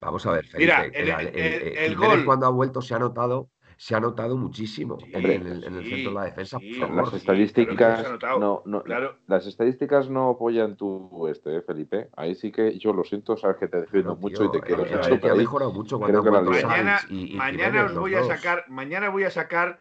Vamos 0.02 0.24
a 0.26 0.32
ver, 0.32 0.46
Felipe, 0.46 0.58
Mira, 0.58 0.84
el, 0.84 0.94
el- 0.94 1.10
Ale- 1.10 1.30
el- 1.30 1.36
el- 1.38 1.62
el 1.62 1.76
el 1.78 1.90
Jiménez 1.94 2.16
gol. 2.18 2.24
cuando 2.24 2.46
ha 2.46 2.50
vuelto 2.50 2.82
se 2.82 2.94
ha 2.94 2.98
notado, 2.98 3.50
se 3.80 3.96
ha 3.96 4.00
notado 4.00 4.36
muchísimo 4.36 4.98
Sí, 5.00 5.10
en, 5.14 5.24
el, 5.46 5.64
en 5.64 5.74
el 5.74 5.84
sí, 5.84 5.90
centro 5.90 6.10
de 6.10 6.14
la 6.14 6.24
defensa, 6.24 6.58
sí, 6.58 6.74
por 6.74 6.88
favor. 6.88 7.04
Las 7.06 7.14
estadísticas 7.14 8.06
no, 8.38 8.62
no, 8.66 8.82
Claro, 8.82 9.16
las 9.26 9.46
estadísticas 9.46 10.10
no 10.10 10.28
apoyan 10.28 10.76
tu 10.76 11.26
este, 11.28 11.56
¿eh, 11.56 11.62
Felipe. 11.62 12.10
Ahí 12.14 12.34
sí 12.34 12.52
que 12.52 12.78
yo 12.78 12.92
lo 12.92 13.04
siento, 13.04 13.38
sabes 13.38 13.56
que 13.56 13.68
te 13.68 13.80
defiendo 13.80 14.16
mucho 14.16 14.44
y 14.44 14.50
te 14.50 14.58
tío, 14.58 14.66
quiero 14.66 14.82
Atleti 14.82 15.22
pero 15.22 15.32
ha 15.32 15.36
mejorado 15.36 15.72
mucho 15.72 15.98
cuando 15.98 16.20
creo 16.20 16.36
han 16.36 16.44
que 16.44 16.62
mañana, 16.62 17.00
y, 17.08 17.32
y 17.32 17.36
mañana 17.36 17.86
os 17.86 17.94
voy 17.94 18.14
a 18.16 18.24
sacar, 18.24 18.66
mañana 18.68 19.08
voy 19.08 19.24
a 19.24 19.30
sacar 19.30 19.80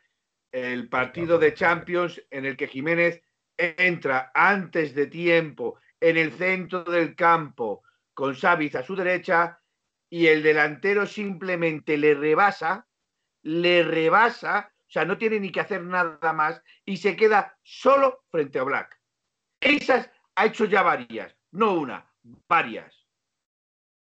el 0.54 0.88
partido 0.88 1.38
de. 1.38 1.54
Champions 1.54 2.24
en 2.32 2.46
el 2.46 2.56
que 2.56 2.68
Jiménez 2.68 3.22
entra 3.58 4.32
antes 4.34 4.96
de 4.96 5.08
tiempo 5.08 5.76
en 6.00 6.16
el 6.16 6.32
centro 6.32 6.86
del 6.86 7.16
campo 7.16 7.84
con 8.14 8.34
Savic 8.34 8.76
a 8.76 8.84
su 8.84 8.96
derecha 8.96 9.60
y 10.10 10.28
el 10.28 10.42
delantero 10.42 11.06
simplemente 11.06 11.98
le 11.98 12.14
rebasa, 12.14 12.88
le 13.50 13.84
rebasa, 13.84 14.72
o 14.88 14.92
sea, 14.92 15.06
no 15.06 15.18
tiene 15.18 15.40
ni 15.40 15.52
que 15.52 15.60
hacer 15.60 15.84
nada 15.84 16.34
más 16.34 16.62
y 16.86 16.98
se 16.98 17.16
queda 17.16 17.58
solo 17.64 18.24
frente 18.30 18.60
a 18.60 18.64
Black. 18.64 19.00
Esas 19.60 20.10
ha 20.36 20.46
hecho 20.46 20.66
ya 20.66 20.84
varias, 20.84 21.36
no 21.52 21.74
una, 21.74 22.12
varias. 22.48 22.96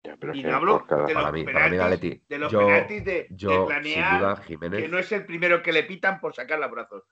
Ya, 0.03 0.17
pero 0.17 0.35
Y 0.35 0.43
no 0.43 0.57
hablo 0.57 0.87
cada- 0.87 1.07
de 1.07 1.15
los 1.15 1.33
mí, 1.33 1.45
mí 1.45 1.53
penaltis- 1.53 2.23
de 2.27 2.39
los 2.39 2.51
yo, 2.51 2.59
penaltis 2.67 3.05
de, 3.05 3.27
yo, 3.31 3.67
planear, 3.67 4.19
duda, 4.21 4.37
que 4.37 4.43
Jiménez, 4.45 4.91
no 4.91 4.99
es 4.99 5.13
el 5.13 5.27
primero 5.27 5.63
que 5.63 5.73
le 5.73 5.85
pitan 5.85 6.21
por 6.21 6.35
sacar 6.35 6.59
los 6.59 6.71
brazos. 6.71 7.05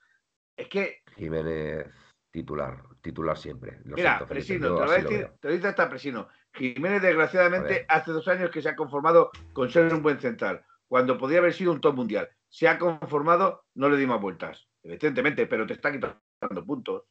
Es 0.57 0.67
que, 0.67 1.03
Jiménez 1.15 1.87
titular, 2.31 2.83
titular 3.01 3.37
siempre. 3.37 3.79
Lo 3.85 3.95
mira, 3.95 4.17
siento, 4.17 4.27
Presino, 4.27 4.67
yo 4.69 4.75
te 4.75 4.85
lo 4.85 4.91
decir, 4.91 5.31
te 5.39 5.47
lo 5.47 5.53
dice 5.53 5.67
hasta 5.67 5.89
Presino. 5.89 6.27
Jiménez, 6.53 7.01
desgraciadamente, 7.01 7.85
hace 7.87 8.11
dos 8.11 8.27
años 8.27 8.49
que 8.51 8.61
se 8.61 8.69
ha 8.69 8.75
conformado 8.75 9.31
con 9.53 9.69
ser 9.69 9.93
un 9.93 10.01
buen 10.03 10.19
central, 10.19 10.65
cuando 10.89 11.17
podía 11.17 11.37
haber 11.37 11.53
sido 11.53 11.71
un 11.71 11.79
top 11.79 11.95
mundial. 11.95 12.27
Se 12.49 12.67
ha 12.67 12.77
conformado, 12.79 13.65
no 13.75 13.89
le 13.89 13.97
di 13.97 14.07
más 14.07 14.19
vueltas, 14.19 14.67
evidentemente, 14.83 15.45
pero 15.45 15.65
te 15.65 15.73
está 15.73 15.91
quitando 15.91 16.65
puntos. 16.65 17.03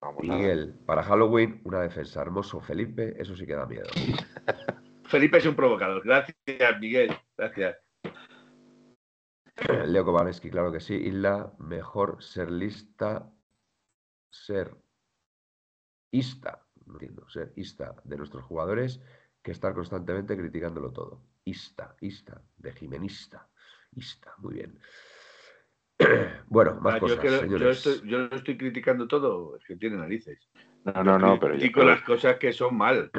Vamos. 0.00 0.22
Miguel, 0.22 0.74
para 0.86 1.02
Halloween, 1.02 1.60
una 1.64 1.82
defensa 1.82 2.22
hermoso, 2.22 2.60
Felipe, 2.60 3.14
eso 3.20 3.36
sí 3.36 3.46
que 3.46 3.54
da 3.54 3.66
miedo. 3.66 3.88
Felipe 5.04 5.38
es 5.38 5.46
un 5.46 5.54
provocador. 5.54 6.02
Gracias, 6.02 6.36
Miguel. 6.80 7.14
Gracias. 7.36 7.76
Leo 9.86 10.04
Kowalski, 10.04 10.50
claro 10.50 10.72
que 10.72 10.80
sí. 10.80 10.94
Isla, 10.94 11.52
mejor 11.58 12.22
ser 12.22 12.50
lista, 12.50 13.30
ser 14.30 14.74
ista, 16.10 16.66
no 16.86 16.94
entiendo, 16.94 17.28
ser 17.28 17.52
ista 17.56 17.94
de 18.04 18.16
nuestros 18.16 18.44
jugadores 18.44 19.00
que 19.42 19.50
estar 19.50 19.74
constantemente 19.74 20.36
criticándolo 20.36 20.92
todo. 20.92 21.22
Ista, 21.44 21.96
ista, 22.00 22.40
de 22.56 22.72
jimenista, 22.72 23.48
ista, 23.96 24.34
muy 24.38 24.54
bien. 24.54 24.78
Bueno, 26.48 26.74
más 26.80 26.94
Ah, 26.94 26.96
yo, 26.96 27.00
cosas, 27.00 27.18
que- 27.20 27.48
yo 27.48 27.70
estoy, 27.70 28.08
yo 28.08 28.18
no 28.28 28.36
estoy 28.36 28.56
criticando 28.58 29.06
todo, 29.08 29.56
es 29.56 29.64
que 29.64 29.76
tiene 29.76 29.96
narices. 29.96 30.38
No, 30.84 31.02
no, 31.04 31.18
no, 31.18 31.38
pero 31.40 31.54
yo 31.54 31.60
critico 31.60 31.80
creo- 31.80 31.92
las 31.94 32.02
cosas 32.02 32.36
que 32.38 32.52
son 32.52 32.76
mal. 32.76 33.10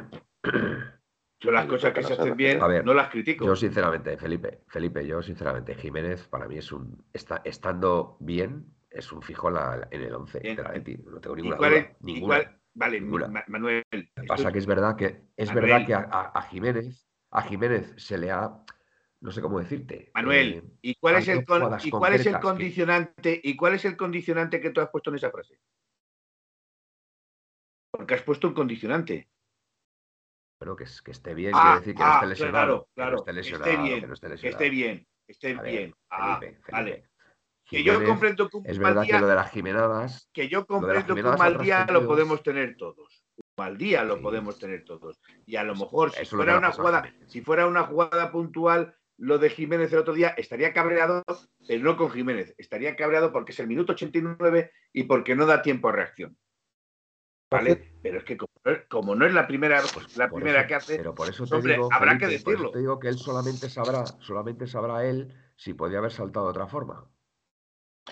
Yo 1.39 1.51
las 1.51 1.65
Yo 1.65 1.71
cosas 1.71 1.91
que 1.93 2.03
se 2.03 2.13
hacen 2.13 2.37
bien, 2.37 2.61
A 2.61 2.67
ver, 2.67 2.85
no 2.85 2.93
las 2.93 3.09
critico. 3.09 3.43
Yo 3.45 3.53
sinceramente, 3.57 4.15
Felipe, 4.17 4.61
Felipe, 4.69 5.05
yo 5.05 5.21
sinceramente, 5.21 5.75
Jiménez 5.75 6.25
para 6.29 6.47
mí 6.47 6.57
es 6.57 6.71
un, 6.71 7.03
está, 7.11 7.41
estando 7.43 8.15
bien, 8.21 8.65
es 8.89 9.11
un 9.11 9.21
fijo 9.21 9.49
en, 9.49 9.55
la- 9.55 9.87
en 9.91 10.01
el 10.03 10.13
11 10.13 10.39
Bien. 10.39 10.55
de 10.55 10.63
la 10.63 10.71
Leti, 10.71 10.95
no 10.95 11.19
tengo 11.19 11.35
¿Y 11.37 11.41
ninguna 11.41 11.57
cuál 11.57 11.71
duda, 11.73 11.95
ninguna. 11.99 12.35
cuál- 12.43 12.59
vale, 12.75 13.01
ninguna. 13.01 13.43
Manuel. 13.49 13.83
Lo 13.91 13.99
que 13.99 14.05
estoy- 14.05 14.27
pasa 14.27 14.51
que 14.53 14.57
es 14.59 14.65
verdad 14.65 14.95
que 14.95 15.21
es 15.35 15.49
Manuel. 15.49 15.65
verdad 15.71 15.85
que 15.85 15.93
a, 15.95 15.99
a- 16.09 16.31
a 16.39 16.41
Jiménez, 16.43 17.02
a 17.35 17.41
Jiménez 17.41 17.93
se 17.97 18.17
le 18.17 18.31
ha, 18.31 18.51
no 19.21 19.31
sé 19.31 19.41
cómo 19.41 19.59
decirte. 19.59 20.11
Manuel, 20.13 20.53
eh, 20.53 20.63
¿y 20.81 20.95
cuál 20.95 21.15
es 21.17 21.27
el 21.27 21.43
con- 21.45 21.77
y 21.83 21.89
cuál 21.89 22.13
es 22.13 22.25
el 22.25 22.33
concretas 22.33 22.39
que- 22.41 22.41
condicionante 22.41 23.41
y 23.43 23.55
cuál 23.55 23.73
es 23.73 23.85
el 23.85 23.97
condicionante 23.97 24.61
que 24.61 24.69
tú 24.69 24.81
has 24.81 24.89
puesto 24.89 25.09
en 25.09 25.15
esa 25.17 25.31
frase? 25.31 25.59
Porque 27.91 28.13
has 28.15 28.21
puesto 28.23 28.47
un 28.47 28.53
condicionante. 28.53 29.29
bueno, 30.59 30.75
que, 30.77 30.85
que 31.03 31.11
esté 31.11 31.33
bien, 31.33 31.51
Ah, 31.53 31.61
quiere 31.61 31.79
decir 31.79 31.95
que 31.95 32.03
no 32.03 32.09
ah, 32.09 32.13
esté 32.13 32.25
lesionado. 32.27 32.63
claro, 32.63 32.85
que 32.85 32.87
no 32.87 32.93
claro, 32.95 33.17
esté 33.17 33.31
que 33.31 33.33
lesionado, 33.35 33.83
bien, 33.83 33.99
que 33.99 34.07
no 34.07 34.13
esté 34.13 34.27
Que 34.27 34.31
lesionado. 34.33 34.63
esté 34.63 34.69
bien, 34.69 35.07
que 35.25 35.31
esté 35.33 35.53
ver, 35.55 35.71
bien. 35.71 35.95
Ah, 36.09 36.39
Felipe, 36.39 36.61
Felipe. 36.63 36.71
vale. 36.71 37.09
Que 37.65 37.83
yo 37.83 38.05
comprendo 38.05 38.49
que 38.49 38.57
un 38.57 38.65
Es 38.65 38.79
mal 38.79 38.93
verdad 38.93 39.01
que 39.01 39.07
día, 39.07 39.19
lo 39.21 39.27
de 39.27 39.35
las 39.35 39.51
Jimenadas, 39.51 40.29
que 40.31 40.47
yo 40.47 40.65
comprendo 40.65 41.15
que 41.15 41.21
un 41.23 41.37
mal 41.37 41.57
día 41.57 41.85
lo 41.91 42.05
podemos 42.07 42.43
tener 42.43 42.77
todos. 42.77 43.22
Mal 43.57 43.77
día 43.77 44.03
lo 44.03 44.17
Sí. 44.17 44.21
podemos 44.23 44.57
tener 44.57 44.83
todos. 44.83 45.19
Y 45.45 45.55
a 45.57 45.63
lo 45.63 45.75
mejor 45.75 46.11
si 46.11 46.21
Eso 46.23 46.35
fuera 46.37 46.57
una 46.57 46.71
jugada, 46.71 47.03
Jiménez. 47.03 47.31
si 47.31 47.41
fuera 47.41 47.67
una 47.67 47.83
jugada 47.83 48.31
puntual, 48.31 48.95
lo 49.17 49.37
de 49.37 49.49
Jiménez 49.51 49.93
el 49.93 49.99
otro 49.99 50.13
día 50.13 50.29
estaría 50.29 50.73
cabreado, 50.73 51.23
pero 51.67 51.83
no 51.83 51.95
con 51.95 52.09
Jiménez. 52.09 52.55
Estaría 52.57 52.95
cabreado 52.95 53.31
porque 53.31 53.51
es 53.51 53.59
el 53.59 53.67
minuto 53.67 53.93
89 53.93 54.71
y 54.91 55.03
porque 55.03 55.35
no 55.35 55.45
da 55.45 55.61
tiempo 55.61 55.89
a 55.89 55.91
reacción. 55.91 56.35
¿Vale? 57.51 57.93
Pero 58.01 58.17
es 58.17 58.23
que 58.23 58.35
como, 58.35 58.49
no 58.65 58.71
es- 58.71 58.81
como 58.89 59.15
no 59.15 59.25
es 59.27 59.33
la 59.33 59.45
primera, 59.45 59.79
Pues 59.93 60.17
la 60.17 60.27
primera 60.29 60.61
eso- 60.61 60.67
que 60.67 60.75
hace, 60.75 60.97
Pero 60.97 61.13
por 61.13 61.29
eso 61.29 61.45
te 61.45 61.55
hombre, 61.55 61.73
digo, 61.73 61.89
habrá 61.91 62.17
que 62.17 62.25
Felipe, 62.25 62.49
decirlo. 62.51 62.71
te 62.71 62.79
digo 62.79 62.99
que 62.99 63.09
él 63.09 63.17
solamente 63.19 63.69
sabrá, 63.69 64.05
solamente 64.07 64.65
sabrá 64.65 65.05
él 65.05 65.31
si 65.55 65.75
podía 65.75 65.99
haber 65.99 66.11
saltado 66.11 66.47
de 66.47 66.51
otra 66.51 66.65
forma. 66.67 67.07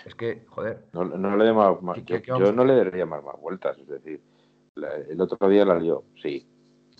Es 0.06 0.14
que, 0.14 0.46
joder, 0.48 0.86
No, 0.92 1.04
no 1.04 1.36
le 1.36 1.44
dé 1.46 1.52
más, 1.52 1.82
más- 1.82 1.96
¿Qué- 1.96 2.00
yo, 2.04 2.06
qué- 2.16 2.22
qué 2.22 2.30
vamos 2.32 2.46
yo 2.48 2.52
a 2.52 2.56
no 2.56 2.64
le 2.64 2.76
daría 2.76 3.04
más, 3.04 3.24
más 3.24 3.36
vueltas. 3.40 3.76
Es 3.78 3.88
decir, 3.88 4.22
la- 4.74 4.96
el 4.96 5.20
otro 5.20 5.48
día 5.48 5.64
la 5.64 5.78
lió, 5.78 6.04
sí. 6.20 6.48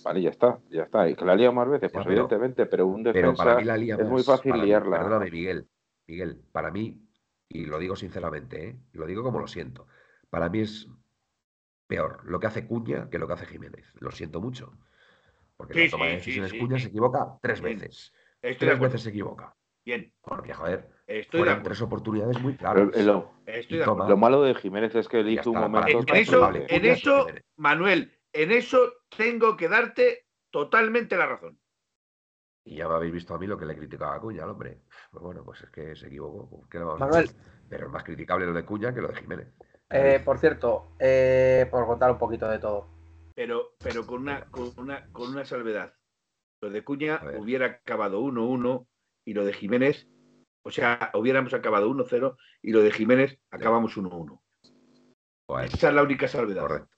Vale, 0.05 0.21
ya 0.23 0.31
está, 0.31 0.59
ya 0.69 0.83
está. 0.83 1.09
Y 1.09 1.15
que 1.15 1.25
la 1.25 1.37
lió 1.37 1.53
más 1.53 1.69
veces, 1.69 1.91
pues 1.93 2.05
pero- 2.05 2.13
evidentemente, 2.23 2.67
pero 2.67 2.87
un 2.87 3.03
pero 3.05 3.15
defensa 3.15 3.45
para 3.45 3.57
mí 3.59 3.65
la 3.65 3.77
lía 3.77 3.97
es 3.97 4.07
muy 4.09 4.23
fácil 4.23 4.51
para 4.51 4.63
mí, 4.63 4.69
liarla. 4.69 4.97
Perdóname, 4.99 5.31
Miguel, 5.31 5.69
Miguel, 6.09 6.43
para 6.51 6.71
mí, 6.71 7.01
y 7.49 7.67
lo 7.67 7.79
digo 7.79 7.95
sinceramente, 7.95 8.69
¿eh? 8.69 8.77
lo 8.93 9.07
digo 9.07 9.23
como 9.23 9.39
lo 9.39 9.47
siento, 9.47 9.87
para 10.31 10.49
mí 10.49 10.61
es 10.61 10.89
peor 11.87 12.21
lo 12.25 12.41
que 12.41 12.47
hace 12.47 12.67
Cuña 12.67 13.09
que 13.11 13.19
lo 13.19 13.27
que 13.27 13.35
hace 13.35 13.47
Jiménez. 13.47 13.85
Lo 14.01 14.11
siento 14.11 14.41
mucho. 14.41 14.73
Porque 15.57 15.75
Sí, 15.75 15.85
la 15.85 15.91
toma 15.91 16.07
de 16.07 16.13
sí, 16.13 16.17
decisiones 16.19 16.51
sí, 16.51 16.59
Cuña 16.59 16.77
sí. 16.79 16.83
se 16.85 16.89
equivoca 16.89 17.39
tres 17.41 17.61
veces. 17.61 18.13
estoy 18.41 18.67
Tres 18.69 18.81
veces 18.81 19.03
se 19.03 19.11
equivoca. 19.11 19.55
Bien, 19.85 20.13
Porque, 20.23 20.55
joder, 20.55 20.89
estoy 21.07 21.41
fueron 21.41 21.63
tres 21.63 21.83
oportunidades 21.83 22.41
muy 22.41 22.57
claras. 22.57 22.97
lo, 22.97 24.17
malo 24.17 24.43
de 24.43 24.55
Jiménez 24.55 24.95
es 24.95 25.09
que 25.09 25.21
hizo 25.21 25.51
un 25.51 25.61
momento. 25.61 26.05
En 26.07 26.17
eso, 26.17 26.51
en 26.55 26.85
eso. 26.85 27.27
Manuel, 27.57 28.17
en 28.33 28.53
eso 28.53 28.93
tengo 29.17 29.57
que 29.57 29.69
darte 29.69 30.27
totalmente 30.51 31.17
la 31.17 31.27
razón. 31.27 31.59
Y 32.65 32.77
ya 32.77 32.89
me 32.89 32.95
habéis 32.95 33.13
visto 33.13 33.35
a 33.35 33.39
mí 33.39 33.47
lo 33.49 33.59
que 33.59 33.67
le 33.67 33.77
criticaba 33.77 34.15
a 34.15 34.21
Cuña 34.21 34.45
al 34.45 34.51
hombre. 34.51 34.83
Pues 35.11 35.23
bueno, 35.23 35.45
pues 35.45 35.63
es 35.63 35.71
que 35.71 35.97
se 35.97 36.07
equivocó. 36.07 36.49
pues, 36.49 36.69
¿qué 36.71 36.79
le 36.79 36.85
vamos 36.85 37.03
a 37.03 37.07
Manuel. 37.07 37.31
Pero 37.69 37.87
es 37.87 37.93
más 37.93 38.05
criticable 38.05 38.47
lo 38.47 38.53
de 38.53 38.65
Cuña 38.65 38.95
que 38.95 39.01
lo 39.01 39.09
de 39.09 39.17
Jiménez. 39.17 39.49
Eh, 39.91 40.23
por 40.25 40.39
cierto, 40.39 40.95
eh, 41.01 41.67
por 41.71 41.87
contar 41.87 42.13
un 42.13 42.19
poquito 42.19 42.49
de 42.49 42.59
todo. 42.61 42.89
pero, 43.35 43.75
pero 43.83 44.07
con, 44.07 44.23
una, 44.23 44.45
con, 44.47 44.73
una, 44.77 45.11
con 45.11 45.31
una 45.31 45.45
salvedad. 45.45 45.95
Lo 46.61 46.71
de 46.71 46.85
Cuña 46.85 47.21
hubiera 47.37 47.67
acabado 47.67 48.21
1-1 48.21 48.87
y 49.25 49.35
lo 49.35 49.45
de 49.45 49.53
Jiménez, 49.53 50.09
o 50.65 50.71
sea, 50.71 51.11
hubiéramos 51.15 51.55
acabado 51.55 51.89
1-0 51.91 52.37
y 52.63 52.73
lo 52.73 52.81
de 52.83 52.91
Jiménez 52.93 53.39
acabamos 53.51 53.97
1-1. 53.97 54.41
Pues, 55.47 55.75
Esa 55.75 55.89
es 55.89 55.95
la 55.95 56.03
única 56.03 56.29
salvedad. 56.29 56.63
correcto. 56.63 56.97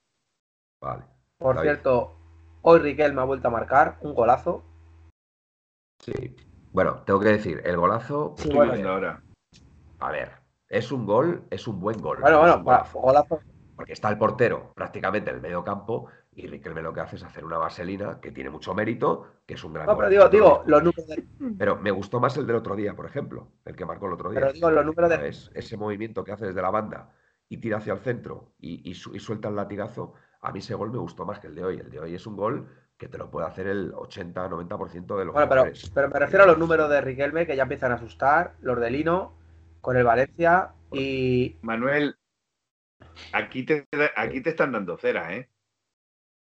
Vale. 0.80 1.04
Por 1.38 1.56
David. 1.56 1.68
cierto, 1.70 2.16
hoy 2.62 2.78
Riquelme 2.80 3.20
ha 3.20 3.24
vuelto 3.24 3.48
a 3.48 3.50
marcar 3.50 3.98
un 4.02 4.14
golazo. 4.14 4.64
Sí. 6.00 6.36
Bueno, 6.72 7.02
tengo 7.04 7.20
que 7.20 7.28
decir, 7.28 7.62
el 7.64 7.76
golazo, 7.76 8.34
Sí, 8.36 8.42
Estoy 8.44 8.56
bueno, 8.56 8.72
viendo 8.72 8.90
ahora. 8.92 9.22
a 10.00 10.10
ver, 10.10 10.32
es 10.68 10.90
un 10.92 11.06
gol, 11.06 11.44
es 11.50 11.66
un 11.66 11.80
buen 11.80 12.00
gol. 12.00 12.18
Bueno, 12.20 12.40
bueno, 12.40 12.62
golazo. 12.62 12.98
golazo. 13.00 13.40
Porque 13.76 13.92
está 13.92 14.08
el 14.08 14.18
portero 14.18 14.72
prácticamente 14.74 15.30
en 15.30 15.36
el 15.36 15.42
medio 15.42 15.64
campo 15.64 16.08
y 16.36 16.46
Riquelme 16.46 16.82
lo 16.82 16.92
que 16.92 17.00
hace 17.00 17.16
es 17.16 17.22
hacer 17.22 17.44
una 17.44 17.58
vaselina 17.58 18.20
que 18.20 18.32
tiene 18.32 18.50
mucho 18.50 18.74
mérito, 18.74 19.26
que 19.46 19.54
es 19.54 19.64
un 19.64 19.72
gran 19.72 19.86
No, 19.86 19.96
pero 19.96 20.28
digo, 20.28 20.62
los 20.66 20.82
números 20.82 21.06
de, 21.06 21.24
Pero 21.58 21.76
me 21.76 21.90
gustó 21.90 22.20
más 22.20 22.36
el 22.36 22.46
del 22.46 22.56
otro 22.56 22.74
día, 22.74 22.94
por 22.94 23.06
ejemplo, 23.06 23.52
el 23.64 23.76
que 23.76 23.84
marcó 23.84 24.06
el 24.06 24.14
otro 24.14 24.30
día. 24.30 24.40
pero 24.40 24.52
digo, 24.52 24.70
los 24.70 24.84
números 24.84 25.10
de. 25.10 25.28
Ese 25.54 25.76
movimiento 25.76 26.24
que 26.24 26.32
hace 26.32 26.46
desde 26.46 26.62
la 26.62 26.70
banda 26.70 27.12
y 27.48 27.58
tira 27.58 27.78
hacia 27.78 27.92
el 27.92 28.00
centro 28.00 28.54
y, 28.58 28.88
y 28.88 28.94
su- 28.94 29.14
y 29.14 29.20
suelta 29.20 29.48
el 29.48 29.56
latigazo, 29.56 30.14
a 30.40 30.50
mí 30.52 30.58
ese 30.58 30.74
gol 30.74 30.90
me 30.90 30.98
gustó 30.98 31.24
más 31.24 31.38
que 31.38 31.46
el 31.46 31.54
de 31.54 31.64
hoy. 31.64 31.78
El 31.78 31.90
de 31.90 32.00
hoy 32.00 32.14
es 32.14 32.26
un 32.26 32.36
gol 32.36 32.68
que 32.96 33.08
te 33.08 33.18
lo 33.18 33.30
puede 33.30 33.46
hacer 33.46 33.66
el 33.66 33.92
80-90% 33.94 35.16
de 35.16 35.24
los 35.26 35.34
Bueno, 35.34 35.48
pero 35.48 36.08
me 36.08 36.18
refiero 36.18 36.44
a 36.44 36.46
los 36.46 36.58
números 36.58 36.88
de 36.90 37.00
Riquelme 37.00 37.46
que 37.46 37.56
ya 37.56 37.62
empiezan 37.64 37.92
a 37.92 37.96
asustar, 37.96 38.54
los 38.60 38.80
de 38.80 38.90
Lino, 38.90 39.36
con 39.80 39.96
el 39.96 40.04
Valencia 40.04 40.72
y 40.92 41.56
Manuel, 41.62 42.16
aquí 43.32 43.64
te, 43.64 43.86
aquí 44.16 44.40
te 44.40 44.50
están 44.50 44.72
dando 44.72 44.96
cera, 44.96 45.34
¿eh? 45.34 45.48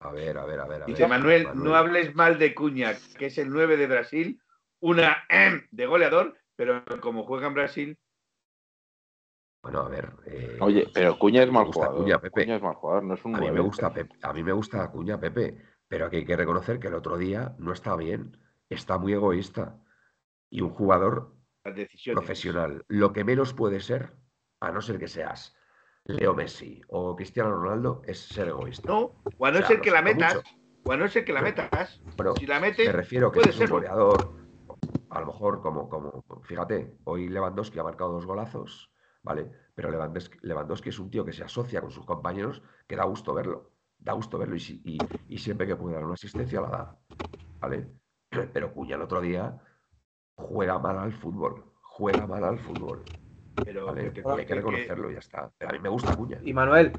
A 0.00 0.12
ver, 0.12 0.38
a 0.38 0.44
ver, 0.46 0.60
a 0.60 0.66
ver. 0.66 0.82
a 0.82 0.86
Dice 0.86 1.02
ver, 1.02 1.10
Manuel, 1.10 1.48
no 1.54 1.74
hables 1.74 2.14
mal 2.14 2.38
de 2.38 2.54
Cuña, 2.54 2.94
que 3.18 3.26
es 3.26 3.38
el 3.38 3.50
9 3.50 3.76
de 3.76 3.86
Brasil, 3.86 4.40
una 4.80 5.24
em 5.28 5.66
de 5.70 5.86
goleador, 5.86 6.36
pero 6.56 6.82
como 7.00 7.24
juega 7.24 7.48
en 7.48 7.54
Brasil, 7.54 7.98
Bueno, 9.62 9.80
a 9.80 9.88
ver. 9.90 10.10
eh, 10.24 10.56
Oye, 10.60 10.88
pero 10.94 11.18
Cuña 11.18 11.42
es 11.42 11.52
mal 11.52 11.66
gusta 11.66 11.86
jugador. 11.86 12.02
Cuña, 12.02 12.18
Pepe. 12.18 12.44
Cuña 12.44 12.56
es 12.56 12.62
mal 12.62 12.74
jugador, 12.74 13.04
no 13.04 13.14
es 13.14 13.24
un 13.26 13.36
A 13.36 13.40
mí 13.40 13.50
me 13.50 13.60
gusta 13.60 13.92
Pepe, 13.92 14.16
a 14.22 14.32
mí 14.32 14.42
me 14.42 14.52
gusta 14.52 14.90
Cuña 14.90 15.20
Pepe, 15.20 15.58
pero 15.86 16.06
aquí 16.06 16.16
hay 16.16 16.24
que 16.24 16.36
reconocer 16.36 16.80
que 16.80 16.88
el 16.88 16.94
otro 16.94 17.18
día 17.18 17.54
no 17.58 17.72
está 17.74 17.94
bien, 17.94 18.38
está 18.70 18.96
muy 18.96 19.12
egoísta. 19.12 19.78
Y 20.48 20.62
un 20.62 20.70
jugador 20.70 21.36
profesional, 22.14 22.84
lo 22.88 23.12
que 23.12 23.22
menos 23.22 23.52
puede 23.52 23.80
ser, 23.80 24.16
a 24.60 24.72
no 24.72 24.80
ser 24.80 24.98
que 24.98 25.08
seas 25.08 25.54
Leo 26.04 26.34
Messi 26.34 26.80
o 26.88 27.14
Cristiano 27.16 27.50
Ronaldo, 27.54 28.02
es 28.04 28.18
ser 28.20 28.48
egoísta. 28.48 28.88
No, 28.88 29.22
o 29.38 29.46
a 29.46 29.50
no 29.52 29.60
O 29.60 29.62
sea, 29.62 29.68
ser 29.68 29.76
lo 29.78 29.82
que 29.82 29.90
la 29.90 30.02
metas, 30.02 30.34
mucho. 30.36 30.48
o 30.84 30.92
a 30.92 30.96
no 30.96 31.08
ser 31.08 31.24
que 31.24 31.32
la 31.32 31.42
metas. 31.42 32.02
Si 32.36 32.46
la 32.46 32.60
me 32.60 32.68
metes, 32.68 32.92
refiero 32.92 33.30
que 33.30 33.40
puede 33.40 33.50
es 33.50 33.56
un 33.56 33.58
serlo. 33.58 33.76
goleador, 33.76 34.36
a 35.10 35.20
lo 35.20 35.26
mejor 35.26 35.60
como, 35.60 35.88
como, 35.88 36.24
fíjate, 36.42 36.96
hoy 37.04 37.28
Lewandowski 37.28 37.78
ha 37.78 37.84
marcado 37.84 38.12
dos 38.12 38.26
golazos, 38.26 38.92
¿vale? 39.22 39.50
Pero 39.74 39.90
Lewandowski, 39.90 40.38
Lewandowski 40.42 40.88
es 40.88 40.98
un 40.98 41.10
tío 41.10 41.24
que 41.24 41.32
se 41.32 41.44
asocia 41.44 41.80
con 41.80 41.90
sus 41.90 42.04
compañeros, 42.06 42.62
que 42.86 42.96
da 42.96 43.04
gusto 43.04 43.34
verlo, 43.34 43.72
da 43.98 44.12
gusto 44.14 44.38
verlo 44.38 44.56
y, 44.56 44.98
y 45.28 45.38
siempre 45.38 45.66
que 45.66 45.76
puede 45.76 45.94
dar 45.96 46.04
una 46.04 46.14
asistencia 46.14 46.60
la 46.60 46.68
da, 46.68 46.98
¿vale? 47.60 47.88
Pero 48.52 48.72
Cuña 48.72 48.96
el 48.96 49.02
otro 49.02 49.20
día 49.20 49.58
juega 50.36 50.78
mal 50.78 50.98
al 50.98 51.12
fútbol, 51.12 51.72
juega 51.82 52.26
mal 52.26 52.44
al 52.44 52.58
fútbol, 52.58 53.04
pero 53.64 53.94
que 53.94 54.00
hay 54.00 54.10
que 54.10 54.46
que- 54.46 54.54
reconocerlo 54.54 55.10
y 55.10 55.14
ya 55.14 55.18
está. 55.20 55.50
A 55.60 55.72
mí 55.72 55.78
me 55.78 55.88
gusta 55.88 56.16
Cuña. 56.16 56.38
Y 56.42 56.52
Manuel, 56.52 56.92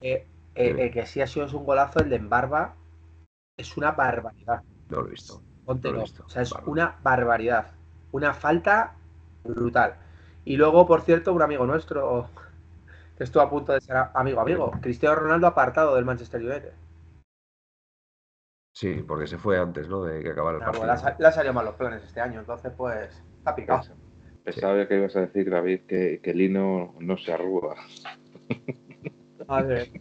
eh, 0.00 0.26
eh, 0.54 0.76
el 0.78 0.90
que 0.90 1.06
sí 1.06 1.20
ha 1.20 1.26
sido 1.26 1.46
es 1.46 1.52
un 1.52 1.64
golazo 1.64 2.00
el 2.00 2.10
de 2.10 2.16
Embarba, 2.16 2.74
es 3.56 3.76
una 3.76 3.92
barbaridad. 3.92 4.62
No 4.88 5.02
lo 5.02 5.08
he 5.08 5.10
visto. 5.10 5.42
No 5.66 5.74
lo 5.74 5.98
he 5.98 6.02
visto. 6.02 6.24
O 6.24 6.28
sea, 6.28 6.42
es 6.42 6.52
una 6.66 6.96
barbaridad. 7.02 7.72
Una 8.12 8.32
falta 8.34 8.94
brutal. 9.44 9.96
Y 10.44 10.56
luego, 10.56 10.86
por 10.86 11.02
cierto, 11.02 11.32
un 11.32 11.42
amigo 11.42 11.66
nuestro 11.66 12.30
que 13.16 13.24
estuvo 13.24 13.42
a 13.42 13.50
punto 13.50 13.72
de 13.72 13.80
ser 13.80 13.96
amigo, 14.14 14.40
amigo, 14.40 14.70
Cristiano 14.80 15.16
Ronaldo 15.16 15.48
apartado 15.48 15.96
del 15.96 16.04
Manchester 16.04 16.40
United. 16.40 16.72
Sí, 18.74 19.02
porque 19.06 19.26
se 19.26 19.38
fue 19.38 19.58
antes, 19.58 19.88
¿no? 19.88 20.04
De 20.04 20.22
que 20.22 20.30
acabara 20.30 20.58
el 20.58 20.64
pues 20.64 20.78
partido. 20.78 21.16
le, 21.18 21.26
han 21.26 21.32
salido 21.32 21.52
mal 21.52 21.64
los 21.64 21.74
planes 21.74 22.04
este 22.04 22.20
año, 22.20 22.38
entonces 22.38 22.72
pues 22.76 23.22
está 23.38 23.56
picado. 23.56 23.82
Pensaba 24.54 24.88
que 24.88 24.96
ibas 24.96 25.16
a 25.16 25.20
decir, 25.20 25.50
David, 25.50 25.80
que, 25.86 26.20
que 26.22 26.34
Lino 26.34 26.94
no 27.00 27.16
se 27.16 27.32
arruga. 27.32 27.74
Madre. 29.48 29.92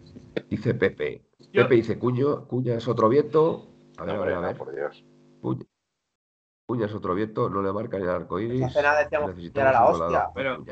Dice 0.50 0.74
Pepe. 0.74 1.22
Yo- 1.52 1.64
Pepe 1.64 1.76
dice 1.76 1.98
Cuño, 1.98 2.48
Cuña 2.48 2.76
es 2.76 2.88
otro 2.88 3.10
viento. 3.10 3.68
A 3.98 4.06
ver, 4.06 4.16
No, 4.16 4.24
a 4.24 4.26
ver, 4.26 4.36
a 4.36 4.40
ver. 4.40 4.58
por 4.58 4.74
Dios. 4.76 5.06
Cuña. 5.42 5.66
Cuña 6.68 6.86
es 6.88 6.94
otro 6.94 7.16
viento, 7.16 7.50
no 7.50 7.62
le 7.62 7.72
marca 7.72 7.98
ni 7.98 8.04
el 8.04 8.10
arco 8.10 8.42
iris. 8.42 8.60
Decíamos 8.60 9.36
que 9.36 9.60
era 9.60 9.72
la 9.72 9.86
hostia. 9.86 10.28
Pero-. 10.36 10.66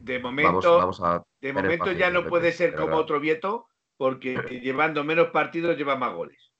De, 0.00 0.18
momento, 0.18 0.78
vamos 0.78 1.00
a. 1.00 1.18
de 1.40 1.52
tener 1.52 1.62
momento 1.62 1.92
ya 1.92 2.10
no 2.10 2.20
Pepe, 2.20 2.28
puede 2.30 2.52
ser 2.52 2.74
como 2.74 2.96
otro 2.96 3.20
Vieto, 3.20 3.68
porque 3.96 4.34
llevando 4.62 5.04
menos 5.04 5.28
partidos 5.28 5.76
lleva 5.76 5.96
más 5.96 6.12
goles. 6.14 6.51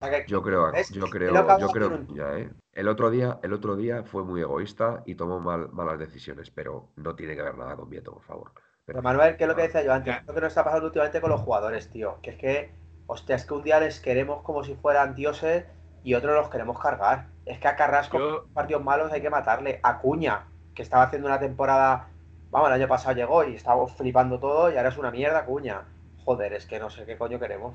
Que- 0.00 0.24
Yo 0.28 0.42
creo, 0.42 0.70
¿Ves? 0.70 0.90
yo 0.90 1.06
creo, 1.06 1.58
yo 1.58 1.68
creo 1.70 2.06
Cuña, 2.06 2.38
¿eh? 2.38 2.50
El 2.72 2.86
otro 2.86 3.10
día, 3.10 3.40
el 3.42 3.52
otro 3.52 3.74
día 3.74 4.04
fue 4.04 4.22
muy 4.22 4.40
egoísta 4.40 5.02
y 5.06 5.16
tomó 5.16 5.40
mal, 5.40 5.70
malas 5.72 5.98
decisiones, 5.98 6.50
pero 6.52 6.90
no 6.94 7.16
tiene 7.16 7.34
que 7.34 7.42
ver 7.42 7.56
nada 7.58 7.74
con 7.74 7.90
Vieto, 7.90 8.12
por 8.12 8.22
favor. 8.22 8.52
Pero 8.84 9.02
Manuel, 9.02 9.36
que 9.36 9.42
es 9.44 9.48
lo 9.48 9.56
que 9.56 9.62
decía 9.62 9.82
yo 9.82 9.92
antes, 9.92 10.14
Ya. 10.14 10.22
lo 10.24 10.34
que 10.34 10.40
nos 10.40 10.48
está 10.48 10.62
pasando 10.62 10.86
últimamente 10.86 11.20
con 11.20 11.30
los 11.30 11.40
jugadores, 11.40 11.90
tío. 11.90 12.18
Que 12.22 12.30
es 12.30 12.36
que, 12.36 12.70
hostia, 13.08 13.34
es 13.34 13.44
que 13.44 13.54
un 13.54 13.64
día 13.64 13.80
les 13.80 13.98
queremos 13.98 14.42
como 14.42 14.62
si 14.62 14.76
fueran 14.76 15.16
dioses 15.16 15.64
y 16.04 16.14
otros 16.14 16.32
los 16.36 16.48
queremos 16.48 16.78
cargar. 16.78 17.26
Es 17.44 17.58
que 17.58 17.66
a 17.66 17.74
Carrasco, 17.74 18.18
Yo- 18.18 18.46
partidos 18.54 18.84
malos 18.84 19.10
hay 19.12 19.20
que 19.20 19.30
matarle. 19.30 19.80
A 19.82 19.98
Cuña, 19.98 20.46
que 20.76 20.82
estaba 20.82 21.02
haciendo 21.02 21.26
una 21.26 21.40
temporada, 21.40 22.08
vamos, 22.50 22.68
el 22.68 22.74
año 22.74 22.86
pasado 22.86 23.16
llegó 23.16 23.42
y 23.42 23.56
estábamos 23.56 23.92
flipando 23.96 24.38
todo 24.38 24.70
y 24.70 24.76
ahora 24.76 24.90
es 24.90 24.96
una 24.96 25.10
mierda, 25.10 25.44
Cuña. 25.44 25.82
Joder, 26.24 26.52
es 26.52 26.66
que 26.66 26.78
no 26.78 26.88
sé 26.88 27.04
qué 27.04 27.18
coño 27.18 27.40
queremos. 27.40 27.74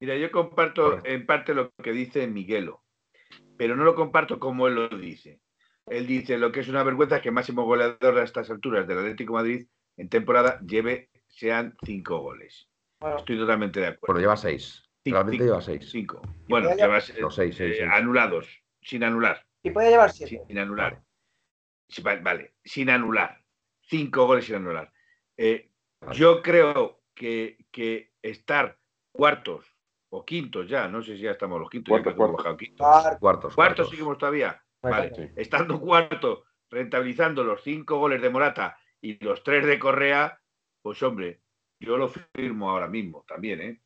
Mira, 0.00 0.16
yo 0.16 0.30
comparto 0.30 1.04
en 1.04 1.26
parte 1.26 1.54
lo 1.54 1.72
que 1.82 1.92
dice 1.92 2.26
Miguelo, 2.26 2.84
pero 3.56 3.74
no 3.76 3.84
lo 3.84 3.94
comparto 3.94 4.38
como 4.38 4.68
él 4.68 4.74
lo 4.76 4.88
dice. 4.88 5.40
Él 5.86 6.06
dice 6.06 6.38
lo 6.38 6.52
que 6.52 6.60
es 6.60 6.68
una 6.68 6.82
vergüenza 6.82 7.16
es 7.16 7.22
que 7.22 7.30
el 7.30 7.34
máximo 7.34 7.64
goleador 7.64 8.18
a 8.18 8.22
estas 8.24 8.50
alturas 8.50 8.86
del 8.86 8.98
Atlético 8.98 9.32
de 9.32 9.38
Madrid 9.38 9.66
en 9.96 10.08
temporada 10.08 10.60
lleve 10.60 11.10
sean 11.26 11.76
cinco 11.84 12.18
goles. 12.18 12.68
Bueno, 13.00 13.18
Estoy 13.18 13.38
totalmente 13.38 13.80
de 13.80 13.86
acuerdo. 13.86 14.06
Bueno, 14.14 14.20
lleva 14.20 14.36
seis. 14.36 14.84
Sí, 15.04 15.10
Realmente 15.12 15.44
lleva 15.44 15.60
seis. 15.60 15.88
Cinco. 15.90 16.20
Bueno, 16.48 16.68
eh, 16.70 16.76
No, 17.20 17.30
seis, 17.30 17.56
seis, 17.56 17.60
eh, 17.60 17.74
seis. 17.78 17.90
anulados, 17.90 18.62
sin 18.82 19.02
anular. 19.04 19.44
y 19.62 19.70
puede 19.70 19.90
llevar 19.90 20.10
siete. 20.12 20.42
Sin 20.46 20.58
anular. 20.58 20.92
Vale. 20.92 21.04
Sí, 21.88 22.02
va- 22.02 22.16
vale, 22.16 22.54
sin 22.64 22.90
anular. 22.90 23.42
Cinco 23.82 24.26
goles 24.26 24.44
sin 24.44 24.56
anular. 24.56 24.92
Eh, 25.36 25.70
Vale. 26.00 26.16
Yo 26.16 26.42
creo 26.42 27.00
que, 27.14 27.56
que 27.72 28.12
estar 28.22 28.78
cuartos 29.10 29.66
o 30.10 30.24
quintos 30.24 30.68
ya, 30.68 30.88
no 30.88 31.02
sé 31.02 31.16
si 31.16 31.22
ya 31.22 31.32
estamos 31.32 31.60
los 31.60 31.68
quintos, 31.70 31.90
ya 31.90 32.02
Cuartos, 32.02 32.14
creo 32.14 32.16
que 32.16 32.22
hemos 32.22 32.30
cuartos. 32.30 32.44
bajado 32.44 32.56
quintos. 32.56 32.86
Cuarto, 32.86 33.18
Cuartos. 33.20 33.54
Cuartos 33.54 33.90
seguimos 33.90 34.18
todavía. 34.18 34.62
Vale. 34.82 35.12
Sí. 35.14 35.28
Estando 35.36 35.80
cuarto, 35.80 36.44
rentabilizando 36.70 37.44
los 37.44 37.62
cinco 37.62 37.98
goles 37.98 38.22
de 38.22 38.30
Morata 38.30 38.78
y 39.00 39.22
los 39.24 39.42
tres 39.42 39.66
de 39.66 39.78
Correa, 39.78 40.40
pues 40.82 41.02
hombre, 41.02 41.40
yo 41.80 41.96
lo 41.96 42.08
firmo 42.08 42.70
ahora 42.70 42.88
mismo 42.88 43.24
también, 43.28 43.60
¿eh? 43.60 43.80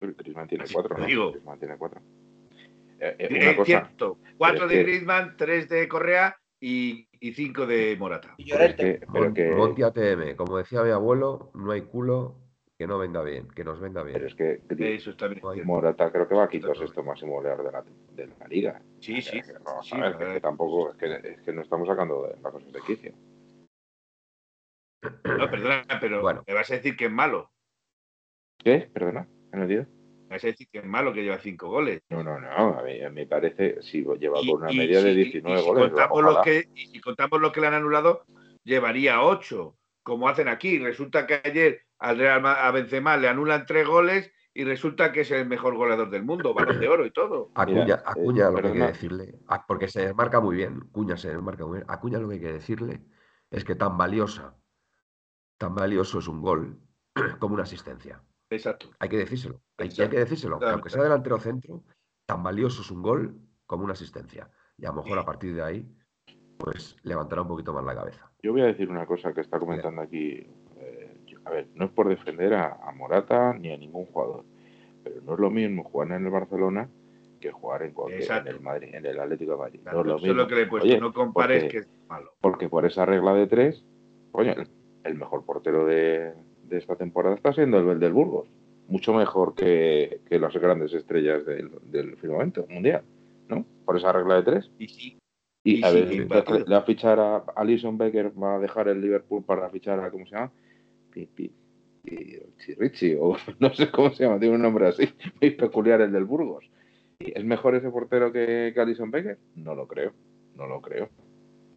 Griezmann 0.00 0.48
tiene 0.48 0.64
Así 0.64 0.72
cuatro, 0.74 0.96
¿no? 0.96 1.04
digo. 1.04 1.30
Griezmann 1.32 1.58
tiene 1.58 1.76
cuatro. 1.76 2.00
Eh, 3.02 3.16
eh, 3.18 3.56
cosa, 3.56 3.64
cierto, 3.66 4.18
cuatro 4.36 4.68
de 4.68 4.74
que- 4.76 4.82
Griezmann, 4.82 5.36
tres 5.36 5.68
de 5.68 5.88
Correa 5.88 6.38
y, 6.60 7.08
y 7.18 7.32
cinco 7.32 7.66
de 7.66 7.96
Morata. 7.98 8.34
y 8.38 8.50
pero 8.50 8.76
que, 8.76 9.00
pero 9.12 9.34
que, 9.34 9.50
Monti 9.50 9.82
ATM, 9.82 10.36
como 10.36 10.58
decía 10.58 10.82
mi 10.82 10.90
abuelo, 10.90 11.50
no 11.54 11.72
hay 11.72 11.80
culo 11.82 12.36
que 12.80 12.86
no 12.86 12.96
venga 12.96 13.22
bien, 13.22 13.46
que 13.48 13.62
nos 13.62 13.78
venga 13.78 14.02
bien. 14.02 14.14
pero 14.14 14.26
es 14.26 14.34
que 14.34 14.62
Eso 14.94 15.10
está 15.10 15.26
bien. 15.28 15.42
No. 15.42 15.52
Morata 15.64 16.10
creo 16.10 16.26
que 16.26 16.34
va 16.34 16.44
a 16.44 16.48
quinto 16.48 16.74
sexto 16.74 17.02
máximo 17.02 17.34
goleador 17.34 17.66
de 17.66 17.72
la, 17.72 17.84
de 18.14 18.26
la 18.38 18.48
liga. 18.48 18.80
Sí, 19.00 19.20
sí. 19.20 19.42
Que 19.42 19.52
ver, 19.52 19.60
la 20.00 20.18
que 20.32 20.40
tampoco, 20.40 20.90
es 20.92 20.96
que, 20.96 21.12
es 21.28 21.42
que 21.42 21.52
no 21.52 21.60
estamos 21.60 21.86
sacando 21.86 22.22
de- 22.26 22.40
las 22.40 22.50
cosas 22.50 22.72
de 22.72 22.80
quicio. 22.80 23.12
No, 25.02 25.50
perdona, 25.50 25.84
pero 26.00 26.22
Bueno. 26.22 26.42
me 26.46 26.54
vas 26.54 26.70
a 26.70 26.74
decir 26.76 26.96
que 26.96 27.04
es 27.04 27.12
malo. 27.12 27.50
¿Qué? 28.56 28.88
Perdona, 28.90 29.28
¿he 29.52 29.56
entendido? 29.56 29.84
Me 30.30 30.36
vas 30.36 30.44
a 30.44 30.46
decir 30.46 30.66
que 30.72 30.78
es 30.78 30.84
malo 30.86 31.12
que 31.12 31.22
lleva 31.22 31.38
cinco 31.38 31.68
goles. 31.68 32.00
No, 32.08 32.24
no, 32.24 32.40
no, 32.40 32.48
a 32.78 32.82
mí, 32.82 32.98
me 33.12 33.26
parece, 33.26 33.82
si 33.82 34.02
lleva 34.18 34.40
Y- 34.40 34.48
por 34.48 34.62
una 34.62 34.72
y 34.72 34.76
media 34.78 35.02
de 35.02 35.12
si- 35.12 35.20
y 35.20 35.22
19 35.24 35.60
si 35.60 35.66
goles, 35.66 35.84
contamos 35.90 36.22
los 36.22 36.38
que, 36.40 36.66
y 36.74 36.86
si 36.86 36.98
contamos 37.02 37.42
los 37.42 37.52
que 37.52 37.60
le 37.60 37.66
han 37.66 37.74
anulado, 37.74 38.24
llevaría 38.64 39.20
ocho, 39.20 39.76
como 40.02 40.30
hacen 40.30 40.48
aquí. 40.48 40.78
Resulta 40.78 41.26
que 41.26 41.42
ayer 41.44 41.82
al 42.00 42.18
Real 42.18 42.44
a 42.44 42.70
Benzema 42.72 43.16
le 43.16 43.28
anulan 43.28 43.66
tres 43.66 43.86
goles 43.86 44.32
y 44.52 44.64
resulta 44.64 45.12
que 45.12 45.20
es 45.20 45.30
el 45.30 45.46
mejor 45.46 45.76
goleador 45.76 46.10
del 46.10 46.24
mundo, 46.24 46.52
balón 46.54 46.80
de 46.80 46.88
oro 46.88 47.06
y 47.06 47.12
todo. 47.12 47.52
A 47.54 47.64
Mira, 47.66 47.82
Cuña, 47.82 48.46
a 48.46 48.50
eh, 48.50 48.52
lo 48.52 48.60
que 48.62 48.66
hay 48.68 48.72
que 48.74 48.86
decirle, 48.86 49.38
a- 49.46 49.64
porque 49.66 49.86
se 49.86 50.06
desmarca 50.06 50.40
muy 50.40 50.56
bien, 50.56 50.80
Cuña 50.90 51.16
se 51.16 51.28
desmarca 51.30 51.64
muy 51.64 51.78
bien, 51.78 51.86
a 51.88 52.00
Cuña 52.00 52.18
lo 52.18 52.28
que 52.28 52.34
hay 52.34 52.40
que 52.40 52.52
decirle 52.54 53.02
es 53.50 53.64
que 53.64 53.76
tan 53.76 53.96
valiosa, 53.96 54.56
tan 55.58 55.74
valioso 55.74 56.18
es 56.18 56.26
un 56.28 56.40
gol 56.42 56.80
como 57.38 57.54
una 57.54 57.62
asistencia. 57.64 58.22
Exacto. 58.50 58.90
Hay 58.98 59.08
que 59.08 59.18
decírselo, 59.18 59.62
hay, 59.78 59.88
que 59.90 60.08
decírselo, 60.08 60.58
que 60.58 60.66
aunque 60.66 60.90
sea 60.90 61.02
delantero 61.04 61.38
centro, 61.38 61.84
tan 62.26 62.42
valioso 62.42 62.82
es 62.82 62.90
un 62.90 63.02
gol 63.02 63.38
como 63.66 63.84
una 63.84 63.92
asistencia. 63.92 64.50
Y 64.76 64.84
a 64.86 64.88
lo 64.88 64.96
mejor 64.96 65.12
Sí. 65.12 65.18
a 65.18 65.24
partir 65.24 65.54
de 65.54 65.62
ahí, 65.62 65.96
pues 66.58 66.96
levantará 67.04 67.42
un 67.42 67.48
poquito 67.48 67.72
más 67.72 67.84
la 67.84 67.94
cabeza. 67.94 68.30
Yo 68.42 68.52
voy 68.52 68.62
a 68.62 68.66
decir 68.66 68.90
una 68.90 69.06
cosa 69.06 69.32
que 69.32 69.42
está 69.42 69.58
comentando 69.60 70.02
aquí. 70.02 70.50
A 71.44 71.50
ver, 71.50 71.66
no 71.74 71.86
es 71.86 71.90
por 71.90 72.08
defender 72.08 72.54
a, 72.54 72.78
a 72.82 72.92
Morata 72.92 73.54
ni 73.54 73.72
a 73.72 73.76
ningún 73.76 74.06
jugador, 74.06 74.44
pero 75.04 75.20
no 75.22 75.34
es 75.34 75.38
lo 75.40 75.50
mismo 75.50 75.84
jugar 75.84 76.12
en 76.12 76.24
el 76.24 76.30
Barcelona 76.30 76.88
que 77.40 77.50
jugar 77.50 77.82
en, 77.82 77.92
cualquier, 77.92 78.30
en 78.30 78.46
el 78.48 78.60
Madrid, 78.60 78.94
en 78.94 79.06
el 79.06 79.18
Atlético 79.18 79.52
de 79.52 79.58
Madrid. 79.58 79.80
Claro, 79.82 79.96
no 79.98 80.02
es 80.02 80.06
lo 80.08 80.18
mismo. 80.18 80.34
lo 80.34 80.46
que 80.46 80.54
le 80.56 80.62
he 80.62 80.66
puesto. 80.66 80.86
Oye, 80.86 81.00
no 81.00 81.12
compares 81.12 81.62
porque- 81.64 81.72
que 81.72 81.78
es 81.84 81.88
malo. 82.08 82.32
Porque 82.40 82.68
por 82.68 82.84
esa 82.84 83.06
regla 83.06 83.32
de 83.32 83.46
tres, 83.46 83.82
coño, 84.32 84.52
el, 84.52 84.66
el 85.04 85.14
mejor 85.14 85.44
portero 85.46 85.86
de, 85.86 86.34
de 86.64 86.76
esta 86.78 86.96
temporada 86.96 87.34
está 87.34 87.52
siendo 87.54 87.78
el 87.78 87.98
del 87.98 88.12
Burgos. 88.12 88.48
Mucho 88.88 89.14
mejor 89.14 89.54
que, 89.54 90.20
que 90.28 90.38
las 90.38 90.52
grandes 90.54 90.92
estrellas 90.92 91.46
del, 91.46 91.70
del 91.90 92.16
firmamento 92.16 92.66
mundial, 92.68 93.02
¿no? 93.48 93.64
Por 93.86 93.96
esa 93.96 94.12
regla 94.12 94.34
de 94.34 94.42
tres. 94.42 94.70
Y 94.78 94.88
sí, 94.88 95.18
Y 95.64 95.78
Y 95.80 95.84
a 95.84 95.88
sí, 95.90 95.94
ver, 95.94 96.08
le, 96.08 96.24
va 96.74 96.78
a 96.78 96.82
fichar 96.82 97.20
a 97.20 97.36
Alison 97.56 97.96
Becker, 97.96 98.32
va 98.42 98.56
a 98.56 98.58
dejar 98.58 98.88
el 98.88 99.00
Liverpool 99.00 99.42
para 99.44 99.70
fichar 99.70 99.98
a, 100.00 100.10
¿cómo 100.10 100.26
se 100.26 100.34
llama? 100.34 100.50
Pi- 101.12 101.26
pi- 101.26 101.52
Chirrichi, 102.58 103.16
o 103.18 103.36
no 103.58 103.74
sé 103.74 103.90
cómo 103.90 104.10
se 104.10 104.24
llama, 104.24 104.38
tiene 104.38 104.54
un 104.54 104.62
nombre 104.62 104.88
así, 104.88 105.08
muy 105.40 105.50
peculiar 105.50 106.00
el 106.00 106.12
del 106.12 106.24
Burgos. 106.24 106.70
¿Y 107.18 107.36
¿Es 107.38 107.44
mejor 107.44 107.74
ese 107.74 107.90
portero 107.90 108.32
que, 108.32 108.72
que 108.74 108.80
Alison 108.80 109.10
Becker? 109.10 109.38
No 109.54 109.74
lo 109.74 109.86
creo, 109.86 110.12
no 110.56 110.66
lo 110.66 110.80
creo. 110.80 111.10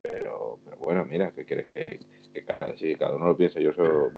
Pero, 0.01 0.59
pero 0.63 0.77
bueno, 0.77 1.05
mira, 1.05 1.31
que 1.31 1.45
quieres 1.45 1.67
que, 1.73 1.99
que 2.33 2.45
cada, 2.45 2.77
sí, 2.77 2.95
cada 2.95 3.15
uno 3.15 3.27
lo 3.27 3.37
piense. 3.37 3.61
Yo 3.61 3.71
eso, 3.71 4.11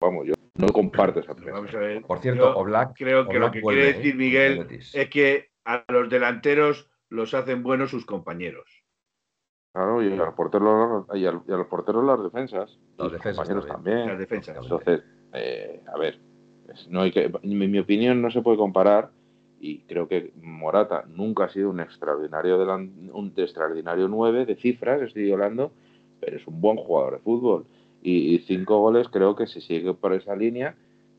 vamos, 0.00 0.26
yo 0.26 0.34
no 0.58 0.68
comparto 0.68 1.20
esa 1.20 1.34
ver. 1.34 2.02
Por 2.02 2.18
cierto, 2.20 2.42
Yo 2.42 2.56
Oblak, 2.56 2.94
creo 2.96 3.28
que 3.28 3.38
lo 3.38 3.50
que 3.50 3.60
vuelve, 3.60 3.80
quiere 3.82 3.96
decir 3.98 4.14
¿eh? 4.14 4.16
Miguel 4.16 4.66
es 4.92 5.10
que 5.10 5.50
a 5.64 5.84
los 5.88 6.08
delanteros 6.08 6.90
los 7.08 7.34
hacen 7.34 7.62
buenos 7.62 7.90
sus 7.90 8.04
compañeros. 8.04 8.77
Claro, 9.78 10.02
y 10.02 10.12
a 10.12 10.16
los 10.16 10.34
porteros, 10.34 11.06
y 11.14 11.24
a, 11.24 11.30
los 11.30 11.66
porteros 11.68 12.04
las 12.04 12.20
defensas. 12.20 12.76
los 12.96 13.12
defensas 13.12 13.46
también. 13.48 13.68
también. 13.68 14.08
Las 14.08 14.18
defensas. 14.18 14.56
Entonces, 14.60 15.02
eh, 15.32 15.80
a 15.86 15.96
ver, 15.96 16.18
no 16.88 17.02
hay 17.02 17.12
que, 17.12 17.30
en 17.42 17.70
mi 17.70 17.78
opinión 17.78 18.20
no 18.20 18.28
se 18.32 18.42
puede 18.42 18.56
comparar 18.56 19.10
y 19.60 19.82
creo 19.82 20.08
que 20.08 20.32
Morata 20.42 21.04
nunca 21.06 21.44
ha 21.44 21.48
sido 21.48 21.70
un 21.70 21.78
extraordinario 21.78 22.60
delan- 22.60 23.08
un 23.12 23.32
extraordinario 23.36 24.08
9 24.08 24.46
de 24.46 24.56
cifras, 24.56 25.00
estoy 25.00 25.30
hablando, 25.30 25.70
pero 26.20 26.38
es 26.38 26.46
un 26.48 26.60
buen 26.60 26.76
jugador 26.76 27.12
de 27.14 27.18
fútbol 27.20 27.64
y, 28.02 28.34
y 28.34 28.38
cinco 28.40 28.80
goles 28.80 29.08
creo 29.08 29.36
que 29.36 29.46
si 29.46 29.60
sigue 29.60 29.94
por 29.94 30.12
esa 30.12 30.34
línea 30.34 30.74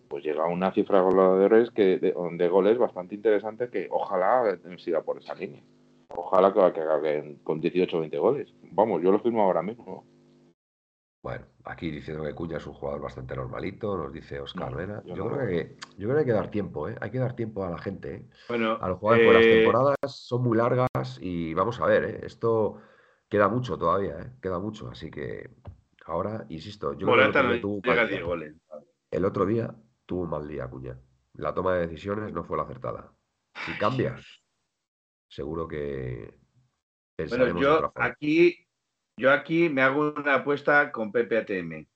pues 0.10 0.23
llega 0.23 0.44
a 0.44 0.48
una 0.48 0.72
cifra 0.73 0.98
de 0.98 1.06
goleadores 1.06 1.72
que 1.72 1.98
de, 1.98 2.14
de 2.34 2.48
goles 2.49 2.77
bastante 2.77 3.15
interesante 3.15 3.69
que 3.69 3.88
ojalá 3.90 4.57
siga 4.80 5.02
por 5.02 5.19
esa 5.19 5.34
línea. 5.36 5.61
Ojalá 6.10 6.53
que, 6.53 6.73
que 6.73 6.81
acabe 6.81 7.40
con 7.44 7.60
18 7.60 7.98
o 7.98 7.99
20 8.02 8.18
goles. 8.18 8.53
Vamos, 8.72 9.02
yo 9.02 9.11
lo 9.11 9.19
firmo 9.19 9.44
ahora 9.44 9.61
mismo. 9.61 10.06
Bueno, 11.22 11.45
aquí 11.65 11.91
diciendo 11.91 12.23
que 12.23 12.34
Cuña 12.34 12.57
es 12.57 12.65
un 12.68 12.73
jugador 12.73 13.02
bastante 13.02 13.36
normalito, 13.36 13.98
nos 13.98 14.14
dice 14.14 14.40
Oscar 14.40 14.72
No, 14.72 14.77
Vera. 14.77 15.03
yo 15.06 15.15
Yo, 15.15 15.26
no 15.26 15.36
creo 15.36 15.48
que, 15.49 15.76
yo 15.98 16.07
creo 16.07 16.14
que 16.14 16.19
hay 16.22 16.26
que 16.26 16.31
dar 16.31 16.49
tiempo, 16.49 16.88
¿eh? 16.88 16.95
Hay 17.02 17.11
que 17.11 17.19
dar 17.19 17.36
tiempo 17.36 17.64
a 17.65 17.69
la 17.69 17.77
gente, 17.77 18.15
¿eh? 18.15 18.30
Bueno, 18.48 18.77
A 18.80 18.88
los 18.88 18.99
jugadores, 18.99 19.34
las 19.34 19.44
eh, 19.45 19.56
temporadas 19.57 19.98
son 20.06 20.44
muy 20.44 20.57
largas 20.57 20.88
y 21.19 21.53
vamos 21.53 21.80
a 21.81 21.86
ver, 21.88 22.03
¿eh? 22.06 22.19
Esto 22.23 22.77
queda 23.27 23.49
mucho 23.49 23.77
todavía, 23.77 24.18
¿eh? 24.18 24.31
Queda 24.41 24.60
mucho, 24.60 24.90
así 24.90 25.11
que 25.11 25.49
ahora, 26.06 26.45
insisto, 26.48 26.94
yo 26.94 27.06
creo 27.06 27.18
que 27.18 27.22
el 27.22 27.27
Morata 27.27 27.40
otro 27.40 27.44
no 27.44 27.52
día 27.53 27.61
tuvo 27.61 27.81
llega 27.81 27.91
a 27.91 27.95
mal 27.98 28.07
10 28.07 28.19
día. 28.19 28.26
goles. 28.27 28.56
El 29.11 29.26
otro 29.26 29.45
día 29.45 29.76
tuvo 30.06 30.22
un 30.22 30.30
mal 30.30 30.48
día, 30.48 30.68
Cuña. 30.69 30.98
la 31.34 31.53
toma 31.53 31.73
de 31.76 31.88
decisiones 31.88 32.31
no 32.31 32.45
fue 32.45 32.56
la 32.56 32.64
acertada. 32.64 33.11
Si 33.65 33.77
cambias, 33.77 34.23
seguro 35.30 35.68
que 35.68 36.34
Bueno, 36.34 36.36
pensaremos 37.16 37.52
otra 37.52 37.62
yo 37.62 37.92
forma. 37.92 38.06
aquí, 38.06 38.68
yo 39.18 39.32
aquí 39.32 39.70
me 39.70 39.82
hago 39.82 40.14
una 40.16 40.36
apuesta 40.36 40.92
con 40.92 41.12
Pepe 41.12 41.38
ATM. 41.38 41.88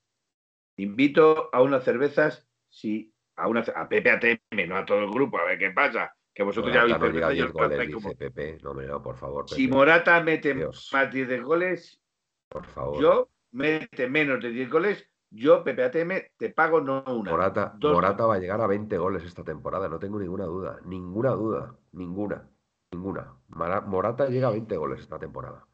Invito 0.78 1.50
a 1.54 1.62
unas 1.62 1.84
cervezas, 1.84 2.48
si 2.70 3.14
a 3.36 3.48
una 3.48 3.62
a 3.62 3.88
Pepe 3.90 4.10
ATM, 4.12 4.68
no 4.68 4.78
a 4.78 4.86
todo 4.86 5.00
el 5.00 5.10
grupo, 5.12 5.38
a 5.38 5.46
ver 5.46 5.58
qué 5.60 5.72
pasa. 5.72 6.16
Que 6.34 6.42
vosotros 6.44 6.74
ya 6.74 6.82
habéis 6.82 6.98
no 6.98 7.06
llega 7.12 7.28
a 7.28 7.30
10 7.30 7.46
cerveza 7.46 7.54
y 7.54 7.68
os 7.68 7.72
goles, 7.78 7.94
como- 7.94 8.10
dice 8.10 8.18
Pepe. 8.32 8.58
No, 8.64 8.74
no, 8.74 9.04
por 9.04 9.16
favor, 9.18 9.48
Si 9.50 9.68
Morata 9.68 10.22
mete 10.24 10.54
Dios. 10.56 10.90
más 10.92 11.12
de 11.14 11.26
10 11.28 11.44
goles, 11.44 12.02
por 12.50 12.66
favor. 12.66 13.00
yo 13.02 13.30
mete 13.52 14.10
menos 14.10 14.42
de 14.42 14.50
10 14.50 14.70
goles, 14.70 15.08
yo, 15.30 15.64
Pepe 15.64 15.84
ATM, 15.84 16.32
te 16.38 16.50
pago 16.50 16.82
no 16.82 17.04
una. 17.08 17.30
Morata, 17.32 17.74
dos. 17.78 17.94
Morata 17.94 18.26
va 18.26 18.36
a 18.36 18.40
llegar 18.40 18.62
a 18.62 18.68
20 18.68 18.98
goles 18.98 19.24
esta 19.24 19.44
temporada, 19.44 19.88
no 19.88 20.00
tengo 20.00 20.20
ninguna 20.20 20.46
duda. 20.46 20.80
Ninguna 20.86 21.32
duda. 21.32 21.76
Ninguna. 21.92 22.50
Ninguna. 22.94 23.34
Morata 23.49 24.28
llega 24.28 24.48
a 24.48 24.52
20 24.52 24.78
goles 24.78 25.02
esta 25.02 25.18
temporada. 25.20 25.65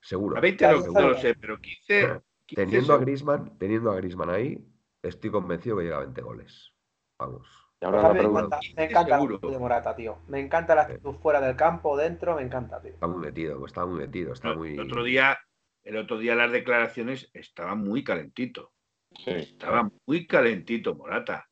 Seguro. 0.00 0.36
A 0.36 0.40
20 0.40 0.66
no, 0.66 0.80
seguro. 0.80 1.00
no 1.00 1.08
lo 1.10 1.18
sé, 1.18 1.34
pero 1.34 1.60
15. 1.60 2.20
15 2.46 2.64
Teniendo 2.64 2.94
a. 2.94 2.98
Griezmann, 2.98 3.58
teniendo 3.58 3.90
a 3.90 3.96
Griezmann 3.96 4.30
ahí, 4.30 4.58
estoy 5.02 5.30
convencido 5.30 5.76
que 5.76 5.84
llega 5.84 5.96
a 5.96 6.00
20 6.00 6.20
goles. 6.22 6.72
Vamos. 7.18 7.46
Y 7.80 7.84
ahora 7.84 8.02
la 8.02 8.14
me 8.14 8.20
encanta, 8.20 8.60
me 8.76 8.84
encanta 8.84 9.08
la 9.08 9.22
actitud 9.24 9.52
de 9.52 9.58
Morata, 9.58 9.96
tío. 9.96 10.18
Me 10.28 10.40
encanta 10.40 10.74
la 10.74 10.82
actitud 10.82 11.14
fuera 11.16 11.40
del 11.40 11.56
campo, 11.56 11.96
dentro, 11.96 12.36
me 12.36 12.42
encanta, 12.42 12.80
tío. 12.80 12.92
Está 12.92 13.06
muy 13.08 13.20
metido, 13.20 13.66
está 13.66 13.84
muy 13.86 13.98
metido, 13.98 14.32
está 14.32 14.54
muy. 14.54 14.74
El 14.74 14.80
otro 14.80 15.02
día, 15.02 15.38
el 15.82 15.96
otro 15.96 16.18
día 16.18 16.34
las 16.36 16.52
declaraciones 16.52 17.30
estaban 17.34 17.80
muy 17.80 18.04
calentito. 18.04 18.72
sí, 19.10 19.30
Estaba 19.30 19.90
muy 20.06 20.26
calentito 20.26 20.94
Morata. 20.94 21.48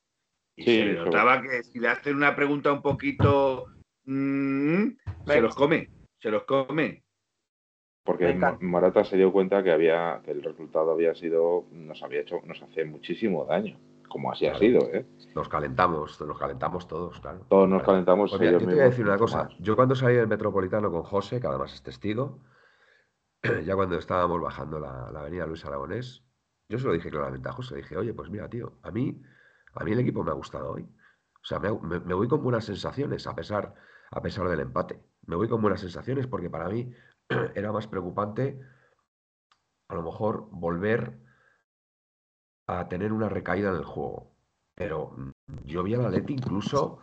Y 0.55 0.65
Sí, 0.65 0.79
se 0.79 0.93
notaba 0.93 1.43
que 1.43 1.63
si 1.65 1.81
le 1.81 1.89
hacen 1.89 2.17
una 2.17 2.37
pregunta 2.37 2.73
un 2.73 2.83
poquito. 2.83 3.67
Mm, 4.13 4.97
se 5.27 5.41
los 5.41 5.55
come. 5.55 5.89
Se 6.19 6.31
los 6.31 6.43
come. 6.45 7.03
porque 8.05 8.27
Morata 8.61 9.05
se 9.05 9.17
dio 9.17 9.33
cuenta 9.33 9.63
que 9.63 9.71
había 9.71 10.21
que 10.25 10.33
el 10.33 10.43
resultado 10.43 10.91
había 10.93 11.15
sido 11.15 11.67
nos 11.73 12.03
había 12.03 12.21
hecho 12.21 12.41
nos 12.45 12.61
hacía 12.63 12.85
muchísimo 12.85 13.45
daño, 13.45 13.79
como 14.09 14.33
así 14.33 14.47
ha 14.47 14.55
sido, 14.57 14.81
¿eh? 14.93 15.07
Nos 15.35 15.49
calentamos, 15.49 16.21
nos 16.21 16.39
calentamos 16.39 16.89
todos, 16.89 17.21
claro. 17.21 17.47
Todos 17.49 17.69
nos 17.69 17.83
calentamos. 17.85 18.31
Pues 18.31 18.41
mira, 18.41 18.53
yo 18.53 18.59
te 18.59 18.65
voy 18.67 18.81
a 18.81 18.85
decir 18.85 19.05
una 19.05 19.17
cosa. 19.19 19.45
más. 19.45 19.59
Yo 19.61 19.77
cuando 19.77 19.95
salí 19.95 20.17
del 20.17 20.27
Metropolitano 20.27 20.91
con 20.91 21.05
José, 21.05 21.41
que 21.41 21.47
además 21.47 21.73
es 21.73 21.83
testigo, 21.83 22.41
ya 23.65 23.75
cuando 23.77 23.97
estábamos 23.97 24.41
bajando 24.41 24.81
la, 24.81 25.11
la 25.13 25.21
avenida 25.21 25.47
Luis 25.47 25.65
Aragonés, 25.65 26.25
yo 26.69 26.79
se 26.79 26.87
lo 26.87 26.93
dije 26.93 27.11
claramente 27.11 27.49
a 27.49 27.53
José. 27.53 27.77
Dije, 27.77 27.97
oye, 27.97 28.13
pues 28.13 28.29
mira, 28.31 28.49
tío, 28.49 28.73
a 28.83 28.91
mí, 28.91 29.23
a 29.75 29.85
mí 29.85 29.93
el 29.93 30.01
equipo 30.01 30.25
me 30.25 30.31
ha 30.31 30.35
gustado 30.35 30.73
hoy. 30.73 30.83
O 30.83 31.45
sea, 31.45 31.59
me, 31.61 31.71
me- 31.81 32.01
me 32.01 32.15
voy 32.15 32.27
con 32.29 32.43
buenas 32.43 32.65
sensaciones 32.65 33.27
a 33.29 33.35
pesar, 33.35 33.75
a 34.11 34.23
pesar 34.23 34.49
del 34.49 34.61
empate. 34.61 35.01
Me 35.27 35.37
voy 35.37 35.49
con 35.49 35.63
buenas 35.63 35.81
sensaciones 35.81 36.27
porque 36.27 36.51
para 36.51 36.69
mí 36.69 36.93
era 37.55 37.73
más 37.73 37.87
preocupante 37.87 38.61
a 39.89 39.95
lo 39.95 40.03
mejor 40.03 40.49
volver 40.51 41.19
a 42.67 42.89
tener 42.89 43.13
una 43.13 43.29
recaída 43.29 43.71
en 43.71 43.77
el 43.77 43.85
juego. 43.85 44.37
Pero 44.75 45.11
mm, 45.17 45.31
yo 45.65 45.83
vi 45.83 45.95
al 45.95 46.07
Atleti 46.07 46.35
incluso, 46.35 47.01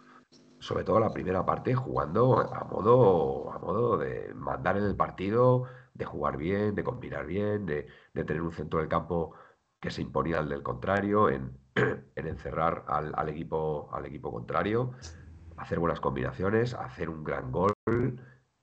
sobre 0.59 0.83
todo 0.85 0.99
la 0.99 1.11
primera 1.11 1.45
parte, 1.45 1.75
jugando 1.75 2.39
a 2.39 2.63
modo, 2.63 3.51
a 3.51 3.59
modo 3.59 3.97
de 3.97 4.33
mandar 4.33 4.77
en 4.77 4.85
el 4.85 4.95
partido, 4.95 5.65
de 5.93 6.05
jugar 6.05 6.37
bien, 6.37 6.75
de 6.75 6.83
combinar 6.83 7.25
bien, 7.25 7.65
de, 7.65 7.87
de 8.13 8.23
tener 8.23 8.41
un 8.41 8.53
centro 8.53 8.79
del 8.79 8.87
campo 8.87 9.33
que 9.81 9.91
se 9.91 10.01
imponía 10.01 10.39
al 10.39 10.49
del 10.49 10.63
contrario, 10.63 11.29
en, 11.29 11.57
en 11.75 12.27
encerrar 12.27 12.85
al, 12.87 13.13
al 13.15 13.29
equipo, 13.29 13.89
al 13.93 14.05
equipo 14.05 14.31
contrario, 14.31 14.93
hacer 15.57 15.79
buenas 15.79 15.99
combinaciones, 15.99 16.73
hacer 16.73 17.09
un 17.09 17.23
gran 17.23 17.51
gol. 17.51 17.73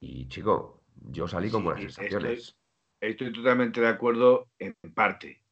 Y 0.00 0.28
chico, 0.28 0.82
yo 1.10 1.26
salí 1.28 1.50
con 1.50 1.60
Sí, 1.60 1.64
buenas 1.66 1.84
estoy- 1.84 2.04
sensaciones. 2.08 2.56
Estoy 3.00 3.32
totalmente 3.32 3.80
de 3.80 3.88
acuerdo 3.88 4.48
en 4.58 4.74
parte. 4.94 5.42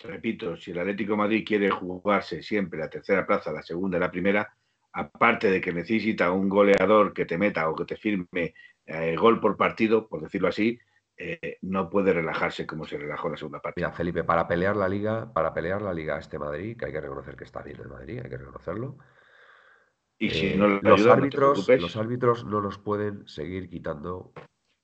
Repito, 0.00 0.56
si 0.56 0.70
el 0.70 0.78
Atlético 0.78 1.12
de 1.12 1.18
Madrid 1.18 1.44
quiere 1.46 1.70
jugarse 1.70 2.42
siempre 2.42 2.78
la 2.78 2.88
tercera 2.88 3.26
plaza, 3.26 3.52
la 3.52 3.62
segunda 3.62 3.98
y 3.98 4.00
la 4.00 4.10
primera, 4.10 4.56
aparte 4.92 5.50
de 5.50 5.60
que 5.60 5.72
necesita 5.72 6.30
un 6.32 6.48
goleador 6.48 7.12
que 7.12 7.26
te 7.26 7.36
meta 7.38 7.68
o 7.68 7.74
que 7.76 7.84
te 7.84 7.96
firme 7.96 8.54
eh, 8.86 9.14
gol 9.16 9.40
por 9.40 9.56
partido, 9.56 10.08
por 10.08 10.22
decirlo 10.22 10.48
así, 10.48 10.78
eh, 11.16 11.58
no 11.62 11.88
puede 11.90 12.12
relajarse 12.12 12.66
como 12.66 12.84
se 12.86 12.96
relajó 12.98 13.28
en 13.28 13.32
la 13.32 13.36
segunda 13.38 13.60
parte. 13.60 13.80
Mira, 13.80 13.92
Felipe, 13.92 14.24
para 14.24 14.48
pelear 14.48 14.76
la 14.76 14.88
liga, 14.88 15.32
para 15.32 15.52
pelear 15.52 15.82
la 15.82 15.92
liga 15.94 16.18
este 16.18 16.38
Madrid, 16.38 16.76
que 16.76 16.86
hay 16.86 16.92
que 16.92 17.00
reconocer 17.00 17.36
que 17.36 17.44
está 17.44 17.62
bien 17.62 17.78
el 17.80 17.88
Madrid, 17.88 18.20
hay 18.24 18.30
que 18.30 18.38
reconocerlo. 18.38 18.96
Y 20.22 20.30
si 20.30 20.46
eh, 20.50 20.56
no 20.56 20.68
los 20.68 21.00
ayuda, 21.00 21.16
no 21.16 21.22
árbitros, 21.22 21.52
preocupes. 21.66 21.82
los 21.82 21.96
árbitros 21.96 22.44
no 22.44 22.60
nos 22.62 22.78
pueden 22.78 23.26
seguir 23.26 23.68
quitando 23.68 24.32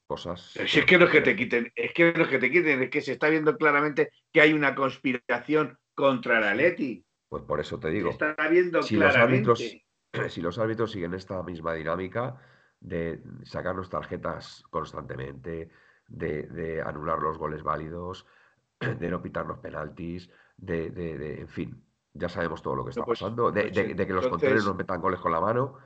cosas. 0.08 0.50
Pero 0.56 0.66
si 0.66 0.80
es 0.80 0.84
que 0.84 0.98
no 0.98 1.04
es 1.04 1.12
que 1.12 1.20
te 1.20 1.36
quiten, 1.36 1.72
es 1.76 1.92
que 1.92 2.12
no 2.12 2.24
es 2.24 2.28
que 2.28 2.38
te 2.40 2.50
quiten, 2.50 2.82
es 2.82 2.90
que 2.90 3.00
se 3.00 3.12
está 3.12 3.28
viendo 3.28 3.56
claramente 3.56 4.10
que 4.32 4.40
hay 4.40 4.52
una 4.52 4.74
conspiración 4.74 5.78
contra 5.94 6.38
el 6.38 6.44
Atleti. 6.44 7.04
Pues 7.28 7.44
por 7.44 7.60
eso 7.60 7.78
te 7.78 7.86
Se 7.86 7.94
digo, 7.94 8.10
está 8.10 8.34
viendo 8.50 8.82
si 8.82 8.96
los 8.96 9.12
claramente. 9.14 9.52
árbitros, 9.52 9.76
si 10.34 10.40
los 10.40 10.58
árbitros 10.58 10.90
siguen 10.90 11.14
esta 11.14 11.40
misma 11.44 11.74
dinámica 11.74 12.34
de 12.80 13.22
sacarnos 13.44 13.88
tarjetas 13.90 14.64
constantemente, 14.70 15.70
de, 16.08 16.42
de 16.48 16.82
anular 16.82 17.20
los 17.20 17.38
goles 17.38 17.62
válidos, 17.62 18.26
de 18.80 19.08
no 19.08 19.22
pitarnos 19.22 19.60
penaltis, 19.60 20.28
de, 20.56 20.90
de- 20.90 21.16
de- 21.16 21.40
en 21.42 21.48
fin, 21.48 21.84
ya 22.18 22.28
sabemos 22.28 22.60
todo 22.62 22.74
lo 22.76 22.84
que 22.84 22.90
está 22.90 23.00
No, 23.00 23.06
pues- 23.06 23.20
pasando, 23.20 23.50
de, 23.52 23.62
pues 23.62 23.74
de- 23.74 23.94
de 23.94 24.06
que 24.06 24.12
los 24.12 24.24
entonces- 24.24 24.30
contrarios 24.30 24.66
nos 24.66 24.76
metan 24.76 25.00
goles 25.00 25.20
con 25.20 25.32
la 25.32 25.40
mano, 25.40 25.76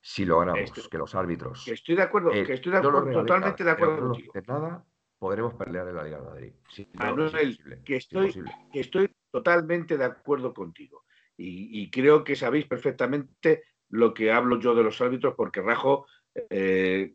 si 0.00 0.24
logramos 0.24 0.60
Esto- 0.62 0.88
que 0.88 0.96
los 0.98 1.14
árbitros 1.14 1.64
Que 1.64 1.72
estoy 1.72 1.94
de 1.96 2.02
acuerdo, 2.02 2.32
eh, 2.32 2.44
que 2.44 2.54
estoy 2.54 2.72
de 2.72 2.80
no 2.80 2.88
acuerdo, 2.88 3.06
regalen 3.06 3.26
totalmente 3.26 3.64
de 3.64 3.70
nada, 3.70 3.74
acuerdo 3.82 4.00
no 4.08 4.12
contigo. 4.14 4.32
nada, 4.46 4.84
podremos 5.18 5.54
pelear 5.54 5.88
en 5.88 5.94
la 5.96 6.04
Liga 6.04 6.18
de 6.20 6.24
Madrid. 6.26 6.52
Si 6.70 6.88
no, 6.94 7.04
Manuel, 7.04 7.26
es 7.26 7.42
imposible, 7.42 7.82
que 7.84 7.96
es 7.96 8.04
estoy- 8.04 8.20
imposible. 8.26 8.52
que 8.72 8.80
estoy 8.80 9.14
totalmente 9.30 9.98
de 9.98 10.04
acuerdo 10.04 10.54
contigo. 10.54 11.04
Y, 11.36 11.82
y 11.82 11.90
creo 11.90 12.24
que 12.24 12.36
sabéis 12.36 12.66
perfectamente 12.66 13.64
lo 13.90 14.14
que 14.14 14.32
hablo 14.32 14.58
yo 14.58 14.74
de 14.74 14.82
los 14.84 15.00
árbitros, 15.00 15.34
porque 15.36 15.60
rajo 15.60 16.06
eh, 16.48 17.14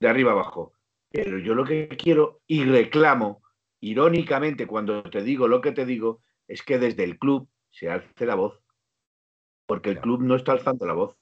de 0.00 0.08
arriba 0.08 0.32
abajo. 0.32 0.72
Pero 1.10 1.38
yo 1.38 1.54
lo 1.54 1.64
que 1.64 1.88
quiero 1.88 2.40
y 2.46 2.64
reclamo, 2.64 3.42
irónicamente, 3.80 4.66
cuando 4.66 5.02
te 5.04 5.22
digo 5.22 5.48
lo 5.48 5.60
que 5.60 5.72
te 5.72 5.86
digo, 5.86 6.22
es 6.48 6.62
que 6.62 6.78
desde 6.78 7.04
el 7.04 7.18
club 7.18 7.48
se 7.76 7.90
alce 7.90 8.24
la 8.24 8.34
voz. 8.34 8.58
Porque 9.66 9.90
el 9.90 9.96
Ya. 9.96 10.00
club 10.02 10.22
no 10.22 10.34
está 10.36 10.52
alzando 10.52 10.86
la 10.86 10.94
voz. 10.94 11.14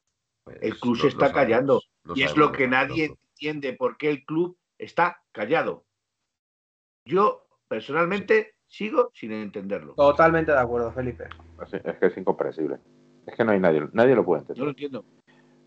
Pues, 0.45 0.59
el 0.61 0.79
club 0.79 0.97
se 0.97 1.09
está 1.09 1.29
sabemos, 1.29 1.35
callando. 1.43 1.81
no 2.05 2.13
y 2.17 2.23
es 2.23 2.37
lo 2.37 2.53
que 2.53 2.69
nadie 2.69 3.09
pasando. 3.09 3.21
entiende 3.31 3.73
por 3.73 3.97
qué 3.97 4.11
el 4.11 4.25
club 4.25 4.57
está 4.79 5.23
callado. 5.33 5.85
Yo, 7.07 7.47
personalmente, 7.67 8.55
sigo 8.67 9.11
sin 9.15 9.33
entenderlo. 9.33 9.95
Totalmente 9.95 10.53
de 10.53 10.59
acuerdo, 10.59 10.93
Felipe. 10.93 11.25
Es 11.85 11.99
que 11.99 12.07
es 12.07 12.17
incomprensible. 12.17 12.79
Es 13.27 13.35
que 13.35 13.45
no 13.45 13.53
hay 13.53 13.61
nadie, 13.61 13.89
nadie 13.93 14.15
lo 14.15 14.25
puede 14.25 14.43
No 14.43 14.47
lo 14.47 14.53
entender. 14.53 14.69
entiendo. 14.69 15.05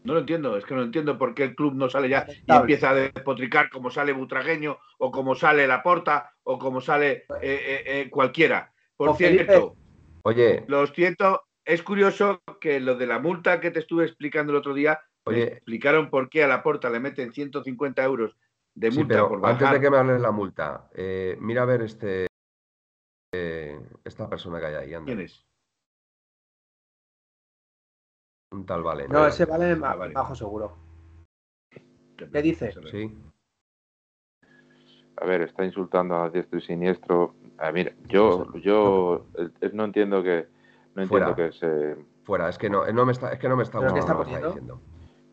No 0.04 0.14
lo 0.14 0.20
entiendo, 0.20 0.56
es 0.56 0.64
que 0.64 0.74
no 0.76 0.84
entiendo 0.84 1.18
por 1.18 1.34
qué 1.34 1.44
el 1.44 1.56
club 1.56 1.74
no 1.74 1.90
sale 1.90 2.08
ya 2.08 2.26
y 2.30 2.54
empieza 2.54 2.92
a 2.92 2.94
despotricar 2.94 3.70
como 3.70 3.90
sale 3.92 4.14
Butragueño 4.14 4.78
o 5.00 5.12
como 5.12 5.36
sale 5.36 5.68
Laporta 5.68 6.32
o 6.44 6.58
como 6.58 6.80
sale 6.80 7.12
eh, 7.12 7.26
eh, 7.42 7.84
eh, 7.86 8.10
cualquiera. 8.10 8.72
Por 8.96 9.10
O 9.10 9.16
Felipe. 9.16 9.60
Oye, 10.28 10.66
lo 10.68 10.86
siento, 10.88 11.44
es 11.64 11.82
curioso 11.84 12.42
que 12.60 12.82
lo 12.82 12.96
de 12.96 13.08
la 13.08 13.18
multa 13.18 13.62
que 13.62 13.72
te 13.72 13.80
estuve 13.80 14.04
explicando 14.04 14.52
el 14.52 14.58
otro 14.58 14.74
día, 14.74 15.00
me 15.26 15.44
explicaron 15.44 16.10
por 16.10 16.30
qué 16.30 16.44
a 16.44 16.50
Laporta 16.50 16.90
le 16.90 17.00
meten 17.00 17.32
150 17.32 18.04
euros 18.04 18.36
de 18.76 18.92
sí, 18.92 18.98
multa 18.98 19.14
pero 19.14 19.30
por 19.30 19.38
antes 19.46 19.62
bajar. 19.62 19.76
de 19.76 19.80
que 19.82 19.90
me 19.90 19.96
hables 19.96 20.20
la 20.20 20.32
multa, 20.32 20.90
eh, 20.94 21.38
mira 21.40 21.62
a 21.62 21.66
ver 21.66 21.82
este 21.84 22.28
eh, 23.34 23.80
esta 24.04 24.30
persona 24.30 24.60
que 24.60 24.66
hay 24.66 24.76
ahí, 24.76 24.94
anda. 24.94 25.06
¿Quién 25.06 25.22
es? 25.22 25.46
Un 28.52 28.66
tal 28.66 28.84
Vale. 28.84 29.08
No, 29.08 29.26
ese 29.28 29.46
vale 29.46 29.78
Ah, 29.82 29.96
vale. 29.96 30.14
bajo 30.14 30.36
seguro. 30.36 30.78
¿Qué 32.18 32.42
dice? 32.42 32.74
Sí, 32.92 33.18
A 35.22 35.26
ver, 35.26 35.42
está 35.44 35.64
insultando 35.64 36.16
a 36.16 36.30
diestro 36.30 36.60
y 36.60 36.62
siniestro. 36.62 37.34
Ah, 37.58 37.72
mira, 37.72 37.92
yo, 38.08 38.52
yo 38.56 39.26
eh, 39.38 39.50
eh, 39.62 39.72
no 39.74 39.86
entiendo 39.86 40.22
que 40.24 40.48
no 40.96 41.04
entiendo 41.04 41.34
Fuera. 41.34 41.36
que 41.36 41.52
se 41.52 41.96
fuera, 42.24 42.50
es 42.50 42.58
que 42.58 42.70
no, 42.70 42.86
no 42.92 43.06
me 43.06 43.12
está, 43.14 43.32
es 43.32 43.40
que 43.40 43.48
no 43.50 43.56
me 43.56 43.64
está 43.64 43.80
¿Pero 43.80 43.94
qué 43.94 44.00
gustando 44.02 44.24
está 44.24 44.36
está 44.36 44.48
diciendo. 44.48 44.82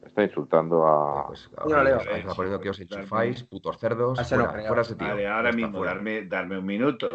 está 0.05 0.23
insultando 0.23 0.87
a. 0.87 1.27
Pues, 1.27 1.51
Yo 1.69 1.77
lo 1.77 1.83
leo. 1.85 1.97
está, 1.99 2.17
está 2.19 2.35
poniendo 2.35 2.61
que 2.61 2.71
os 2.71 2.81
enchufáis, 2.81 3.43
putos 3.45 3.79
cerdos, 3.79 4.19
Ah, 4.19 4.25
fuera, 4.25 4.81
ese 4.83 4.95
tío. 4.95 5.07
Vale, 5.09 5.27
ahora 5.29 5.51
está, 5.51 5.61
mismo, 5.61 5.85
darme, 5.85 6.25
darme 6.27 6.59
un 6.59 6.65
minuto. 6.67 7.09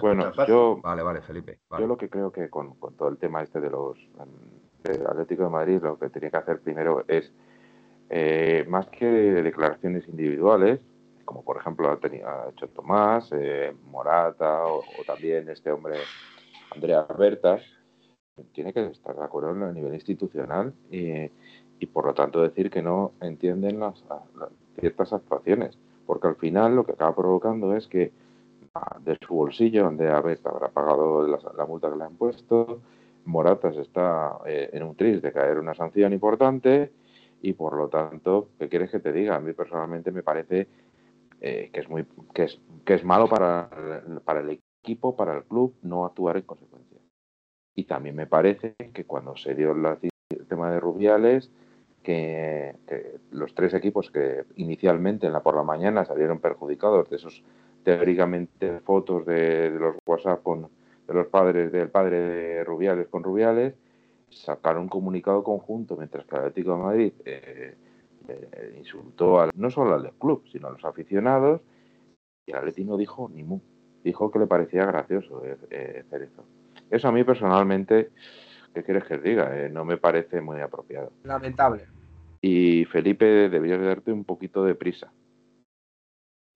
Bueno, 0.00 0.28
Está 0.28 0.46
yo, 0.46 0.78
Vale, 0.82 1.02
vale, 1.02 1.20
Felipe. 1.22 1.58
vale. 1.68 1.82
yo 1.82 1.88
lo 1.88 1.96
que 1.96 2.08
creo 2.08 2.30
que 2.32 2.48
con, 2.48 2.74
con 2.76 2.94
todo 2.96 3.08
el 3.08 3.18
tema 3.18 3.42
este 3.42 3.60
de 3.60 3.70
los 3.70 3.96
mm, 3.98 4.84
del 4.88 5.06
Atlético 5.06 5.44
de 5.44 5.50
Madrid, 5.50 5.80
lo 5.82 5.98
que 5.98 6.10
tenía 6.10 6.30
que 6.30 6.36
hacer 6.36 6.60
primero 6.60 7.04
es 7.08 7.32
eh, 8.10 8.64
más 8.68 8.86
que 8.88 9.06
declaraciones 9.06 10.06
individuales, 10.08 10.80
como 11.24 11.44
por 11.44 11.56
ejemplo 11.56 11.90
ha, 11.90 11.98
tenido, 11.98 12.28
ha 12.28 12.50
hecho 12.50 12.68
Tomás, 12.68 13.30
eh, 13.32 13.74
Morata 13.90 14.64
o, 14.66 14.78
o 14.78 15.04
también 15.06 15.48
este 15.48 15.70
hombre 15.70 15.98
Andrea 16.74 17.06
Bertas, 17.16 17.62
tiene 18.52 18.72
que 18.72 18.86
estar 18.86 19.14
de 19.16 19.24
acuerdo 19.24 19.50
a 19.50 19.72
nivel 19.72 19.94
institucional 19.94 20.74
y, 20.90 21.30
y 21.78 21.86
por 21.86 22.06
lo 22.06 22.14
tanto 22.14 22.42
decir 22.42 22.70
que 22.70 22.82
no 22.82 23.12
entienden 23.20 23.80
las, 23.80 24.02
las, 24.08 24.50
ciertas 24.78 25.12
actuaciones, 25.12 25.78
porque 26.06 26.26
al 26.26 26.36
final 26.36 26.74
lo 26.74 26.84
que 26.84 26.92
acaba 26.92 27.14
provocando 27.14 27.76
es 27.76 27.86
que 27.86 28.12
ah, 28.74 28.98
de 29.00 29.16
su 29.24 29.34
bolsillo, 29.34 29.84
donde 29.84 30.08
a 30.08 30.20
ver, 30.20 30.40
habrá 30.44 30.68
pagado 30.68 31.26
la, 31.28 31.38
la, 31.56 31.66
multa 31.66 31.90
que 31.90 31.96
le 31.96 32.04
han 32.04 32.16
puesto, 32.16 32.80
Moratas 33.24 33.76
está 33.76 34.38
eh, 34.46 34.70
en 34.72 34.82
un 34.82 34.96
tris 34.96 35.22
de 35.22 35.32
caer 35.32 35.58
una 35.58 35.74
sanción 35.74 36.12
importante 36.12 36.92
y 37.40 37.52
por 37.52 37.76
lo 37.76 37.88
tanto, 37.88 38.48
¿qué 38.58 38.68
quieres 38.68 38.90
que 38.90 39.00
te 39.00 39.12
diga? 39.12 39.36
A 39.36 39.40
mí 39.40 39.52
personalmente 39.52 40.10
me 40.10 40.22
parece 40.22 40.66
eh, 41.46 41.68
que 41.70 41.80
es 41.80 41.90
muy 41.90 42.06
que 42.32 42.44
es, 42.44 42.58
que 42.86 42.94
es 42.94 43.04
malo 43.04 43.28
para, 43.28 43.68
para 44.24 44.40
el 44.40 44.58
equipo, 44.82 45.14
para 45.14 45.36
el 45.36 45.44
club, 45.44 45.74
no 45.82 46.06
actuar 46.06 46.38
en 46.38 46.44
consecuencia. 46.44 46.98
Y 47.74 47.84
también 47.84 48.16
me 48.16 48.26
parece 48.26 48.74
que 48.94 49.04
cuando 49.04 49.36
se 49.36 49.54
dio 49.54 49.72
el 49.72 50.46
tema 50.48 50.70
de 50.70 50.80
Rubiales, 50.80 51.50
que, 52.02 52.74
los 53.30 53.54
tres 53.54 53.74
equipos 53.74 54.10
que 54.10 54.46
inicialmente 54.56 55.26
en 55.26 55.34
la 55.34 55.42
por 55.42 55.54
la 55.54 55.64
mañana 55.64 56.06
salieron 56.06 56.38
perjudicados 56.38 57.10
de 57.10 57.16
esos 57.16 57.44
teóricamente 57.82 58.80
fotos 58.80 59.26
de, 59.26 59.70
de 59.70 59.78
los 59.78 59.96
WhatsApp 60.06 60.42
con 60.42 60.70
de 61.06 61.12
los 61.12 61.26
padres 61.26 61.70
del 61.72 61.90
padre 61.90 62.20
de 62.20 62.64
Rubiales 62.64 63.08
con 63.08 63.22
Rubiales 63.22 63.74
sacaron 64.30 64.84
un 64.84 64.88
comunicado 64.88 65.44
conjunto 65.44 65.94
mientras 65.94 66.24
que 66.24 66.36
el 66.36 66.40
Atlético 66.40 66.70
de 66.70 66.82
Madrid 66.82 67.12
eh, 67.26 67.76
eh, 68.28 68.74
insultó 68.78 69.40
al, 69.40 69.50
no 69.54 69.70
solo 69.70 69.94
al 69.94 70.02
del 70.02 70.12
club 70.14 70.44
sino 70.50 70.68
a 70.68 70.70
los 70.70 70.84
aficionados 70.84 71.60
y 72.46 72.52
el 72.52 72.58
Atlético 72.58 72.90
no 72.92 72.96
dijo 72.96 73.28
ni 73.32 73.42
mu 73.42 73.60
dijo 74.02 74.30
que 74.30 74.38
le 74.38 74.46
parecía 74.46 74.84
gracioso 74.86 75.42
eh, 75.70 76.02
hacer 76.06 76.22
eso 76.22 76.44
eso 76.90 77.08
a 77.08 77.12
mí 77.12 77.24
personalmente 77.24 78.10
¿qué 78.74 78.82
quieres 78.82 79.04
que 79.04 79.18
diga? 79.18 79.56
Eh, 79.56 79.68
no 79.70 79.84
me 79.84 79.96
parece 79.98 80.40
muy 80.40 80.60
apropiado. 80.60 81.12
Lamentable. 81.22 81.86
Y 82.40 82.84
Felipe, 82.86 83.48
deberías 83.48 83.80
darte 83.80 84.10
un 84.10 84.24
poquito 84.24 84.64
de 84.64 84.74
prisa. 84.74 85.12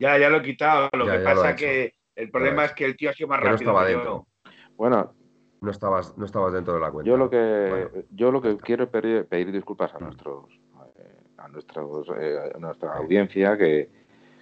Ya, 0.01 0.19
ya 0.19 0.29
lo 0.29 0.39
he 0.39 0.43
quitado. 0.43 0.89
Lo 0.97 1.07
ya, 1.07 1.13
que 1.13 1.19
ya 1.21 1.25
pasa 1.25 1.55
que 1.57 1.95
el 2.17 2.31
problema 2.31 2.65
es 2.65 2.73
que 2.73 2.85
el 2.85 2.97
tío 2.97 3.11
ha 3.11 3.13
sido 3.13 3.29
más 3.29 3.39
Pero 3.41 3.53
rápido. 3.53 3.73
no 3.73 3.79
estaba 3.79 3.89
dentro. 3.89 4.27
Bueno, 4.77 5.15
No 5.61 5.71
estabas, 5.71 6.17
no 6.19 6.25
estabas 6.25 6.53
dentro 6.53 6.75
de 6.75 6.81
la 6.81 6.91
cuenta. 6.91 7.09
yo 7.09 7.17
lo 7.17 7.31
que 7.31 7.67
Bueno. 7.91 8.07
yo 8.11 8.33
lo 8.33 8.43
que 8.43 8.57
quiero 8.59 8.85
es 8.85 8.91
pedir, 8.91 9.27
pedir 9.27 9.51
disculpas 9.53 9.95
a 9.95 9.99
Mm. 9.99 10.03
nuestros 10.05 10.45
eh, 10.51 10.61
a 11.49 11.53
nuestros 11.53 12.09
eh, 12.19 12.53
a 12.55 12.59
nuestra 12.59 12.95
audiencia 12.97 13.57
que, 13.57 13.91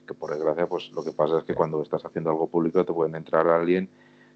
que 0.07 0.15
por 0.15 0.31
desgracia 0.33 0.67
pues 0.67 0.91
lo 0.93 1.03
que 1.05 1.13
pasa 1.13 1.39
es 1.39 1.45
que 1.45 1.55
cuando 1.55 1.81
estás 1.83 2.05
haciendo 2.05 2.31
algo 2.31 2.49
público 2.49 2.85
te 2.85 2.93
pueden 2.93 3.15
entrar 3.15 3.47
a 3.49 3.57
alguien 3.57 3.89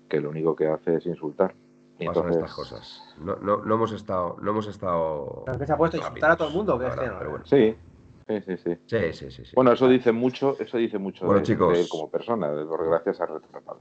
que 0.09 0.21
lo 0.21 0.31
único 0.31 0.57
que 0.57 0.67
hace 0.69 0.97
es 0.97 1.07
insultar. 1.07 1.55
Y 1.99 2.07
Pasan 2.07 2.25
entonces, 2.33 2.37
estas 2.43 2.55
cosas. 2.55 3.15
No, 3.19 3.37
no, 3.37 3.59
no 3.59 3.75
hemos 3.75 3.93
estado, 3.93 4.37
no 4.41 4.51
hemos 4.51 4.67
estado. 4.67 5.43
Pero 5.45 5.53
es 5.55 5.61
que 5.61 5.67
se 5.67 5.73
ha 5.73 5.77
puesto 5.77 5.97
a 5.99 6.01
insultar 6.01 6.31
a 6.33 6.37
todo 6.37 6.49
el 6.49 6.55
mundo, 6.55 6.79
que 6.79 6.85
la 6.85 6.91
es 6.91 6.97
verdad, 6.97 7.09
que 7.09 7.13
no. 7.13 7.19
pero 7.19 7.31
bueno. 7.31 7.47
Sí, 7.47 7.77
sí, 8.27 8.41
sí, 8.41 8.57
sí. 8.57 8.79
Sí, 8.87 9.31
sí, 9.31 9.45
sí. 9.45 9.53
Bueno, 9.55 9.73
eso 9.73 9.87
dice 9.87 10.11
mucho, 10.11 10.57
eso 10.59 10.79
dice 10.79 10.99
mucho 10.99 11.27
Bueno, 11.27 11.41
de, 11.41 11.47
chicos. 11.47 11.73
de 11.75 11.81
él 11.83 11.89
como 11.89 12.11
persona, 12.11 12.51
de 12.53 12.65
por 12.65 12.81
desgracia 12.81 13.13
se 13.13 13.23
ha 13.23 13.27
retratado. 13.27 13.81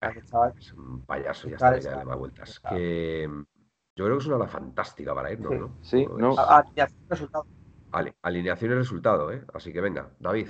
Gracias, 0.00 0.26
chaval. 0.30 0.54
Es 0.56 0.72
un 0.72 1.00
payaso, 1.02 1.48
ya 1.48 1.56
Está, 1.56 1.78
ya 1.78 1.96
le 1.98 2.04
da 2.04 2.14
vueltas. 2.14 2.60
Que 2.60 3.28
yo 3.96 4.04
creo 4.04 4.16
que 4.16 4.22
es 4.22 4.26
una 4.26 4.36
hora 4.36 4.48
fantástica 4.48 5.14
para 5.14 5.32
irnos, 5.32 5.50
Sí. 5.52 5.58
¿no? 5.58 5.70
Sí, 5.82 6.04
¿Cómo 6.04 6.18
lo 6.18 6.22
no. 6.22 6.30
ves? 6.30 6.38
A- 6.38 6.58
a- 6.58 6.64
ya, 6.76 6.88
resultado. 7.08 7.46
Ale- 7.94 8.16
alineación 8.22 8.72
y 8.72 8.74
resultado, 8.74 9.30
¿eh? 9.32 9.44
Así 9.54 9.72
que 9.72 9.80
venga, 9.80 10.10
David, 10.18 10.48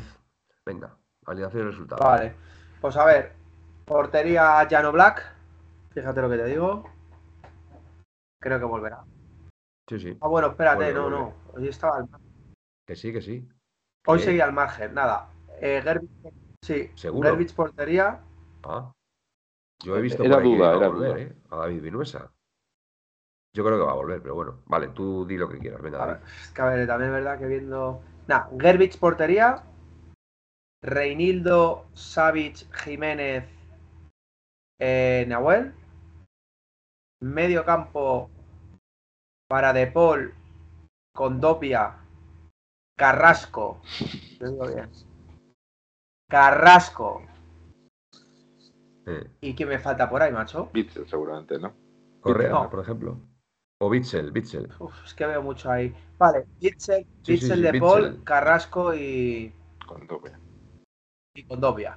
venga, 0.65 0.97
alineación 1.27 1.63
y 1.63 1.67
resultado. 1.71 2.03
Vale. 2.03 2.35
Pues 2.81 2.97
a 2.97 3.05
ver. 3.05 3.33
Portería 3.85 4.67
Llano 4.67 4.93
Black. 4.93 5.23
Fíjate 5.91 6.23
lo 6.23 6.31
que 6.31 6.39
te 6.39 6.47
digo. 6.47 6.89
Creo 8.41 8.59
que 8.59 8.65
volverá. 8.65 9.05
Sí, 9.89 9.99
sí, 10.01 10.17
Ah, 10.23 10.29
bueno, 10.29 10.49
espérate, 10.49 10.77
Vuelve, 10.77 10.95
no, 10.95 11.03
vuelve. 11.03 11.19
no. 11.19 11.35
Hoy 11.55 11.69
estaba 11.69 11.97
al 11.99 12.09
margen. 12.09 12.31
que 12.87 12.97
sí, 12.97 13.13
que 13.13 13.21
sí. 13.21 13.47
Hoy 14.07 14.19
¿Qué? 14.19 14.25
seguía 14.25 14.45
al 14.45 14.53
margen, 14.55 14.95
nada. 14.95 15.29
Eh, 15.61 15.81
Gerbich, 15.83 16.11
sí. 16.63 16.91
¿Seguro? 16.95 17.29
Gerbich 17.29 17.55
portería. 17.55 18.21
Ah. 18.65 18.91
Yo 19.83 19.97
he 19.97 20.01
visto 20.01 20.23
Era 20.25 20.37
por 20.37 20.43
ahí 20.45 20.51
que 20.51 20.57
duda, 20.57 20.77
era 20.77 20.89
volver, 20.89 21.11
duda. 21.13 21.21
¿eh? 21.21 21.37
A 21.51 21.57
David 21.57 21.83
Vinuesa. 21.83 22.33
Yo 23.55 23.65
creo 23.65 23.79
que 23.79 23.85
va 23.85 23.93
a 23.93 23.97
volver, 23.97 24.21
pero 24.21 24.35
bueno. 24.35 24.59
Vale, 24.67 24.89
tú 24.89 25.25
di 25.25 25.37
lo 25.37 25.49
que 25.49 25.59
quieras, 25.59 25.81
venga, 25.81 26.03
A 26.03 26.07
ver, 26.07 26.21
es 26.43 26.49
que 26.51 26.61
a 26.63 26.65
ver, 26.67 26.87
también 26.89 27.11
es 27.11 27.15
verdad 27.15 27.39
que 27.39 27.47
viendo. 27.47 28.03
Nah, 28.27 28.49
Gerbich 28.59 28.99
portería. 28.99 29.63
Reinildo, 30.83 31.87
Savic, 31.95 32.71
Jiménez, 32.75 33.45
eh, 34.79 35.25
Nahuel. 35.29 35.73
Medio 37.23 37.65
campo 37.65 38.29
para 39.49 39.73
De 39.73 39.87
Paul, 39.87 40.35
Condopia, 41.15 41.97
Carrasco. 42.99 43.81
Lo 44.41 44.51
digo 44.51 44.67
bien. 44.67 44.91
Carrasco. 46.29 47.23
Eh, 49.07 49.31
¿Y 49.41 49.55
quién 49.55 49.69
me 49.69 49.79
falta 49.79 50.11
por 50.11 50.21
ahí, 50.23 50.33
macho? 50.33 50.71
Bitzel, 50.73 51.09
seguramente, 51.09 51.59
¿no? 51.59 51.73
Correa, 52.21 52.51
No. 52.51 52.69
por 52.71 52.81
ejemplo. 52.81 53.17
O 53.81 53.91
Bitzel, 53.91 54.31
Bitzel. 54.31 54.73
Uf, 54.79 54.95
es 55.05 55.15
que 55.15 55.27
veo 55.27 55.43
mucho 55.43 55.71
ahí. 55.71 55.95
Vale, 56.19 56.47
Bitzel, 56.61 57.05
Sí, 57.23 57.25
sí, 57.25 57.33
Bitzel 57.33 57.57
sí, 57.57 57.63
De 57.63 57.73
Bitzel. 57.73 57.81
Paul, 57.81 58.25
Carrasco 58.25 58.95
y, 58.95 59.53
Con 59.87 60.07
tope. 60.07 60.33
y. 61.35 61.43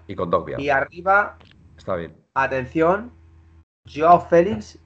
Y. 0.08 0.64
Y 0.64 0.70
arriba, 0.70 1.38
Está 1.78 1.96
bien. 1.96 2.16
atención, 2.34 3.12
Joao 3.88 4.28
Félix 4.28 4.80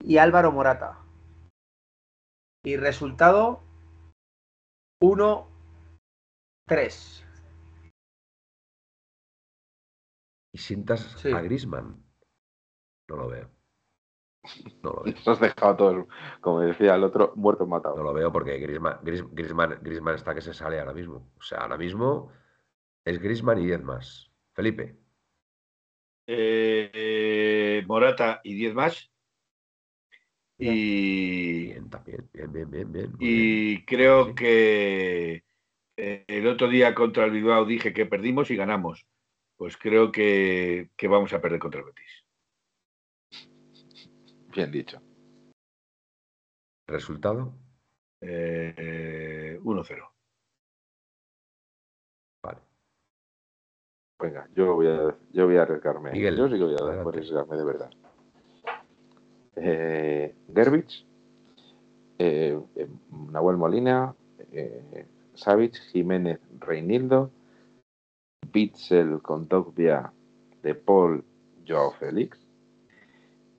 y 0.00 0.18
Álvaro 0.18 0.50
Morata. 0.52 0.98
Y 2.64 2.76
resultado 2.76 3.62
1-3. 5.00 7.24
¿Y 10.54 10.58
sientas 10.58 11.00
Sí. 11.18 11.32
a 11.32 11.40
Grisman? 11.40 12.04
No 13.08 13.16
lo 13.16 13.28
veo. 13.28 13.48
No 14.82 14.92
lo 14.92 15.02
veo. 15.04 15.14
Nos 15.14 15.28
has 15.28 15.40
dejado 15.40 15.76
todos, 15.76 16.06
como 16.40 16.60
decía 16.60 16.94
el 16.96 17.04
otro, 17.04 17.32
muertos 17.36 17.68
No 17.94 18.00
matados. 18.00 18.02
lo 18.02 18.12
veo 18.12 18.32
porque 18.32 18.58
Griezmann, 18.58 18.98
Gris- 19.02 19.26
Griezmann, 19.32 19.78
Griezmann 19.82 20.14
está 20.16 20.34
que 20.34 20.40
se 20.42 20.54
sale 20.54 20.78
ahora 20.80 20.92
mismo. 20.94 21.32
O 21.38 21.42
sea, 21.42 21.58
ahora 21.60 21.76
mismo 21.78 22.32
es 23.04 23.18
Griezmann 23.20 23.58
y 23.60 23.66
10 23.66 23.82
más. 23.82 24.32
Felipe. 24.54 24.98
Eh, 26.26 26.90
eh, 26.94 27.84
Morata 27.86 28.40
y 28.44 28.54
10 28.54 28.74
más. 28.74 29.10
Y, 30.58 31.66
Bien, 31.66 31.90
también. 31.90 32.28
Bien, 32.32 32.52
bien, 32.52 32.70
bien, 32.70 32.92
bien. 32.92 33.12
y 33.18 33.84
creo 33.84 34.26
Sí. 34.28 34.34
que 34.34 35.44
eh, 35.96 36.24
el 36.28 36.46
otro 36.46 36.68
día 36.68 36.94
contra 36.94 37.24
el 37.24 37.32
Bilbao 37.32 37.64
dije 37.64 37.92
que 37.92 38.06
perdimos 38.06 38.50
y 38.50 38.56
ganamos. 38.56 39.06
Pues 39.56 39.76
creo 39.76 40.12
que, 40.12 40.90
que 40.96 41.08
vamos 41.08 41.32
a 41.32 41.40
perder 41.40 41.58
contra 41.60 41.80
el 41.80 41.86
Betis. 41.86 42.21
Bien 44.54 44.70
dicho. 44.70 45.00
¿Resultado? 46.86 47.54
Eh, 48.20 48.74
eh, 48.76 49.60
1-0. 49.62 50.12
Vale. 52.42 52.58
Venga, 54.20 54.48
yo 54.54 54.74
voy 54.74 54.88
a, 54.88 55.16
yo 55.32 55.46
voy 55.46 55.56
a 55.56 55.62
arriesgarme. 55.62 56.12
Miguel, 56.12 56.36
yo 56.36 56.48
sí 56.48 56.54
que 56.54 56.64
voy 56.64 56.74
a 56.74 57.00
arriesgarme 57.00 57.56
de 57.56 57.64
verdad. 57.64 57.90
Eh, 59.56 60.34
Gerbich, 60.54 61.06
eh, 62.18 62.60
eh, 62.76 62.88
Nahuel 63.30 63.56
Molina, 63.56 64.14
eh, 64.52 65.06
Savic, 65.34 65.74
Jiménez, 65.92 66.40
Reinildo, 66.58 67.30
Bitzel, 68.52 69.20
Contogbia, 69.22 70.12
De 70.62 70.74
Paul, 70.74 71.24
Joao 71.66 71.92
Félix. 71.92 72.41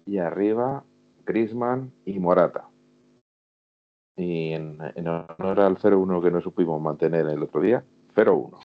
Y 0.05 0.17
arriba, 0.17 0.83
Grisman 1.25 1.93
y 2.05 2.19
Morata. 2.19 2.69
Y 4.15 4.53
en, 4.53 4.79
en 4.95 5.07
honor 5.07 5.59
al 5.59 5.77
0-1 5.77 6.21
que 6.21 6.31
no 6.31 6.41
supimos 6.41 6.81
mantener 6.81 7.27
el 7.27 7.41
otro 7.43 7.61
día, 7.61 7.83
0-1. 8.15 8.61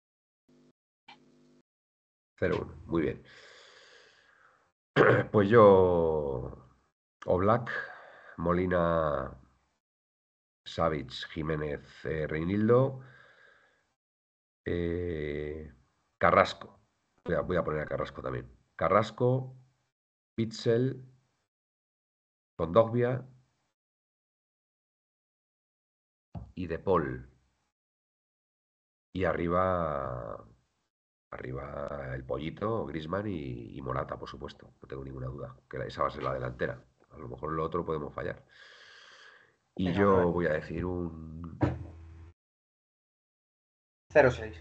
0-1. 2.41 2.87
Muy 2.87 3.03
bien. 3.03 3.23
Pues 5.33 5.49
yo. 5.49 6.65
Oblak, 7.27 7.71
Molina, 8.37 9.35
Savic, 10.65 11.11
Jiménez, 11.33 12.05
eh, 12.05 12.27
Reinildo, 12.27 13.01
eh, 14.65 15.73
Carrasco. 16.19 16.81
Voy 17.25 17.35
a, 17.35 17.41
voy 17.41 17.57
a 17.57 17.65
poner 17.65 17.81
a 17.81 17.87
Carrasco 17.87 18.21
también. 18.21 18.51
Carrasco, 18.77 19.57
Pitzel, 20.35 21.03
Condogbia 22.57 23.27
y 26.55 26.67
De 26.67 26.79
Paul. 26.79 27.29
Y 29.13 29.25
arriba 29.25 30.45
Arriba 31.35 32.15
el 32.15 32.25
pollito, 32.25 32.87
Grisman 32.87 33.27
y, 33.27 33.77
y 33.77 33.83
Morata, 33.83 34.17
por 34.17 34.29
supuesto. 34.29 34.73
No 34.81 34.87
tengo 34.87 35.05
ninguna 35.05 35.27
duda. 35.27 35.57
Que 35.69 35.79
esa 35.79 36.03
va 36.03 36.09
a 36.09 36.11
ser 36.13 36.23
la 36.23 36.33
delantera. 36.33 36.81
A 37.11 37.19
lo 37.19 37.29
mejor 37.29 37.51
lo 37.51 37.65
otro 37.65 37.85
podemos 37.85 38.15
fallar. 38.15 38.45
Y 39.75 39.87
Venga, 39.87 39.99
yo 39.99 40.31
voy 40.31 40.47
a 40.47 40.53
decir 40.53 40.85
un 40.85 41.59
0-6. 44.13 44.55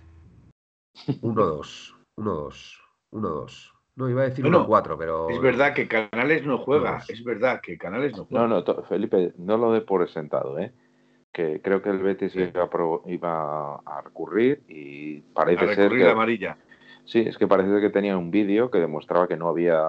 1-2. 1.22 1.96
1-2. 2.18 2.82
1-2. 3.12 3.73
No, 3.96 4.10
iba 4.10 4.22
a 4.24 4.26
decir 4.26 4.44
Bueno, 4.44 4.66
1-4, 4.68 4.98
pero. 4.98 5.30
Es 5.30 5.40
verdad 5.42 5.74
que 5.74 5.88
Canales 5.88 6.46
no 6.46 6.58
juega, 6.58 7.04
es 7.08 7.24
verdad 7.24 7.62
que 7.62 7.78
Canales 7.78 8.18
no 8.18 8.26
juega. 8.26 8.48
No, 8.48 8.62
no, 8.66 8.84
Felipe, 8.84 9.34
no 9.38 9.58
lo 9.58 9.72
dé 9.72 9.82
por 9.82 10.08
sentado, 10.10 10.58
¿eh? 10.58 10.74
Que 11.32 11.62
creo 11.62 11.82
que 11.82 11.90
el 11.90 12.00
Betis 12.00 12.32
Sí. 12.32 12.40
iba, 12.42 12.64
a 12.64 12.70
pro- 12.70 13.04
iba 13.06 13.76
a 13.76 14.02
recurrir 14.04 14.64
y 14.68 15.20
a 15.20 15.34
parece 15.34 15.68
ser 15.68 15.78
recurrir 15.78 16.00
que... 16.00 16.06
la 16.06 16.12
amarilla. 16.12 16.58
Sí, 17.06 17.20
es 17.20 17.38
que 17.38 17.48
parece 17.48 17.82
que 17.82 17.90
tenía 17.90 18.18
un 18.18 18.32
vídeo 18.32 18.72
que 18.72 18.80
demostraba 18.80 19.28
que 19.28 19.36
no 19.38 19.48
había 19.50 19.84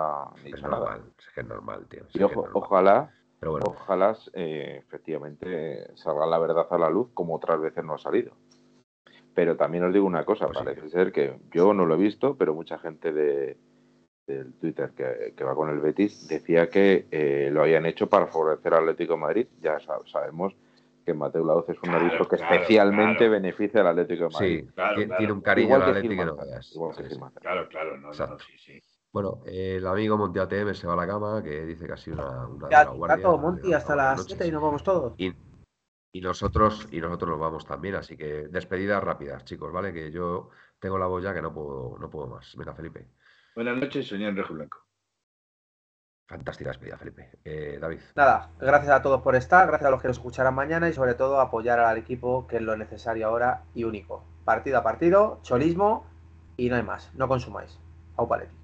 Es 0.44 0.60
nada. 0.62 0.76
normal. 0.78 1.02
Es 1.18 1.28
que 1.34 1.40
es 1.42 1.46
normal, 1.46 1.86
tío. 1.88 2.02
es 2.08 2.14
Y 2.14 2.18
es 2.18 2.24
ojo- 2.24 2.42
normal. 2.42 2.52
ojalá, 2.62 3.10
Pero 3.40 3.52
bueno, 3.52 3.66
ojalá 3.68 4.16
eh, 4.34 4.82
efectivamente 4.86 5.94
salga 5.96 6.26
la 6.26 6.38
verdad 6.38 6.66
a 6.70 6.78
la 6.78 6.90
luz 6.90 7.08
como 7.14 7.36
otras 7.36 7.60
veces 7.60 7.84
no 7.84 7.94
ha 7.94 7.98
salido. 7.98 8.32
Pero 9.34 9.56
también 9.56 9.84
os 9.84 9.92
digo 9.92 10.06
una 10.06 10.24
cosa, 10.24 10.46
Pues 10.46 10.58
sí. 10.58 10.64
parece 10.64 10.88
ser 10.90 11.12
que 11.12 11.38
yo 11.52 11.72
no 11.72 11.86
lo 11.86 11.94
he 11.94 11.98
visto, 11.98 12.36
pero 12.36 12.54
mucha 12.54 12.78
gente 12.78 13.12
de 13.12 13.56
del 14.26 14.54
Twitter 14.54 14.90
que, 14.96 15.34
que 15.36 15.44
va 15.44 15.54
con 15.54 15.68
el 15.70 15.80
Betis 15.80 16.26
decía 16.28 16.70
que 16.70 17.06
eh, 17.10 17.50
lo 17.52 17.62
habían 17.62 17.84
hecho 17.86 18.08
para 18.08 18.26
favorecer 18.26 18.72
al 18.74 18.84
Atlético 18.84 19.14
de 19.14 19.20
Madrid. 19.20 19.46
Ya 19.60 19.78
sab- 19.80 20.06
sabemos 20.10 20.54
que 21.04 21.12
Mateo 21.12 21.44
Laoz 21.44 21.68
es 21.68 21.76
un 21.82 21.90
Claro, 21.90 21.98
árbitro 22.06 22.26
que 22.28 22.36
claro, 22.36 22.54
especialmente 22.54 23.18
claro. 23.18 23.32
beneficia 23.32 23.80
al 23.82 23.88
Atlético 23.88 24.24
de 24.24 24.30
Madrid. 24.30 24.60
sí, 24.66 24.72
claro, 24.74 24.94
ti- 24.96 25.06
claro. 25.06 25.18
tiene 25.18 25.32
un 25.34 25.40
cariño 25.42 25.66
Igual 25.66 25.82
al 25.82 25.92
que 25.92 25.98
Atleti 25.98 26.16
que 26.16 26.24
no 26.24 26.36
veas. 26.36 26.72
igual 26.74 26.96
que 26.96 27.10
sí. 27.10 27.20
Claro, 27.40 27.68
claro, 27.68 27.90
no, 27.92 27.96
no, 27.96 28.06
no, 28.06 28.12
Exacto. 28.12 28.44
sí, 28.46 28.58
sí. 28.58 28.82
Bueno, 29.12 29.42
eh, 29.46 29.76
el 29.76 29.86
amigo 29.86 30.16
Monti 30.16 30.38
ATM 30.40 30.74
se 30.74 30.86
va 30.86 30.94
a 30.94 30.96
la 30.96 31.06
cama, 31.06 31.42
que 31.42 31.64
dice 31.66 31.86
que 31.86 31.92
ha 31.92 31.96
sido 31.96 32.16
una, 32.16 32.46
una 32.48 32.68
Ya, 32.70 32.84
guardia. 32.84 33.16
Tato, 33.22 33.38
Monty, 33.38 33.60
Buenas 33.68 33.82
hasta 33.82 33.94
las 33.96 34.16
noches. 34.16 34.26
7 34.38 34.46
y 34.48 34.50
nos 34.50 34.62
vamos 34.62 34.82
todos. 34.82 35.12
Y, 35.18 35.32
y 36.12 36.20
nosotros, 36.20 36.88
y 36.90 37.00
nosotros 37.00 37.30
nos 37.30 37.38
vamos 37.38 37.64
también, 37.64 37.94
así 37.94 38.16
que 38.16 38.48
despedidas 38.48 39.04
rápidas, 39.04 39.44
chicos, 39.44 39.70
¿vale? 39.72 39.92
Que 39.92 40.10
yo 40.10 40.48
tengo 40.80 40.98
la 40.98 41.06
voz 41.06 41.22
ya 41.22 41.32
que 41.34 41.42
no 41.42 41.52
puedo, 41.54 41.96
no 42.00 42.10
puedo 42.10 42.26
más. 42.26 42.56
Venga, 42.56 42.74
Felipe. 42.74 43.06
Buenas 43.54 43.76
noches, 43.76 44.08
soñar 44.08 44.30
en 44.30 44.36
Rejo 44.36 44.54
Blanco. 44.54 44.84
Fantástica 46.26 46.70
despedida, 46.70 46.98
Felipe. 46.98 47.30
Eh, 47.44 47.78
David. 47.80 48.00
Nada, 48.16 48.50
gracias 48.58 48.90
a 48.90 49.02
todos 49.02 49.22
por 49.22 49.36
estar, 49.36 49.68
gracias 49.68 49.86
a 49.86 49.90
los 49.90 50.02
que 50.02 50.08
nos 50.08 50.16
escucharán 50.16 50.54
mañana 50.54 50.88
y 50.88 50.92
sobre 50.92 51.14
todo 51.14 51.38
apoyar 51.38 51.78
al 51.78 51.98
equipo, 51.98 52.46
que 52.48 52.56
es 52.56 52.62
lo 52.62 52.76
necesario 52.76 53.28
ahora 53.28 53.64
y 53.74 53.84
único. 53.84 54.24
Partido 54.44 54.78
a 54.78 54.82
partido, 54.82 55.38
cholismo 55.42 56.06
y 56.56 56.68
no 56.68 56.76
hay 56.76 56.82
más. 56.82 57.14
No 57.14 57.28
consumáis. 57.28 57.78
Au 58.16 58.26
paleti. 58.26 58.54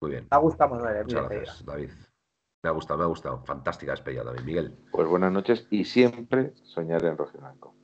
Muy 0.00 0.12
bien. 0.12 0.28
Te 0.28 0.36
gusta, 0.36 0.66
Manuel, 0.66 0.96
eh, 0.96 1.02
Muchas 1.02 1.28
gracias, 1.28 1.64
David. 1.64 1.90
Me 2.62 2.70
ha 2.70 2.72
gustado, 2.72 2.98
me 2.98 3.04
ha 3.04 3.08
gustado. 3.08 3.44
Fantástica 3.44 3.92
despedida 3.92 4.24
también, 4.24 4.46
Miguel. 4.46 4.78
Pues 4.90 5.08
buenas 5.08 5.32
noches 5.32 5.66
y 5.70 5.84
siempre 5.84 6.54
soñar 6.62 7.04
en 7.04 7.18
rojo 7.18 7.32
y 7.34 7.40
blanco. 7.40 7.74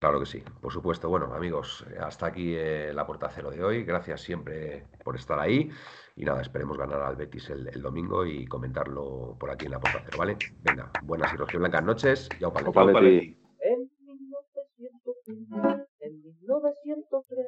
Claro 0.00 0.20
que 0.20 0.26
sí, 0.26 0.44
por 0.60 0.72
supuesto. 0.72 1.08
Bueno, 1.08 1.34
amigos, 1.34 1.84
hasta 1.98 2.26
aquí 2.26 2.54
eh, 2.54 2.92
la 2.94 3.04
puerta 3.04 3.28
cero 3.34 3.50
de 3.50 3.64
hoy. 3.64 3.82
Gracias 3.82 4.20
siempre 4.20 4.86
por 5.02 5.16
estar 5.16 5.40
ahí. 5.40 5.70
Y 6.14 6.24
nada, 6.24 6.40
esperemos 6.40 6.78
ganar 6.78 7.02
al 7.02 7.16
Betis 7.16 7.50
el, 7.50 7.66
el 7.66 7.82
domingo 7.82 8.24
y 8.24 8.46
comentarlo 8.46 9.36
por 9.40 9.50
aquí 9.50 9.66
en 9.66 9.72
la 9.72 9.80
puerta 9.80 10.00
cero, 10.04 10.18
¿vale? 10.18 10.36
Venga, 10.62 10.92
buenas 11.02 11.34
y 11.34 11.36
rojiblancas 11.36 11.82
noches. 11.82 12.28
Y 12.38 12.44
au 12.44 12.52
paleti. 12.52 12.78
Au 12.78 12.92
paleti. 12.92 13.36
En 13.60 13.90
1903, 13.98 15.88
en 16.00 16.22
1903, 16.22 17.46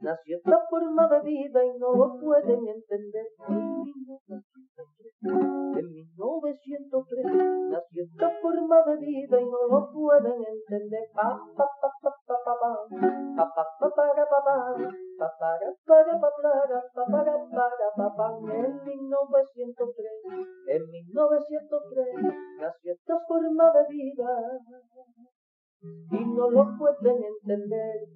nació 0.00 0.38
esta 0.38 0.58
forma 0.70 1.06
de 1.08 1.20
vida 1.20 1.66
y 1.66 1.78
no 1.78 1.94
lo 1.94 2.18
pueden 2.18 2.66
entender. 2.66 3.26
En 5.22 5.28
1903, 5.28 5.76
en 5.76 5.84
1903, 6.00 7.24
nació 7.68 8.04
esta 8.04 8.30
forma 8.40 8.76
de 8.86 8.96
vida 9.04 9.38
y 9.38 9.44
no 9.44 9.66
lo 9.68 9.92
pueden 9.92 10.40
entender. 10.40 11.10
Pa, 11.14 11.38
pa, 11.56 11.66
pa, 11.80 11.90
pa, 12.00 12.10
pa, 12.26 12.36
pa, 12.42 12.54
pa, 12.56 12.72
pa, 13.36 13.52
pa, 13.52 13.64
pa, 13.78 13.80
pa, 13.80 13.90
pa, 13.90 14.20
pa, 14.20 14.40
pa, 14.40 14.56
pa, 17.96 18.08
pa. 18.16 18.28
En 18.50 18.72
1903, 18.82 20.08
en 20.68 20.90
1903, 20.90 22.06
nació 22.60 22.92
esta 22.92 23.16
forma 23.28 23.72
de 23.72 23.82
vida 23.90 24.30
y 25.82 26.24
no 26.34 26.50
lo 26.50 26.64
pueden 26.78 27.24
entender. 27.24 28.08